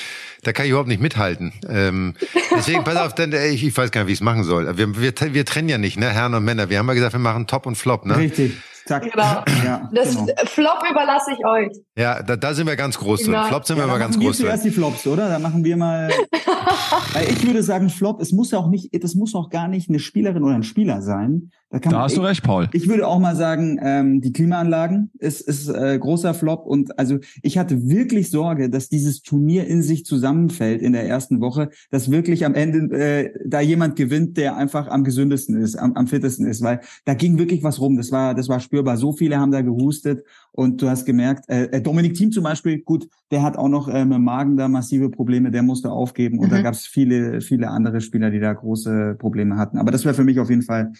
Da 0.43 0.53
kann 0.53 0.65
ich 0.65 0.69
überhaupt 0.69 0.89
nicht 0.89 1.01
mithalten. 1.01 1.51
Ähm, 1.67 2.13
deswegen, 2.55 2.83
pass 2.83 2.97
auf, 2.97 3.15
denn, 3.15 3.33
äh, 3.33 3.47
ich, 3.47 3.65
ich 3.65 3.75
weiß 3.75 3.89
gar 3.89 4.01
nicht, 4.01 4.09
wie 4.09 4.11
ich 4.11 4.19
es 4.19 4.23
machen 4.23 4.43
soll. 4.43 4.77
Wir, 4.77 5.01
wir, 5.01 5.33
wir 5.33 5.43
trennen 5.43 5.69
ja 5.69 5.79
nicht, 5.79 5.97
ne, 5.97 6.11
Herren 6.11 6.35
und 6.35 6.45
Männer. 6.45 6.69
Wir 6.69 6.77
haben 6.77 6.87
ja 6.87 6.93
gesagt, 6.93 7.13
wir 7.13 7.19
machen 7.19 7.47
Top 7.47 7.65
und 7.65 7.75
Flop, 7.77 8.05
ne? 8.05 8.15
Richtig. 8.15 8.57
Zack. 8.87 9.03
Genau. 9.11 9.43
Ja, 9.65 9.89
Das 9.93 10.15
genau. 10.15 10.27
Flop 10.45 10.83
überlasse 10.89 11.31
ich 11.31 11.45
euch. 11.45 11.71
Ja, 11.97 12.21
da, 12.21 12.35
da 12.35 12.53
sind 12.53 12.67
wir 12.67 12.75
ganz 12.75 12.97
groß 12.97 13.23
drin. 13.23 13.33
Ja. 13.33 13.45
Flop 13.45 13.65
sind 13.65 13.77
wir 13.77 13.81
Ja, 13.83 13.87
mal 13.87 13.93
dann 13.93 14.01
ganz 14.11 14.19
wir 14.19 14.27
groß 14.27 14.37
drin. 14.37 14.45
zuerst 14.47 14.65
die 14.65 14.69
Flops, 14.71 15.07
oder? 15.07 15.27
Dann 15.29 15.41
machen 15.41 15.63
wir 15.63 15.75
mal. 15.77 16.09
Weil 17.13 17.29
ich 17.29 17.45
würde 17.45 17.63
sagen, 17.63 17.89
Flop, 17.89 18.21
es 18.21 18.31
muss 18.31 18.51
ja 18.51 18.59
auch 18.59 18.69
nicht, 18.69 18.91
das 19.03 19.15
muss 19.15 19.33
auch 19.35 19.49
gar 19.49 19.67
nicht 19.67 19.89
eine 19.89 19.99
Spielerin 19.99 20.43
oder 20.43 20.55
ein 20.55 20.63
Spieler 20.63 21.01
sein. 21.01 21.49
Da, 21.69 21.79
kann 21.79 21.91
Da 21.91 21.97
man, 21.97 22.05
hast 22.05 22.17
du 22.17 22.21
recht, 22.21 22.43
Paul. 22.43 22.69
Ich 22.73 22.87
würde 22.87 23.07
auch 23.07 23.19
mal 23.19 23.35
sagen, 23.35 23.79
ähm, 23.81 24.21
die 24.21 24.31
Klimaanlagen 24.31 25.11
ist, 25.17 25.41
ist 25.41 25.67
äh, 25.67 25.97
großer 25.99 26.33
Flop 26.33 26.65
und 26.65 26.97
also 26.99 27.17
ich 27.41 27.57
hatte 27.57 27.89
wirklich 27.89 28.29
Sorge, 28.29 28.69
dass 28.69 28.87
dieses 28.87 29.23
Turnier 29.23 29.65
in 29.67 29.81
sich 29.81 30.05
zusammenfällt 30.05 30.81
in 30.81 30.93
der 30.93 31.07
ersten 31.07 31.41
Woche, 31.41 31.69
dass 31.89 32.11
wirklich 32.11 32.45
am 32.45 32.53
Ende 32.53 32.95
äh, 32.95 33.33
da 33.45 33.61
jemand 33.61 33.95
gewinnt, 33.95 34.37
der 34.37 34.55
einfach 34.57 34.87
am 34.87 35.03
gesündesten 35.03 35.59
ist, 35.61 35.75
am, 35.75 35.93
am 35.95 36.07
fittesten 36.07 36.45
ist, 36.45 36.61
weil 36.61 36.81
da 37.05 37.13
ging 37.13 37.37
wirklich 37.39 37.63
was 37.63 37.79
rum. 37.81 37.97
Das 37.97 38.11
war, 38.11 38.35
das 38.35 38.47
war 38.47 38.59
spürbar. 38.75 38.97
So 38.97 39.13
viele 39.13 39.39
haben 39.39 39.51
da 39.51 39.61
gehustet 39.61 40.25
und 40.51 40.81
du 40.81 40.89
hast 40.89 41.05
gemerkt, 41.05 41.47
äh, 41.49 41.65
äh, 41.65 41.81
Dominik 41.81 42.13
Thiem 42.15 42.31
zum 42.31 42.43
Beispiel, 42.43 42.81
gut, 42.81 43.07
der 43.31 43.41
hat 43.41 43.57
auch 43.57 43.69
noch 43.69 43.87
äh, 43.87 44.03
mit 44.03 44.15
dem 44.15 44.23
Magen 44.23 44.57
da 44.57 44.67
massive 44.67 45.09
Probleme, 45.09 45.49
der 45.51 45.63
musste 45.63 45.91
aufgeben 45.91 46.39
und 46.39 46.51
da 46.51 46.57
Mhm. 46.57 46.63
gab 46.63 46.73
es 46.73 46.85
viele, 46.85 47.39
viele 47.41 47.69
andere 47.69 48.01
Spieler, 48.01 48.31
die 48.31 48.39
da 48.39 48.51
große 48.53 49.15
Probleme 49.17 49.57
hatten. 49.57 49.77
Aber 49.77 49.91
das 49.91 50.03
wäre 50.03 50.13
für 50.13 50.23
mich 50.25 50.39
auf 50.39 50.49
jeden 50.49 50.61
Fall 50.63 50.91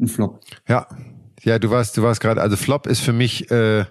ein 0.00 0.08
Flop. 0.08 0.40
Ja, 0.68 0.86
ja, 1.42 1.58
du 1.58 1.70
warst, 1.70 1.96
du 1.96 2.02
warst 2.02 2.20
gerade. 2.20 2.40
Also 2.40 2.56
Flop 2.56 2.86
ist 2.86 3.00
für 3.00 3.12
mich. 3.12 3.50
Äh, 3.50 3.84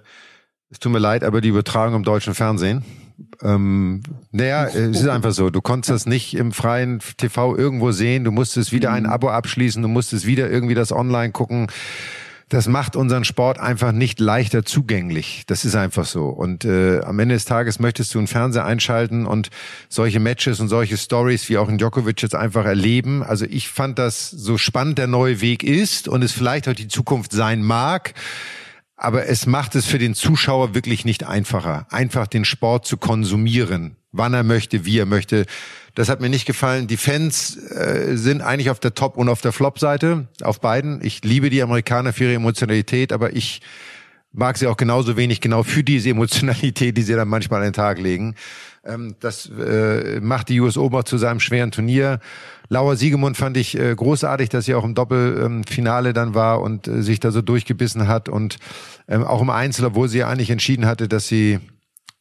es 0.70 0.80
tut 0.80 0.92
mir 0.92 1.00
leid, 1.00 1.24
aber 1.24 1.40
die 1.40 1.48
Übertragung 1.50 1.96
im 1.96 2.04
deutschen 2.04 2.34
Fernsehen. 2.34 2.84
Ähm, 3.42 4.04
naja, 4.32 4.66
es 4.68 5.00
ist 5.02 5.08
einfach 5.08 5.32
so. 5.32 5.50
Du 5.50 5.62
konntest 5.62 5.92
das 5.92 6.06
nicht 6.06 6.36
im 6.36 6.52
freien 6.52 7.00
TV 7.18 7.56
irgendwo 7.56 7.92
sehen. 7.92 8.26
Du 8.26 8.32
musstest 8.32 8.74
wieder 8.74 8.92
ein 8.92 9.06
Abo 9.06 9.30
abschließen. 9.30 9.82
Du 9.82 9.88
musstest 9.88 10.26
wieder 10.26 10.50
irgendwie 10.50 10.76
das 10.76 10.92
online 10.92 11.32
gucken. 11.32 11.68
Das 12.50 12.70
macht 12.70 12.96
unseren 12.96 13.26
Sport 13.26 13.60
einfach 13.60 13.92
nicht 13.92 14.22
leichter 14.22 14.64
zugänglich. 14.64 15.44
Das 15.48 15.66
ist 15.66 15.76
einfach 15.76 16.06
so. 16.06 16.28
Und 16.28 16.64
äh, 16.64 17.02
am 17.02 17.20
Ende 17.20 17.36
des 17.36 17.44
Tages 17.44 17.80
möchtest 17.80 18.14
du 18.14 18.20
einen 18.20 18.28
Fernseher 18.28 18.66
einschalten 18.66 19.26
und 19.26 19.50
solche 19.90 20.22
Matches 20.22 20.62
und 20.62 20.70
solche 20.70 20.98
Stories 20.98 21.50
wie 21.50 21.58
auch 21.58 21.68
in 21.68 21.78
Djokovic 21.78 22.22
jetzt 22.22 22.36
einfach 22.36 22.64
erleben. 22.64 23.22
Also 23.22 23.46
ich 23.46 23.68
fand 23.68 24.00
das 24.00 24.30
so 24.32 24.58
spannend 24.58 24.98
der 24.98 25.08
neue 25.08 25.42
Weg 25.42 25.62
ist 25.62 26.08
und 26.08 26.24
es 26.24 26.32
vielleicht 26.32 26.70
auch 26.70 26.74
die 26.74 26.88
Zukunft 26.88 27.34
sein 27.34 27.62
mag. 27.62 28.14
Aber 28.96 29.28
es 29.28 29.46
macht 29.46 29.76
es 29.76 29.86
für 29.86 30.00
den 30.00 30.16
Zuschauer 30.16 30.74
wirklich 30.74 31.04
nicht 31.04 31.26
einfacher, 31.26 31.86
einfach 31.92 32.28
den 32.28 32.46
Sport 32.46 32.86
zu 32.86 32.98
konsumieren, 32.98 33.98
wann 34.18 34.34
er 34.34 34.44
möchte, 34.44 34.86
wie 34.86 35.00
er 35.00 35.06
möchte. 35.06 35.46
Das 35.96 36.10
hat 36.10 36.22
mir 36.22 36.30
nicht 36.30 36.46
gefallen. 36.46 36.88
Die 36.88 36.98
Fans 36.98 37.58
äh, 37.58 38.16
sind 38.16 38.42
eigentlich 38.42 38.70
auf 38.70 38.80
der 38.80 38.94
Top- 38.94 39.18
und 39.18 39.30
auf 39.30 39.42
der 39.42 39.52
Flop-Seite, 39.52 40.28
auf 40.44 40.60
beiden. 40.60 41.04
Ich 41.04 41.24
liebe 41.24 41.50
die 41.50 41.64
Amerikaner 41.64 42.14
für 42.14 42.26
ihre 42.26 42.36
Emotionalität, 42.36 43.12
aber 43.12 43.36
ich 43.36 43.62
mag 44.32 44.58
sie 44.58 44.68
auch 44.68 44.78
genauso 44.78 45.18
wenig 45.18 45.42
genau 45.42 45.64
für 45.64 45.84
diese 45.84 46.10
Emotionalität, 46.12 46.98
die 46.98 47.02
sie 47.02 47.16
dann 47.16 47.28
manchmal 47.28 47.62
an 47.62 47.68
den 47.68 47.74
Tag 47.74 48.00
legen. 48.00 48.36
Ähm, 48.86 49.16
das 49.20 49.50
äh, 49.50 50.20
macht 50.22 50.50
die 50.50 50.60
US 50.62 50.78
auch 50.78 51.04
zu 51.04 51.18
seinem 51.18 51.40
schweren 51.40 51.72
Turnier. 51.72 52.20
Laura 52.70 52.96
Siegemund 52.96 53.38
fand 53.38 53.58
ich 53.58 53.78
äh, 53.78 53.96
großartig, 53.96 54.50
dass 54.50 54.66
sie 54.66 54.76
auch 54.76 54.84
im 54.84 54.94
Doppelfinale 54.94 56.14
dann 56.14 56.36
war 56.36 56.62
und 56.62 56.88
äh, 56.88 57.02
sich 57.02 57.20
da 57.20 57.32
so 57.32 57.42
durchgebissen 57.42 58.08
hat 58.08 58.30
und 58.30 58.58
ähm, 59.08 59.24
auch 59.24 59.42
im 59.42 59.50
Einzel, 59.50 59.86
obwohl 59.86 60.10
sie 60.10 60.20
ja 60.20 60.30
eigentlich 60.30 60.52
entschieden 60.52 60.86
hatte, 60.86 61.08
dass 61.08 61.28
sie 61.28 61.60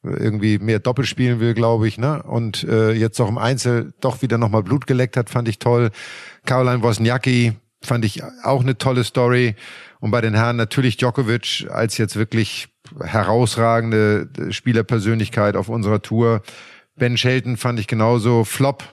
irgendwie 0.02 0.58
mehr 0.58 0.78
Doppel 0.78 1.04
spielen 1.04 1.40
will, 1.40 1.54
glaube 1.54 1.88
ich, 1.88 1.98
ne? 1.98 2.22
Und 2.22 2.64
äh, 2.64 2.92
jetzt 2.92 3.20
auch 3.20 3.28
im 3.28 3.38
Einzel 3.38 3.92
doch 4.00 4.22
wieder 4.22 4.38
nochmal 4.38 4.62
Blut 4.62 4.86
geleckt 4.86 5.16
hat, 5.16 5.30
fand 5.30 5.48
ich 5.48 5.58
toll. 5.58 5.90
Caroline 6.44 6.82
Wozniacki 6.82 7.54
fand 7.82 8.04
ich 8.04 8.22
auch 8.44 8.62
eine 8.62 8.78
tolle 8.78 9.04
Story. 9.04 9.56
Und 10.00 10.10
bei 10.10 10.20
den 10.20 10.34
Herren 10.34 10.56
natürlich 10.56 10.96
Djokovic 10.96 11.66
als 11.70 11.98
jetzt 11.98 12.16
wirklich 12.16 12.68
herausragende 13.02 14.28
Spielerpersönlichkeit 14.50 15.56
auf 15.56 15.68
unserer 15.68 16.02
Tour. 16.02 16.42
Ben 16.96 17.16
Shelton 17.16 17.56
fand 17.56 17.80
ich 17.80 17.86
genauso. 17.86 18.44
Flop, 18.44 18.84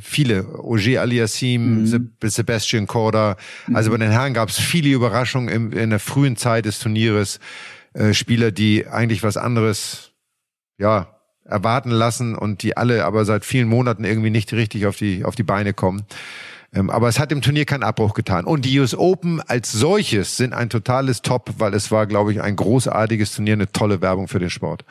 viele. 0.00 0.46
Ogier 0.58 1.02
Aliassim, 1.02 1.80
Mhm. 1.80 1.86
Se 1.86 2.00
Sebastian 2.24 2.86
Korda. 2.86 3.36
Also 3.72 3.90
bei 3.90 3.98
den 3.98 4.10
Herren 4.10 4.34
gab 4.34 4.48
es 4.48 4.58
viele 4.58 4.90
Überraschungen 4.90 5.48
im, 5.48 5.72
in 5.72 5.90
der 5.90 5.98
frühen 5.98 6.36
Zeit 6.36 6.64
des 6.64 6.78
Turnieres. 6.78 7.38
Äh, 7.98 8.14
Spieler, 8.14 8.52
die 8.52 8.86
eigentlich 8.86 9.24
was 9.24 9.36
anderes, 9.36 10.12
ja, 10.78 11.08
erwarten 11.44 11.90
lassen 11.90 12.36
und 12.36 12.62
die 12.62 12.76
alle 12.76 13.04
aber 13.04 13.24
seit 13.24 13.44
vielen 13.44 13.68
Monaten 13.68 14.04
irgendwie 14.04 14.30
nicht 14.30 14.52
richtig 14.52 14.86
auf 14.86 14.96
die, 14.96 15.24
auf 15.24 15.34
die 15.34 15.42
Beine 15.42 15.72
kommen. 15.72 16.04
Ähm, 16.72 16.90
aber 16.90 17.08
es 17.08 17.18
hat 17.18 17.32
dem 17.32 17.40
Turnier 17.40 17.64
keinen 17.64 17.82
Abbruch 17.82 18.14
getan. 18.14 18.44
Und 18.44 18.64
die 18.64 18.78
US 18.78 18.94
Open 18.94 19.40
als 19.40 19.72
solches 19.72 20.36
sind 20.36 20.52
ein 20.52 20.70
totales 20.70 21.22
Top, 21.22 21.54
weil 21.58 21.74
es 21.74 21.90
war, 21.90 22.06
glaube 22.06 22.32
ich, 22.32 22.40
ein 22.40 22.54
großartiges 22.54 23.34
Turnier, 23.34 23.54
eine 23.54 23.72
tolle 23.72 24.00
Werbung 24.00 24.28
für 24.28 24.38
den 24.38 24.50
Sport. 24.50 24.84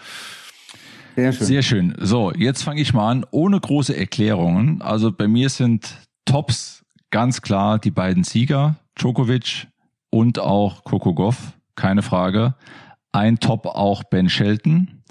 Sehr 1.16 1.32
schön. 1.32 1.46
Sehr 1.46 1.62
schön. 1.62 1.96
So, 2.00 2.34
jetzt 2.34 2.64
fange 2.64 2.82
ich 2.82 2.94
mal 2.94 3.10
an, 3.10 3.26
ohne 3.32 3.60
große 3.60 3.96
Erklärungen. 3.96 4.82
Also 4.82 5.14
bei 5.14 5.28
mir 5.28 5.50
sind 5.50 5.96
Tops 6.26 6.84
ganz 7.10 7.42
klar 7.42 7.80
die 7.80 7.92
beiden 7.92 8.26
Sieger, 8.26 8.76
Djokovic 9.00 9.68
und 10.10 10.40
auch 10.40 10.84
Coco 10.84 11.14
Goff, 11.14 11.38
keine 11.76 12.02
Frage. 12.02 12.56
Ein 13.12 13.40
Top 13.40 13.66
auch 13.66 14.04
Ben 14.04 14.30
Shelton. 14.30 15.04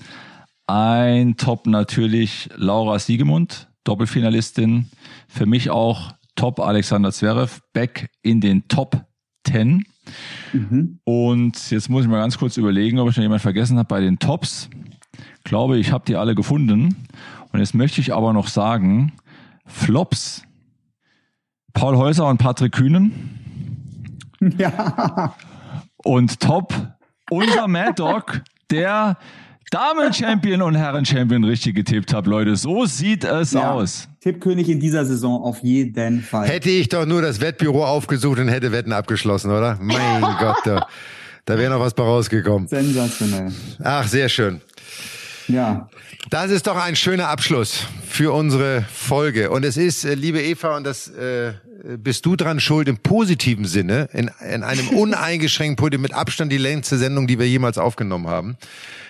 Ein 0.66 1.36
Top 1.36 1.66
natürlich 1.66 2.48
Laura 2.56 2.98
Siegemund, 2.98 3.68
Doppelfinalistin. 3.85 4.90
Für 5.28 5.47
mich 5.47 5.70
auch 5.70 6.12
Top 6.35 6.60
Alexander 6.60 7.12
Zverev, 7.12 7.60
back 7.73 8.10
in 8.23 8.40
den 8.40 8.68
Top 8.68 9.06
10. 9.47 9.85
Mhm. 10.52 11.01
Und 11.05 11.70
jetzt 11.70 11.89
muss 11.89 12.05
ich 12.05 12.10
mal 12.10 12.18
ganz 12.18 12.39
kurz 12.39 12.56
überlegen, 12.56 12.98
ob 12.98 13.10
ich 13.10 13.16
noch 13.16 13.23
jemand 13.23 13.43
vergessen 13.43 13.78
habe 13.78 13.89
bei 13.89 14.01
den 14.01 14.18
Tops. 14.18 14.68
Ich 15.39 15.44
glaube, 15.44 15.78
ich 15.78 15.93
habe 15.93 16.05
die 16.06 16.16
alle 16.16 16.35
gefunden. 16.35 17.06
Und 17.52 17.60
jetzt 17.60 17.74
möchte 17.74 18.01
ich 18.01 18.12
aber 18.12 18.32
noch 18.32 18.48
sagen, 18.48 19.12
Flops. 19.66 20.43
Paul 21.73 21.97
Häuser 21.97 22.28
und 22.28 22.39
Patrick 22.39 22.73
Kühnen. 22.73 23.32
Ja. 24.59 25.35
Und 26.05 26.40
Top, 26.40 26.74
unser 27.31 27.69
Mad 27.69 27.93
Dog, 27.97 28.40
der 28.70 29.16
Damen-Champion 29.70 30.62
und 30.62 30.74
Herren-Champion 30.77 31.43
richtig 31.44 31.74
getippt 31.74 32.15
hat, 32.15 32.27
Leute. 32.27 32.57
So 32.57 32.86
sieht 32.86 33.24
es 33.24 33.53
Ja. 33.53 33.73
aus. 33.73 34.09
Tippkönig 34.20 34.69
in 34.69 34.81
dieser 34.81 35.05
Saison 35.05 35.43
auf 35.43 35.61
jeden 35.62 36.23
Fall. 36.23 36.47
Hätte 36.48 36.70
ich 36.70 36.89
doch 36.89 37.05
nur 37.07 37.23
das 37.23 37.40
Wettbüro 37.40 37.85
aufgesucht 37.85 38.39
und 38.39 38.48
hätte 38.48 38.73
Wetten 38.73 38.93
abgeschlossen, 38.93 39.51
oder? 39.51 39.77
Mein 39.81 40.20
Gott, 40.39 40.57
da, 40.65 40.86
da 41.44 41.59
wäre 41.59 41.73
noch 41.73 41.81
was 41.81 41.94
bei 41.94 42.03
rausgekommen. 42.05 42.69
Sensationell. 42.69 43.53
Ach, 43.82 44.07
sehr 44.07 44.28
schön. 44.28 44.61
Ja. 45.48 45.89
Das 46.31 46.51
ist 46.51 46.66
doch 46.66 46.77
ein 46.77 46.97
schöner 46.97 47.28
Abschluss 47.28 47.86
für 48.09 48.32
unsere 48.32 48.82
Folge. 48.93 49.51
Und 49.51 49.64
es 49.64 49.77
ist, 49.77 50.05
äh, 50.05 50.14
liebe 50.14 50.43
Eva, 50.43 50.77
und 50.77 50.85
das 50.85 51.09
äh, 51.09 51.52
äh, 51.86 51.97
bist 51.98 52.27
du 52.27 52.36
dran 52.36 52.60
schuld 52.60 52.89
im 52.89 52.98
positiven 52.98 53.64
Sinne, 53.64 54.09
in, 54.12 54.31
in 54.48 54.62
einem 54.62 54.89
uneingeschränkten 54.97 55.77
Podium 55.77 56.02
mit 56.02 56.12
Abstand 56.12 56.52
die 56.52 56.59
längste 56.59 56.98
Sendung, 56.98 57.27
die 57.27 57.39
wir 57.39 57.48
jemals 57.48 57.78
aufgenommen 57.78 58.27
haben. 58.28 58.56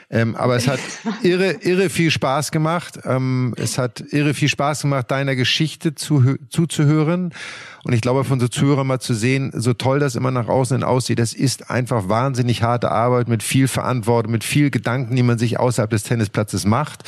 Ähm, 0.08 0.36
aber 0.36 0.54
es 0.54 0.68
hat 0.68 0.78
irre, 1.22 1.52
irre 1.62 1.90
viel 1.90 2.12
Spaß 2.12 2.52
gemacht. 2.52 3.00
Ähm, 3.04 3.54
es 3.56 3.76
hat 3.76 4.00
irre 4.12 4.34
viel 4.34 4.48
Spaß 4.48 4.82
gemacht, 4.82 5.10
deiner 5.10 5.34
Geschichte 5.34 5.96
zu, 5.96 6.36
zuzuhören. 6.48 7.34
Und 7.82 7.92
ich 7.92 8.00
glaube, 8.00 8.24
von 8.24 8.38
so 8.38 8.46
Zuhörern 8.46 8.86
mal 8.86 9.00
zu 9.00 9.14
sehen, 9.14 9.50
so 9.54 9.72
toll 9.72 9.98
das 9.98 10.14
immer 10.14 10.30
nach 10.30 10.48
außen 10.48 10.76
hin 10.76 10.84
aussieht, 10.84 11.18
das 11.18 11.32
ist 11.32 11.70
einfach 11.70 12.08
wahnsinnig 12.08 12.62
harte 12.62 12.90
Arbeit 12.90 13.28
mit 13.28 13.42
viel 13.42 13.66
Verantwortung, 13.66 14.32
mit 14.32 14.44
viel 14.44 14.70
Gedanken, 14.70 15.16
die 15.16 15.22
man 15.22 15.38
sich 15.38 15.58
außerhalb 15.58 15.90
des 15.90 16.04
Tennisplatzes 16.04 16.66
macht. 16.66 17.02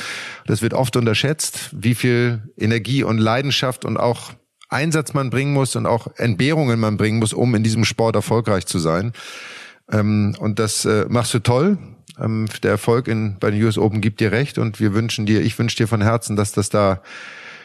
Das 0.45 0.61
wird 0.61 0.73
oft 0.73 0.95
unterschätzt, 0.97 1.69
wie 1.71 1.95
viel 1.95 2.41
Energie 2.57 3.03
und 3.03 3.17
Leidenschaft 3.17 3.85
und 3.85 3.97
auch 3.97 4.33
Einsatz 4.69 5.13
man 5.13 5.29
bringen 5.29 5.53
muss 5.53 5.75
und 5.75 5.85
auch 5.85 6.07
Entbehrungen 6.17 6.79
man 6.79 6.97
bringen 6.97 7.19
muss, 7.19 7.33
um 7.33 7.55
in 7.55 7.63
diesem 7.63 7.85
Sport 7.85 8.15
erfolgreich 8.15 8.65
zu 8.65 8.77
sein. 8.77 9.13
Ähm, 9.91 10.35
und 10.39 10.59
das 10.59 10.85
äh, 10.85 11.05
machst 11.09 11.33
du 11.33 11.39
toll. 11.39 11.77
Ähm, 12.19 12.47
der 12.63 12.71
Erfolg 12.71 13.07
in, 13.07 13.37
bei 13.39 13.51
den 13.51 13.63
US 13.63 13.77
Open 13.77 14.01
gibt 14.01 14.19
dir 14.19 14.31
recht 14.31 14.57
und 14.57 14.79
wir 14.79 14.93
wünschen 14.93 15.25
dir, 15.25 15.41
ich 15.41 15.57
wünsche 15.57 15.77
dir 15.77 15.87
von 15.87 16.01
Herzen, 16.01 16.35
dass 16.35 16.51
das 16.51 16.69
da 16.69 17.01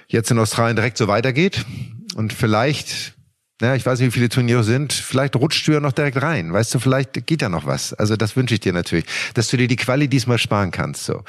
jetzt 0.08 0.30
in 0.30 0.38
Australien 0.38 0.76
direkt 0.76 0.98
so 0.98 1.08
weitergeht 1.08 1.64
und 2.14 2.32
vielleicht, 2.32 3.14
naja, 3.60 3.74
ich 3.74 3.84
weiß 3.84 3.98
nicht, 3.98 4.08
wie 4.08 4.18
viele 4.18 4.28
Turniere 4.28 4.64
sind, 4.64 4.92
vielleicht 4.92 5.36
rutscht 5.36 5.66
du 5.66 5.72
ja 5.72 5.80
noch 5.80 5.92
direkt 5.92 6.20
rein, 6.20 6.52
weißt 6.52 6.74
du, 6.74 6.78
vielleicht 6.78 7.26
geht 7.26 7.42
da 7.42 7.48
noch 7.48 7.66
was. 7.66 7.94
Also 7.94 8.16
das 8.16 8.36
wünsche 8.36 8.54
ich 8.54 8.60
dir 8.60 8.72
natürlich, 8.72 9.06
dass 9.34 9.48
du 9.48 9.56
dir 9.56 9.68
die 9.68 9.76
Quali 9.76 10.08
diesmal 10.08 10.38
sparen 10.38 10.70
kannst, 10.70 11.04
so. 11.04 11.22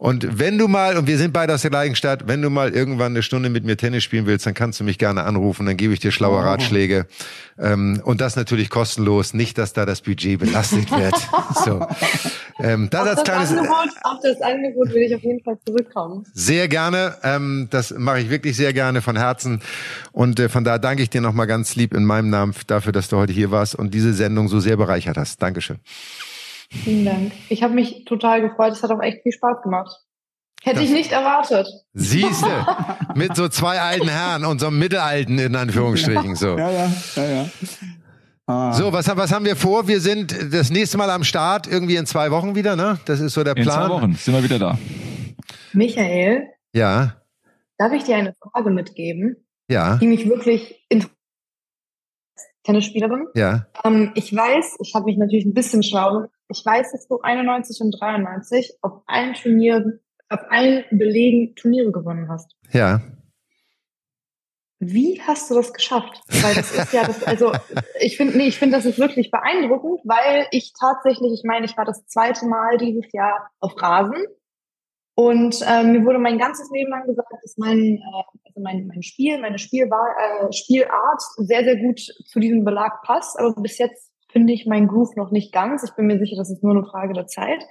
Und 0.00 0.38
wenn 0.38 0.56
du 0.56 0.66
mal, 0.66 0.96
und 0.96 1.06
wir 1.06 1.18
sind 1.18 1.34
beide 1.34 1.52
aus 1.52 1.60
der 1.60 1.70
gleichen 1.70 1.94
Stadt, 1.94 2.26
wenn 2.26 2.40
du 2.40 2.48
mal 2.48 2.70
irgendwann 2.70 3.12
eine 3.12 3.22
Stunde 3.22 3.50
mit 3.50 3.66
mir 3.66 3.76
Tennis 3.76 4.02
spielen 4.02 4.24
willst, 4.24 4.46
dann 4.46 4.54
kannst 4.54 4.80
du 4.80 4.84
mich 4.84 4.96
gerne 4.96 5.24
anrufen, 5.24 5.66
dann 5.66 5.76
gebe 5.76 5.92
ich 5.92 6.00
dir 6.00 6.10
schlaue 6.10 6.38
oh. 6.38 6.40
Ratschläge. 6.40 7.04
Ähm, 7.58 8.00
und 8.02 8.22
das 8.22 8.34
natürlich 8.34 8.70
kostenlos, 8.70 9.34
nicht, 9.34 9.58
dass 9.58 9.74
da 9.74 9.84
das 9.84 10.00
Budget 10.00 10.40
belastet 10.40 10.90
wird. 10.90 11.14
so. 11.66 11.86
Ähm, 12.62 12.88
das 12.90 13.00
auf, 13.02 13.14
das 13.14 13.24
kleines, 13.24 13.50
Angebot, 13.50 13.88
auf 14.04 14.18
das 14.22 14.40
Angebot 14.40 14.88
will 14.88 15.02
ich 15.02 15.14
auf 15.14 15.22
jeden 15.22 15.42
Fall 15.42 15.58
zurückkommen. 15.66 16.24
Sehr 16.32 16.66
gerne. 16.68 17.16
Ähm, 17.22 17.68
das 17.68 17.90
mache 17.90 18.20
ich 18.20 18.30
wirklich 18.30 18.56
sehr 18.56 18.72
gerne 18.72 19.02
von 19.02 19.18
Herzen. 19.18 19.60
Und 20.12 20.40
äh, 20.40 20.48
von 20.48 20.64
da 20.64 20.78
danke 20.78 21.02
ich 21.02 21.10
dir 21.10 21.20
nochmal 21.20 21.46
ganz 21.46 21.76
lieb 21.76 21.92
in 21.92 22.06
meinem 22.06 22.30
Namen 22.30 22.54
dafür, 22.68 22.92
dass 22.92 23.10
du 23.10 23.18
heute 23.18 23.34
hier 23.34 23.50
warst 23.50 23.74
und 23.74 23.92
diese 23.92 24.14
Sendung 24.14 24.48
so 24.48 24.60
sehr 24.60 24.78
bereichert 24.78 25.18
hast. 25.18 25.42
Dankeschön. 25.42 25.76
Vielen 26.72 27.04
Dank. 27.04 27.32
Ich 27.48 27.62
habe 27.62 27.74
mich 27.74 28.04
total 28.04 28.40
gefreut. 28.42 28.72
Es 28.72 28.82
hat 28.82 28.90
auch 28.90 29.02
echt 29.02 29.22
viel 29.22 29.32
Spaß 29.32 29.62
gemacht. 29.62 29.94
Hätte 30.62 30.76
das 30.76 30.84
ich 30.84 30.90
nicht 30.90 31.12
erwartet. 31.12 31.68
Siehste, 31.94 32.66
mit 33.14 33.34
so 33.34 33.48
zwei 33.48 33.80
alten 33.80 34.08
Herren 34.08 34.44
und 34.44 34.60
so 34.60 34.66
einem 34.66 34.78
Mittelalten 34.78 35.38
in 35.38 35.56
Anführungsstrichen. 35.56 36.36
So. 36.36 36.58
Ja, 36.58 36.70
ja, 36.70 36.92
ja, 37.16 37.24
ja. 37.24 37.50
Ah. 38.46 38.72
So, 38.72 38.92
was, 38.92 39.06
was 39.16 39.32
haben 39.32 39.44
wir 39.44 39.56
vor? 39.56 39.88
Wir 39.88 40.00
sind 40.00 40.52
das 40.52 40.70
nächste 40.70 40.98
Mal 40.98 41.08
am 41.10 41.24
Start, 41.24 41.66
irgendwie 41.66 41.96
in 41.96 42.04
zwei 42.04 42.30
Wochen 42.30 42.54
wieder, 42.54 42.76
ne? 42.76 42.98
Das 43.06 43.20
ist 43.20 43.34
so 43.34 43.42
der 43.42 43.54
Plan. 43.54 43.64
In 43.66 43.72
zwei 43.72 43.88
Wochen 43.88 44.14
sind 44.14 44.34
wir 44.34 44.42
wieder 44.42 44.58
da. 44.58 44.78
Michael? 45.72 46.48
Ja. 46.74 47.16
Darf 47.78 47.92
ich 47.92 48.04
dir 48.04 48.16
eine 48.16 48.34
Frage 48.34 48.70
mitgeben? 48.70 49.36
Ja. 49.68 49.96
Die 49.96 50.06
mich 50.06 50.28
wirklich 50.28 50.84
interessiert. 50.88 51.16
Tennisspielerin. 52.64 53.26
Ja. 53.34 53.66
Ähm, 53.84 54.12
ich 54.14 54.34
weiß, 54.36 54.76
ich 54.80 54.94
habe 54.94 55.06
mich 55.06 55.16
natürlich 55.16 55.46
ein 55.46 55.54
bisschen 55.54 55.82
schlau. 55.82 56.26
Ich 56.50 56.64
weiß, 56.64 56.92
dass 56.92 57.06
du 57.08 57.20
91 57.20 57.80
und 57.80 57.92
93 57.92 58.78
auf 58.82 59.02
allen 59.06 59.34
Turnieren, 59.34 60.00
auf 60.28 60.40
allen 60.50 60.84
Belegen 60.90 61.54
Turniere 61.54 61.92
gewonnen 61.92 62.28
hast. 62.28 62.56
Ja. 62.72 63.00
Wie 64.78 65.20
hast 65.26 65.50
du 65.50 65.54
das 65.54 65.72
geschafft? 65.72 66.22
Weil 66.42 66.54
das 66.54 66.74
ist 66.74 66.92
ja 66.92 67.04
das, 67.04 67.22
also 67.22 67.52
ich 68.00 68.16
finde, 68.16 68.36
nee, 68.38 68.46
ich 68.48 68.58
finde, 68.58 68.76
das 68.76 68.86
ist 68.86 68.98
wirklich 68.98 69.30
beeindruckend, 69.30 70.00
weil 70.04 70.46
ich 70.52 70.72
tatsächlich, 70.78 71.32
ich 71.34 71.44
meine, 71.44 71.66
ich 71.66 71.76
war 71.76 71.84
das 71.84 72.06
zweite 72.06 72.46
Mal 72.46 72.78
dieses 72.78 73.12
Jahr 73.12 73.50
auf 73.60 73.80
Rasen 73.80 74.24
und 75.20 75.60
äh, 75.66 75.82
mir 75.82 76.02
wurde 76.06 76.18
mein 76.18 76.38
ganzes 76.38 76.70
Leben 76.70 76.90
lang 76.90 77.06
gesagt, 77.06 77.30
dass 77.42 77.58
mein, 77.58 77.98
äh, 77.98 78.22
also 78.46 78.60
mein, 78.62 78.86
mein 78.86 79.02
Spiel, 79.02 79.38
meine 79.38 79.58
Spielwahl, 79.58 80.08
äh, 80.18 80.50
Spielart 80.50 81.20
sehr, 81.36 81.62
sehr 81.62 81.76
gut 81.76 82.00
zu 82.00 82.40
diesem 82.40 82.64
Belag 82.64 83.02
passt. 83.02 83.38
Aber 83.38 83.54
bis 83.60 83.76
jetzt 83.76 84.09
finde 84.32 84.52
ich 84.52 84.66
mein 84.66 84.86
Groove 84.86 85.16
noch 85.16 85.30
nicht 85.30 85.52
ganz. 85.52 85.82
Ich 85.82 85.94
bin 85.94 86.06
mir 86.06 86.18
sicher, 86.18 86.36
das 86.36 86.50
ist 86.50 86.62
nur 86.62 86.76
eine 86.76 86.84
Frage 86.84 87.12
der 87.12 87.26
Zeit. 87.26 87.64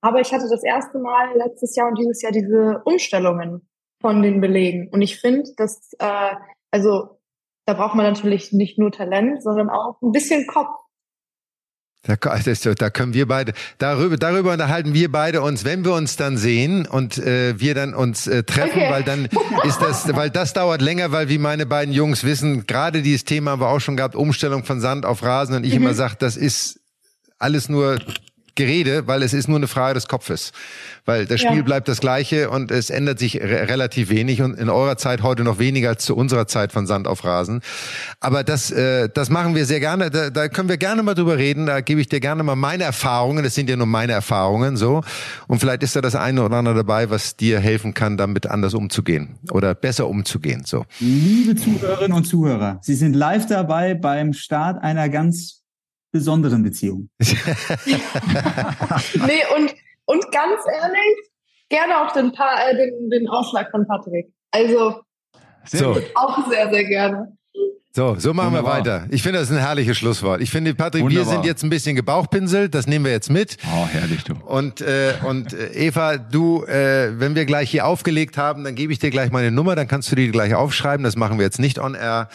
Aber 0.00 0.20
ich 0.20 0.32
hatte 0.32 0.48
das 0.48 0.62
erste 0.62 0.98
Mal 0.98 1.36
letztes 1.36 1.74
Jahr 1.74 1.88
und 1.88 1.98
dieses 1.98 2.22
Jahr 2.22 2.32
diese 2.32 2.82
Umstellungen 2.84 3.68
von 4.00 4.22
den 4.22 4.40
Belegen. 4.40 4.88
Und 4.92 5.02
ich 5.02 5.20
finde, 5.20 5.50
dass, 5.56 5.92
äh, 5.98 6.34
also 6.70 7.18
da 7.66 7.74
braucht 7.74 7.94
man 7.94 8.06
natürlich 8.06 8.52
nicht 8.52 8.78
nur 8.78 8.92
Talent, 8.92 9.42
sondern 9.42 9.70
auch 9.70 10.00
ein 10.02 10.12
bisschen 10.12 10.46
Kopf. 10.46 10.70
Da, 12.02 12.16
da 12.78 12.90
können 12.90 13.12
wir 13.12 13.26
beide, 13.26 13.52
darüber, 13.78 14.16
darüber 14.16 14.52
unterhalten 14.52 14.94
wir 14.94 15.10
beide 15.10 15.42
uns, 15.42 15.64
wenn 15.64 15.84
wir 15.84 15.92
uns 15.92 16.16
dann 16.16 16.36
sehen 16.36 16.86
und 16.86 17.18
äh, 17.18 17.58
wir 17.58 17.74
dann 17.74 17.94
uns 17.94 18.26
äh, 18.26 18.44
treffen, 18.44 18.80
okay. 18.80 18.90
weil 18.90 19.02
dann 19.02 19.28
ist 19.64 19.80
das, 19.80 20.06
weil 20.14 20.30
das 20.30 20.52
dauert 20.52 20.80
länger, 20.80 21.12
weil 21.12 21.28
wie 21.28 21.38
meine 21.38 21.66
beiden 21.66 21.92
Jungs 21.92 22.24
wissen, 22.24 22.66
gerade 22.66 23.02
dieses 23.02 23.24
Thema 23.24 23.52
haben 23.52 23.60
wir 23.60 23.68
auch 23.68 23.80
schon 23.80 23.96
gehabt, 23.96 24.14
Umstellung 24.14 24.64
von 24.64 24.80
Sand 24.80 25.04
auf 25.04 25.22
Rasen 25.22 25.56
und 25.56 25.64
ich 25.64 25.74
mhm. 25.74 25.82
immer 25.82 25.94
sage, 25.94 26.14
das 26.18 26.36
ist 26.36 26.80
alles 27.38 27.68
nur 27.68 27.98
Gerede, 28.58 29.06
weil 29.06 29.22
es 29.22 29.32
ist 29.32 29.48
nur 29.48 29.56
eine 29.56 29.68
Frage 29.68 29.94
des 29.94 30.08
Kopfes. 30.08 30.50
Weil 31.04 31.26
das 31.26 31.40
Spiel 31.40 31.58
ja. 31.58 31.62
bleibt 31.62 31.86
das 31.86 32.00
gleiche 32.00 32.50
und 32.50 32.72
es 32.72 32.90
ändert 32.90 33.20
sich 33.20 33.36
re 33.40 33.68
relativ 33.68 34.10
wenig 34.10 34.42
und 34.42 34.58
in 34.58 34.68
eurer 34.68 34.96
Zeit 34.96 35.22
heute 35.22 35.44
noch 35.44 35.60
weniger 35.60 35.90
als 35.90 36.04
zu 36.04 36.16
unserer 36.16 36.48
Zeit 36.48 36.72
von 36.72 36.86
Sand 36.86 37.06
auf 37.06 37.24
Rasen. 37.24 37.62
Aber 38.18 38.42
das, 38.42 38.72
äh, 38.72 39.08
das 39.14 39.30
machen 39.30 39.54
wir 39.54 39.64
sehr 39.64 39.78
gerne. 39.78 40.10
Da, 40.10 40.30
da 40.30 40.48
können 40.48 40.68
wir 40.68 40.76
gerne 40.76 41.04
mal 41.04 41.14
drüber 41.14 41.38
reden. 41.38 41.66
Da 41.66 41.80
gebe 41.80 42.00
ich 42.00 42.08
dir 42.08 42.18
gerne 42.18 42.42
mal 42.42 42.56
meine 42.56 42.82
Erfahrungen. 42.82 43.44
Das 43.44 43.54
sind 43.54 43.70
ja 43.70 43.76
nur 43.76 43.86
meine 43.86 44.12
Erfahrungen 44.12 44.76
so. 44.76 45.02
Und 45.46 45.60
vielleicht 45.60 45.84
ist 45.84 45.94
da 45.94 46.00
das 46.00 46.16
eine 46.16 46.42
oder 46.42 46.56
andere 46.56 46.74
dabei, 46.74 47.10
was 47.10 47.36
dir 47.36 47.60
helfen 47.60 47.94
kann, 47.94 48.16
damit 48.16 48.46
anders 48.46 48.74
umzugehen 48.74 49.38
oder 49.52 49.76
besser 49.76 50.08
umzugehen. 50.08 50.64
So. 50.66 50.84
Liebe 50.98 51.54
Zuhörerinnen 51.54 52.16
und 52.16 52.24
Zuhörer, 52.24 52.80
Sie 52.82 52.96
sind 52.96 53.14
live 53.14 53.46
dabei 53.46 53.94
beim 53.94 54.32
Start 54.32 54.82
einer 54.82 55.08
ganz 55.08 55.57
besonderen 56.10 56.62
Beziehung. 56.62 57.10
nee, 57.18 57.26
und, 59.56 59.74
und 60.06 60.32
ganz 60.32 60.60
ehrlich, 60.72 61.30
gerne 61.68 62.00
auch 62.00 62.12
den, 62.12 62.32
pa 62.32 62.68
äh, 62.68 62.76
den, 62.76 63.10
den 63.10 63.28
Aufschlag 63.28 63.70
von 63.70 63.86
Patrick. 63.86 64.32
Also 64.50 65.02
so. 65.64 65.96
auch 66.14 66.48
sehr, 66.48 66.70
sehr 66.70 66.84
gerne. 66.84 67.37
So, 67.98 68.14
so 68.16 68.32
machen 68.32 68.52
Wunderbar. 68.52 68.84
wir 68.84 68.92
weiter. 68.92 69.06
Ich 69.10 69.24
finde, 69.24 69.40
das 69.40 69.50
ist 69.50 69.56
ein 69.56 69.60
herrliches 69.60 69.96
Schlusswort. 69.96 70.40
Ich 70.40 70.50
finde, 70.50 70.72
Patrick, 70.74 71.02
Wunderbar. 71.02 71.26
wir 71.26 71.32
sind 71.32 71.44
jetzt 71.44 71.64
ein 71.64 71.70
bisschen 71.70 71.96
gebauchpinselt, 71.96 72.72
das 72.72 72.86
nehmen 72.86 73.04
wir 73.04 73.10
jetzt 73.10 73.28
mit. 73.28 73.56
Oh, 73.64 73.86
herrlich, 73.86 74.22
du. 74.22 74.34
Und, 74.34 74.80
äh, 74.82 75.14
und 75.26 75.52
äh, 75.52 75.72
Eva, 75.72 76.16
du, 76.16 76.62
äh, 76.64 77.18
wenn 77.18 77.34
wir 77.34 77.44
gleich 77.44 77.70
hier 77.70 77.86
aufgelegt 77.86 78.36
haben, 78.36 78.62
dann 78.62 78.76
gebe 78.76 78.92
ich 78.92 79.00
dir 79.00 79.10
gleich 79.10 79.32
meine 79.32 79.50
Nummer, 79.50 79.74
dann 79.74 79.88
kannst 79.88 80.12
du 80.12 80.16
die 80.16 80.30
gleich 80.30 80.54
aufschreiben. 80.54 81.02
Das 81.02 81.16
machen 81.16 81.38
wir 81.38 81.44
jetzt 81.44 81.58
nicht 81.58 81.80
on 81.80 81.94
air. 81.96 82.28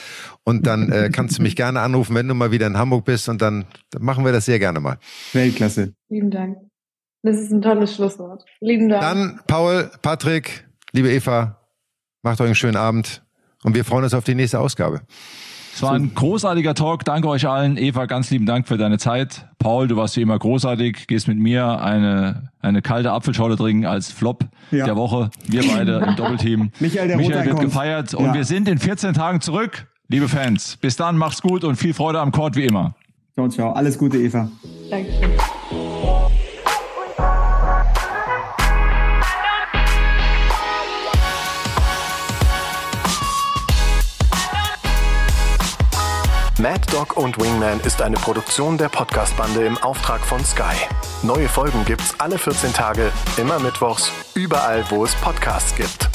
Und 0.44 0.68
dann 0.68 0.91
äh, 0.91 1.10
kannst 1.14 1.38
du 1.38 1.41
mich 1.44 1.56
gerne 1.56 1.80
anrufen, 1.80 2.14
wenn 2.16 2.28
du 2.28 2.34
mal 2.34 2.52
wieder 2.52 2.68
in 2.68 2.78
Hamburg 2.78 3.06
bist. 3.06 3.30
Und 3.30 3.41
dann, 3.41 3.66
dann 3.91 4.04
machen 4.04 4.26
wir 4.26 4.34
das 4.34 4.44
sehr 4.44 4.60
gerne 4.60 4.82
mal. 4.82 4.98
Weltklasse. 5.32 5.94
Lieben 6.10 6.30
Dank. 6.30 6.58
Das 7.22 7.38
ist 7.38 7.52
ein 7.52 7.62
tolles 7.62 7.95
Schlusswort. 7.95 8.44
Lieben 8.60 8.90
Dank. 8.90 9.02
Dann, 9.02 9.40
Paul, 9.48 9.90
Patrick, 10.02 10.68
liebe 10.91 11.10
Eva, 11.10 11.62
macht 12.22 12.41
euch 12.41 12.48
einen 12.48 12.56
schönen 12.56 12.76
Abend. 12.76 13.23
Und 13.64 13.76
wir 13.76 13.85
freuen 13.85 14.03
uns 14.03 14.14
auf 14.14 14.23
die 14.23 14.35
nächste 14.35 14.60
Ausgabe. 14.60 15.02
Es 15.76 15.81
war 15.81 15.94
ein 15.94 16.14
großartiger 16.14 16.76
Talk. 16.76 17.03
Danke 17.03 17.27
euch 17.27 17.48
allen. 17.48 17.77
Eva, 17.77 18.06
ganz 18.06 18.30
lieben 18.30 18.45
Dank 18.45 18.68
für 18.68 18.77
deine 18.77 18.99
Zeit. 18.99 19.48
Paul, 19.57 19.88
du 19.88 19.95
warst 19.95 20.15
wie 20.18 20.22
immer 20.22 20.38
großartig. 20.38 21.07
Gehst 21.07 21.27
mit 21.27 21.40
mir 21.40 21.81
eine, 21.81 22.52
eine 22.61 22.84
kalte 22.84 23.11
Apfelschorle 23.11 23.57
trinken 23.57 23.88
als 23.88 24.11
Flop 24.11 24.45
ja. 24.69 24.85
der 24.85 24.95
Woche. 24.95 25.31
Wir 25.48 25.64
beide 25.68 25.98
im 26.07 26.15
Doppelteam. 26.15 26.69
Michael, 26.80 27.07
der 27.07 27.18
Michael 27.18 27.45
wird 27.45 27.60
gefeiert. 27.60 28.14
Und 28.14 28.26
ja. 28.26 28.34
wir 28.35 28.44
sind 28.44 28.68
in 28.68 28.77
14 28.77 29.14
Tagen 29.14 29.41
zurück. 29.41 29.88
Liebe 30.10 30.27
Fans, 30.27 30.77
bis 30.77 30.95
dann, 30.95 31.18
macht's 31.18 31.41
gut 31.41 31.64
und 31.64 31.76
viel 31.77 31.95
Freude 31.95 32.19
am 32.19 32.31
Court 32.31 32.56
wie 32.56 32.65
immer. 32.65 32.94
Ciao, 33.34 33.49
ciao. 33.49 33.72
Alles 33.72 33.98
Gute, 33.98 34.18
Eva. 34.18 34.48
Dankeschön. 34.91 35.31
Mad 46.64 46.80
Dog 46.94 47.18
und 47.18 47.38
Wingman 47.41 47.81
ist 47.81 48.02
eine 48.02 48.15
Produktion 48.15 48.77
der 48.77 48.88
Podcast-Bande 48.88 49.65
im 49.65 49.77
Auftrag 49.80 50.22
von 50.22 50.41
Sky. 50.45 50.77
Neue 51.22 51.49
Folgen 51.49 51.84
gibt's 51.84 52.18
alle 52.19 52.38
14 52.38 52.72
Tage, 52.72 53.11
immer 53.35 53.60
mittwochs, 53.60 54.10
überall, 54.34 54.85
wo 54.90 55.03
es 55.03 55.14
Podcasts 55.15 55.76
gibt. 55.76 56.10